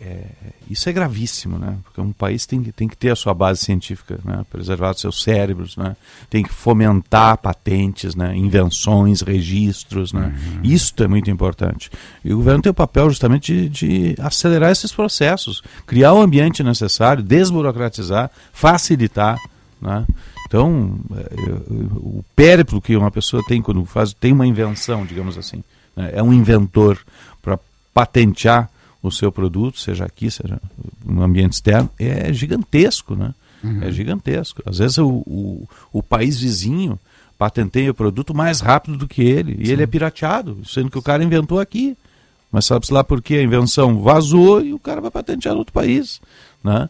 é, 0.00 0.22
isso 0.68 0.88
é 0.88 0.92
gravíssimo, 0.92 1.58
né? 1.58 1.76
Porque 1.84 2.00
um 2.00 2.12
país 2.12 2.44
tem, 2.44 2.60
tem 2.62 2.88
que 2.88 2.96
ter 2.96 3.10
a 3.10 3.16
sua 3.16 3.32
base 3.32 3.60
científica, 3.60 4.18
né? 4.24 4.44
preservar 4.50 4.90
os 4.90 5.00
seus 5.00 5.22
cérebros, 5.22 5.76
né? 5.76 5.96
tem 6.28 6.42
que 6.42 6.52
fomentar 6.52 7.38
patentes, 7.38 8.16
né? 8.16 8.36
invenções, 8.36 9.20
registros. 9.20 10.12
Né? 10.12 10.26
Uhum. 10.26 10.60
Isso 10.64 10.92
é 10.98 11.06
muito 11.06 11.30
importante. 11.30 11.90
E 12.24 12.32
o 12.32 12.38
governo 12.38 12.62
tem 12.62 12.70
o 12.70 12.74
papel 12.74 13.08
justamente 13.10 13.52
de, 13.52 13.68
de 13.68 14.16
acelerar 14.20 14.72
esses 14.72 14.92
processos, 14.92 15.62
criar 15.86 16.12
o 16.14 16.20
ambiente 16.20 16.64
necessário, 16.64 17.22
desburocratizar, 17.22 18.30
facilitar. 18.52 19.38
Né? 19.80 20.04
Então, 20.48 20.98
é, 21.14 21.22
o 21.94 22.24
périplo 22.34 22.80
que 22.80 22.96
uma 22.96 23.10
pessoa 23.10 23.42
tem 23.46 23.62
quando 23.62 23.84
faz, 23.84 24.12
tem 24.12 24.32
uma 24.32 24.46
invenção, 24.46 25.06
digamos 25.06 25.38
assim, 25.38 25.62
né? 25.94 26.10
é 26.12 26.22
um 26.22 26.32
inventor 26.32 26.98
para 27.40 27.56
patentear 27.94 28.68
o 29.08 29.12
seu 29.12 29.30
produto, 29.30 29.78
seja 29.78 30.04
aqui, 30.04 30.30
seja 30.30 30.60
no 31.04 31.22
ambiente 31.22 31.54
externo, 31.54 31.90
é 31.98 32.32
gigantesco, 32.32 33.14
né? 33.14 33.34
Uhum. 33.62 33.82
É 33.82 33.90
gigantesco. 33.90 34.62
Às 34.66 34.78
vezes 34.78 34.98
o, 34.98 35.08
o, 35.08 35.68
o, 35.92 36.02
país 36.02 36.38
vizinho 36.38 36.98
patenteia 37.38 37.90
o 37.90 37.94
produto 37.94 38.34
mais 38.34 38.60
rápido 38.60 38.96
do 38.96 39.08
que 39.08 39.22
ele, 39.22 39.56
e 39.58 39.66
Sim. 39.66 39.72
ele 39.72 39.82
é 39.82 39.86
pirateado, 39.86 40.58
sendo 40.64 40.90
que 40.90 40.98
o 40.98 41.02
cara 41.02 41.24
inventou 41.24 41.58
aqui. 41.58 41.96
Mas 42.50 42.64
sabe-se 42.64 42.92
lá 42.92 43.02
por 43.02 43.20
que 43.20 43.34
a 43.34 43.42
invenção 43.42 44.00
vazou 44.00 44.62
e 44.62 44.72
o 44.72 44.78
cara 44.78 45.00
vai 45.00 45.10
patentear 45.10 45.54
no 45.54 45.58
outro 45.58 45.72
país, 45.72 46.20
né? 46.62 46.88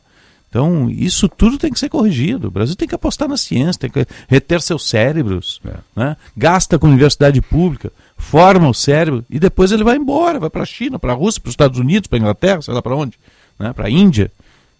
Então, 0.48 0.88
isso 0.88 1.28
tudo 1.28 1.58
tem 1.58 1.72
que 1.72 1.78
ser 1.78 1.88
corrigido. 1.88 2.48
O 2.48 2.50
Brasil 2.50 2.76
tem 2.76 2.88
que 2.88 2.94
apostar 2.94 3.28
na 3.28 3.36
ciência, 3.36 3.80
tem 3.80 3.90
que 3.90 4.06
reter 4.28 4.62
seus 4.62 4.88
cérebros. 4.88 5.60
É. 5.66 5.74
Né? 5.94 6.16
Gasta 6.36 6.78
com 6.78 6.86
universidade 6.86 7.42
pública, 7.42 7.92
forma 8.16 8.68
o 8.68 8.74
cérebro 8.74 9.24
e 9.28 9.38
depois 9.38 9.72
ele 9.72 9.84
vai 9.84 9.96
embora, 9.96 10.38
vai 10.38 10.48
para 10.48 10.62
a 10.62 10.66
China, 10.66 10.98
para 10.98 11.12
a 11.12 11.16
Rússia, 11.16 11.40
para 11.40 11.48
os 11.48 11.52
Estados 11.52 11.78
Unidos, 11.78 12.06
para 12.06 12.18
a 12.18 12.20
Inglaterra, 12.20 12.62
sei 12.62 12.72
lá 12.72 12.80
para 12.80 12.96
onde, 12.96 13.18
né? 13.58 13.72
para 13.72 13.86
a 13.86 13.90
Índia. 13.90 14.30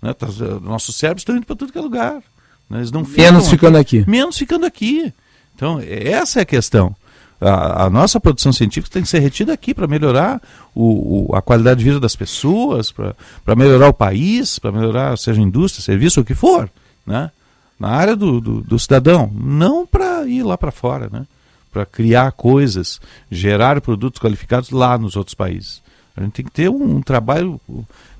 Né? 0.00 0.14
Tá, 0.14 0.28
nossos 0.62 0.96
cérebros 0.96 1.22
estão 1.22 1.36
indo 1.36 1.46
para 1.46 1.56
tudo 1.56 1.72
que 1.72 1.78
é 1.78 1.82
lugar. 1.82 2.22
Né? 2.70 2.78
Eles 2.78 2.92
não 2.92 3.02
Menos 3.02 3.48
ficando 3.48 3.76
aqui. 3.76 4.04
Menos 4.08 4.38
ficando 4.38 4.64
aqui. 4.64 5.12
Então, 5.54 5.80
essa 5.82 6.40
é 6.40 6.42
a 6.42 6.46
questão. 6.46 6.94
A, 7.40 7.84
a, 7.84 7.90
nossa 7.90 8.18
produção 8.18 8.52
científica 8.52 8.94
tem 8.94 9.02
que 9.02 9.08
ser 9.08 9.18
retida 9.18 9.52
aqui 9.52 9.74
para 9.74 9.86
melhorar 9.86 10.40
o, 10.74 11.30
o, 11.30 11.36
a 11.36 11.42
qualidade 11.42 11.80
de 11.80 11.84
vida 11.84 12.00
das 12.00 12.16
pessoas, 12.16 12.90
para 12.90 13.54
melhorar 13.54 13.88
o 13.88 13.94
país, 13.94 14.58
para 14.58 14.72
melhorar, 14.72 15.18
seja 15.18 15.40
indústria, 15.40 15.84
serviço, 15.84 16.20
o 16.20 16.24
que 16.24 16.34
for, 16.34 16.70
né? 17.06 17.30
na 17.78 17.88
área 17.88 18.16
do, 18.16 18.40
do, 18.40 18.62
do 18.62 18.78
cidadão, 18.78 19.30
não 19.34 19.86
para 19.86 20.26
ir 20.26 20.42
lá 20.42 20.56
para 20.56 20.70
fora, 20.70 21.10
né? 21.12 21.26
para 21.70 21.84
criar 21.84 22.32
coisas, 22.32 23.00
gerar 23.30 23.82
produtos 23.82 24.18
qualificados 24.18 24.70
lá 24.70 24.96
nos 24.96 25.14
outros 25.14 25.34
países. 25.34 25.82
A 26.16 26.22
gente 26.22 26.32
tem 26.32 26.44
que 26.46 26.50
ter 26.50 26.70
um, 26.70 26.96
um 26.96 27.02
trabalho 27.02 27.60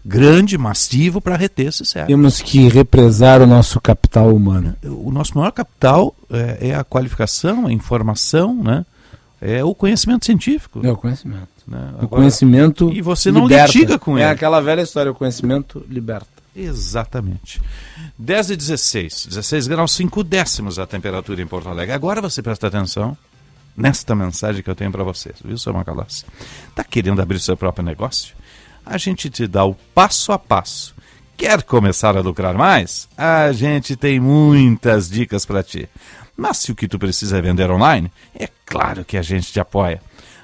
grande, 0.05 0.59
massivo 0.59 1.21
para 1.21 1.37
reter 1.37 1.69
esse 1.69 1.87
cérebro. 1.87 2.15
Temos 2.15 2.43
que 2.43 2.69
represar 2.69 3.41
o 3.41 3.47
nosso 3.47 3.81
capital 3.81 4.35
humano. 4.35 4.77
O 4.85 5.11
nosso 5.11 5.37
maior 5.37 5.51
capital 5.51 6.15
é, 6.31 6.69
é 6.69 6.75
a 6.75 6.85
qualificação, 6.85 7.67
a 7.67 7.73
informação, 7.73 8.55
né? 8.55 8.85
É 9.41 9.63
o 9.65 9.75
conhecimento 9.75 10.25
científico. 10.25 10.81
É 10.85 10.91
o 10.91 10.97
conhecimento. 10.97 11.49
Né? 11.67 11.79
Agora, 11.89 12.05
o 12.05 12.09
conhecimento 12.09 12.91
E 12.93 13.03
você 13.03 13.31
não 13.31 13.43
liberta. 13.43 13.67
litiga 13.67 13.99
com 13.99 14.17
é 14.17 14.23
ele. 14.23 14.29
É 14.29 14.31
aquela 14.31 14.61
velha 14.61 14.81
história, 14.83 15.11
o 15.11 15.15
conhecimento 15.15 15.85
liberta. 15.89 16.27
Exatamente. 16.55 17.61
10 18.19 18.51
e 18.51 18.57
16, 18.57 19.27
16 19.29 19.67
graus 19.67 19.93
5 19.93 20.25
décimos 20.25 20.79
a 20.79 20.87
temperatura 20.87 21.43
em 21.43 21.47
Porto 21.47 21.69
Alegre. 21.69 21.95
Agora 21.95 22.21
você 22.23 22.43
presta 22.43 22.69
atenção 22.69 23.17
nesta 23.77 24.15
mensagem 24.15 24.63
que 24.63 24.71
eu 24.71 24.75
tenho 24.75 24.91
para 24.91 25.05
vocês, 25.05 25.37
viu, 25.45 25.59
seu 25.59 25.75
Macalossi? 25.75 26.25
Está 26.71 26.83
querendo 26.83 27.21
abrir 27.21 27.39
seu 27.41 27.57
próprio 27.59 27.85
negócio? 27.85 28.35
A 28.87 28.97
gente 28.97 29.29
te 29.29 29.47
dá 29.47 29.67
o 29.67 29.75
passo 29.95 30.33
a 30.33 30.39
passo. 30.39 30.95
Quer 31.37 31.63
começar 31.63 32.17
a 32.17 32.21
lucrar 32.21 32.55
mais? 32.55 33.07
A 33.19 33.53
gente 33.53 33.95
tem 33.95 34.19
muitas 34.19 35.11
dicas 35.11 35.45
para 35.45 35.63
ti. 35.63 35.87
Mas 36.37 36.59
se 36.59 36.73
o 36.73 36.75
que 36.75 36.89
tu 36.89 36.99
precisa 36.99 37.39
é 37.39 37.43
vender 37.43 37.71
online, 37.71 38.11
é 38.39 38.49
claro 38.65 39.05
que 39.05 39.17
a 39.17 39.23
gente 39.23 39.53
te 39.53 39.61
apoia. 39.61 40.01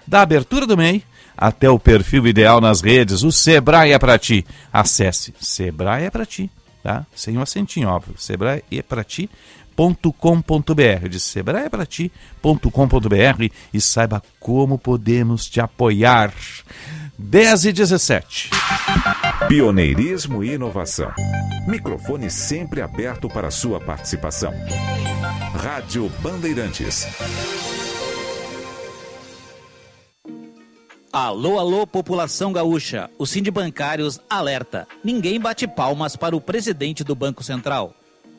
Da 0.06 0.22
abertura 0.22 0.66
do 0.66 0.76
MEI 0.76 1.04
até 1.36 1.68
o 1.68 1.78
perfil 1.78 2.26
ideal 2.26 2.60
nas 2.60 2.80
redes, 2.80 3.22
o 3.22 3.32
Sebrae 3.32 3.92
é 3.92 3.98
para 3.98 4.18
ti. 4.18 4.46
Acesse 4.72 5.34
Sebrae 5.40 6.04
é 6.04 6.10
para 6.10 6.26
ti, 6.26 6.50
tá? 6.82 7.04
Sem 7.14 7.36
um 7.36 7.42
acentinho, 7.42 7.88
óbvio. 7.88 8.14
Sebrae 8.16 8.62
é 8.70 8.82
para 8.82 9.04
ti 9.04 9.28
sebrae.com.br. 9.72 11.08
De 11.08 11.18
sebrae 11.18 11.68
para 11.68 11.86
ti.com.br 11.86 13.52
e 13.72 13.80
saiba 13.80 14.22
como 14.38 14.78
podemos 14.78 15.48
te 15.48 15.60
apoiar. 15.60 16.32
10 17.18 17.64
e 17.66 17.72
17. 17.72 18.50
Pioneirismo 19.52 20.42
e 20.42 20.54
inovação. 20.54 21.12
Microfone 21.68 22.30
sempre 22.30 22.80
aberto 22.80 23.28
para 23.28 23.50
sua 23.50 23.78
participação. 23.78 24.50
Rádio 25.54 26.10
Bandeirantes. 26.22 27.06
Alô, 31.12 31.58
alô, 31.58 31.86
população 31.86 32.50
gaúcha. 32.50 33.10
O 33.18 33.26
Sind 33.26 33.50
Bancários 33.50 34.18
alerta. 34.30 34.88
Ninguém 35.04 35.38
bate 35.38 35.68
palmas 35.68 36.16
para 36.16 36.34
o 36.34 36.40
presidente 36.40 37.04
do 37.04 37.14
Banco 37.14 37.44
Central. 37.44 37.94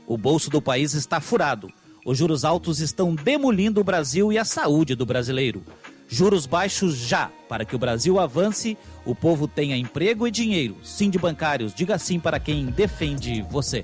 O 0.08 0.18
bolso 0.18 0.50
do 0.50 0.64
país 0.64 0.96
está 0.96 1.22
furado. 1.22 1.70
Os 2.04 2.18
juros 2.18 2.44
altos 2.44 2.80
estão 2.80 3.14
demolindo 3.14 3.80
o 3.80 3.84
Brasil 3.84 4.34
e 4.34 4.40
a 4.40 4.44
saúde 4.44 4.96
do 4.96 5.06
brasileiro. 5.06 5.62
Juros 6.14 6.46
baixos 6.46 6.96
já, 6.96 7.32
para 7.50 7.66
que 7.66 7.76
o 7.76 7.80
Brasil 7.80 8.20
avance, 8.20 8.78
o 9.04 9.16
povo 9.16 9.48
tenha 9.48 9.76
emprego 9.76 10.28
e 10.28 10.32
dinheiro. 10.32 10.78
Sim 10.84 11.10
de 11.10 11.18
bancários, 11.18 11.74
diga 11.74 11.98
sim 11.98 12.20
para 12.20 12.40
quem 12.40 12.68
defende 12.68 13.42
você. 13.50 13.84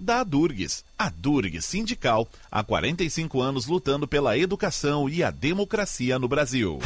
da 0.00 0.22
Durgues. 0.22 0.84
A 0.98 1.10
Durgues 1.10 1.64
Sindical, 1.64 2.28
há 2.50 2.62
45 2.62 3.40
anos 3.40 3.66
lutando 3.66 4.06
pela 4.06 4.36
educação 4.36 5.08
e 5.08 5.22
a 5.22 5.30
democracia 5.30 6.18
no 6.18 6.28
Brasil. 6.28 6.78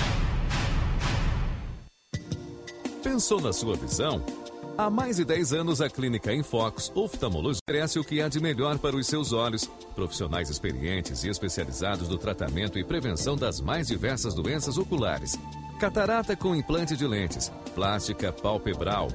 Pensou 3.02 3.40
na 3.40 3.52
sua 3.52 3.76
visão? 3.76 4.24
Há 4.78 4.88
mais 4.88 5.16
de 5.16 5.24
10 5.24 5.52
anos, 5.52 5.80
a 5.82 5.90
Clínica 5.90 6.32
Infox 6.32 6.90
Oftalmologia 6.94 7.60
oferece 7.68 7.98
o 7.98 8.04
que 8.04 8.22
há 8.22 8.28
de 8.28 8.40
melhor 8.40 8.78
para 8.78 8.96
os 8.96 9.06
seus 9.06 9.32
olhos. 9.32 9.70
Profissionais 9.94 10.48
experientes 10.48 11.24
e 11.24 11.28
especializados 11.28 12.08
no 12.08 12.16
tratamento 12.16 12.78
e 12.78 12.84
prevenção 12.84 13.36
das 13.36 13.60
mais 13.60 13.88
diversas 13.88 14.34
doenças 14.34 14.78
oculares. 14.78 15.38
Catarata 15.78 16.34
com 16.34 16.56
implante 16.56 16.96
de 16.96 17.06
lentes, 17.06 17.52
plástica 17.74 18.32
palpebral, 18.32 19.08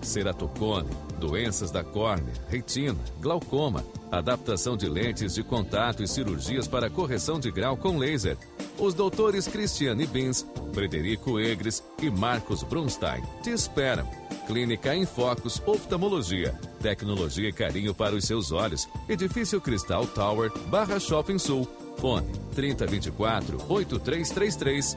ceratocone, 0.00 0.88
doenças 1.22 1.70
da 1.70 1.84
córnea, 1.84 2.34
retina, 2.48 2.98
glaucoma, 3.20 3.84
adaptação 4.10 4.76
de 4.76 4.88
lentes 4.88 5.34
de 5.34 5.44
contato 5.44 6.02
e 6.02 6.08
cirurgias 6.08 6.66
para 6.66 6.90
correção 6.90 7.38
de 7.38 7.48
grau 7.52 7.76
com 7.76 7.96
laser. 7.96 8.36
Os 8.76 8.92
doutores 8.92 9.46
Cristiane 9.46 10.04
Bins, 10.04 10.44
Frederico 10.72 11.38
Egres 11.38 11.82
e 12.02 12.10
Marcos 12.10 12.64
Brunstein 12.64 13.22
te 13.40 13.50
esperam. 13.50 14.08
Clínica 14.48 14.96
em 14.96 15.06
Focus 15.06 15.62
Oftalmologia. 15.64 16.58
Tecnologia 16.80 17.48
e 17.48 17.52
carinho 17.52 17.94
para 17.94 18.16
os 18.16 18.24
seus 18.24 18.50
olhos. 18.50 18.88
Edifício 19.08 19.60
Cristal 19.60 20.04
Tower, 20.08 20.50
Barra 20.66 20.98
Shopping 20.98 21.38
Sul. 21.38 21.68
Fone 21.98 22.32
3024 22.56 23.58
8333. 23.68 24.96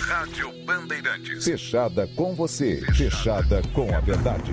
Rádio 0.00 0.50
Bandeirantes. 0.64 1.44
Fechada 1.44 2.06
com 2.16 2.34
você. 2.34 2.82
Fechada 2.94 3.62
com 3.74 3.94
a 3.94 4.00
verdade. 4.00 4.52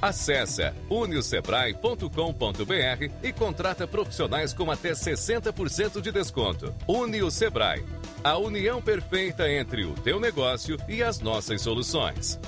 Acesse 0.00 0.72
uniosebrae.com.br 0.90 3.12
e 3.22 3.32
contrata 3.32 3.86
profissionais 3.86 4.52
com 4.52 4.70
até 4.70 4.92
60% 4.92 6.00
de 6.00 6.12
desconto. 6.12 6.74
Unio 6.86 7.30
Sebrae, 7.30 7.84
a 8.22 8.36
união 8.36 8.82
perfeita 8.82 9.50
entre 9.50 9.84
o 9.84 9.94
teu 9.94 10.20
negócio 10.20 10.76
e 10.88 11.02
as 11.02 11.20
nossas 11.20 11.62
soluções. 11.62 12.38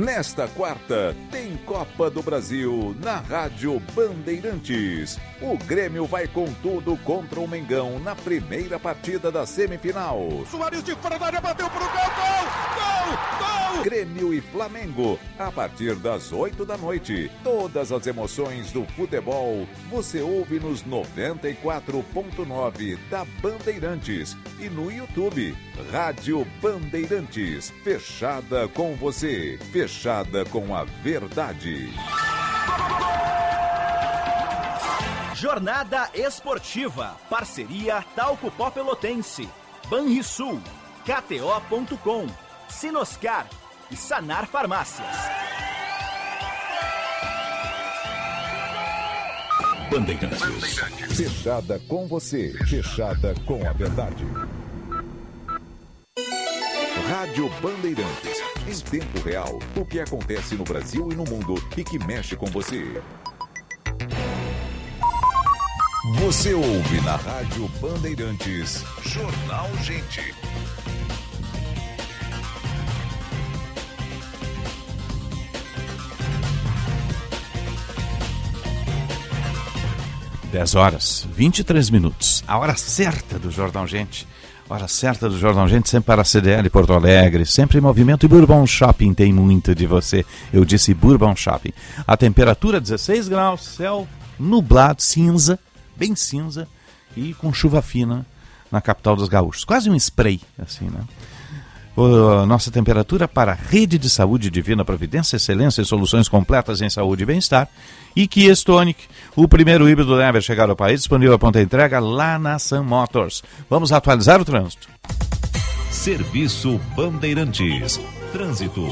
Nesta 0.00 0.48
quarta, 0.48 1.14
tem 1.30 1.54
Copa 1.58 2.08
do 2.08 2.22
Brasil 2.22 2.96
na 3.04 3.16
Rádio 3.16 3.78
Bandeirantes. 3.94 5.18
O 5.42 5.58
Grêmio 5.58 6.06
vai 6.06 6.26
com 6.26 6.50
tudo 6.62 6.96
contra 7.04 7.38
o 7.38 7.46
Mengão 7.46 7.98
na 7.98 8.16
primeira 8.16 8.78
partida 8.78 9.30
da 9.30 9.44
semifinal. 9.44 10.26
Soares 10.50 10.82
de 10.82 10.94
fora 10.94 11.18
da 11.18 11.26
área 11.26 11.42
bateu 11.42 11.68
pro 11.68 11.80
gol, 11.80 11.90
gol, 11.90 12.46
gol, 12.76 13.18
gol! 13.40 13.50
Grêmio 13.84 14.32
e 14.32 14.40
Flamengo, 14.40 15.18
a 15.38 15.52
partir 15.52 15.94
das 15.96 16.32
8 16.32 16.64
da 16.64 16.78
noite. 16.78 17.30
Todas 17.44 17.92
as 17.92 18.06
emoções 18.06 18.72
do 18.72 18.86
futebol 18.86 19.68
você 19.90 20.22
ouve 20.22 20.58
nos 20.58 20.82
94.9 20.82 22.98
da 23.10 23.26
Bandeirantes 23.42 24.34
e 24.58 24.70
no 24.70 24.90
YouTube. 24.90 25.54
Rádio 25.90 26.46
Bandeirantes, 26.60 27.72
fechada 27.82 28.68
com 28.68 28.94
você, 28.96 29.58
fechada 29.72 29.89
com 30.50 30.74
a 30.74 30.84
verdade. 31.02 31.92
Jornada 35.34 36.10
Esportiva. 36.14 37.16
Parceria 37.28 38.04
Talco 38.14 38.50
Pó 38.50 38.70
Pelotense. 38.70 39.48
Banrisul. 39.88 40.60
KTO.com. 41.04 42.26
Sinoscar. 42.68 43.46
E 43.90 43.96
Sanar 43.96 44.46
Farmácias. 44.46 45.06
Bandeirantes. 49.90 50.78
Fechada 51.16 51.80
com 51.88 52.06
você, 52.06 52.52
fechada 52.68 53.34
com 53.44 53.66
a 53.68 53.72
verdade. 53.72 54.24
Rádio 57.08 57.48
Bandeirantes. 57.60 58.49
Em 58.70 58.78
tempo 58.78 59.20
real, 59.24 59.58
o 59.74 59.84
que 59.84 59.98
acontece 59.98 60.54
no 60.54 60.62
Brasil 60.62 61.08
e 61.10 61.16
no 61.16 61.24
mundo 61.24 61.60
e 61.76 61.82
que 61.82 61.98
mexe 61.98 62.36
com 62.36 62.46
você. 62.46 63.02
Você 66.20 66.54
ouve 66.54 67.00
na 67.00 67.16
Rádio 67.16 67.66
Bandeirantes. 67.80 68.84
Jornal 69.02 69.68
Gente. 69.82 70.32
Dez 80.52 80.76
horas, 80.76 81.26
23 81.32 81.90
minutos. 81.90 82.44
A 82.46 82.56
hora 82.56 82.76
certa 82.76 83.36
do 83.36 83.50
Jornal 83.50 83.88
Gente. 83.88 84.28
Hora 84.70 84.86
certa 84.86 85.28
do 85.28 85.36
Jornal 85.36 85.66
Gente, 85.66 85.90
sempre 85.90 86.06
para 86.06 86.22
a 86.22 86.24
CDL 86.24 86.70
Porto 86.70 86.92
Alegre, 86.92 87.44
sempre 87.44 87.78
em 87.78 87.80
movimento. 87.80 88.24
E 88.24 88.28
Bourbon 88.28 88.64
Shopping 88.64 89.12
tem 89.12 89.32
muito 89.32 89.74
de 89.74 89.84
você. 89.84 90.24
Eu 90.52 90.64
disse 90.64 90.94
Bourbon 90.94 91.34
Shopping. 91.34 91.72
A 92.06 92.16
temperatura 92.16 92.80
16 92.80 93.26
graus, 93.26 93.62
céu 93.64 94.06
nublado, 94.38 95.02
cinza, 95.02 95.58
bem 95.96 96.14
cinza 96.14 96.68
e 97.16 97.34
com 97.34 97.52
chuva 97.52 97.82
fina 97.82 98.24
na 98.70 98.80
capital 98.80 99.16
dos 99.16 99.28
gaúchos. 99.28 99.64
Quase 99.64 99.90
um 99.90 99.96
spray, 99.96 100.40
assim, 100.56 100.84
né? 100.84 101.00
Nossa 102.46 102.70
temperatura 102.70 103.28
para 103.28 103.52
a 103.52 103.54
Rede 103.54 103.98
de 103.98 104.08
Saúde 104.08 104.50
Divina 104.50 104.84
Providência, 104.84 105.36
excelência 105.36 105.82
e 105.82 105.84
soluções 105.84 106.28
completas 106.28 106.80
em 106.80 106.88
saúde 106.88 107.24
e 107.24 107.26
bem-estar. 107.26 107.68
E 108.16 108.26
Kia 108.26 108.52
Stonic, 108.52 109.04
o 109.36 109.46
primeiro 109.46 109.88
híbrido 109.88 110.16
deve 110.16 110.38
a 110.38 110.40
chegar 110.40 110.70
ao 110.70 110.76
país, 110.76 111.00
disponível 111.00 111.34
a 111.34 111.38
ponta 111.38 111.60
entrega 111.60 112.00
lá 112.00 112.38
na 112.38 112.58
Sun 112.58 112.84
Motors. 112.84 113.42
Vamos 113.68 113.92
atualizar 113.92 114.40
o 114.40 114.44
trânsito. 114.44 114.88
Serviço 115.90 116.80
Bandeirantes. 116.96 118.00
Trânsito. 118.32 118.86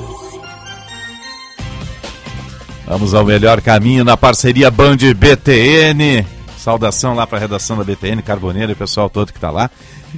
Vamos 2.86 3.14
ao 3.14 3.24
melhor 3.24 3.60
caminho 3.60 4.04
na 4.04 4.16
parceria 4.16 4.70
Band 4.70 4.96
BTN. 5.16 6.26
Saudação 6.58 7.14
lá 7.14 7.26
para 7.26 7.38
a 7.38 7.40
redação 7.40 7.76
da 7.76 7.84
BTN, 7.84 8.22
Carboneiro 8.22 8.72
e 8.72 8.74
o 8.74 8.76
pessoal 8.76 9.08
todo 9.08 9.32
que 9.32 9.38
está 9.38 9.50
lá. 9.50 9.70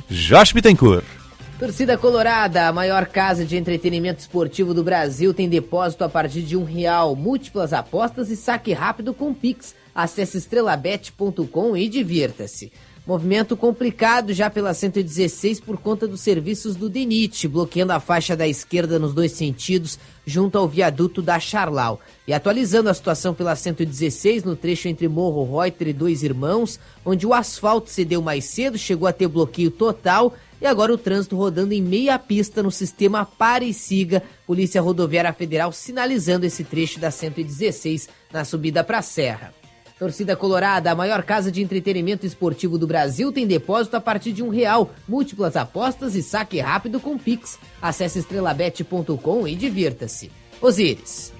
Josh 0.09 0.53
Bittencourt. 0.53 1.20
Torcida 1.61 1.99
Colorada, 1.99 2.69
a 2.69 2.73
maior 2.73 3.05
casa 3.05 3.45
de 3.45 3.55
entretenimento 3.55 4.21
esportivo 4.21 4.73
do 4.73 4.83
Brasil, 4.83 5.35
tem 5.35 5.47
depósito 5.47 6.03
a 6.03 6.09
partir 6.09 6.41
de 6.41 6.57
um 6.57 6.65
real, 6.65 7.15
múltiplas 7.15 7.75
apostas 7.75 8.31
e 8.31 8.37
saque 8.37 8.73
rápido 8.73 9.13
com 9.13 9.35
Pix. 9.35 9.75
Acesse 9.95 10.39
estrelabet.com 10.39 11.77
e 11.77 11.87
divirta-se. 11.87 12.73
Movimento 13.07 13.59
complicado 13.59 14.33
já 14.33 14.49
pela 14.49 14.73
116 14.73 15.61
por 15.61 15.77
conta 15.77 16.09
dos 16.09 16.23
serviços 16.23 16.77
do 16.77 16.89
DENIT, 16.89 17.47
bloqueando 17.47 17.93
a 17.93 18.01
faixa 18.01 18.35
da 18.35 18.49
esquerda 18.49 18.99
nos 18.99 19.13
dois 19.13 19.33
sentidos, 19.33 19.99
junto 20.25 20.57
ao 20.57 20.67
viaduto 20.67 21.21
da 21.21 21.39
Charlau. 21.39 22.01
E 22.27 22.33
atualizando 22.33 22.89
a 22.89 22.95
situação 22.95 23.35
pela 23.35 23.55
116 23.55 24.45
no 24.45 24.57
trecho 24.57 24.89
entre 24.89 25.09
Morro 25.09 25.61
Reuter 25.61 25.89
e 25.89 25.93
Dois 25.93 26.23
Irmãos, 26.23 26.81
onde 27.05 27.27
o 27.27 27.35
asfalto 27.35 27.91
cedeu 27.91 28.23
mais 28.23 28.47
cedo, 28.47 28.79
chegou 28.79 29.07
a 29.07 29.13
ter 29.13 29.29
bloqueio 29.29 29.71
total 29.71 30.35
e 30.61 30.67
agora 30.67 30.93
o 30.93 30.99
trânsito 30.99 31.37
rodando 31.37 31.73
em 31.73 31.83
meia 31.83 32.19
pista 32.19 32.63
no 32.63 32.71
sistema 32.71 33.25
Pare 33.25 33.69
e 33.69 33.75
Siga, 33.75 34.23
Polícia 34.47 34.83
Rodoviária 34.83 35.33
Federal 35.33 35.73
sinalizando 35.73 36.45
esse 36.45 36.65
trecho 36.65 37.01
da 37.01 37.11
116 37.11 38.09
na 38.33 38.45
subida 38.45 38.85
para 38.85 38.99
a 38.99 39.03
Serra. 39.03 39.55
Torcida 39.99 40.35
Colorada, 40.35 40.91
a 40.91 40.95
maior 40.95 41.23
casa 41.23 41.53
de 41.53 41.63
entretenimento 41.63 42.25
esportivo 42.25 42.79
do 42.79 42.87
Brasil, 42.87 43.31
tem 43.31 43.47
depósito 43.47 43.97
a 43.97 44.01
partir 44.01 44.33
de 44.33 44.43
um 44.43 44.49
real, 44.49 44.91
múltiplas 45.07 45.57
apostas 45.57 46.15
e 46.15 46.23
saque 46.23 46.59
rápido 46.59 46.99
com 46.99 47.19
Pix. 47.19 47.59
Acesse 47.83 48.19
estrelabet.com 48.19 49.47
e 49.47 49.55
divirta-se. 49.55 50.33
Osíris. 50.59 51.40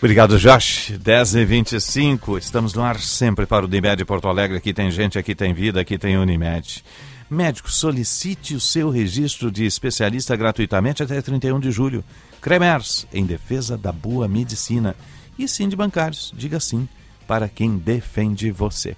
Obrigado, 0.00 0.38
Josh. 0.38 0.92
10 0.98 1.34
e 1.34 1.44
25 1.44 2.38
estamos 2.38 2.72
no 2.72 2.82
ar 2.82 2.98
sempre 2.98 3.44
para 3.44 3.66
o 3.66 3.68
Unimed 3.68 4.02
Porto 4.06 4.28
Alegre. 4.28 4.56
Aqui 4.56 4.72
tem 4.72 4.90
gente, 4.90 5.18
aqui 5.18 5.34
tem 5.34 5.52
vida, 5.52 5.78
aqui 5.78 5.98
tem 5.98 6.16
Unimed. 6.16 6.82
Médico, 7.28 7.70
solicite 7.70 8.54
o 8.54 8.60
seu 8.60 8.88
registro 8.88 9.50
de 9.50 9.66
especialista 9.66 10.34
gratuitamente 10.34 11.02
até 11.02 11.20
31 11.20 11.60
de 11.60 11.70
julho. 11.70 12.02
Cremers, 12.40 13.06
em 13.12 13.26
defesa 13.26 13.76
da 13.76 13.92
boa 13.92 14.26
medicina. 14.26 14.96
E 15.38 15.46
sim 15.46 15.68
de 15.68 15.76
bancários, 15.76 16.32
diga 16.34 16.58
sim 16.58 16.88
para 17.28 17.46
quem 17.46 17.76
defende 17.76 18.50
você. 18.50 18.96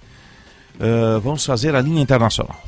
Uh, 0.75 1.19
vamos 1.19 1.45
fazer 1.45 1.75
a 1.75 1.81
linha 1.81 2.01
internacional. 2.01 2.63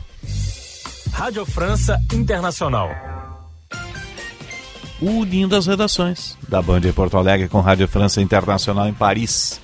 Rádio 1.14 1.46
França 1.46 1.98
Internacional 2.14 3.15
unindo 5.02 5.56
as 5.56 5.68
redações 5.68 6.38
da 6.48 6.62
Band 6.62 6.82
em 6.86 6.92
Porto 6.92 7.18
Alegre 7.18 7.48
com 7.48 7.60
Rádio 7.60 7.88
França 7.88 8.22
Internacional 8.22 8.88
em 8.88 8.94
Paris. 8.94 9.60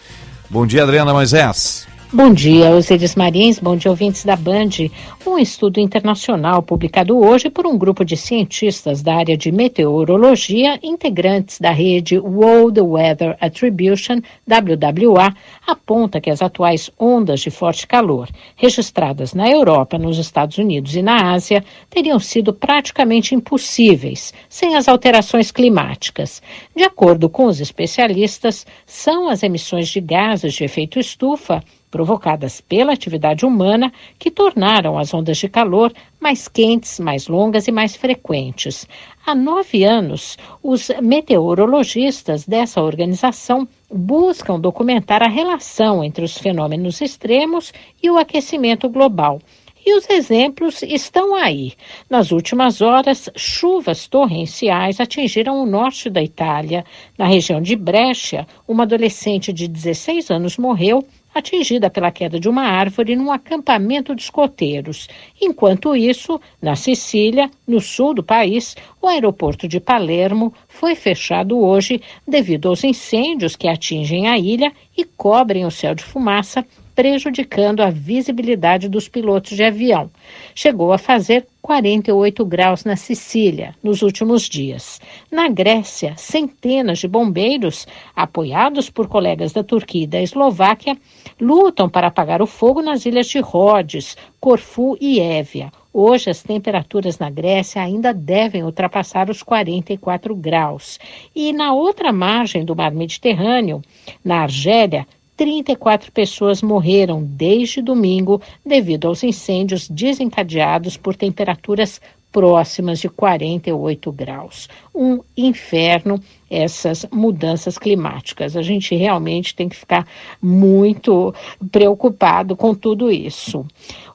Bom 0.50 0.66
dia, 0.66 0.84
Adriana 0.84 1.14
Moisés. 1.14 1.88
Bom 2.14 2.34
dia, 2.34 2.72
Osiris 2.72 3.16
Marins, 3.16 3.58
bom 3.58 3.78
dia, 3.78 3.90
ouvintes 3.90 4.26
da 4.26 4.36
Band. 4.36 4.92
Um 5.26 5.40
estudo 5.40 5.80
internacional 5.80 6.62
publicado 6.62 7.18
hoje 7.18 7.50
por 7.50 7.66
um 7.66 7.78
grupo 7.78 8.04
de 8.04 8.18
cientistas 8.18 9.02
da 9.02 9.16
área 9.16 9.38
de 9.38 9.50
meteorologia, 9.50 10.78
integrantes 10.84 11.58
da 11.58 11.72
rede 11.72 12.20
World 12.20 12.82
Weather 12.82 13.38
Attribution, 13.40 14.20
WWA, 14.46 15.34
aponta 15.66 16.20
que 16.20 16.30
as 16.30 16.42
atuais 16.42 16.92
ondas 17.00 17.40
de 17.40 17.50
forte 17.50 17.88
calor, 17.88 18.28
registradas 18.58 19.34
na 19.34 19.50
Europa, 19.50 19.98
nos 19.98 20.18
Estados 20.18 20.58
Unidos 20.58 20.94
e 20.98 21.02
na 21.02 21.32
Ásia, 21.32 21.64
teriam 21.90 22.20
sido 22.20 22.52
praticamente 22.52 23.34
impossíveis 23.34 24.34
sem 24.50 24.76
as 24.76 24.90
alterações 24.90 25.50
climáticas. 25.50 26.42
De 26.76 26.84
acordo 26.84 27.30
com 27.30 27.46
os 27.46 27.62
especialistas, 27.62 28.68
são 28.86 29.30
as 29.30 29.44
emissões 29.44 29.88
de 29.88 30.02
gases 30.02 30.54
de 30.54 30.66
efeito 30.66 31.00
estufa 31.00 31.64
provocadas 31.92 32.62
pela 32.62 32.94
atividade 32.94 33.46
humana 33.46 33.92
que 34.18 34.32
tornaram 34.32 34.98
as 34.98 35.14
ondas 35.14 35.38
de 35.38 35.50
calor 35.50 35.94
mais 36.20 36.48
quentes, 36.48 37.00
mais 37.00 37.28
longas 37.28 37.68
e 37.68 37.72
mais 37.72 37.96
frequentes. 37.96 38.88
Há 39.26 39.36
nove 39.36 39.84
anos, 39.84 40.38
os 40.64 40.90
meteorologistas 41.02 42.46
dessa 42.46 42.82
organização 42.82 43.68
buscam 43.92 44.60
documentar 44.60 45.22
a 45.22 45.30
relação 45.30 46.04
entre 46.04 46.24
os 46.24 46.38
fenômenos 46.38 47.02
extremos 47.02 47.74
e 48.02 48.10
o 48.10 48.18
aquecimento 48.18 48.88
global. 48.88 49.40
E 49.84 49.98
os 49.98 50.08
exemplos 50.10 50.84
estão 50.84 51.34
aí. 51.34 51.74
Nas 52.08 52.32
últimas 52.32 52.82
horas, 52.82 53.30
chuvas 53.36 54.08
torrenciais 54.08 55.00
atingiram 55.00 55.60
o 55.60 55.66
norte 55.66 56.08
da 56.08 56.22
Itália. 56.22 56.86
Na 57.18 57.26
região 57.26 57.60
de 57.60 57.76
Brescia, 57.76 58.46
uma 58.68 58.84
adolescente 58.84 59.52
de 59.52 59.68
16 59.68 60.30
anos 60.30 60.58
morreu 60.58 61.04
atingida 61.34 61.90
pela 61.90 62.12
queda 62.12 62.40
de 62.40 62.48
uma 62.48 62.64
árvore 62.64 63.16
num 63.16 63.32
acampamento 63.32 64.16
de 64.16 64.22
escoteiros. 64.22 65.08
Enquanto 65.42 65.96
isso, 65.96 66.40
na 66.62 66.76
Sicília, 66.76 67.50
no 67.66 67.80
sul 67.80 68.14
do 68.14 68.24
país, 68.24 68.76
o 69.02 69.08
aeroporto 69.08 69.68
de 69.68 69.80
Palermo 69.80 70.54
foi 70.68 70.94
fechado 70.94 71.58
hoje 71.58 72.02
devido 72.28 72.70
aos 72.70 72.84
incêndios 72.84 73.56
que 73.56 73.68
atingem 73.68 74.28
a 74.28 74.38
ilha 74.38 74.72
e 74.96 75.04
cobrem 75.06 75.66
o 75.66 75.72
céu 75.72 75.96
de 75.96 76.04
fumaça 76.04 76.66
prejudicando 76.96 77.82
a 77.82 77.90
visibilidade 77.90 78.90
dos 78.90 79.08
pilotos 79.08 79.56
de 79.56 79.64
avião. 79.64 80.10
Chegou 80.54 80.92
a 80.92 80.98
fazer 80.98 81.48
48 81.62 82.44
graus 82.46 82.84
na 82.84 82.96
Sicília 82.96 83.76
nos 83.84 84.02
últimos 84.02 84.50
dias. 84.50 85.00
Na 85.32 85.48
Grécia, 85.48 86.16
centenas 86.18 87.00
de 87.00 87.08
bombeiros, 87.08 87.88
apoiados 88.16 88.90
por 88.90 89.08
colegas 89.08 89.54
da 89.54 89.64
Turquia 89.64 90.04
e 90.04 90.08
da 90.08 90.22
Eslováquia, 90.22 90.98
lutam 91.40 91.90
para 91.90 92.08
apagar 92.08 92.42
o 92.42 92.48
fogo 92.48 92.82
nas 92.82 93.06
ilhas 93.06 93.28
de 93.28 93.40
Rhodes, 93.40 94.18
Corfu 94.40 94.98
e 95.00 95.20
Évia. 95.20 95.72
Hoje, 95.94 96.30
as 96.30 96.42
temperaturas 96.42 97.20
na 97.20 97.30
Grécia 97.30 97.82
ainda 97.82 98.14
devem 98.14 98.64
ultrapassar 98.64 99.30
os 99.30 99.44
44 99.44 100.34
graus. 100.34 100.98
E 101.36 101.52
na 101.52 101.74
outra 101.74 102.14
margem 102.14 102.64
do 102.64 102.74
mar 102.74 102.92
Mediterrâneo, 102.92 103.82
na 104.24 104.42
Argélia, 104.44 105.06
34 105.42 106.12
pessoas 106.12 106.62
morreram 106.62 107.24
desde 107.24 107.82
domingo 107.82 108.40
devido 108.64 109.08
aos 109.08 109.24
incêndios 109.24 109.90
desencadeados 109.90 110.98
por 110.98 111.16
temperaturas 111.16 112.00
próximas 112.32 113.00
de 113.00 113.10
48 113.10 114.12
graus. 114.12 114.70
Um 114.94 115.20
inferno 115.36 116.22
essas 116.48 117.06
mudanças 117.12 117.78
climáticas. 117.78 118.58
A 118.58 118.62
gente 118.62 118.94
realmente 118.94 119.56
tem 119.56 119.70
que 119.70 119.76
ficar 119.78 120.06
muito 120.42 121.34
preocupado 121.72 122.56
com 122.56 122.76
tudo 122.76 123.10
isso. 123.10 123.66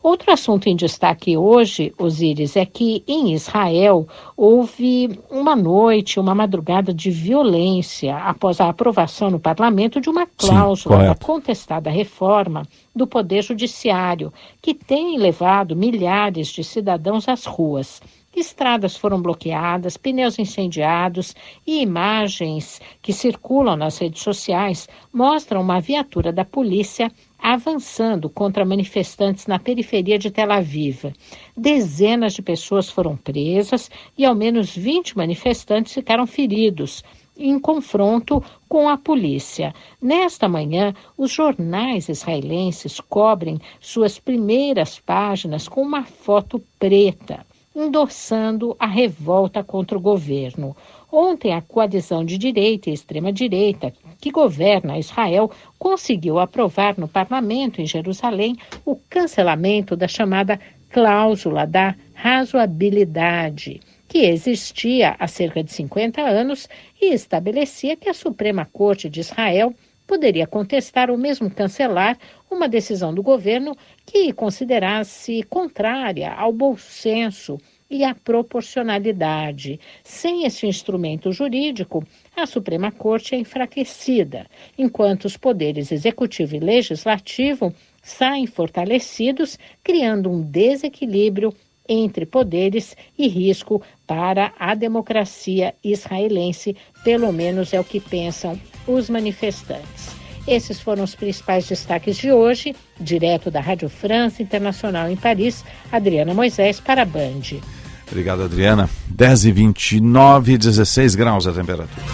Outro 0.07 0.33
assunto 0.33 0.69
em 0.69 0.77
destaque 0.77 1.37
hoje, 1.37 1.93
Osíris, 1.99 2.55
é 2.55 2.65
que 2.65 3.03
em 3.09 3.33
Israel 3.33 4.07
houve 4.37 5.19
uma 5.29 5.57
noite, 5.57 6.21
uma 6.21 6.33
madrugada 6.33 6.95
de 6.95 7.11
violência 7.11 8.17
após 8.17 8.61
a 8.61 8.69
aprovação 8.69 9.31
no 9.31 9.41
parlamento 9.41 10.01
de 10.01 10.09
uma 10.09 10.25
cláusula 10.25 11.01
Sim, 11.01 11.07
da 11.07 11.15
contestada 11.17 11.91
reforma 11.91 12.69
do 12.95 13.05
Poder 13.05 13.43
Judiciário, 13.43 14.33
que 14.63 14.75
tem 14.75 15.19
levado 15.19 15.75
milhares 15.75 16.51
de 16.51 16.63
cidadãos 16.63 17.29
às 17.29 17.45
ruas. 17.45 18.01
Estradas 18.37 18.97
foram 18.97 19.21
bloqueadas, 19.21 19.97
pneus 19.97 20.39
incendiados 20.39 21.35
e 21.67 21.83
imagens 21.83 22.81
que 23.03 23.13
circulam 23.13 23.75
nas 23.75 23.99
redes 23.99 24.23
sociais 24.23 24.89
mostram 25.13 25.63
uma 25.63 25.81
viatura 25.81 26.33
da 26.33 26.45
polícia 26.45 27.11
avançando 27.39 28.29
contra 28.29 28.65
manifestantes 28.65 29.47
na 29.47 29.59
periferia 29.59 30.19
de 30.19 30.31
Tel 30.31 30.51
Aviv. 30.51 31.13
Dezenas 31.57 32.35
de 32.35 32.43
pessoas 32.43 32.91
foram 32.91 33.17
presas 33.17 33.91
e 34.17 34.25
ao 34.25 34.35
menos 34.35 34.75
20 34.75 35.17
manifestantes 35.17 35.93
ficaram 35.93 36.27
feridos 36.27 37.05
em 37.39 37.59
confronto 37.59 38.43
com 38.69 38.89
a 38.89 38.97
polícia. 38.97 39.75
Nesta 40.01 40.49
manhã, 40.49 40.95
os 41.17 41.31
jornais 41.31 42.09
israelenses 42.09 42.99
cobrem 43.01 43.61
suas 43.81 44.19
primeiras 44.19 44.99
páginas 44.99 45.69
com 45.69 45.83
uma 45.83 46.05
foto 46.05 46.63
preta 46.79 47.45
endossando 47.77 48.75
a 48.79 48.87
revolta 48.87 49.63
contra 49.63 49.99
o 49.99 50.01
governo. 50.01 50.75
Ontem, 51.19 51.55
a 51.55 51.63
coalizão 51.63 52.23
de 52.23 52.37
direita 52.37 52.91
e 52.91 52.93
extrema-direita 52.93 53.91
que 54.21 54.31
governa 54.31 54.99
Israel 54.99 55.51
conseguiu 55.79 56.39
aprovar 56.39 56.99
no 56.99 57.09
parlamento 57.09 57.81
em 57.81 57.87
Jerusalém 57.87 58.55
o 58.85 58.97
cancelamento 59.09 59.97
da 59.97 60.07
chamada 60.07 60.61
cláusula 60.91 61.67
da 61.67 61.97
razoabilidade, 62.13 63.81
que 64.07 64.27
existia 64.27 65.17
há 65.19 65.27
cerca 65.27 65.65
de 65.65 65.73
50 65.73 66.21
anos 66.21 66.69
e 67.01 67.15
estabelecia 67.15 67.97
que 67.97 68.11
a 68.11 68.15
Suprema 68.15 68.69
Corte 68.71 69.09
de 69.09 69.21
Israel 69.21 69.73
poderia 70.07 70.47
contestar 70.47 71.11
ou 71.11 71.17
mesmo 71.17 71.51
cancelar 71.51 72.19
uma 72.51 72.69
decisão 72.69 73.15
do 73.15 73.23
governo 73.23 73.75
que 74.05 74.35
considerasse 74.35 75.43
contrária 75.45 76.31
ao 76.35 76.53
bom 76.53 76.77
senso 76.77 77.57
e 77.91 78.05
à 78.05 78.15
proporcionalidade. 78.15 79.81
Sem 80.03 80.45
esse 80.45 80.67
instrumento 80.67 81.33
jurídico, 81.33 82.05
a 82.37 82.47
Suprema 82.47 82.91
Corte 82.91 83.35
é 83.35 83.39
enfraquecida, 83.39 84.47
enquanto 84.77 85.25
os 85.25 85.37
poderes 85.37 85.93
executivo 85.93 86.57
e 86.57 86.61
legislativo 86.61 87.73
saem 88.03 88.47
fortalecidos, 88.47 89.59
criando 89.83 90.31
um 90.31 90.43
desequilíbrio 90.43 91.53
entre 91.89 92.27
poderes 92.27 92.97
e 93.17 93.29
risco 93.29 93.81
para 94.07 94.53
a 94.59 94.75
democracia 94.75 95.75
israelense, 95.83 96.77
pelo 97.05 97.33
menos 97.33 97.73
é 97.73 97.81
o 97.81 97.85
que 97.85 98.01
pensam 98.01 98.61
os 98.87 99.09
manifestantes. 99.09 100.26
Esses 100.47 100.81
foram 100.81 101.03
os 101.03 101.15
principais 101.15 101.67
destaques 101.67 102.17
de 102.17 102.31
hoje, 102.31 102.75
direto 103.01 103.51
da 103.51 103.61
Rádio 103.61 103.89
França 103.89 104.43
Internacional 104.43 105.11
em 105.11 105.17
Paris, 105.17 105.65
Adriana 105.91 106.33
Moisés 106.33 106.79
para 106.79 107.03
a 107.03 107.05
Band. 107.05 107.61
Obrigado, 108.09 108.45
Adriana. 108.45 108.89
10 109.09 109.47
e 109.47 109.53
29, 109.53 110.59
16 110.59 111.15
graus 111.17 111.47
a 111.47 111.53
temperatura. 111.53 112.07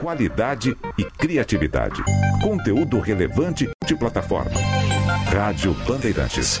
Qualidade 0.00 0.76
e 0.96 1.04
criatividade. 1.04 2.02
Conteúdo 2.40 3.00
relevante 3.00 3.68
de 3.84 3.96
plataforma. 3.96 4.52
Rádio 5.32 5.74
Bandeirantes. 5.88 6.60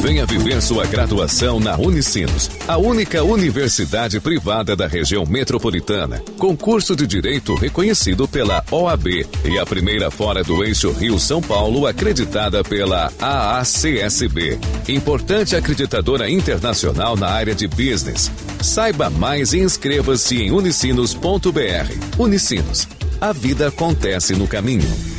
Venha 0.00 0.24
viver 0.24 0.62
sua 0.62 0.86
graduação 0.86 1.58
na 1.58 1.76
Unicinos, 1.76 2.48
a 2.68 2.78
única 2.78 3.24
universidade 3.24 4.20
privada 4.20 4.76
da 4.76 4.86
região 4.86 5.26
metropolitana, 5.26 6.22
com 6.38 6.56
curso 6.56 6.94
de 6.94 7.04
direito 7.04 7.56
reconhecido 7.56 8.28
pela 8.28 8.64
OAB 8.70 9.26
e 9.44 9.58
a 9.58 9.66
primeira 9.66 10.08
fora 10.08 10.44
do 10.44 10.62
eixo 10.64 10.92
Rio-São 10.92 11.42
Paulo 11.42 11.84
acreditada 11.84 12.62
pela 12.62 13.12
AACSB. 13.20 14.60
Importante 14.88 15.56
acreditadora 15.56 16.30
internacional 16.30 17.16
na 17.16 17.28
área 17.28 17.54
de 17.54 17.66
business. 17.66 18.30
Saiba 18.62 19.10
mais 19.10 19.52
e 19.52 19.58
inscreva-se 19.58 20.40
em 20.40 20.52
unicinos.br. 20.52 22.18
Unicinos. 22.18 22.86
A 23.20 23.32
vida 23.32 23.66
acontece 23.66 24.32
no 24.34 24.46
caminho. 24.46 25.18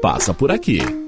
passa 0.00 0.32
por 0.32 0.50
aqui. 0.50 1.07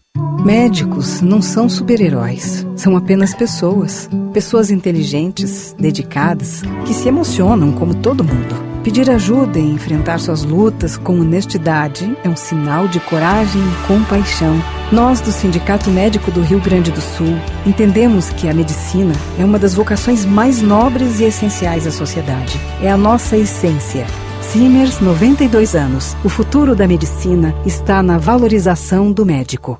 Médicos 0.43 1.21
não 1.21 1.39
são 1.39 1.69
super-heróis, 1.69 2.65
são 2.75 2.97
apenas 2.97 3.35
pessoas. 3.35 4.09
Pessoas 4.33 4.71
inteligentes, 4.71 5.75
dedicadas, 5.77 6.63
que 6.83 6.95
se 6.95 7.07
emocionam 7.07 7.71
como 7.71 7.93
todo 7.93 8.23
mundo. 8.23 8.55
Pedir 8.83 9.07
ajuda 9.11 9.59
e 9.59 9.69
enfrentar 9.69 10.19
suas 10.19 10.43
lutas 10.43 10.97
com 10.97 11.19
honestidade 11.19 12.17
é 12.23 12.27
um 12.27 12.35
sinal 12.35 12.87
de 12.87 12.99
coragem 13.01 13.61
e 13.61 13.87
compaixão. 13.87 14.59
Nós, 14.91 15.21
do 15.21 15.31
Sindicato 15.31 15.91
Médico 15.91 16.31
do 16.31 16.41
Rio 16.41 16.59
Grande 16.59 16.91
do 16.91 17.01
Sul, 17.01 17.37
entendemos 17.63 18.31
que 18.31 18.49
a 18.49 18.53
medicina 18.53 19.13
é 19.37 19.45
uma 19.45 19.59
das 19.59 19.75
vocações 19.75 20.25
mais 20.25 20.59
nobres 20.59 21.19
e 21.19 21.25
essenciais 21.25 21.85
à 21.85 21.91
sociedade. 21.91 22.59
É 22.81 22.89
a 22.89 22.97
nossa 22.97 23.37
essência. 23.37 24.07
Simers, 24.41 24.99
92 24.99 25.75
anos. 25.75 26.17
O 26.25 26.29
futuro 26.29 26.75
da 26.75 26.87
medicina 26.87 27.53
está 27.63 28.01
na 28.01 28.17
valorização 28.17 29.11
do 29.11 29.23
médico. 29.23 29.79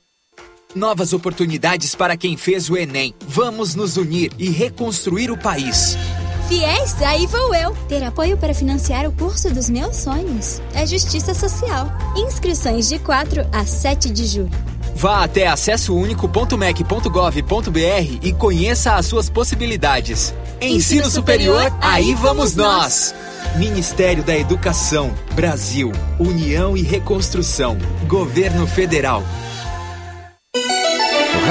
Novas 0.73 1.11
oportunidades 1.11 1.95
para 1.95 2.15
quem 2.15 2.37
fez 2.37 2.69
o 2.69 2.77
Enem. 2.77 3.13
Vamos 3.27 3.75
nos 3.75 3.97
unir 3.97 4.31
e 4.37 4.49
reconstruir 4.49 5.29
o 5.29 5.37
país. 5.37 5.97
Fiéis, 6.47 7.01
aí 7.01 7.27
vou 7.27 7.53
eu. 7.53 7.75
Ter 7.89 8.01
apoio 8.03 8.37
para 8.37 8.53
financiar 8.53 9.05
o 9.05 9.11
curso 9.11 9.53
dos 9.53 9.69
meus 9.69 9.97
sonhos. 9.97 10.61
É 10.73 10.85
justiça 10.85 11.33
social. 11.33 11.91
Inscrições 12.15 12.87
de 12.87 12.99
4 12.99 13.45
a 13.51 13.65
7 13.65 14.09
de 14.09 14.25
julho. 14.25 14.51
Vá 14.95 15.23
até 15.23 15.47
acessounico.mec.gov.br 15.47 18.19
e 18.21 18.33
conheça 18.33 18.95
as 18.95 19.05
suas 19.05 19.29
possibilidades. 19.29 20.33
Ensino, 20.61 20.77
Ensino 20.77 21.09
superior, 21.09 21.63
superior, 21.63 21.79
aí 21.81 22.13
vamos 22.13 22.55
nós. 22.55 23.13
Ministério 23.57 24.23
da 24.23 24.37
Educação, 24.37 25.13
Brasil, 25.33 25.91
União 26.19 26.77
e 26.77 26.81
Reconstrução, 26.81 27.77
Governo 28.07 28.67
Federal. 28.67 29.23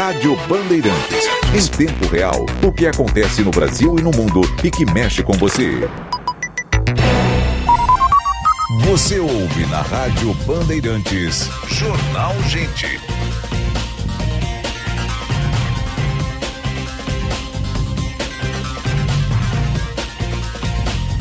Rádio 0.01 0.35
Bandeirantes. 0.49 1.29
Em 1.55 1.67
tempo 1.77 2.07
real, 2.07 2.47
o 2.67 2.73
que 2.73 2.87
acontece 2.87 3.43
no 3.43 3.51
Brasil 3.51 3.99
e 3.99 4.03
no 4.03 4.11
mundo 4.11 4.41
e 4.65 4.71
que 4.71 4.91
mexe 4.91 5.23
com 5.23 5.35
você. 5.35 5.87
Você 8.87 9.19
ouve 9.19 9.67
na 9.67 9.83
Rádio 9.83 10.33
Bandeirantes. 10.47 11.51
Jornal 11.69 12.35
Gente. 12.49 12.99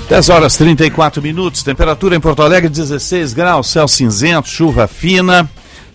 Dez 0.07 0.29
horas 0.29 0.55
34 0.55 1.21
minutos, 1.21 1.63
temperatura 1.63 2.15
em 2.15 2.19
Porto 2.21 2.43
Alegre 2.43 2.69
16 2.69 3.33
graus, 3.33 3.67
céu 3.67 3.89
cinzento, 3.89 4.47
chuva 4.47 4.87
fina 4.87 5.49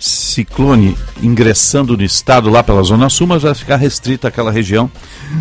ciclone 0.05 0.97
ingressando 1.23 1.97
no 1.97 2.03
estado 2.03 2.51
lá 2.51 2.63
pela 2.63 2.83
Zona 2.83 3.09
Sul, 3.09 3.27
mas 3.27 3.43
vai 3.43 3.55
ficar 3.55 3.77
restrita 3.77 4.29
aquela 4.29 4.53
região. 4.53 4.91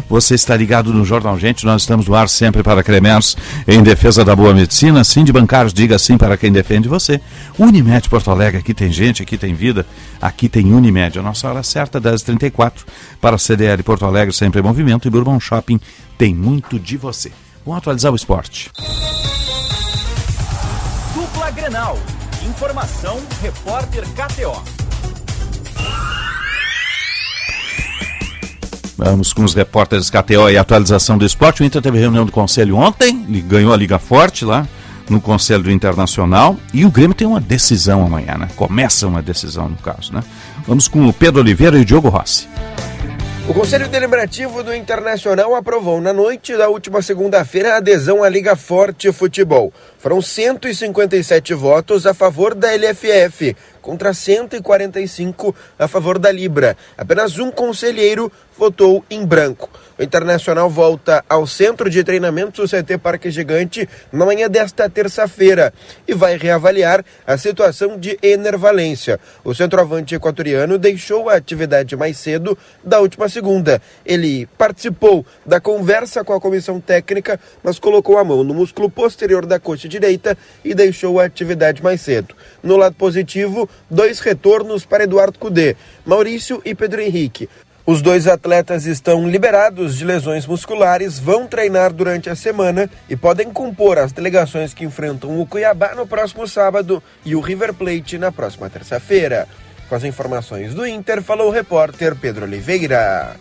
Você 0.10 0.36
está 0.36 0.56
ligado 0.56 0.94
no 0.94 1.04
Jornal 1.04 1.38
Gente, 1.38 1.66
nós 1.66 1.82
estamos 1.82 2.08
no 2.08 2.16
ar 2.16 2.30
sempre 2.30 2.64
para 2.64 2.82
Cremers 2.82 3.36
em 3.68 3.84
defesa 3.84 4.24
da 4.24 4.36
boa 4.36 4.54
medicina. 4.54 5.04
Sim 5.04 5.24
de 5.24 5.34
bancários, 5.34 5.74
diga 5.74 6.00
sim 6.00 6.18
para 6.18 6.38
quem 6.38 6.52
defende 6.52 6.88
você. 6.88 7.20
Unimed 7.60 8.08
Porto 8.10 8.32
Alegre, 8.32 8.60
aqui 8.60 8.74
tem 8.74 8.92
gente, 8.92 9.22
aqui 9.22 9.38
tem 9.38 9.54
vida, 9.54 9.86
aqui 10.22 10.48
tem 10.48 10.74
Unimed. 10.74 11.20
A 11.20 11.22
nossa 11.22 11.50
hora 11.50 11.62
certa, 11.62 12.00
10h34, 12.00 12.74
para 13.20 13.38
CDL 13.38 13.84
Porto 13.84 14.06
Alegre, 14.06 14.34
sempre 14.34 14.62
em 14.62 14.64
movimento, 14.64 15.08
e 15.08 15.12
Bourbon 15.12 15.40
Shopping 15.40 15.80
tem 16.18 16.34
muito 16.34 16.80
de 16.80 16.96
você. 16.96 17.32
Vamos 17.66 17.80
atualizar 17.80 18.14
o 18.14 18.16
esporte. 18.16 18.72
Dupla 21.14 21.52
Grenal 21.52 21.98
Informação, 22.48 23.20
repórter 23.42 24.04
KTO. 24.10 24.62
Vamos 28.98 29.34
com 29.34 29.44
os 29.44 29.54
repórteres 29.54 30.10
KTO 30.10 30.50
e 30.50 30.58
atualização 30.58 31.18
do 31.18 31.26
esporte. 31.26 31.62
O 31.62 31.66
Inter 31.66 31.82
teve 31.82 32.00
reunião 32.00 32.26
do 32.26 32.32
Conselho 32.32 32.78
ontem, 32.78 33.26
ele 33.28 33.42
ganhou 33.42 33.74
a 33.74 33.78
Liga 33.78 33.98
Forte 33.98 34.46
lá 34.46 34.68
no 35.10 35.20
Conselho 35.20 35.70
Internacional 35.72 36.58
e 36.74 36.86
o 36.86 36.92
Grêmio 36.92 37.16
tem 37.16 37.28
uma 37.28 37.42
decisão 37.42 38.06
amanhã, 38.06 38.38
né? 38.38 38.50
Começa 38.56 39.08
uma 39.08 39.22
decisão 39.22 39.68
no 39.70 39.76
caso, 39.78 40.14
né? 40.14 40.24
Vamos 40.66 40.88
com 40.88 41.08
o 41.08 41.14
Pedro 41.14 41.42
Oliveira 41.42 41.78
e 41.78 41.82
o 41.82 41.86
Diogo 41.86 42.10
Rossi. 42.10 42.48
O 43.46 43.54
Conselho 43.54 43.90
Deliberativo 43.90 44.64
do 44.64 44.74
Internacional 44.74 45.54
aprovou 45.54 46.00
na 46.00 46.14
noite 46.14 46.56
da 46.56 46.70
última 46.70 47.02
segunda-feira 47.02 47.74
a 47.74 47.78
adesão 47.78 48.24
à 48.24 48.30
Liga 48.30 48.56
Forte 48.56 49.12
Futebol. 49.12 49.74
Foram 50.00 50.22
157 50.22 51.54
votos 51.54 52.08
a 52.08 52.14
favor 52.14 52.56
da 52.56 52.70
LFF, 52.74 53.54
contra 53.82 54.14
145 54.14 55.54
a 55.78 55.90
favor 55.90 56.18
da 56.18 56.32
Libra. 56.32 56.78
Apenas 56.98 57.38
um 57.38 57.52
conselheiro 57.52 58.32
votou 58.58 59.04
em 59.10 59.26
branco. 59.26 59.70
Internacional 60.04 60.70
volta 60.70 61.24
ao 61.30 61.48
centro 61.48 61.90
de 61.90 62.04
treinamento 62.04 62.62
do 62.62 62.68
CT 62.68 62.98
Parque 62.98 63.32
Gigante 63.32 63.88
na 64.12 64.26
manhã 64.26 64.50
desta 64.50 64.90
terça-feira 64.90 65.74
e 66.06 66.14
vai 66.14 66.38
reavaliar 66.38 67.04
a 67.26 67.38
situação 67.38 67.98
de 67.98 68.20
Enervalência. 68.22 69.20
O 69.44 69.54
centroavante 69.54 70.14
equatoriano 70.14 70.78
deixou 70.78 71.30
a 71.30 71.36
atividade 71.36 71.96
mais 71.96 72.18
cedo 72.18 72.58
da 72.84 73.00
última 73.00 73.30
segunda. 73.30 73.82
Ele 74.06 74.46
participou 74.58 75.26
da 75.46 75.62
conversa 75.62 76.24
com 76.24 76.34
a 76.34 76.42
comissão 76.42 76.82
técnica, 76.82 77.40
mas 77.64 77.80
colocou 77.80 78.18
a 78.18 78.24
mão 78.24 78.44
no 78.44 78.54
músculo 78.54 78.90
posterior 78.90 79.46
da 79.46 79.60
coxa 79.60 79.88
direita 79.88 80.38
e 80.66 80.74
deixou 80.74 81.20
a 81.20 81.26
atividade 81.26 81.82
mais 81.82 82.02
cedo. 82.02 82.36
No 82.62 82.76
lado 82.76 82.96
positivo, 82.96 83.70
dois 83.90 84.20
retornos 84.20 84.86
para 84.86 85.06
Eduardo 85.06 85.40
Cudê, 85.40 85.78
Maurício 86.06 86.62
e 86.66 86.76
Pedro 86.76 87.02
Henrique. 87.02 87.50
Os 87.86 88.02
dois 88.02 88.28
atletas 88.28 88.86
estão 88.86 89.28
liberados 89.30 89.98
de 89.98 90.06
lesões 90.06 90.48
musculares, 90.48 91.20
vão 91.20 91.46
treinar 91.46 91.92
durante 91.92 92.30
a 92.30 92.36
semana 92.36 92.90
e 93.10 93.16
podem 93.18 93.52
compor 93.52 93.98
as 93.98 94.14
delegações 94.14 94.74
que 94.74 94.86
enfrentam 94.86 95.38
o 95.38 95.46
Cuiabá 95.46 95.94
no 95.94 96.08
próximo 96.08 96.48
sábado 96.48 97.04
e 97.26 97.36
o 97.36 97.42
River 97.42 97.74
Plate 97.74 98.18
na 98.18 98.32
próxima 98.32 98.70
terça-feira. 98.70 99.50
Com 99.90 99.96
as 99.96 100.06
informações 100.06 100.74
do 100.74 100.88
Inter, 100.88 101.22
falou 101.22 101.50
o 101.50 101.52
repórter 101.52 102.16
Pedro 102.16 102.46
Oliveira. 102.46 103.36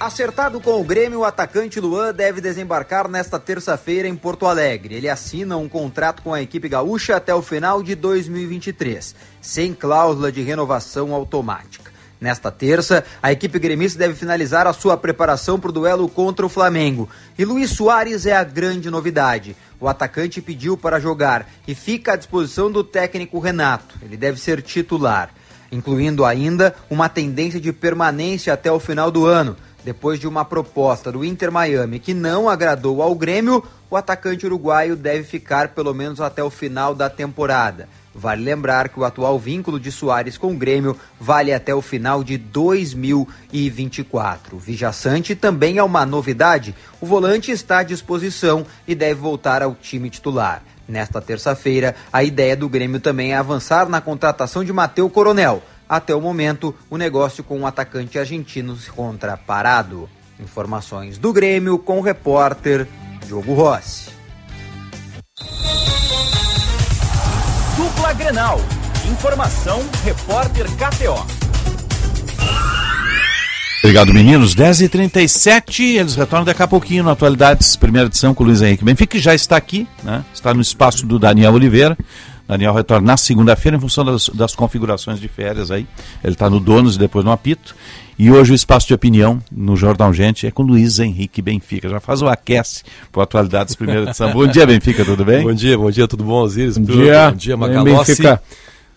Acertado 0.00 0.60
com 0.60 0.80
o 0.80 0.84
Grêmio, 0.84 1.20
o 1.20 1.24
atacante 1.24 1.78
Luan 1.78 2.12
deve 2.12 2.40
desembarcar 2.40 3.08
nesta 3.08 3.38
terça-feira 3.38 4.08
em 4.08 4.16
Porto 4.16 4.46
Alegre. 4.46 4.96
Ele 4.96 5.08
assina 5.08 5.56
um 5.56 5.68
contrato 5.68 6.22
com 6.22 6.34
a 6.34 6.42
equipe 6.42 6.68
gaúcha 6.68 7.14
até 7.14 7.32
o 7.32 7.40
final 7.40 7.84
de 7.84 7.94
2023, 7.94 9.14
sem 9.40 9.72
cláusula 9.72 10.32
de 10.32 10.42
renovação 10.42 11.14
automática. 11.14 11.95
Nesta 12.20 12.50
terça, 12.50 13.04
a 13.22 13.30
equipe 13.30 13.58
gremista 13.58 13.98
deve 13.98 14.14
finalizar 14.14 14.66
a 14.66 14.72
sua 14.72 14.96
preparação 14.96 15.60
para 15.60 15.68
o 15.68 15.72
duelo 15.72 16.08
contra 16.08 16.46
o 16.46 16.48
Flamengo. 16.48 17.08
E 17.38 17.44
Luiz 17.44 17.70
Soares 17.70 18.24
é 18.24 18.34
a 18.34 18.42
grande 18.42 18.90
novidade. 18.90 19.54
O 19.78 19.86
atacante 19.86 20.40
pediu 20.40 20.76
para 20.76 20.98
jogar 20.98 21.46
e 21.68 21.74
fica 21.74 22.14
à 22.14 22.16
disposição 22.16 22.70
do 22.70 22.82
técnico 22.82 23.38
Renato. 23.38 23.96
Ele 24.00 24.16
deve 24.16 24.40
ser 24.40 24.62
titular, 24.62 25.28
incluindo 25.70 26.24
ainda 26.24 26.74
uma 26.88 27.08
tendência 27.10 27.60
de 27.60 27.72
permanência 27.72 28.52
até 28.52 28.72
o 28.72 28.80
final 28.80 29.10
do 29.10 29.26
ano. 29.26 29.54
Depois 29.84 30.18
de 30.18 30.26
uma 30.26 30.44
proposta 30.44 31.12
do 31.12 31.24
Inter 31.24 31.52
Miami 31.52 32.00
que 32.00 32.14
não 32.14 32.48
agradou 32.48 33.02
ao 33.02 33.14
Grêmio, 33.14 33.62
o 33.90 33.96
atacante 33.96 34.46
uruguaio 34.46 34.96
deve 34.96 35.22
ficar 35.22 35.68
pelo 35.68 35.94
menos 35.94 36.20
até 36.20 36.42
o 36.42 36.50
final 36.50 36.94
da 36.94 37.10
temporada. 37.10 37.88
Vale 38.16 38.42
lembrar 38.42 38.88
que 38.88 38.98
o 38.98 39.04
atual 39.04 39.38
vínculo 39.38 39.78
de 39.78 39.92
Soares 39.92 40.38
com 40.38 40.52
o 40.52 40.56
Grêmio 40.56 40.96
vale 41.20 41.52
até 41.52 41.74
o 41.74 41.82
final 41.82 42.24
de 42.24 42.38
2024. 42.38 44.58
Vijaçante 44.58 45.34
também 45.34 45.76
é 45.76 45.82
uma 45.82 46.06
novidade. 46.06 46.74
O 46.98 47.04
volante 47.04 47.52
está 47.52 47.80
à 47.80 47.82
disposição 47.82 48.64
e 48.88 48.94
deve 48.94 49.20
voltar 49.20 49.62
ao 49.62 49.74
time 49.74 50.08
titular. 50.08 50.62
Nesta 50.88 51.20
terça-feira, 51.20 51.94
a 52.10 52.24
ideia 52.24 52.56
do 52.56 52.70
Grêmio 52.70 53.00
também 53.00 53.32
é 53.32 53.36
avançar 53.36 53.86
na 53.86 54.00
contratação 54.00 54.64
de 54.64 54.72
Mateu 54.72 55.10
Coronel. 55.10 55.62
Até 55.86 56.14
o 56.14 56.20
momento, 56.20 56.74
o 56.88 56.96
negócio 56.96 57.44
com 57.44 57.60
o 57.60 57.66
atacante 57.66 58.18
argentino 58.18 58.74
se 58.76 58.88
encontra 58.88 59.36
parado. 59.36 60.08
Informações 60.40 61.18
do 61.18 61.34
Grêmio 61.34 61.78
com 61.78 61.98
o 61.98 62.02
repórter 62.02 62.88
Diogo 63.26 63.52
Rossi. 63.52 64.16
Dupla 67.76 68.14
Grenal. 68.14 68.58
Informação, 69.10 69.84
repórter 70.02 70.64
KTO. 70.64 71.26
Obrigado, 73.80 74.14
meninos. 74.14 74.56
10h37, 74.56 75.80
eles 75.80 76.16
retornam 76.16 76.46
daqui 76.46 76.62
a 76.62 76.66
pouquinho 76.66 77.04
no 77.04 77.10
Atualidades, 77.10 77.76
primeira 77.76 78.08
edição 78.08 78.32
com 78.32 78.42
o 78.42 78.46
Luiz 78.46 78.62
Henrique 78.62 78.82
Benfica, 78.82 79.18
que 79.18 79.22
já 79.22 79.34
está 79.34 79.58
aqui, 79.58 79.86
né? 80.02 80.24
Está 80.32 80.54
no 80.54 80.62
espaço 80.62 81.06
do 81.06 81.18
Daniel 81.18 81.52
Oliveira. 81.52 81.98
Daniel 82.46 82.72
retorna 82.72 83.06
na 83.06 83.16
segunda-feira 83.16 83.76
em 83.76 83.80
função 83.80 84.04
das, 84.04 84.28
das, 84.28 84.54
configurações 84.54 85.18
de 85.18 85.26
férias 85.26 85.70
aí. 85.70 85.86
Ele 86.22 86.32
está 86.32 86.48
no 86.48 86.60
Donos 86.60 86.96
e 86.96 86.98
depois 86.98 87.24
no 87.24 87.32
Apito. 87.32 87.74
E 88.18 88.30
hoje 88.30 88.52
o 88.52 88.54
espaço 88.54 88.86
de 88.86 88.94
opinião 88.94 89.42
no 89.50 89.76
Jornal 89.76 90.12
Gente 90.12 90.46
é 90.46 90.50
com 90.50 90.62
Luiz 90.62 90.98
Henrique 90.98 91.42
Benfica. 91.42 91.88
Já 91.88 92.00
faz 92.00 92.22
o 92.22 92.28
aquece 92.28 92.82
para 93.12 93.24
Atualidades 93.24 93.74
Primeira 93.74 94.04
Edição. 94.04 94.32
bom 94.32 94.46
dia, 94.46 94.64
Benfica, 94.66 95.04
tudo 95.04 95.24
bem? 95.24 95.42
Bom 95.42 95.52
dia, 95.52 95.76
bom 95.76 95.90
dia, 95.90 96.08
tudo 96.08 96.24
bom, 96.24 96.40
Osiris? 96.40 96.78
Bom 96.78 96.84
dia. 96.84 97.30
Bom 97.30 97.36
dia, 97.36 97.56
Macalossi. 97.56 98.22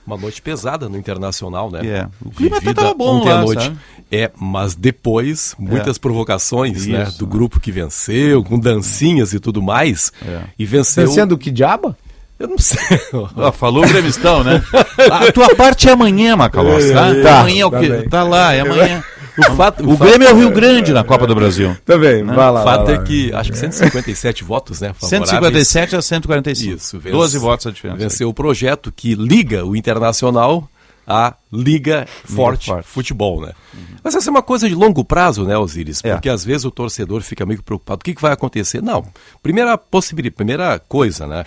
Uma 0.07 0.17
noite 0.17 0.41
pesada 0.41 0.89
no 0.89 0.97
Internacional, 0.97 1.69
né? 1.69 1.85
É. 1.85 2.07
O 2.25 2.31
clima 2.31 2.57
até 2.57 2.71
estava 2.71 2.93
bom 2.95 3.17
ontem 3.17 3.29
lá, 3.29 3.41
à 3.41 3.43
noite. 3.43 3.63
sabe? 3.63 3.77
É, 4.11 4.31
mas 4.39 4.73
depois, 4.73 5.53
muitas 5.59 5.97
É. 5.97 5.99
provocações, 5.99 6.87
né? 6.87 7.03
Isso. 7.03 7.19
Do 7.19 7.27
grupo 7.27 7.59
que 7.59 7.71
venceu, 7.71 8.43
com 8.43 8.57
dancinhas 8.57 9.33
e 9.33 9.39
tudo 9.39 9.61
mais. 9.61 10.11
É. 10.25 10.41
E 10.57 10.65
venceu... 10.65 11.05
Vencendo 11.05 11.37
que 11.37 11.51
diabo? 11.51 11.95
Eu 12.39 12.47
não 12.47 12.57
sei. 12.57 12.79
Ah, 13.35 13.51
falou 13.51 13.83
o 13.83 13.87
gremistão, 13.87 14.43
né? 14.43 14.63
A 15.11 15.31
tua 15.31 15.53
parte 15.55 15.89
é 15.89 15.91
amanhã, 15.91 16.35
Macalossi, 16.35 16.93
tá? 16.93 17.07
É, 17.09 17.21
Tá. 17.21 17.39
Amanhã 17.41 17.63
é 17.63 17.65
o 17.65 17.71
tá 17.71 17.79
quê? 17.79 17.89
bem. 17.89 18.09
Tá 18.09 18.23
lá, 18.23 18.53
é 18.53 18.61
amanhã. 18.61 19.03
O, 19.37 19.55
fato, 19.55 19.89
O 19.89 19.95
Grêmio 19.97 20.27
é 20.27 20.33
o 20.33 20.37
Rio 20.37 20.51
Grande 20.51 20.91
na 20.91 21.03
Copa 21.03 21.25
do 21.25 21.33
Brasil. 21.33 21.75
Também, 21.85 22.23
Né? 22.23 22.33
vai 22.33 22.51
lá. 22.51 22.61
O 22.61 22.63
fato 22.63 22.85
vai 22.85 22.95
é 22.95 22.97
lá. 22.97 23.03
que 23.03 23.33
acho 23.33 23.51
que 23.51 23.57
157 23.57 24.43
votos, 24.43 24.81
né? 24.81 24.93
favoráveis. 24.93 25.29
157 25.29 25.95
a 25.95 26.01
145. 26.01 26.75
Isso, 26.75 26.97
12 26.99 27.37
votos 27.37 27.67
a 27.67 27.71
diferença. 27.71 27.99
Venceu 27.99 28.27
o 28.29 28.33
projeto 28.33 28.91
que 28.93 29.15
liga 29.15 29.65
o 29.65 29.75
Internacional 29.75 30.67
à 31.07 31.33
Liga 31.51 32.05
Forte, 32.25 32.67
Forte. 32.67 32.87
Futebol, 32.87 33.41
né? 33.41 33.53
Mas 34.03 34.13
essa 34.15 34.29
é 34.29 34.31
uma 34.31 34.43
coisa 34.43 34.67
de 34.67 34.75
longo 34.75 35.03
prazo, 35.05 35.43
né, 35.45 35.57
Osiris? 35.57 36.01
É. 36.03 36.13
Porque 36.13 36.29
às 36.29 36.43
vezes 36.45 36.65
o 36.65 36.71
torcedor 36.71 37.21
fica 37.21 37.45
meio 37.45 37.63
preocupado. 37.63 38.01
O 38.01 38.03
que, 38.03 38.13
que 38.13 38.21
vai 38.21 38.31
acontecer? 38.33 38.81
Não. 38.81 39.05
Primeira 39.41 39.77
possibilidade, 39.77 40.35
primeira 40.35 40.77
coisa, 40.79 41.25
né? 41.25 41.45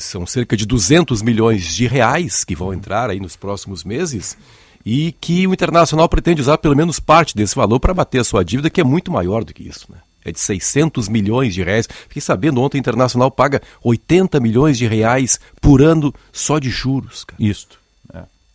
São 0.00 0.26
cerca 0.26 0.56
de 0.56 0.66
200 0.66 1.22
milhões 1.22 1.74
de 1.74 1.86
reais 1.86 2.44
que 2.44 2.56
vão 2.56 2.72
entrar 2.72 3.10
aí 3.10 3.20
nos 3.20 3.36
próximos 3.36 3.84
meses 3.84 4.36
e 4.84 5.12
que 5.12 5.46
o 5.46 5.52
Internacional 5.54 6.08
pretende 6.08 6.42
usar 6.42 6.58
pelo 6.58 6.76
menos 6.76 7.00
parte 7.00 7.36
desse 7.36 7.54
valor 7.54 7.80
para 7.80 7.94
bater 7.94 8.20
a 8.20 8.24
sua 8.24 8.44
dívida, 8.44 8.68
que 8.68 8.80
é 8.80 8.84
muito 8.84 9.10
maior 9.10 9.44
do 9.44 9.54
que 9.54 9.66
isso, 9.66 9.86
né? 9.90 9.98
É 10.24 10.32
de 10.32 10.40
600 10.40 11.08
milhões 11.08 11.54
de 11.54 11.62
reais. 11.62 11.86
Fiquei 12.08 12.22
sabendo 12.22 12.60
ontem 12.60 12.78
o 12.78 12.80
Internacional 12.80 13.30
paga 13.30 13.60
80 13.82 14.40
milhões 14.40 14.78
de 14.78 14.86
reais 14.86 15.38
por 15.60 15.82
ano 15.82 16.12
só 16.32 16.58
de 16.58 16.70
juros, 16.70 17.24
cara. 17.24 17.42
Isto. 17.42 17.83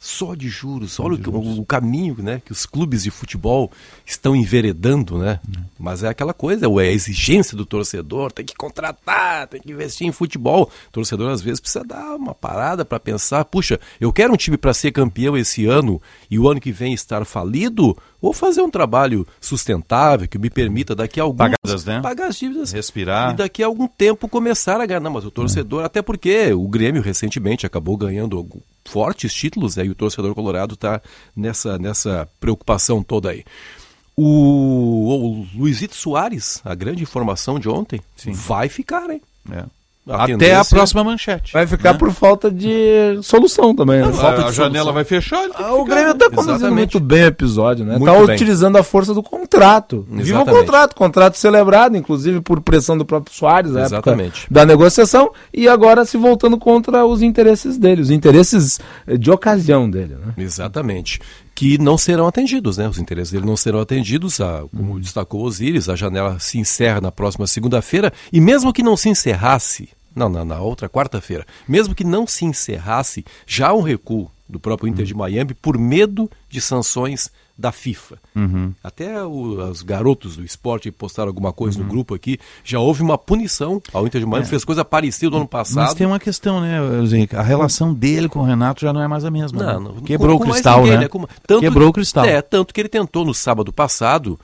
Só 0.02 0.34
de 0.34 0.48
juros. 0.48 0.98
Olha 1.00 1.16
o, 1.30 1.30
o- 1.38 1.60
o 1.60 1.66
caminho 1.66 2.16
né, 2.20 2.42
que 2.46 2.54
os 2.54 2.66
clubes 2.66 3.04
de 3.04 3.12
futebol 3.12 3.70
estão 4.06 4.34
enveredando, 4.34 5.18
né? 5.18 5.42
Mas 5.78 6.04
é 6.04 6.08
aquela 6.08 6.34
coisa, 6.34 6.66
é 6.66 6.70
a 6.70 6.92
exigência 6.92 7.58
do 7.58 7.66
torcedor, 7.66 8.32
tem 8.32 8.46
que 8.46 8.56
contratar, 8.56 9.48
tem 9.48 9.60
que 9.62 9.70
investir 9.72 10.08
em 10.08 10.12
futebol. 10.14 10.72
O 10.88 10.92
torcedor 10.92 11.30
às 11.32 11.42
vezes 11.42 11.60
precisa 11.60 11.84
dar 11.84 12.16
uma 12.16 12.34
parada 12.34 12.86
para 12.86 12.98
pensar, 13.00 13.44
puxa, 13.44 13.78
eu 14.00 14.14
quero 14.14 14.32
um 14.34 14.38
time 14.38 14.56
para 14.58 14.74
ser 14.74 14.92
campeão 14.94 15.36
esse 15.38 15.66
ano 15.66 16.02
e 16.32 16.40
o 16.40 16.48
ano 16.50 16.62
que 16.62 16.72
vem 16.72 16.94
estar 16.94 17.26
falido, 17.26 17.98
ou 18.22 18.34
fazer 18.34 18.62
um 18.62 18.70
trabalho 18.70 19.26
sustentável 19.40 20.28
que 20.28 20.38
me 20.38 20.50
permita 20.50 20.94
daqui 20.96 21.20
a 21.20 21.24
alguns 21.24 21.38
Pagadas, 21.38 21.86
né? 21.86 22.02
pagar 22.02 22.28
as 22.28 22.36
dívidas 22.38 22.72
Respirar. 22.72 23.32
e 23.34 23.38
daqui 23.38 23.64
a 23.64 23.68
algum 23.68 23.88
tempo 23.88 24.28
começar 24.28 24.80
a 24.82 24.86
ganhar. 24.86 25.00
Não, 25.00 25.12
mas 25.12 25.26
o 25.26 25.32
torcedor, 25.32 25.84
até 25.84 26.02
porque 26.02 26.52
o 26.54 26.68
Grêmio 26.68 27.02
recentemente 27.02 27.66
acabou 27.66 27.96
ganhando 27.98 28.38
algum- 28.38 28.60
fortes 28.86 29.34
títulos, 29.34 29.76
né, 29.76 29.86
e 29.86 29.90
o 29.90 29.96
torcedor 29.96 30.34
colorado 30.34 30.74
está 30.74 31.02
nessa, 31.36 31.78
nessa 31.78 32.28
preocupação 32.40 33.04
toda 33.04 33.30
aí. 33.30 33.44
O, 34.16 35.44
o 35.44 35.48
Luizito 35.56 35.96
Soares, 35.96 36.62
a 36.66 36.76
grande 36.76 37.04
informação 37.04 37.58
de 37.60 37.70
ontem, 37.70 38.02
vai 38.34 38.68
ficar, 38.68 39.10
hein? 39.10 39.22
É. 39.52 39.64
A 40.08 40.24
Até 40.24 40.56
a 40.56 40.66
próxima 40.66 41.04
manchete. 41.04 41.54
Vai 41.54 41.68
ficar 41.68 41.94
né? 41.94 42.00
por 42.00 42.12
falta 42.12 42.50
de 42.50 43.20
solução 43.22 43.76
também. 43.76 44.02
né? 44.02 44.12
a, 44.20 44.48
a 44.48 44.52
janela 44.52 44.92
vai 44.92 45.04
fechar. 45.04 45.48
Ah, 45.54 45.74
o 45.74 45.86
Grêmio 45.86 46.08
né? 46.08 46.14
tá 46.16 46.30
conduzindo 46.30 46.56
Exatamente. 46.56 46.76
muito 46.96 47.00
bem 47.00 47.24
o 47.24 47.28
episódio, 47.28 47.86
né? 47.86 48.00
Tá 48.00 48.14
bem. 48.14 48.36
utilizando 48.36 48.78
a 48.78 48.84
força 48.84 49.14
do 49.14 49.22
contrato. 49.22 50.08
Viva 50.10 50.20
o 50.20 50.22
Exatamente. 50.22 50.60
contrato, 50.60 50.96
contrato 50.96 51.38
celebrado, 51.38 51.96
inclusive 51.96 52.42
por 52.42 52.60
pressão 52.62 52.98
do 52.98 53.06
próprio 53.06 53.36
Soares, 53.36 53.72
na 53.72 53.82
época 53.82 53.96
Exatamente. 53.98 54.48
da 54.50 54.66
negociação, 54.66 55.32
e 55.54 55.68
agora 55.68 56.04
se 56.06 56.18
voltando 56.18 56.58
contra 56.58 57.06
os 57.06 57.22
interesses 57.22 57.78
dele, 57.78 58.02
os 58.02 58.10
interesses 58.10 58.80
eh, 59.06 59.16
de 59.16 59.30
ocasião 59.30 59.88
dele, 59.88 60.16
né? 60.16 60.34
Exatamente. 60.38 61.20
Que 61.60 61.78
não 61.78 61.98
serão 61.98 62.26
atendidos, 62.26 62.78
né? 62.78 62.88
Os 62.88 62.98
interesses 62.98 63.34
dele 63.34 63.46
não 63.46 63.58
serão 63.58 63.82
atendidos. 63.82 64.40
A, 64.40 64.64
como 64.74 64.98
destacou 64.98 65.44
Osiris, 65.44 65.90
a 65.90 65.96
janela 65.98 66.40
se 66.40 66.58
encerra 66.58 67.02
na 67.02 67.12
próxima 67.12 67.46
segunda-feira. 67.46 68.14
E 68.32 68.40
mesmo 68.40 68.72
que 68.72 68.82
não 68.82 68.96
se 68.96 69.10
encerrasse, 69.10 69.90
não, 70.16 70.30
na, 70.30 70.46
na 70.46 70.62
outra 70.62 70.88
quarta-feira, 70.88 71.46
mesmo 71.68 71.94
que 71.94 72.06
não 72.06 72.26
se 72.26 72.46
encerrasse, 72.46 73.26
já 73.46 73.68
há 73.68 73.74
um 73.74 73.82
recuo 73.82 74.32
do 74.48 74.58
próprio 74.58 74.88
Inter 74.88 75.04
de 75.04 75.14
Miami 75.14 75.54
por 75.54 75.78
medo 75.78 76.32
de 76.50 76.62
sanções 76.62 77.30
da 77.60 77.74
FIFA. 77.74 78.18
Uhum. 78.34 78.74
Até 78.82 79.22
o- 79.26 79.70
os 79.70 79.82
garotos 79.82 80.38
do 80.38 80.46
esporte 80.46 80.90
postaram 80.92 81.28
alguma 81.28 81.52
coisa 81.52 81.78
Uhum. 81.78 81.84
no 81.84 81.90
grupo 81.90 82.16
aqui. 82.16 82.40
Já 82.64 82.80
houve 82.80 83.02
uma 83.02 83.18
punição 83.18 83.82
ao 83.94 84.08
Inter 84.08 84.22
de 84.22 84.26
Miami, 84.26 84.46
É. 84.46 84.50
fez 84.50 84.64
coisa 84.64 84.86
parecida 84.86 85.30
no 85.32 85.38
ano 85.38 85.48
passado. 85.48 85.76
Mas 85.86 85.94
tem 85.94 86.08
uma 86.08 86.20
questão, 86.20 86.62
né, 86.62 86.80
Henrique? 87.12 87.36
A 87.36 87.42
relação 87.42 87.94
dele 87.94 88.30
com 88.30 88.40
o 88.40 88.44
Renato 88.44 88.80
já 88.80 88.94
não 88.94 89.02
é 89.02 89.08
mais 89.10 89.26
a 89.26 89.30
mesma. 89.32 89.62
Não, 89.62 89.80
né? 89.82 89.92
não, 89.96 90.02
Quebrou 90.04 90.38
com- 90.40 90.46
o 90.46 90.50
cristal, 90.52 90.84
ninguém, 90.84 91.00
né? 91.00 91.08
Com- 91.10 91.28
tanto- 91.46 91.60
Quebrou 91.60 91.90
o 91.90 91.94
cristal. 91.94 92.24
É, 92.24 92.42
tanto 92.42 92.74
que 92.74 92.80
ele 92.80 92.88
tentou 92.90 93.26
no 93.26 93.34
sábado 93.34 93.74
passado 93.74 94.40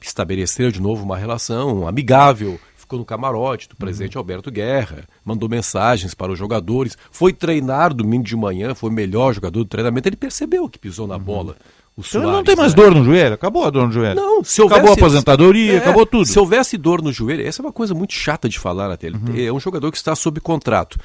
estabelecer 0.00 0.70
de 0.72 0.80
novo 0.80 1.04
uma 1.04 1.16
relação 1.16 1.86
amigável. 1.86 2.58
Ficou 2.76 2.98
no 3.00 3.04
camarote 3.04 3.68
do 3.68 3.72
Uhum. 3.72 3.78
presidente 3.78 4.16
Alberto 4.16 4.48
Guerra, 4.50 5.04
mandou 5.24 5.48
mensagens 5.48 6.14
para 6.14 6.30
os 6.30 6.38
jogadores, 6.38 6.96
foi 7.10 7.32
treinar 7.32 7.92
domingo 7.92 8.22
de 8.22 8.36
manhã, 8.36 8.74
foi 8.76 8.90
o 8.90 8.92
melhor 8.92 9.32
jogador 9.32 9.58
do 9.60 9.64
treinamento. 9.68 10.08
Ele 10.08 10.14
percebeu 10.16 10.68
que 10.68 10.78
pisou 10.78 11.06
na 11.06 11.18
bola. 11.18 11.56
O 11.96 12.02
Então 12.06 12.22
ele 12.22 12.30
não 12.30 12.44
tem 12.44 12.54
mais 12.54 12.74
né? 12.74 12.82
dor 12.82 12.94
no 12.94 13.04
joelho? 13.04 13.34
Acabou 13.34 13.64
a 13.64 13.70
dor 13.70 13.86
no 13.86 13.92
joelho. 13.92 14.16
Não, 14.16 14.44
se 14.44 14.60
houvesse, 14.60 14.80
Acabou 14.80 14.90
a 14.90 14.94
aposentadoria, 14.94 15.72
É, 15.72 15.76
acabou 15.78 16.04
tudo. 16.04 16.26
Se 16.26 16.38
houvesse 16.38 16.76
dor 16.76 17.00
no 17.00 17.10
joelho, 17.10 17.46
essa 17.46 17.62
é 17.62 17.64
uma 17.64 17.72
coisa 17.72 17.94
muito 17.94 18.12
chata 18.12 18.48
de 18.48 18.58
falar 18.58 18.90
até. 18.90 19.06
Ele 19.06 19.16
Uhum. 19.16 19.46
É 19.46 19.50
um 19.50 19.58
jogador 19.58 19.90
que 19.90 19.96
está 19.96 20.14
sob 20.14 20.38
contrato. 20.40 20.98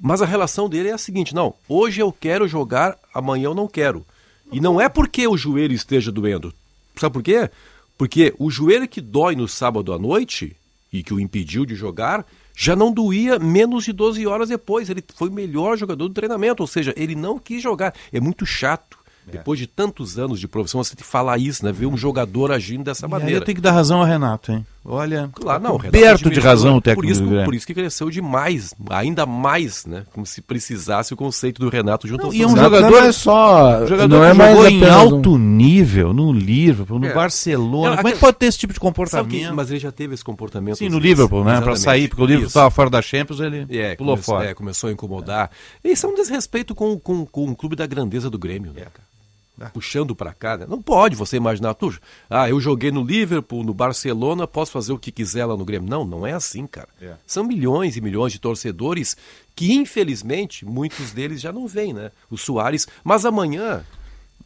Mas 0.00 0.22
a 0.22 0.26
relação 0.26 0.68
dele 0.68 0.90
é 0.90 0.92
a 0.92 0.98
seguinte: 0.98 1.34
não, 1.34 1.54
hoje 1.68 2.00
eu 2.00 2.12
quero 2.12 2.46
jogar, 2.46 2.96
amanhã 3.12 3.46
eu 3.46 3.54
não 3.54 3.66
quero. 3.66 4.06
E 4.52 4.60
não 4.60 4.80
é 4.80 4.88
porque 4.88 5.26
o 5.26 5.36
joelho 5.36 5.74
esteja 5.74 6.12
doendo. 6.12 6.54
Sabe 6.96 7.12
por 7.12 7.22
quê? 7.22 7.50
Porque 7.96 8.32
o 8.38 8.50
joelho 8.50 8.88
que 8.88 9.00
dói 9.00 9.34
no 9.34 9.48
sábado 9.48 9.92
à 9.92 9.98
noite 9.98 10.56
e 10.92 11.02
que 11.02 11.12
o 11.12 11.20
impediu 11.20 11.66
de 11.66 11.74
jogar 11.74 12.24
já 12.56 12.74
não 12.74 12.92
doía 12.92 13.38
menos 13.38 13.84
de 13.84 13.92
12 13.92 14.26
horas 14.26 14.48
depois. 14.48 14.88
Ele 14.88 15.02
foi 15.14 15.28
o 15.28 15.32
melhor 15.32 15.76
jogador 15.76 16.08
do 16.08 16.14
treinamento, 16.14 16.62
ou 16.62 16.66
seja, 16.66 16.94
ele 16.96 17.14
não 17.14 17.38
quis 17.38 17.62
jogar. 17.62 17.94
É 18.12 18.20
muito 18.20 18.46
chato. 18.46 18.97
Depois 19.32 19.58
de 19.58 19.66
tantos 19.66 20.18
anos 20.18 20.40
de 20.40 20.48
profissão, 20.48 20.82
você 20.82 20.94
tem 20.96 21.04
que 21.04 21.10
falar 21.10 21.38
isso, 21.38 21.64
né? 21.64 21.72
Ver 21.72 21.86
um 21.86 21.96
jogador 21.96 22.50
agindo 22.52 22.84
dessa 22.84 23.04
E 23.04 23.06
aí 23.06 23.10
maneira. 23.10 23.40
eu 23.40 23.44
tenho 23.44 23.56
que 23.56 23.62
dar 23.62 23.72
razão 23.72 23.98
ao 24.00 24.04
Renato, 24.06 24.52
hein? 24.52 24.66
Olha, 24.90 25.28
Claro, 25.34 25.62
não, 25.62 25.74
o 25.74 25.76
Renato 25.76 25.98
coberto 25.98 26.30
de 26.30 26.40
razão 26.40 26.72
o 26.72 26.74
por 26.76 26.82
técnico 26.82 27.12
isso, 27.12 27.22
do 27.22 27.44
por 27.44 27.54
isso 27.54 27.66
que 27.66 27.74
cresceu 27.74 28.08
demais, 28.08 28.72
ainda 28.88 29.26
mais, 29.26 29.84
né? 29.84 30.04
Como 30.14 30.24
se 30.24 30.40
precisasse 30.40 31.12
o 31.12 31.16
conceito 31.16 31.60
do 31.60 31.68
Renato 31.68 32.08
junto 32.08 32.20
Não, 32.22 32.26
ao 32.28 32.32
e 32.34 32.40
é 32.42 32.46
um 32.46 32.54
torcedor. 32.54 32.80
jogador, 32.80 33.04
é 33.06 33.12
só- 33.12 33.86
jogador 33.86 34.08
não 34.16 34.24
é 34.24 34.32
mais 34.32 34.52
jogou 34.56 34.68
em 34.70 34.76
apenas 34.78 34.96
um- 34.96 34.98
alto 35.16 35.36
nível 35.38 36.14
no 36.14 36.32
Liverpool, 36.32 36.98
no 36.98 37.06
É. 37.06 37.12
Barcelona. 37.12 37.94
É, 37.94 37.96
Como 37.96 38.08
é 38.08 38.12
que 38.12 38.18
pode 38.18 38.36
ter 38.38 38.46
esse 38.46 38.56
tipo 38.58 38.72
de 38.72 38.80
comportamento? 38.80 39.28
que- 39.28 39.50
mas 39.52 39.70
ele 39.70 39.78
já 39.80 39.92
teve 39.92 40.14
esse 40.14 40.24
comportamento. 40.24 40.78
Sim, 40.78 40.86
no 40.86 40.92
vezes. 40.92 41.04
Liverpool, 41.04 41.40
né? 41.40 41.44
Pra 41.60 41.72
Exatamente. 41.72 41.80
sair, 41.80 42.08
porque 42.08 42.22
o 42.22 42.26
Liverpool 42.26 42.48
estava 42.48 42.70
fora 42.70 42.88
da 42.88 43.02
Champions, 43.02 43.40
ele 43.40 43.66
É, 43.68 43.94
pulou 43.94 44.14
começou, 44.14 44.36
fora. 44.36 44.48
é, 44.48 44.54
começou 44.54 44.88
a 44.88 44.92
incomodar. 44.92 45.50
Isso 45.84 46.06
é 46.06 46.08
um 46.08 46.14
desrespeito 46.14 46.74
com, 46.74 46.98
com, 46.98 47.26
com 47.26 47.44
um 47.44 47.54
clube 47.54 47.76
da 47.76 47.86
grandeza 47.86 48.30
do 48.30 48.38
Grêmio, 48.38 48.72
né, 48.72 48.80
cara? 48.82 49.06
Puxando 49.72 50.14
pra 50.14 50.32
cá, 50.32 50.56
né? 50.56 50.66
Não 50.68 50.80
pode 50.80 51.16
você 51.16 51.36
imaginar, 51.36 51.74
tu, 51.74 51.96
ah, 52.30 52.48
eu 52.48 52.60
joguei 52.60 52.90
no 52.90 53.04
Liverpool, 53.04 53.64
no 53.64 53.74
Barcelona, 53.74 54.46
posso 54.46 54.70
fazer 54.70 54.92
o 54.92 54.98
que 54.98 55.10
quiser 55.10 55.44
lá 55.44 55.56
no 55.56 55.64
Grêmio. 55.64 55.88
Não, 55.88 56.04
não 56.04 56.26
é 56.26 56.32
assim, 56.32 56.66
cara. 56.66 56.88
É. 57.00 57.14
São 57.26 57.44
milhões 57.44 57.96
e 57.96 58.00
milhões 58.00 58.32
de 58.32 58.38
torcedores 58.38 59.16
que, 59.54 59.72
infelizmente, 59.74 60.64
muitos 60.64 61.10
deles 61.10 61.40
já 61.40 61.52
não 61.52 61.66
vêm, 61.66 61.92
né? 61.92 62.12
O 62.30 62.38
Soares, 62.38 62.86
mas 63.02 63.24
amanhã 63.24 63.84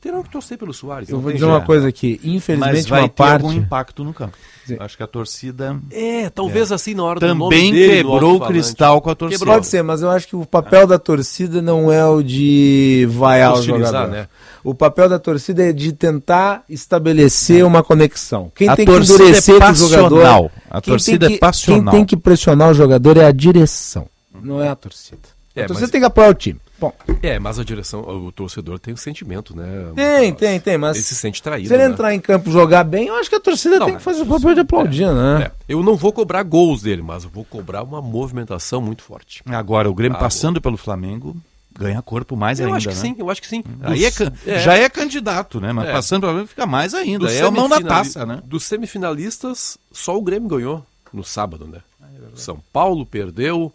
terão 0.02 0.22
que 0.22 0.28
torcer 0.30 0.58
pelo 0.58 0.74
Soares. 0.74 1.08
Eu 1.08 1.20
vou 1.20 1.32
dizer 1.32 1.44
uma 1.44 1.60
coisa 1.60 1.88
aqui, 1.88 2.20
infelizmente 2.24 2.74
Mas 2.74 2.86
vai 2.88 3.00
uma 3.02 3.08
ter 3.08 3.14
parte... 3.14 3.32
algum 3.44 3.52
impacto 3.52 4.02
no 4.02 4.12
campo. 4.12 4.36
Acho 4.80 4.96
que 4.96 5.02
a 5.02 5.06
torcida... 5.06 5.80
É, 5.92 6.28
talvez 6.28 6.72
assim 6.72 6.92
na 6.92 7.04
hora 7.04 7.20
do 7.20 7.26
nome 7.34 7.54
Também 7.54 7.72
dele, 7.72 8.02
no 8.02 8.10
quebrou 8.12 8.36
o 8.36 8.40
cristal 8.40 9.00
com 9.00 9.10
a 9.10 9.14
torcida. 9.14 9.38
Quebrou. 9.38 9.54
Pode 9.54 9.66
ser, 9.68 9.82
mas 9.82 10.02
eu 10.02 10.10
acho 10.10 10.26
que 10.26 10.34
o 10.36 10.44
papel 10.44 10.86
da 10.88 10.98
torcida 10.98 11.62
não 11.62 11.90
é 11.92 12.04
o 12.04 12.20
de 12.20 13.06
vaiar 13.12 13.54
o 13.54 13.62
jogador. 13.62 14.08
né? 14.08 14.28
O 14.64 14.74
papel 14.74 15.08
da 15.08 15.18
torcida 15.20 15.64
é 15.68 15.72
de 15.72 15.92
tentar 15.92 16.64
estabelecer 16.68 17.64
uma 17.64 17.82
conexão. 17.82 18.50
Quem 18.54 18.68
A 18.68 18.76
tem 18.76 18.84
que 18.84 18.92
torcida 18.92 19.22
endurecer 19.22 19.54
é 19.54 19.70
o 19.70 19.74
jogador. 19.74 20.08
passional. 20.22 20.50
A 20.70 20.80
torcida 20.80 21.26
tem 21.26 21.34
é 21.34 21.38
que- 21.38 21.40
passional. 21.40 21.84
Quem 21.84 21.92
tem 22.00 22.04
que 22.04 22.16
pressionar 22.16 22.70
o 22.70 22.74
jogador 22.74 23.16
é 23.18 23.24
a 23.24 23.32
direção, 23.32 24.06
não 24.42 24.60
é 24.62 24.68
a 24.68 24.74
torcida. 24.76 25.18
É, 25.54 25.62
a 25.62 25.66
torcida 25.66 25.86
mas- 25.86 25.90
tem 25.90 26.00
que 26.00 26.06
apoiar 26.06 26.30
o 26.30 26.34
time. 26.34 26.58
Bom, 26.82 26.92
É, 27.22 27.38
mas 27.38 27.60
a 27.60 27.64
direção, 27.64 28.00
o 28.00 28.32
torcedor 28.32 28.76
tem 28.76 28.92
o 28.92 28.96
sentimento, 28.96 29.56
né? 29.56 29.92
tem, 29.94 30.34
tem, 30.34 30.58
tem, 30.58 30.76
mas 30.76 30.96
Ele 30.96 31.04
se 31.04 31.14
sente 31.14 31.40
traído. 31.40 31.68
se 31.68 31.74
ele 31.74 31.86
né? 31.86 31.90
entrar 31.92 32.12
em 32.12 32.18
campo 32.18 32.50
e 32.50 32.52
jogar 32.52 32.82
bem, 32.82 33.06
eu 33.06 33.14
acho 33.14 33.30
que 33.30 33.36
a 33.36 33.40
torcida 33.40 33.78
Não, 33.78 33.86
tem 33.86 33.94
que 33.96 34.02
fazer 34.02 34.22
o 34.22 34.26
papel 34.26 34.52
de 34.52 34.60
aplaudir, 34.62 35.06
né? 35.06 35.44
É, 35.44 35.50
eu 35.68 35.80
não 35.80 35.94
vou 35.96 36.12
cobrar 36.12 36.42
gols 36.42 36.82
dele, 36.82 37.00
mas 37.00 37.22
eu 37.22 37.30
vou 37.30 37.44
cobrar 37.44 37.84
uma 37.84 38.02
movimentação 38.02 38.80
muito 38.82 39.04
forte. 39.04 39.42
Agora, 39.46 39.88
o 39.88 39.94
Grêmio 39.94 40.16
Ah, 40.16 40.20
passando 40.20 40.60
pelo 40.60 40.76
Flamengo 40.76 41.36
ganha 41.78 42.02
corpo 42.02 42.36
mais 42.36 42.58
eu 42.58 42.66
ainda, 42.66 42.76
acho 42.78 42.88
que 42.88 42.94
né? 42.96 43.00
sim, 43.00 43.14
eu 43.16 43.30
acho 43.30 43.40
que 43.40 43.46
sim. 43.48 43.62
Aí 43.80 44.04
é 44.04 44.10
é. 44.46 44.58
Já 44.58 44.74
é 44.74 44.88
candidato, 44.88 45.60
né? 45.60 45.72
Mas 45.72 45.88
É. 45.88 45.92
passando 45.92 46.22
pelo 46.22 46.32
Flamengo 46.32 46.48
fica 46.48 46.66
mais 46.66 46.94
ainda. 46.94 47.26
Dos 47.26 47.32
É 47.34 47.42
a 47.42 47.50
mão 47.50 47.68
da 47.68 47.80
taça, 47.80 48.26
né? 48.26 48.42
Dos 48.44 48.64
semifinalistas, 48.64 49.78
só 49.92 50.18
o 50.18 50.20
Grêmio 50.22 50.48
ganhou 50.48 50.84
no 51.12 51.22
sábado, 51.22 51.64
né? 51.66 51.78
Ah, 52.02 52.06
é 52.12 52.36
São 52.36 52.58
Paulo 52.72 53.06
perdeu. 53.06 53.72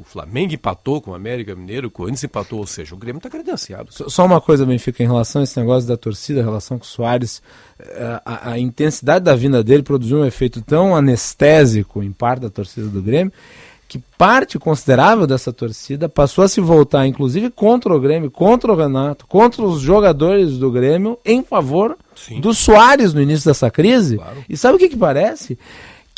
O 0.00 0.04
Flamengo 0.04 0.54
empatou 0.54 1.00
com 1.00 1.10
o 1.10 1.14
América 1.14 1.54
Mineiro, 1.54 1.88
o 1.88 1.90
Corinthians 1.90 2.24
empatou, 2.24 2.60
ou 2.60 2.66
seja, 2.66 2.94
o 2.94 2.98
Grêmio 2.98 3.18
está 3.18 3.28
credenciado. 3.28 3.88
Só- 3.92 4.24
uma 4.24 4.40
coisa, 4.40 4.64
Benfica, 4.64 5.02
em 5.02 5.06
relação 5.06 5.40
a 5.40 5.44
esse 5.44 5.58
negócio 5.60 5.86
da 5.88 5.96
torcida, 5.96 6.40
a 6.40 6.44
relação 6.44 6.78
com 6.78 6.84
o 6.84 6.86
Soares, 6.86 7.42
eh, 7.78 8.20
a, 8.24 8.50
a 8.52 8.58
intensidade 8.58 9.24
da 9.24 9.34
vinda 9.34 9.62
dele 9.62 9.82
produziu 9.82 10.18
um 10.18 10.24
efeito 10.24 10.62
tão 10.62 10.96
anestésico 10.96 12.02
em 12.02 12.12
parte 12.12 12.40
da 12.42 12.50
torcida 12.50 12.86
do 12.88 13.02
Grêmio, 13.02 13.32
que 13.88 13.98
parte 14.16 14.56
considerável 14.56 15.26
dessa 15.26 15.52
torcida 15.52 16.08
passou 16.08 16.44
a 16.44 16.48
se 16.48 16.60
voltar, 16.60 17.06
inclusive, 17.08 17.50
contra 17.50 17.92
o 17.92 17.98
Grêmio, 17.98 18.30
contra 18.30 18.72
o 18.72 18.76
Renato, 18.76 19.26
contra 19.26 19.62
os 19.64 19.80
jogadores 19.80 20.58
do 20.58 20.70
Grêmio, 20.70 21.18
em 21.24 21.42
favor 21.42 21.96
do 22.40 22.54
Soares 22.54 23.12
no 23.12 23.20
início 23.20 23.50
dessa 23.50 23.68
crise. 23.68 24.16
E 24.48 24.56
sabe 24.56 24.76
o 24.76 24.78
que, 24.78 24.88
que 24.90 24.96
parece? 24.96 25.58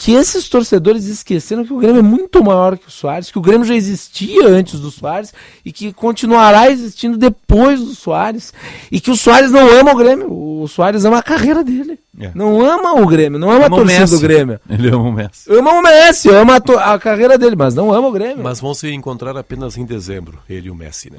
Que 0.05 0.13
esses 0.13 0.49
torcedores 0.49 1.05
esqueceram 1.05 1.65
que 1.65 1.73
o 1.73 1.79
Grêmio 1.79 2.01
é 2.01 2.03
muito 2.03 2.43
maior 2.43 2.77
que 2.77 2.89
o 2.89 2.91
Soares, 2.91 3.31
que 3.31 3.39
o 3.39 3.43
Grêmio 3.43 3.65
já 3.65 3.75
existia 3.75 4.49
antes 4.49 4.81
do 4.81 4.91
Soares 4.91 5.33
e 5.65 5.71
que 5.71 5.93
continuará 5.93 6.69
existindo 6.71 7.17
depois 7.17 7.79
do 7.81 7.95
Soares 7.95 8.53
e 8.91 9.01
que 9.01 9.11
o 9.13 9.17
Soares 9.17 9.53
não 9.53 9.69
ama 9.79 9.93
o 9.93 9.97
Grêmio, 9.97 10.27
o 10.33 10.67
Soares 10.67 11.05
ama 11.05 11.19
a 11.19 11.23
carreira 11.23 11.63
dele. 11.63 11.99
É. 12.19 12.33
Não 12.35 12.61
ama 12.61 13.01
o 13.01 13.07
Grêmio, 13.07 13.39
não 13.39 13.49
ama 13.51 13.67
Ama 13.67 13.77
a 13.77 13.79
o 13.79 13.83
torcida 13.83 14.01
Messi. 14.01 14.15
do 14.17 14.21
Grêmio. 14.21 14.61
Ele 14.69 14.89
ama 14.89 15.05
o 15.05 15.13
Messi. 15.13 15.53
Ama 15.53 15.73
o 15.73 15.83
Messi, 15.83 16.29
ama 16.31 16.57
a, 16.57 16.95
a 16.95 16.99
carreira 16.99 17.39
dele, 17.39 17.55
mas 17.55 17.75
não 17.75 17.93
ama 17.93 18.09
o 18.09 18.13
Grêmio. 18.13 18.43
Mas 18.43 18.59
vão 18.61 18.75
se 18.75 18.91
encontrar 18.93 19.37
apenas 19.37 19.77
em 19.79 19.85
dezembro, 19.85 20.39
ele 20.51 20.67
e 20.67 20.71
o 20.71 20.75
Messi, 20.75 21.11
né? 21.13 21.19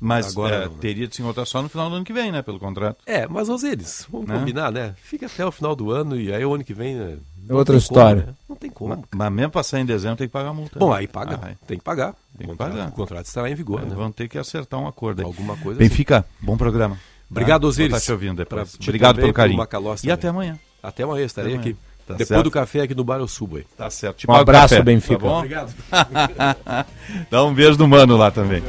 Mas 0.00 0.28
Agora 0.32 0.54
é, 0.56 0.64
não, 0.64 0.72
né? 0.72 0.78
teria 0.80 1.06
de 1.06 1.14
se 1.14 1.20
encontrar 1.20 1.44
só 1.44 1.60
no 1.60 1.68
final 1.68 1.90
do 1.90 1.96
ano 1.96 2.04
que 2.04 2.12
vem, 2.12 2.32
né? 2.32 2.40
Pelo 2.40 2.58
contrato. 2.58 2.96
É, 3.06 3.26
mas 3.28 3.50
às 3.50 3.60
vezes, 3.60 4.06
vamos 4.10 4.26
Né? 4.28 4.38
combinar, 4.38 4.72
né? 4.72 4.94
Fica 5.02 5.26
até 5.26 5.44
o 5.44 5.52
final 5.52 5.76
do 5.76 5.90
ano 5.90 6.18
e 6.18 6.32
aí 6.32 6.42
o 6.44 6.54
ano 6.54 6.64
que 6.64 6.72
vem. 6.72 6.94
né, 6.94 7.18
É 7.48 7.52
outra 7.54 7.78
tem 7.78 7.86
como, 7.86 7.98
história. 8.00 8.22
né? 8.28 8.34
Não 8.48 8.56
tem 8.56 8.70
como. 8.70 8.96
Mas, 8.96 9.04
mas 9.14 9.32
mesmo 9.32 9.50
passar 9.52 9.78
em 9.78 9.84
dezembro 9.84 10.16
tem 10.16 10.26
que 10.26 10.32
pagar 10.32 10.48
a 10.48 10.54
multa. 10.54 10.78
Bom, 10.78 10.90
né? 10.90 10.96
aí 11.00 11.06
paga. 11.06 11.38
Ah, 11.42 11.52
tem 11.66 11.76
que 11.76 11.84
pagar. 11.84 12.14
Tem 12.36 12.46
o, 12.46 12.50
que 12.50 12.56
contrato, 12.56 12.70
pagar. 12.72 12.88
o 12.88 12.92
contrato 12.92 13.26
estará 13.26 13.50
em 13.50 13.54
vigor, 13.54 13.82
É, 13.82 13.84
né? 13.84 13.94
Vão 13.94 14.10
ter 14.10 14.26
que 14.28 14.38
acertar 14.38 14.80
um 14.80 14.86
acordo 14.88 15.20
aí. 15.20 15.26
Alguma 15.26 15.56
coisa 15.58 15.78
Benfica, 15.78 16.24
bom 16.40 16.56
programa. 16.56 16.98
Obrigado, 17.30 17.60
Tá? 17.62 17.68
Osiris. 17.68 17.90
Vou 17.90 17.98
estar 17.98 18.06
te 18.06 18.12
ouvindo 18.12 18.36
depois. 18.38 18.70
Pra 18.70 18.78
ti 18.78 18.88
Obrigado 18.88 19.16
pelo 19.16 19.32
carinho. 19.34 19.62
E 19.62 19.66
também. 19.66 20.12
até 20.12 20.28
amanhã. 20.28 20.58
Até 20.82 21.02
amanhã, 21.02 21.24
estarei 21.26 21.52
Até 21.54 21.60
amanhã. 21.60 21.72
aqui. 21.76 21.89
Tá 22.12 22.18
Depois 22.18 22.28
certo. 22.28 22.44
do 22.44 22.50
café 22.50 22.80
aqui 22.82 22.94
no 22.94 23.04
bar 23.04 23.18
eu 23.18 23.28
subo 23.28 23.56
aí. 23.56 23.64
Tá 23.76 23.88
certo. 23.90 24.18
Te 24.18 24.30
Um 24.30 24.34
abraço, 24.34 24.70
café, 24.74 24.82
Benfica. 24.82 25.14
Tá 25.18 25.20
bom? 25.26 25.36
Obrigado. 25.38 25.74
Dá 27.30 27.44
um 27.44 27.54
beijo 27.54 27.78
no 27.78 27.88
mano 27.88 28.16
lá 28.16 28.30
também. 28.30 28.62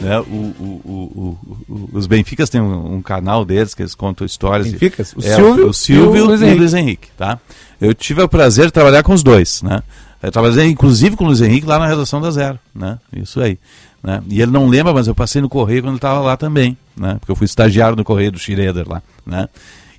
Né? 0.00 0.20
O, 0.20 0.24
o- 0.24 1.38
o- 1.68 1.88
os 1.92 2.06
Benficas 2.06 2.48
têm 2.48 2.60
um, 2.60 2.94
um 2.96 3.02
canal 3.02 3.44
deles 3.44 3.74
que 3.74 3.82
eles 3.82 3.94
contam 3.94 4.24
histórias. 4.24 4.66
de- 4.66 4.72
Benficas? 4.72 5.12
O 5.14 5.20
É, 5.20 5.34
Silvio 5.34 5.68
o 5.68 5.74
Silvio 5.74 6.04
e 6.04 6.08
o 6.10 6.16
e 6.16 6.20
o 6.20 6.26
Luiz 6.26 6.40
Luiz, 6.40 6.74
Henrique. 6.74 6.74
Henrique. 6.76 7.08
tá? 7.16 7.38
Eu 7.80 7.94
tive 7.94 8.22
o 8.22 8.28
prazer 8.28 8.66
de 8.66 8.72
trabalhar 8.72 9.02
com 9.02 9.12
os 9.12 9.22
dois, 9.22 9.62
né? 9.62 9.82
Eu 10.22 10.32
trabalhei 10.32 10.66
inclusive 10.68 11.16
com 11.16 11.24
o 11.24 11.26
Luiz 11.28 11.40
Henrique 11.40 11.66
lá 11.66 11.78
na 11.78 11.86
redação 11.86 12.20
da 12.20 12.30
Zero, 12.30 12.58
né? 12.74 12.98
Isso 13.12 13.40
aí. 13.40 13.58
Né? 14.02 14.22
E 14.28 14.40
ele 14.40 14.50
não 14.52 14.68
lembra, 14.68 14.92
mas 14.92 15.06
eu 15.08 15.14
passei 15.14 15.40
no 15.42 15.48
Correio 15.48 15.82
quando 15.82 15.90
ele 15.90 15.96
estava 15.96 16.20
lá 16.20 16.36
também, 16.36 16.76
né? 16.96 17.16
Porque 17.18 17.30
eu 17.32 17.36
fui 17.36 17.44
estagiário 17.44 17.96
no 17.96 18.04
Correio 18.04 18.30
do 18.32 18.38
Schroeder 18.38 18.88
lá, 18.88 19.02
né? 19.26 19.48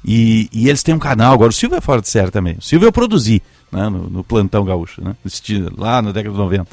E, 0.04 0.50
e 0.52 0.70
eles 0.70 0.84
têm 0.84 0.96
um 0.96 1.00
canal, 1.00 1.34
agora 1.34 1.50
o 1.50 1.54
Silvio 1.54 1.78
é 1.78 1.82
fora 1.82 2.02
de 2.02 2.10
série 2.10 2.32
também. 2.32 2.56
O 2.58 2.62
Silvio 2.62 2.88
eu 2.88 2.92
produzi, 2.92 3.42
né? 3.72 3.90
No, 3.90 4.10
no 4.10 4.24
Plantão 4.24 4.64
Gaúcho, 4.64 5.04
né? 5.04 5.16
Lá 5.78 6.02
na 6.02 6.12
década 6.12 6.34
de 6.34 6.40
90. 6.40 6.68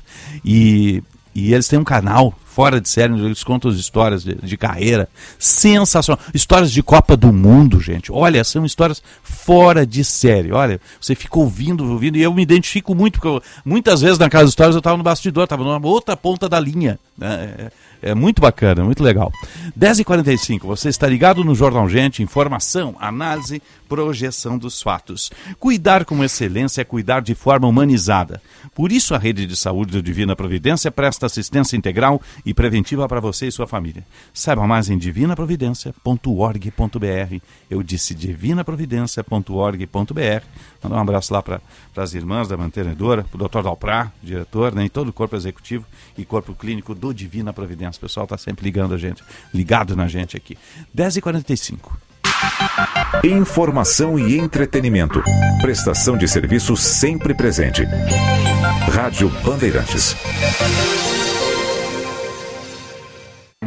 E, 0.44 1.03
e 1.35 1.53
eles 1.53 1.69
têm 1.69 1.78
um 1.78 1.85
canal 1.85 2.35
fora 2.56 2.80
de 2.80 2.88
série, 2.88 3.12
eles 3.22 3.44
contam 3.44 3.70
as 3.70 3.76
histórias 3.76 4.24
de, 4.24 4.34
de 4.34 4.56
carreira. 4.56 5.10
Sensacional. 5.38 6.18
Histórias 6.32 6.72
de 6.72 6.82
Copa 6.82 7.14
do 7.14 7.30
Mundo, 7.30 7.78
gente. 7.82 8.10
Olha, 8.10 8.42
são 8.44 8.64
histórias 8.64 9.02
fora 9.22 9.86
de 9.86 10.02
série. 10.02 10.52
Olha, 10.52 10.80
você 10.98 11.14
fica 11.14 11.38
ouvindo, 11.38 11.84
ouvindo, 11.92 12.16
e 12.16 12.22
eu 12.22 12.32
me 12.32 12.40
identifico 12.40 12.94
muito, 12.94 13.20
porque 13.20 13.28
eu- 13.28 13.42
muitas 13.62 14.00
vezes 14.00 14.18
na 14.18 14.30
casa 14.30 14.44
de 14.44 14.50
histórias 14.50 14.74
eu 14.74 14.78
estava 14.78 14.96
no 14.96 15.02
bastidor, 15.02 15.44
estava 15.44 15.62
numa 15.62 15.86
outra 15.86 16.16
ponta 16.16 16.48
da 16.48 16.58
linha. 16.58 16.98
né? 17.18 17.70
É, 18.02 18.10
é 18.10 18.14
muito 18.14 18.40
bacana, 18.40 18.82
muito 18.84 19.02
legal. 19.02 19.30
10h45, 19.78 20.60
você 20.66 20.88
está 20.88 21.06
ligado 21.06 21.42
no 21.44 21.54
Jornal 21.54 21.88
Gente, 21.88 22.22
informação, 22.22 22.94
análise, 23.00 23.62
projeção 23.88 24.58
dos 24.58 24.82
fatos. 24.82 25.30
Cuidar 25.58 26.04
com 26.04 26.22
excelência 26.24 26.80
é 26.80 26.84
cuidar 26.84 27.20
de 27.20 27.34
forma 27.34 27.66
humanizada. 27.68 28.40
Por 28.74 28.92
isso 28.92 29.14
a 29.14 29.18
rede 29.18 29.46
de 29.46 29.56
saúde 29.56 29.92
do 29.92 30.02
Divina 30.02 30.36
Providência 30.36 30.90
presta 30.90 31.24
assistência 31.26 31.76
integral 31.76 32.20
e 32.47 32.55
preventiva 32.55 33.06
para 33.09 33.20
você 33.20 33.48
e 33.48 33.52
sua 33.52 33.66
família. 33.66 34.06
Saiba 34.32 34.64
mais 34.66 34.89
em 34.89 34.97
divinaprovidência.org.br. 34.97 37.40
Eu 37.68 37.82
disse 37.82 38.14
divinaprovidência.org.br. 38.14 40.44
Mandar 40.82 40.97
um 40.97 41.01
abraço 41.01 41.35
lá 41.35 41.43
para 41.43 41.60
as 41.97 42.14
irmãs 42.14 42.47
da 42.47 42.56
mantenedora, 42.56 43.24
para 43.24 43.35
o 43.35 43.39
doutor 43.39 43.64
Dalprá, 43.64 44.12
diretor, 44.23 44.73
né, 44.73 44.85
e 44.85 44.89
todo 44.89 45.09
o 45.09 45.12
corpo 45.12 45.35
executivo 45.35 45.85
e 46.16 46.24
corpo 46.24 46.55
clínico 46.55 46.94
do 46.94 47.12
Divina 47.12 47.52
Providência. 47.52 47.98
O 47.98 48.02
pessoal 48.02 48.23
está 48.24 48.39
sempre 48.39 48.64
ligando 48.64 48.94
a 48.94 48.98
gente, 48.98 49.24
ligado 49.52 49.97
na 49.97 50.06
gente 50.06 50.36
aqui. 50.36 50.56
10h45. 50.97 51.78
Informação 53.24 54.16
e 54.18 54.39
entretenimento. 54.39 55.23
Prestação 55.60 56.16
de 56.16 56.28
serviço 56.28 56.77
sempre 56.77 57.35
presente. 57.35 57.82
Rádio 58.93 59.28
Bandeirantes. 59.43 60.14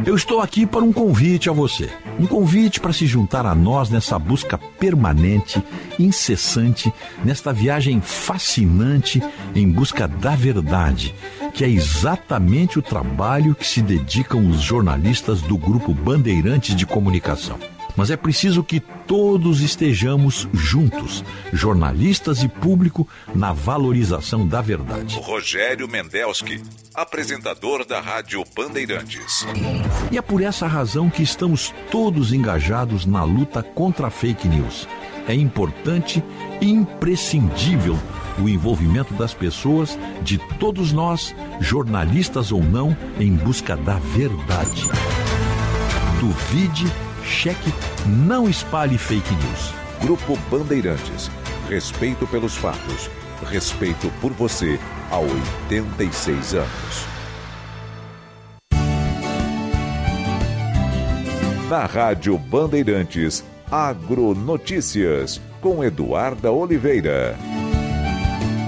Eu 0.04 0.16
estou 0.16 0.40
aqui 0.40 0.64
para 0.64 0.82
um 0.82 0.92
convite 0.92 1.50
a 1.50 1.52
você. 1.52 1.90
Um 2.18 2.26
convite 2.26 2.80
para 2.80 2.92
se 2.92 3.06
juntar 3.06 3.44
a 3.44 3.54
nós 3.54 3.90
nessa 3.90 4.18
busca 4.18 4.56
permanente, 4.56 5.62
incessante, 5.98 6.92
nesta 7.22 7.52
viagem 7.52 8.00
fascinante 8.00 9.22
em 9.54 9.70
busca 9.70 10.08
da 10.08 10.34
verdade, 10.34 11.14
que 11.52 11.64
é 11.64 11.68
exatamente 11.68 12.78
o 12.78 12.82
trabalho 12.82 13.54
que 13.54 13.66
se 13.66 13.82
dedicam 13.82 14.48
os 14.48 14.62
jornalistas 14.62 15.42
do 15.42 15.58
grupo 15.58 15.92
Bandeirantes 15.92 16.74
de 16.74 16.86
Comunicação. 16.86 17.58
Mas 17.96 18.10
é 18.10 18.16
preciso 18.16 18.62
que 18.62 18.80
todos 18.80 19.60
estejamos 19.60 20.48
juntos, 20.52 21.24
jornalistas 21.52 22.42
e 22.42 22.48
público, 22.48 23.06
na 23.34 23.52
valorização 23.52 24.46
da 24.46 24.60
verdade. 24.60 25.18
Rogério 25.18 25.88
Mendelski, 25.88 26.62
apresentador 26.94 27.84
da 27.84 28.00
Rádio 28.00 28.44
Bandeirantes. 28.54 29.46
E 30.10 30.18
é 30.18 30.22
por 30.22 30.42
essa 30.42 30.66
razão 30.66 31.10
que 31.10 31.22
estamos 31.22 31.74
todos 31.90 32.32
engajados 32.32 33.06
na 33.06 33.24
luta 33.24 33.62
contra 33.62 34.06
a 34.06 34.10
fake 34.10 34.48
news. 34.48 34.88
É 35.28 35.34
importante 35.34 36.22
e 36.60 36.70
imprescindível 36.70 37.98
o 38.38 38.48
envolvimento 38.48 39.12
das 39.14 39.34
pessoas, 39.34 39.98
de 40.22 40.38
todos 40.58 40.92
nós, 40.92 41.34
jornalistas 41.60 42.50
ou 42.52 42.62
não, 42.62 42.96
em 43.18 43.34
busca 43.34 43.76
da 43.76 43.98
verdade. 43.98 44.88
Duvide 46.18 46.90
cheque, 47.30 47.72
não 48.06 48.48
espalhe 48.48 48.98
fake 48.98 49.32
news. 49.34 49.72
Grupo 50.00 50.36
Bandeirantes. 50.50 51.30
Respeito 51.68 52.26
pelos 52.26 52.56
fatos. 52.56 53.08
Respeito 53.48 54.10
por 54.20 54.32
você 54.32 54.78
há 55.10 55.18
86 55.18 56.54
anos. 56.54 57.10
Na 61.70 61.86
Rádio 61.86 62.36
Bandeirantes, 62.36 63.44
Agronotícias, 63.70 65.40
com 65.60 65.84
Eduarda 65.84 66.50
Oliveira. 66.50 67.38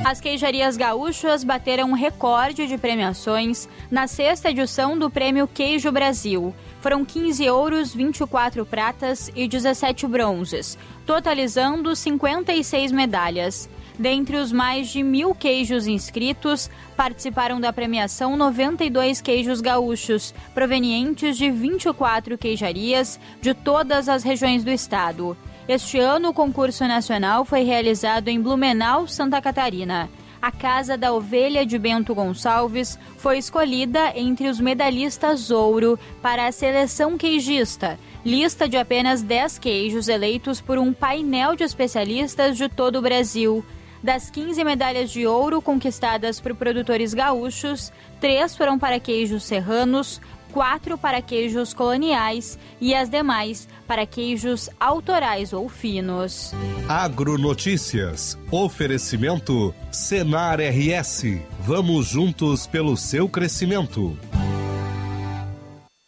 As 0.04 0.20
queijarias 0.20 0.76
gaúchas 0.76 1.42
bateram 1.42 1.90
um 1.90 1.94
recorde 1.94 2.66
de 2.66 2.76
premiações 2.76 3.68
na 3.90 4.06
sexta 4.06 4.50
edição 4.50 4.98
do 4.98 5.08
Prêmio 5.08 5.48
Queijo 5.48 5.90
Brasil. 5.90 6.54
Foram 6.82 7.04
15 7.04 7.48
ouros, 7.48 7.94
24 7.94 8.66
pratas 8.66 9.30
e 9.36 9.46
17 9.46 10.04
bronzes, 10.08 10.76
totalizando 11.06 11.94
56 11.94 12.90
medalhas. 12.90 13.70
Dentre 13.96 14.36
os 14.36 14.50
mais 14.50 14.88
de 14.88 15.00
mil 15.00 15.32
queijos 15.32 15.86
inscritos, 15.86 16.68
participaram 16.96 17.60
da 17.60 17.72
premiação 17.72 18.36
92 18.36 19.20
queijos 19.20 19.60
gaúchos, 19.60 20.34
provenientes 20.52 21.38
de 21.38 21.52
24 21.52 22.36
queijarias 22.36 23.20
de 23.40 23.54
todas 23.54 24.08
as 24.08 24.24
regiões 24.24 24.64
do 24.64 24.70
estado. 24.70 25.36
Este 25.68 26.00
ano, 26.00 26.30
o 26.30 26.34
concurso 26.34 26.84
nacional 26.88 27.44
foi 27.44 27.62
realizado 27.62 28.26
em 28.26 28.40
Blumenau, 28.40 29.06
Santa 29.06 29.40
Catarina 29.40 30.10
a 30.42 30.50
Casa 30.50 30.98
da 30.98 31.12
Ovelha 31.12 31.64
de 31.64 31.78
Bento 31.78 32.12
Gonçalves 32.12 32.98
foi 33.16 33.38
escolhida 33.38 34.12
entre 34.16 34.48
os 34.48 34.58
medalhistas 34.58 35.52
ouro 35.52 35.96
para 36.20 36.48
a 36.48 36.52
seleção 36.52 37.16
queijista, 37.16 37.96
lista 38.24 38.68
de 38.68 38.76
apenas 38.76 39.22
10 39.22 39.60
queijos 39.60 40.08
eleitos 40.08 40.60
por 40.60 40.78
um 40.78 40.92
painel 40.92 41.54
de 41.54 41.62
especialistas 41.62 42.56
de 42.56 42.68
todo 42.68 42.96
o 42.96 43.02
Brasil. 43.02 43.64
Das 44.02 44.30
15 44.30 44.64
medalhas 44.64 45.12
de 45.12 45.28
ouro 45.28 45.62
conquistadas 45.62 46.40
por 46.40 46.56
produtores 46.56 47.14
gaúchos, 47.14 47.92
três 48.20 48.56
foram 48.56 48.76
para 48.76 48.98
queijos 48.98 49.44
serranos, 49.44 50.20
quatro 50.52 50.98
para 50.98 51.22
queijos 51.22 51.72
coloniais 51.72 52.58
e 52.80 52.94
as 52.94 53.08
demais 53.08 53.66
para 53.86 54.06
queijos 54.06 54.68
autorais 54.78 55.52
ou 55.52 55.68
finos. 55.68 56.52
Agronotícias. 56.88 58.38
Oferecimento 58.50 59.74
Senar 59.90 60.60
RS. 60.60 61.40
Vamos 61.60 62.08
juntos 62.08 62.66
pelo 62.66 62.96
seu 62.96 63.28
crescimento. 63.28 64.16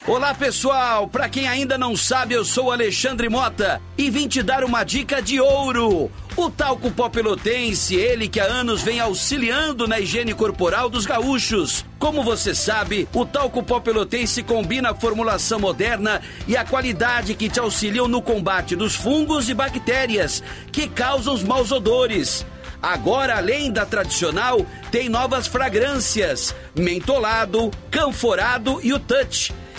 Olá 0.07 0.35
pessoal, 0.35 1.09
para 1.09 1.31
quem 1.31 1.49
ainda 1.49 1.79
não 1.79 1.97
sabe, 1.97 2.35
eu 2.35 2.45
sou 2.45 2.71
Alexandre 2.71 3.31
Mota 3.31 3.81
e 3.97 4.11
vim 4.11 4.29
te 4.29 4.43
dar 4.43 4.63
uma 4.63 4.85
dica 4.85 5.23
de 5.23 5.41
ouro. 5.41 6.11
O 6.37 6.51
talco 6.51 6.91
pó 6.91 7.09
pelotense, 7.09 7.95
ele 7.95 8.29
que 8.29 8.41
há 8.41 8.45
anos 8.45 8.83
vem 8.83 8.99
auxiliando 8.99 9.87
na 9.87 10.01
higiene 10.01 10.35
corporal 10.35 10.91
dos 10.91 11.07
gaúchos. 11.07 11.85
Como 11.97 12.25
você 12.25 12.53
sabe, 12.53 13.09
o 13.15 13.25
talco 13.25 13.63
pó 13.63 13.79
pelotense 13.79 14.43
combina 14.43 14.91
a 14.91 14.95
formulação 14.97 15.61
moderna 15.61 16.21
e 16.49 16.57
a 16.57 16.65
qualidade 16.65 17.37
que 17.37 17.49
te 17.49 17.61
auxiliam 17.61 18.09
no 18.09 18.21
combate 18.21 18.75
dos 18.75 18.97
fungos 18.97 19.49
e 19.49 19.55
bactérias 19.55 20.43
que 20.73 20.89
causam 20.89 21.35
os 21.35 21.45
maus 21.45 21.71
odores. 21.71 22.45
Agora, 22.83 23.37
além 23.37 23.71
da 23.71 23.87
tradicional, 23.87 24.67
tem 24.91 25.09
novas 25.09 25.47
fragrâncias: 25.47 26.53
mentolado, 26.77 27.71
canforado 27.93 28.81
e 28.83 28.93
o 28.93 28.99
touch. 28.99 29.55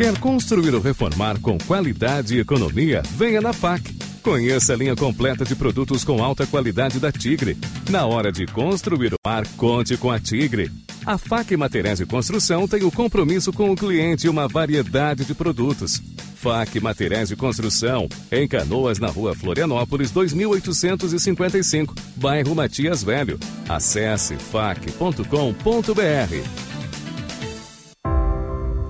Quer 0.00 0.18
construir 0.18 0.74
ou 0.74 0.80
reformar 0.80 1.38
com 1.40 1.58
qualidade 1.58 2.34
e 2.34 2.40
economia? 2.40 3.02
Venha 3.18 3.38
na 3.38 3.52
FAC. 3.52 3.94
Conheça 4.22 4.72
a 4.72 4.76
linha 4.76 4.96
completa 4.96 5.44
de 5.44 5.54
produtos 5.54 6.04
com 6.04 6.24
alta 6.24 6.46
qualidade 6.46 6.98
da 6.98 7.12
Tigre. 7.12 7.58
Na 7.90 8.06
hora 8.06 8.32
de 8.32 8.46
construir 8.46 9.12
o 9.12 9.16
ar, 9.22 9.46
conte 9.58 9.98
com 9.98 10.10
a 10.10 10.18
Tigre. 10.18 10.72
A 11.04 11.18
FAC 11.18 11.54
Materiais 11.54 11.98
de 11.98 12.06
Construção 12.06 12.66
tem 12.66 12.82
o 12.82 12.90
compromisso 12.90 13.52
com 13.52 13.70
o 13.70 13.76
cliente 13.76 14.26
e 14.26 14.30
uma 14.30 14.48
variedade 14.48 15.26
de 15.26 15.34
produtos. 15.34 16.00
FAC 16.36 16.80
Materiais 16.80 17.28
de 17.28 17.36
Construção, 17.36 18.08
em 18.32 18.48
Canoas, 18.48 18.98
na 18.98 19.08
rua 19.08 19.34
Florianópolis, 19.34 20.10
2855, 20.10 21.94
bairro 22.16 22.54
Matias 22.54 23.04
Velho. 23.04 23.38
Acesse 23.68 24.34
fac.com.br. 24.36 25.20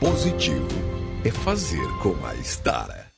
Positivo 0.00 0.64
é 1.24 1.30
fazer 1.32 1.84
com 2.00 2.14
a 2.24 2.32
Estara. 2.36 3.08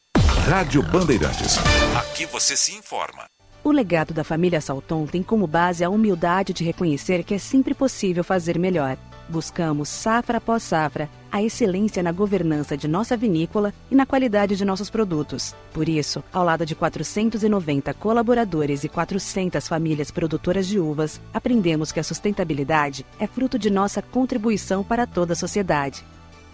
Rádio 0.48 0.82
Bandeirantes. 0.82 1.59
Aqui 1.94 2.24
você 2.24 2.57
se 2.57 2.74
informa. 2.74 3.27
O 3.62 3.70
legado 3.70 4.15
da 4.15 4.24
família 4.24 4.62
Salton 4.62 5.05
tem 5.05 5.23
como 5.23 5.47
base 5.47 5.85
a 5.85 5.90
humildade 5.90 6.55
de 6.55 6.65
reconhecer 6.65 7.23
que 7.23 7.35
é 7.35 7.39
sempre 7.39 7.74
possível 7.74 8.24
fazer 8.24 8.59
melhor. 8.59 8.97
Buscamos, 9.28 9.90
safra 9.90 10.39
após 10.39 10.62
safra, 10.62 11.11
a 11.31 11.43
excelência 11.43 12.02
na 12.02 12.12
governança 12.12 12.78
de 12.78 12.89
nossa 12.89 13.15
vinícola 13.15 13.74
e 13.90 13.94
na 13.94 14.07
qualidade 14.07 14.57
de 14.57 14.65
nossos 14.65 14.89
produtos. 14.89 15.55
Por 15.74 15.86
isso, 15.86 16.24
ao 16.32 16.47
lado 16.47 16.65
de 16.65 16.74
490 16.74 17.93
colaboradores 17.93 18.85
e 18.85 18.89
400 18.89 19.69
famílias 19.69 20.11
produtoras 20.11 20.66
de 20.66 20.81
uvas, 20.81 21.20
aprendemos 21.35 21.93
que 21.93 22.01
a 22.01 22.05
sustentabilidade 22.05 23.05
é 23.19 23.27
fruto 23.27 23.59
de 23.59 23.69
nossa 23.69 24.01
contribuição 24.01 24.82
para 24.82 25.07
toda 25.07 25.35
a 25.35 25.36
sociedade. 25.36 26.02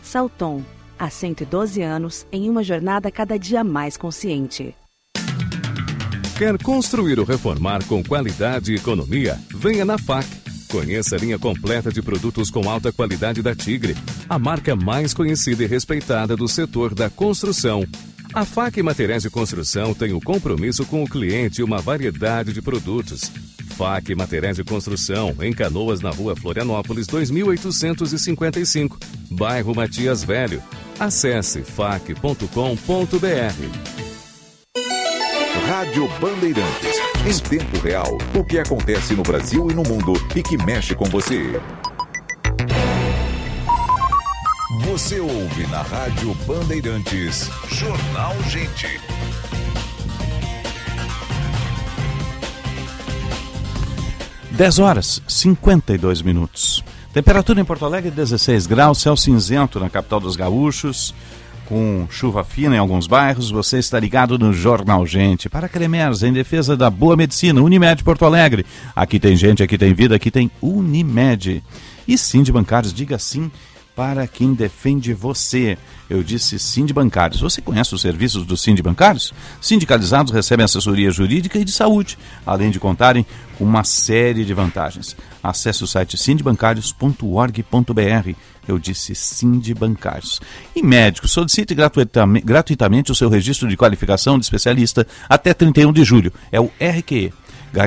Salton, 0.07 0.63
há 0.97 1.11
112 1.11 1.83
anos, 1.83 2.27
em 2.31 2.49
uma 2.49 2.63
jornada 2.63 3.11
cada 3.11 3.37
dia 3.37 3.65
mais 3.65 3.97
consciente. 3.97 4.75
Quer 6.39 6.63
construir 6.63 7.19
ou 7.19 7.25
reformar 7.25 7.85
com 7.87 8.05
qualidade 8.05 8.73
e 8.73 8.77
economia? 8.77 9.37
Venha 9.53 9.85
na 9.85 9.99
FAC. 9.99 10.27
Conheça 10.69 11.17
a 11.17 11.19
linha 11.19 11.39
completa 11.39 11.91
de 11.91 12.01
produtos 12.01 12.51
com 12.51 12.71
alta 12.71 12.93
qualidade 12.93 13.43
da 13.43 13.55
Tigre, 13.55 13.97
a 14.29 14.39
marca 14.39 14.77
mais 14.77 15.13
conhecida 15.13 15.65
e 15.65 15.67
respeitada 15.67 16.37
do 16.37 16.47
setor 16.47 16.95
da 16.95 17.11
construção. 17.11 17.85
A 18.33 18.45
FAC 18.45 18.83
Materiais 18.83 19.23
de 19.23 19.31
Construção 19.31 19.93
tem 19.93 20.13
o 20.13 20.19
um 20.19 20.21
compromisso 20.21 20.85
com 20.87 21.03
o 21.03 21.09
cliente 21.09 21.61
e 21.61 21.65
uma 21.65 21.79
variedade 21.79 22.53
de 22.53 22.63
produtos. 22.63 23.33
FAC 23.77 24.15
Materiais 24.15 24.57
de 24.57 24.65
Construção, 24.65 25.35
em 25.41 25.53
Canoas, 25.53 26.01
na 26.01 26.09
rua 26.09 26.35
Florianópolis, 26.35 27.07
2855, 27.07 28.99
bairro 29.31 29.75
Matias 29.75 30.25
Velho. 30.25 30.63
Acesse 30.99 31.63
fac.com.br. 31.63 32.47
Rádio 35.69 36.09
Bandeirantes. 36.21 36.97
Em 37.27 37.39
tempo 37.49 37.79
real, 37.81 38.17
o 38.35 38.45
que 38.45 38.59
acontece 38.59 39.15
no 39.15 39.23
Brasil 39.23 39.71
e 39.71 39.75
no 39.75 39.83
mundo 39.83 40.15
e 40.35 40.43
que 40.43 40.57
mexe 40.57 40.95
com 40.95 41.05
você. 41.05 41.61
Você 44.87 45.21
ouve 45.21 45.67
na 45.67 45.83
Rádio 45.83 46.33
Bandeirantes. 46.47 47.51
Jornal 47.69 48.35
Gente. 48.45 48.99
Dez 54.57 54.79
horas, 54.79 55.21
52 55.29 56.23
minutos. 56.23 56.83
Temperatura 57.13 57.61
em 57.61 57.65
Porto 57.65 57.85
Alegre, 57.85 58.11
16 58.11 58.67
graus, 58.67 58.99
céu 58.99 59.15
cinzento 59.15 59.79
na 59.79 59.91
capital 59.91 60.19
dos 60.19 60.35
gaúchos 60.35 61.15
com 61.67 62.07
chuva 62.09 62.45
fina 62.45 62.77
em 62.77 62.79
alguns 62.79 63.07
bairros, 63.07 63.51
você 63.51 63.79
está 63.79 63.99
ligado 63.99 64.39
no 64.39 64.53
Jornal 64.53 65.05
Gente. 65.05 65.49
Para 65.49 65.69
Cremers, 65.69 66.23
em 66.23 66.33
defesa 66.33 66.77
da 66.77 66.89
boa 66.89 67.17
medicina, 67.17 67.61
Unimed 67.61 68.03
Porto 68.03 68.25
Alegre. 68.25 68.65
Aqui 68.95 69.19
tem 69.19 69.37
gente, 69.37 69.63
aqui 69.63 69.77
tem 69.77 69.93
vida, 69.93 70.15
aqui 70.15 70.31
tem 70.31 70.51
Unimed. 70.63 71.63
E 72.07 72.17
sim 72.17 72.43
de 72.43 72.53
bancários, 72.53 72.95
diga 72.95 73.19
sim 73.19 73.51
para 73.95 74.27
quem 74.27 74.55
defende 74.55 75.13
você. 75.13 75.77
Eu 76.09 76.23
disse 76.23 76.59
Sind 76.59 76.93
Bancários. 76.93 77.41
Você 77.41 77.61
conhece 77.61 77.95
os 77.95 78.01
serviços 78.01 78.45
do 78.45 78.57
Sind 78.57 78.81
Bancários? 78.81 79.33
Sindicalizados 79.61 80.33
recebem 80.33 80.65
assessoria 80.65 81.11
jurídica 81.11 81.59
e 81.59 81.65
de 81.65 81.73
saúde, 81.73 82.17
além 82.45 82.71
de 82.71 82.79
contarem 82.79 83.27
com 83.59 83.65
uma 83.65 83.83
série 83.83 84.45
de 84.45 84.55
vantagens. 84.55 85.17
Acesse 85.43 85.83
o 85.83 85.87
site 85.87 86.17
sindbancários.org.br. 86.17 88.31
Eu 88.69 88.79
disse 88.79 89.15
Sind 89.15 89.75
Bancários. 89.75 90.41
E 90.75 90.83
médicos, 90.83 91.33
solicite 91.33 91.75
gratuitamente 91.75 93.11
o 93.11 93.15
seu 93.15 93.29
registro 93.29 93.69
de 93.69 93.77
qualificação 93.77 94.39
de 94.39 94.45
especialista 94.45 95.07
até 95.29 95.53
31 95.53 95.93
de 95.93 96.05
julho. 96.05 96.33
É 96.53 96.61
o 96.61 96.71
RQE 96.81 97.33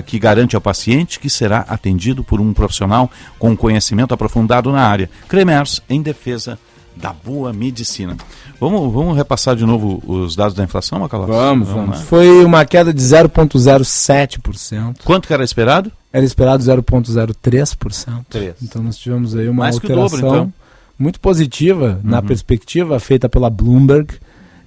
que 0.06 0.20
garante 0.20 0.56
ao 0.56 0.62
paciente 0.62 1.20
que 1.20 1.30
será 1.30 1.66
atendido 1.68 2.24
por 2.24 2.40
um 2.40 2.54
profissional 2.54 3.10
com 3.40 3.58
conhecimento 3.58 4.14
aprofundado 4.14 4.72
na 4.72 4.86
área. 4.86 5.10
Cremers, 5.28 5.82
em 5.90 6.00
defesa 6.00 6.60
da 7.00 7.14
boa 7.14 7.54
medicina. 7.54 8.18
Vamos, 8.60 8.94
vamos 8.94 9.16
repassar 9.16 9.56
de 9.56 9.66
novo 9.66 10.04
os 10.06 10.36
dados 10.36 10.54
da 10.54 10.64
inflação, 10.64 11.00
Macalós? 11.00 11.28
Vamos, 11.28 11.68
vamos. 11.70 11.90
vamos. 11.92 12.02
Foi 12.02 12.44
uma 12.44 12.66
queda 12.66 12.94
de 12.94 13.02
0,07%. 13.02 14.98
Quanto 15.04 15.28
que 15.28 15.34
era 15.34 15.44
esperado? 15.44 15.92
Era 16.12 16.26
esperado 16.26 16.64
0,03%. 16.64 18.56
Então 18.62 18.84
nós 18.84 18.98
tivemos 18.98 19.36
aí 19.36 19.48
uma 19.48 19.64
Mais 19.64 19.76
alteração 19.76 20.20
dobro, 20.20 20.20
então. 20.20 20.54
muito 20.98 21.20
positiva 21.20 22.00
uhum. 22.04 22.10
na 22.10 22.22
perspectiva 22.22 23.00
feita 23.00 23.30
pela 23.30 23.50
Bloomberg 23.50 24.20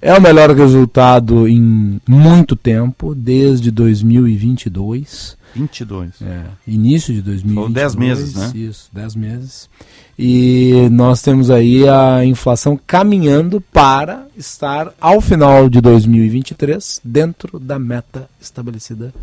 é 0.03 0.13
o 0.13 0.21
melhor 0.21 0.51
resultado 0.51 1.47
em 1.47 2.01
muito 2.05 2.57
tempo, 2.57 3.15
desde 3.15 3.71
2022. 3.71 5.37
22. 5.55 6.21
É, 6.21 6.43
início 6.67 7.13
de 7.13 7.21
2022. 7.21 7.55
Foram 7.55 7.71
10 7.71 7.95
meses, 7.95 8.35
né? 8.35 8.51
Isso, 8.53 8.89
10 8.91 9.15
meses. 9.15 9.69
E 10.17 10.87
nós 10.91 11.21
temos 11.21 11.49
aí 11.49 11.87
a 11.87 12.23
inflação 12.23 12.79
caminhando 12.85 13.59
para 13.59 14.27
estar, 14.37 14.93
ao 15.01 15.19
final 15.19 15.67
de 15.69 15.81
2023, 15.81 17.01
dentro 17.03 17.59
da 17.59 17.79
meta 17.79 18.29
estabelecida 18.39 19.13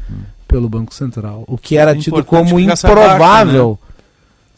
pelo 0.49 0.69
Banco 0.69 0.93
Central. 0.93 1.45
O 1.47 1.57
que 1.57 1.77
era 1.77 1.93
é 1.93 1.95
tido 1.95 2.25
como 2.25 2.59
improvável. 2.59 3.19
Parte, 3.19 3.85
né? 3.85 3.91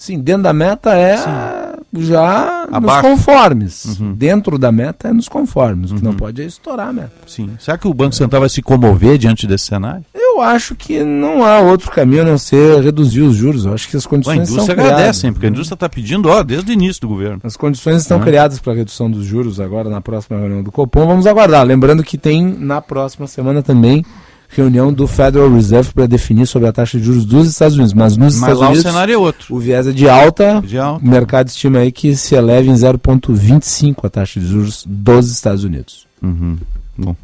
Sim, 0.02 0.18
dentro 0.18 0.42
da 0.42 0.52
meta 0.52 0.96
é 0.96 1.16
Sim. 1.16 2.02
já 2.02 2.64
Abaixo. 2.72 3.09
nos 3.09 3.16
conformes. 3.16 3.84
Uhum. 3.84 4.14
Dentro 4.14 4.59
da 4.59 4.72
meta 4.72 5.09
é 5.09 5.12
nos 5.12 5.28
conformes. 5.28 5.92
O 5.92 5.94
que 5.94 6.02
não 6.02 6.10
uhum. 6.10 6.16
pode 6.16 6.42
é 6.42 6.44
estourar 6.44 6.88
a 6.88 6.92
meta. 6.92 7.12
Sim. 7.26 7.50
Será 7.60 7.78
que 7.78 7.86
o 7.86 7.94
Banco 7.94 8.14
Central 8.14 8.40
vai 8.40 8.48
se 8.48 8.62
comover 8.62 9.16
diante 9.16 9.46
desse 9.46 9.66
cenário? 9.66 10.04
Eu 10.32 10.40
acho 10.40 10.74
que 10.74 11.04
não 11.04 11.44
há 11.44 11.60
outro 11.60 11.90
caminho 11.90 12.22
a 12.22 12.24
não 12.24 12.38
ser 12.38 12.80
reduzir 12.82 13.20
os 13.20 13.36
juros. 13.36 13.66
Eu 13.66 13.74
acho 13.74 13.88
que 13.88 13.96
as 13.96 14.06
condições 14.06 14.38
a 14.38 14.42
indústria 14.42 14.64
são 14.64 14.84
agradece, 14.84 15.26
hein, 15.26 15.32
porque 15.32 15.46
a 15.46 15.50
indústria 15.50 15.74
está 15.74 15.88
pedindo 15.88 16.28
ó, 16.30 16.42
desde 16.42 16.70
o 16.70 16.72
início 16.72 17.02
do 17.02 17.09
governo. 17.09 17.40
As 17.44 17.56
condições 17.56 18.00
estão 18.00 18.16
uhum. 18.16 18.24
criadas 18.24 18.59
para 18.59 18.72
a 18.72 18.76
redução 18.76 19.10
dos 19.10 19.26
juros 19.26 19.60
agora 19.60 19.90
na 19.90 20.00
próxima 20.00 20.38
reunião 20.38 20.62
do 20.62 20.72
Copom. 20.72 21.06
Vamos 21.06 21.26
aguardar. 21.26 21.66
Lembrando 21.66 22.02
que 22.02 22.16
tem 22.16 22.42
na 22.42 22.80
próxima 22.80 23.26
semana 23.26 23.62
também 23.62 24.04
reunião 24.48 24.92
do 24.92 25.06
Federal 25.06 25.50
Reserve 25.50 25.92
para 25.92 26.06
definir 26.06 26.46
sobre 26.46 26.68
a 26.68 26.72
taxa 26.72 26.98
de 26.98 27.04
juros 27.04 27.24
dos 27.24 27.48
Estados 27.48 27.74
Unidos. 27.74 27.94
Mas 27.94 28.16
nos 28.16 28.34
Mas 28.38 28.50
Estados 28.50 28.60
Unidos 28.60 28.78
o 28.78 28.88
cenário 28.88 29.14
é 29.14 29.18
outro. 29.18 29.54
O 29.54 29.59
viés 29.59 29.86
é 29.86 29.92
de 29.92 30.09
alta. 30.09 30.62
De 30.64 30.78
alta. 30.78 31.04
O 31.04 31.09
mercado 31.09 31.48
estima 31.48 31.78
aí 31.80 31.90
que 31.90 32.14
se 32.16 32.34
eleve 32.34 32.70
em 32.70 32.74
0,25 32.74 34.04
a 34.04 34.10
taxa 34.10 34.38
de 34.38 34.46
juros 34.46 34.84
dos 34.86 35.30
Estados 35.30 35.64
Unidos. 35.64 36.06
Uhum. 36.22 36.59
Bom, 36.96 37.16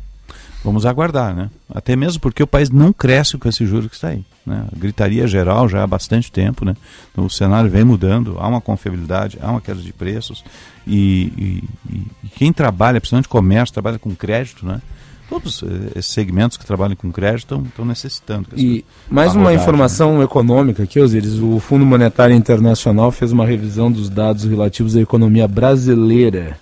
vamos 0.69 0.86
aguardar, 0.86 1.35
né? 1.35 1.51
Até 1.73 1.97
mesmo 1.97 2.20
porque 2.20 2.43
o 2.43 2.47
país 2.47 2.70
não 2.70 2.93
cresce 2.93 3.36
com 3.36 3.49
esse 3.49 3.66
juro 3.66 3.89
que 3.89 3.95
está 3.95 4.09
aí. 4.09 4.24
Né? 4.47 4.66
A 4.73 4.78
gritaria 4.78 5.27
geral 5.27 5.69
já 5.69 5.82
há 5.82 5.86
bastante 5.86 6.31
tempo, 6.31 6.65
né? 6.65 6.77
Então, 7.12 7.27
o 7.27 7.31
cenário 7.31 7.70
vem 7.70 7.85
mudando, 7.85 8.36
há 8.39 8.47
uma 8.47 8.61
confiabilidade, 8.61 9.39
há 9.40 9.51
uma 9.51 9.61
queda 9.61 9.81
de 9.81 9.93
preços 9.93 10.45
e, 10.86 11.32
e, 11.90 11.95
e 12.24 12.28
quem 12.28 12.53
trabalha, 12.53 13.01
principalmente 13.01 13.28
comércio, 13.28 13.73
trabalha 13.73 13.99
com 13.99 14.15
crédito, 14.15 14.65
né? 14.65 14.81
todos 15.28 15.62
eh, 15.62 15.99
esses 15.99 16.11
segmentos 16.11 16.57
que 16.57 16.65
trabalham 16.65 16.97
com 16.97 17.12
crédito 17.12 17.62
estão 17.69 17.85
necessitando. 17.85 18.49
E 18.57 18.85
mais 19.11 19.35
uma 19.36 19.53
informação 19.53 20.19
né? 20.19 20.24
econômica 20.24 20.82
aqui, 20.82 20.99
Osiris. 20.99 21.39
O 21.39 21.61
Fundo 21.61 21.85
Monetário 21.85 22.35
Internacional 22.35 23.12
fez 23.12 23.31
uma 23.31 23.45
revisão 23.45 23.93
dos 23.93 24.09
dados 24.09 24.45
relativos 24.45 24.97
à 24.97 25.01
economia 25.01 25.47
brasileira 25.47 26.57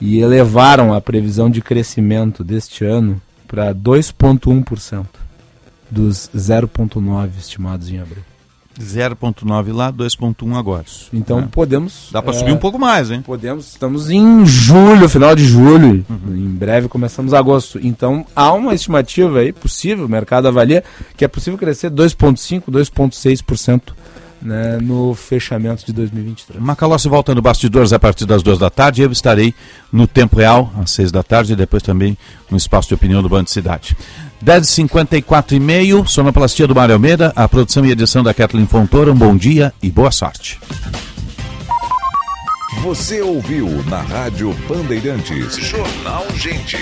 e 0.00 0.18
elevaram 0.18 0.94
a 0.94 1.00
previsão 1.00 1.50
de 1.50 1.60
crescimento 1.60 2.42
deste 2.42 2.84
ano 2.84 3.20
para 3.46 3.74
2,1% 3.74 5.06
dos 5.90 6.30
0,9% 6.34 7.30
estimados 7.38 7.90
em 7.90 7.98
abril. 7.98 8.22
0.9 8.80 9.74
lá, 9.74 9.92
2.1 9.92 10.56
agora. 10.56 10.84
Então 11.12 11.40
é. 11.40 11.42
podemos. 11.42 12.08
Dá 12.10 12.22
para 12.22 12.34
é, 12.34 12.38
subir 12.38 12.52
um 12.52 12.56
pouco 12.56 12.78
mais, 12.78 13.10
hein? 13.10 13.20
Podemos. 13.20 13.68
Estamos 13.68 14.08
em 14.08 14.46
julho, 14.46 15.08
final 15.08 15.34
de 15.34 15.44
julho. 15.44 16.04
Uhum. 16.08 16.36
Em 16.36 16.48
breve 16.48 16.88
começamos 16.88 17.34
agosto. 17.34 17.78
Então 17.82 18.24
há 18.34 18.52
uma 18.52 18.74
estimativa 18.74 19.40
aí 19.40 19.52
possível, 19.52 20.06
o 20.06 20.08
mercado 20.08 20.48
avalia 20.48 20.82
que 21.16 21.24
é 21.24 21.28
possível 21.28 21.58
crescer 21.58 21.90
2.5, 21.90 22.64
2.6%. 22.70 23.82
Né, 24.42 24.78
no 24.80 25.14
fechamento 25.14 25.84
de 25.84 25.92
2023. 25.92 26.62
Macalossi 26.62 27.10
volta 27.10 27.34
no 27.34 27.42
Bastidores 27.42 27.92
a 27.92 27.98
partir 27.98 28.24
das 28.24 28.42
duas 28.42 28.58
da 28.58 28.70
tarde. 28.70 29.02
Eu 29.02 29.12
estarei 29.12 29.54
no 29.92 30.06
Tempo 30.06 30.36
Real 30.36 30.72
às 30.80 30.92
seis 30.92 31.12
da 31.12 31.22
tarde 31.22 31.52
e 31.52 31.56
depois 31.56 31.82
também 31.82 32.16
no 32.50 32.56
Espaço 32.56 32.88
de 32.88 32.94
Opinião 32.94 33.22
do 33.22 33.28
Bando 33.28 33.50
Cidade. 33.50 33.94
10h54 34.42 35.52
e 35.52 35.60
meio, 35.60 36.06
sonoplastia 36.06 36.66
do 36.66 36.74
Mário 36.74 36.94
Almeida, 36.94 37.32
a 37.36 37.46
produção 37.46 37.84
e 37.84 37.90
edição 37.90 38.22
da 38.22 38.32
Kathleen 38.32 38.66
Fontoura. 38.66 39.12
Um 39.12 39.16
bom 39.16 39.36
dia 39.36 39.74
e 39.82 39.90
boa 39.90 40.10
sorte. 40.10 40.58
Você 42.82 43.20
ouviu 43.20 43.68
na 43.86 44.00
Rádio 44.00 44.54
Bandeirantes. 44.66 45.56
Jornal 45.56 46.24
Gente. 46.34 46.78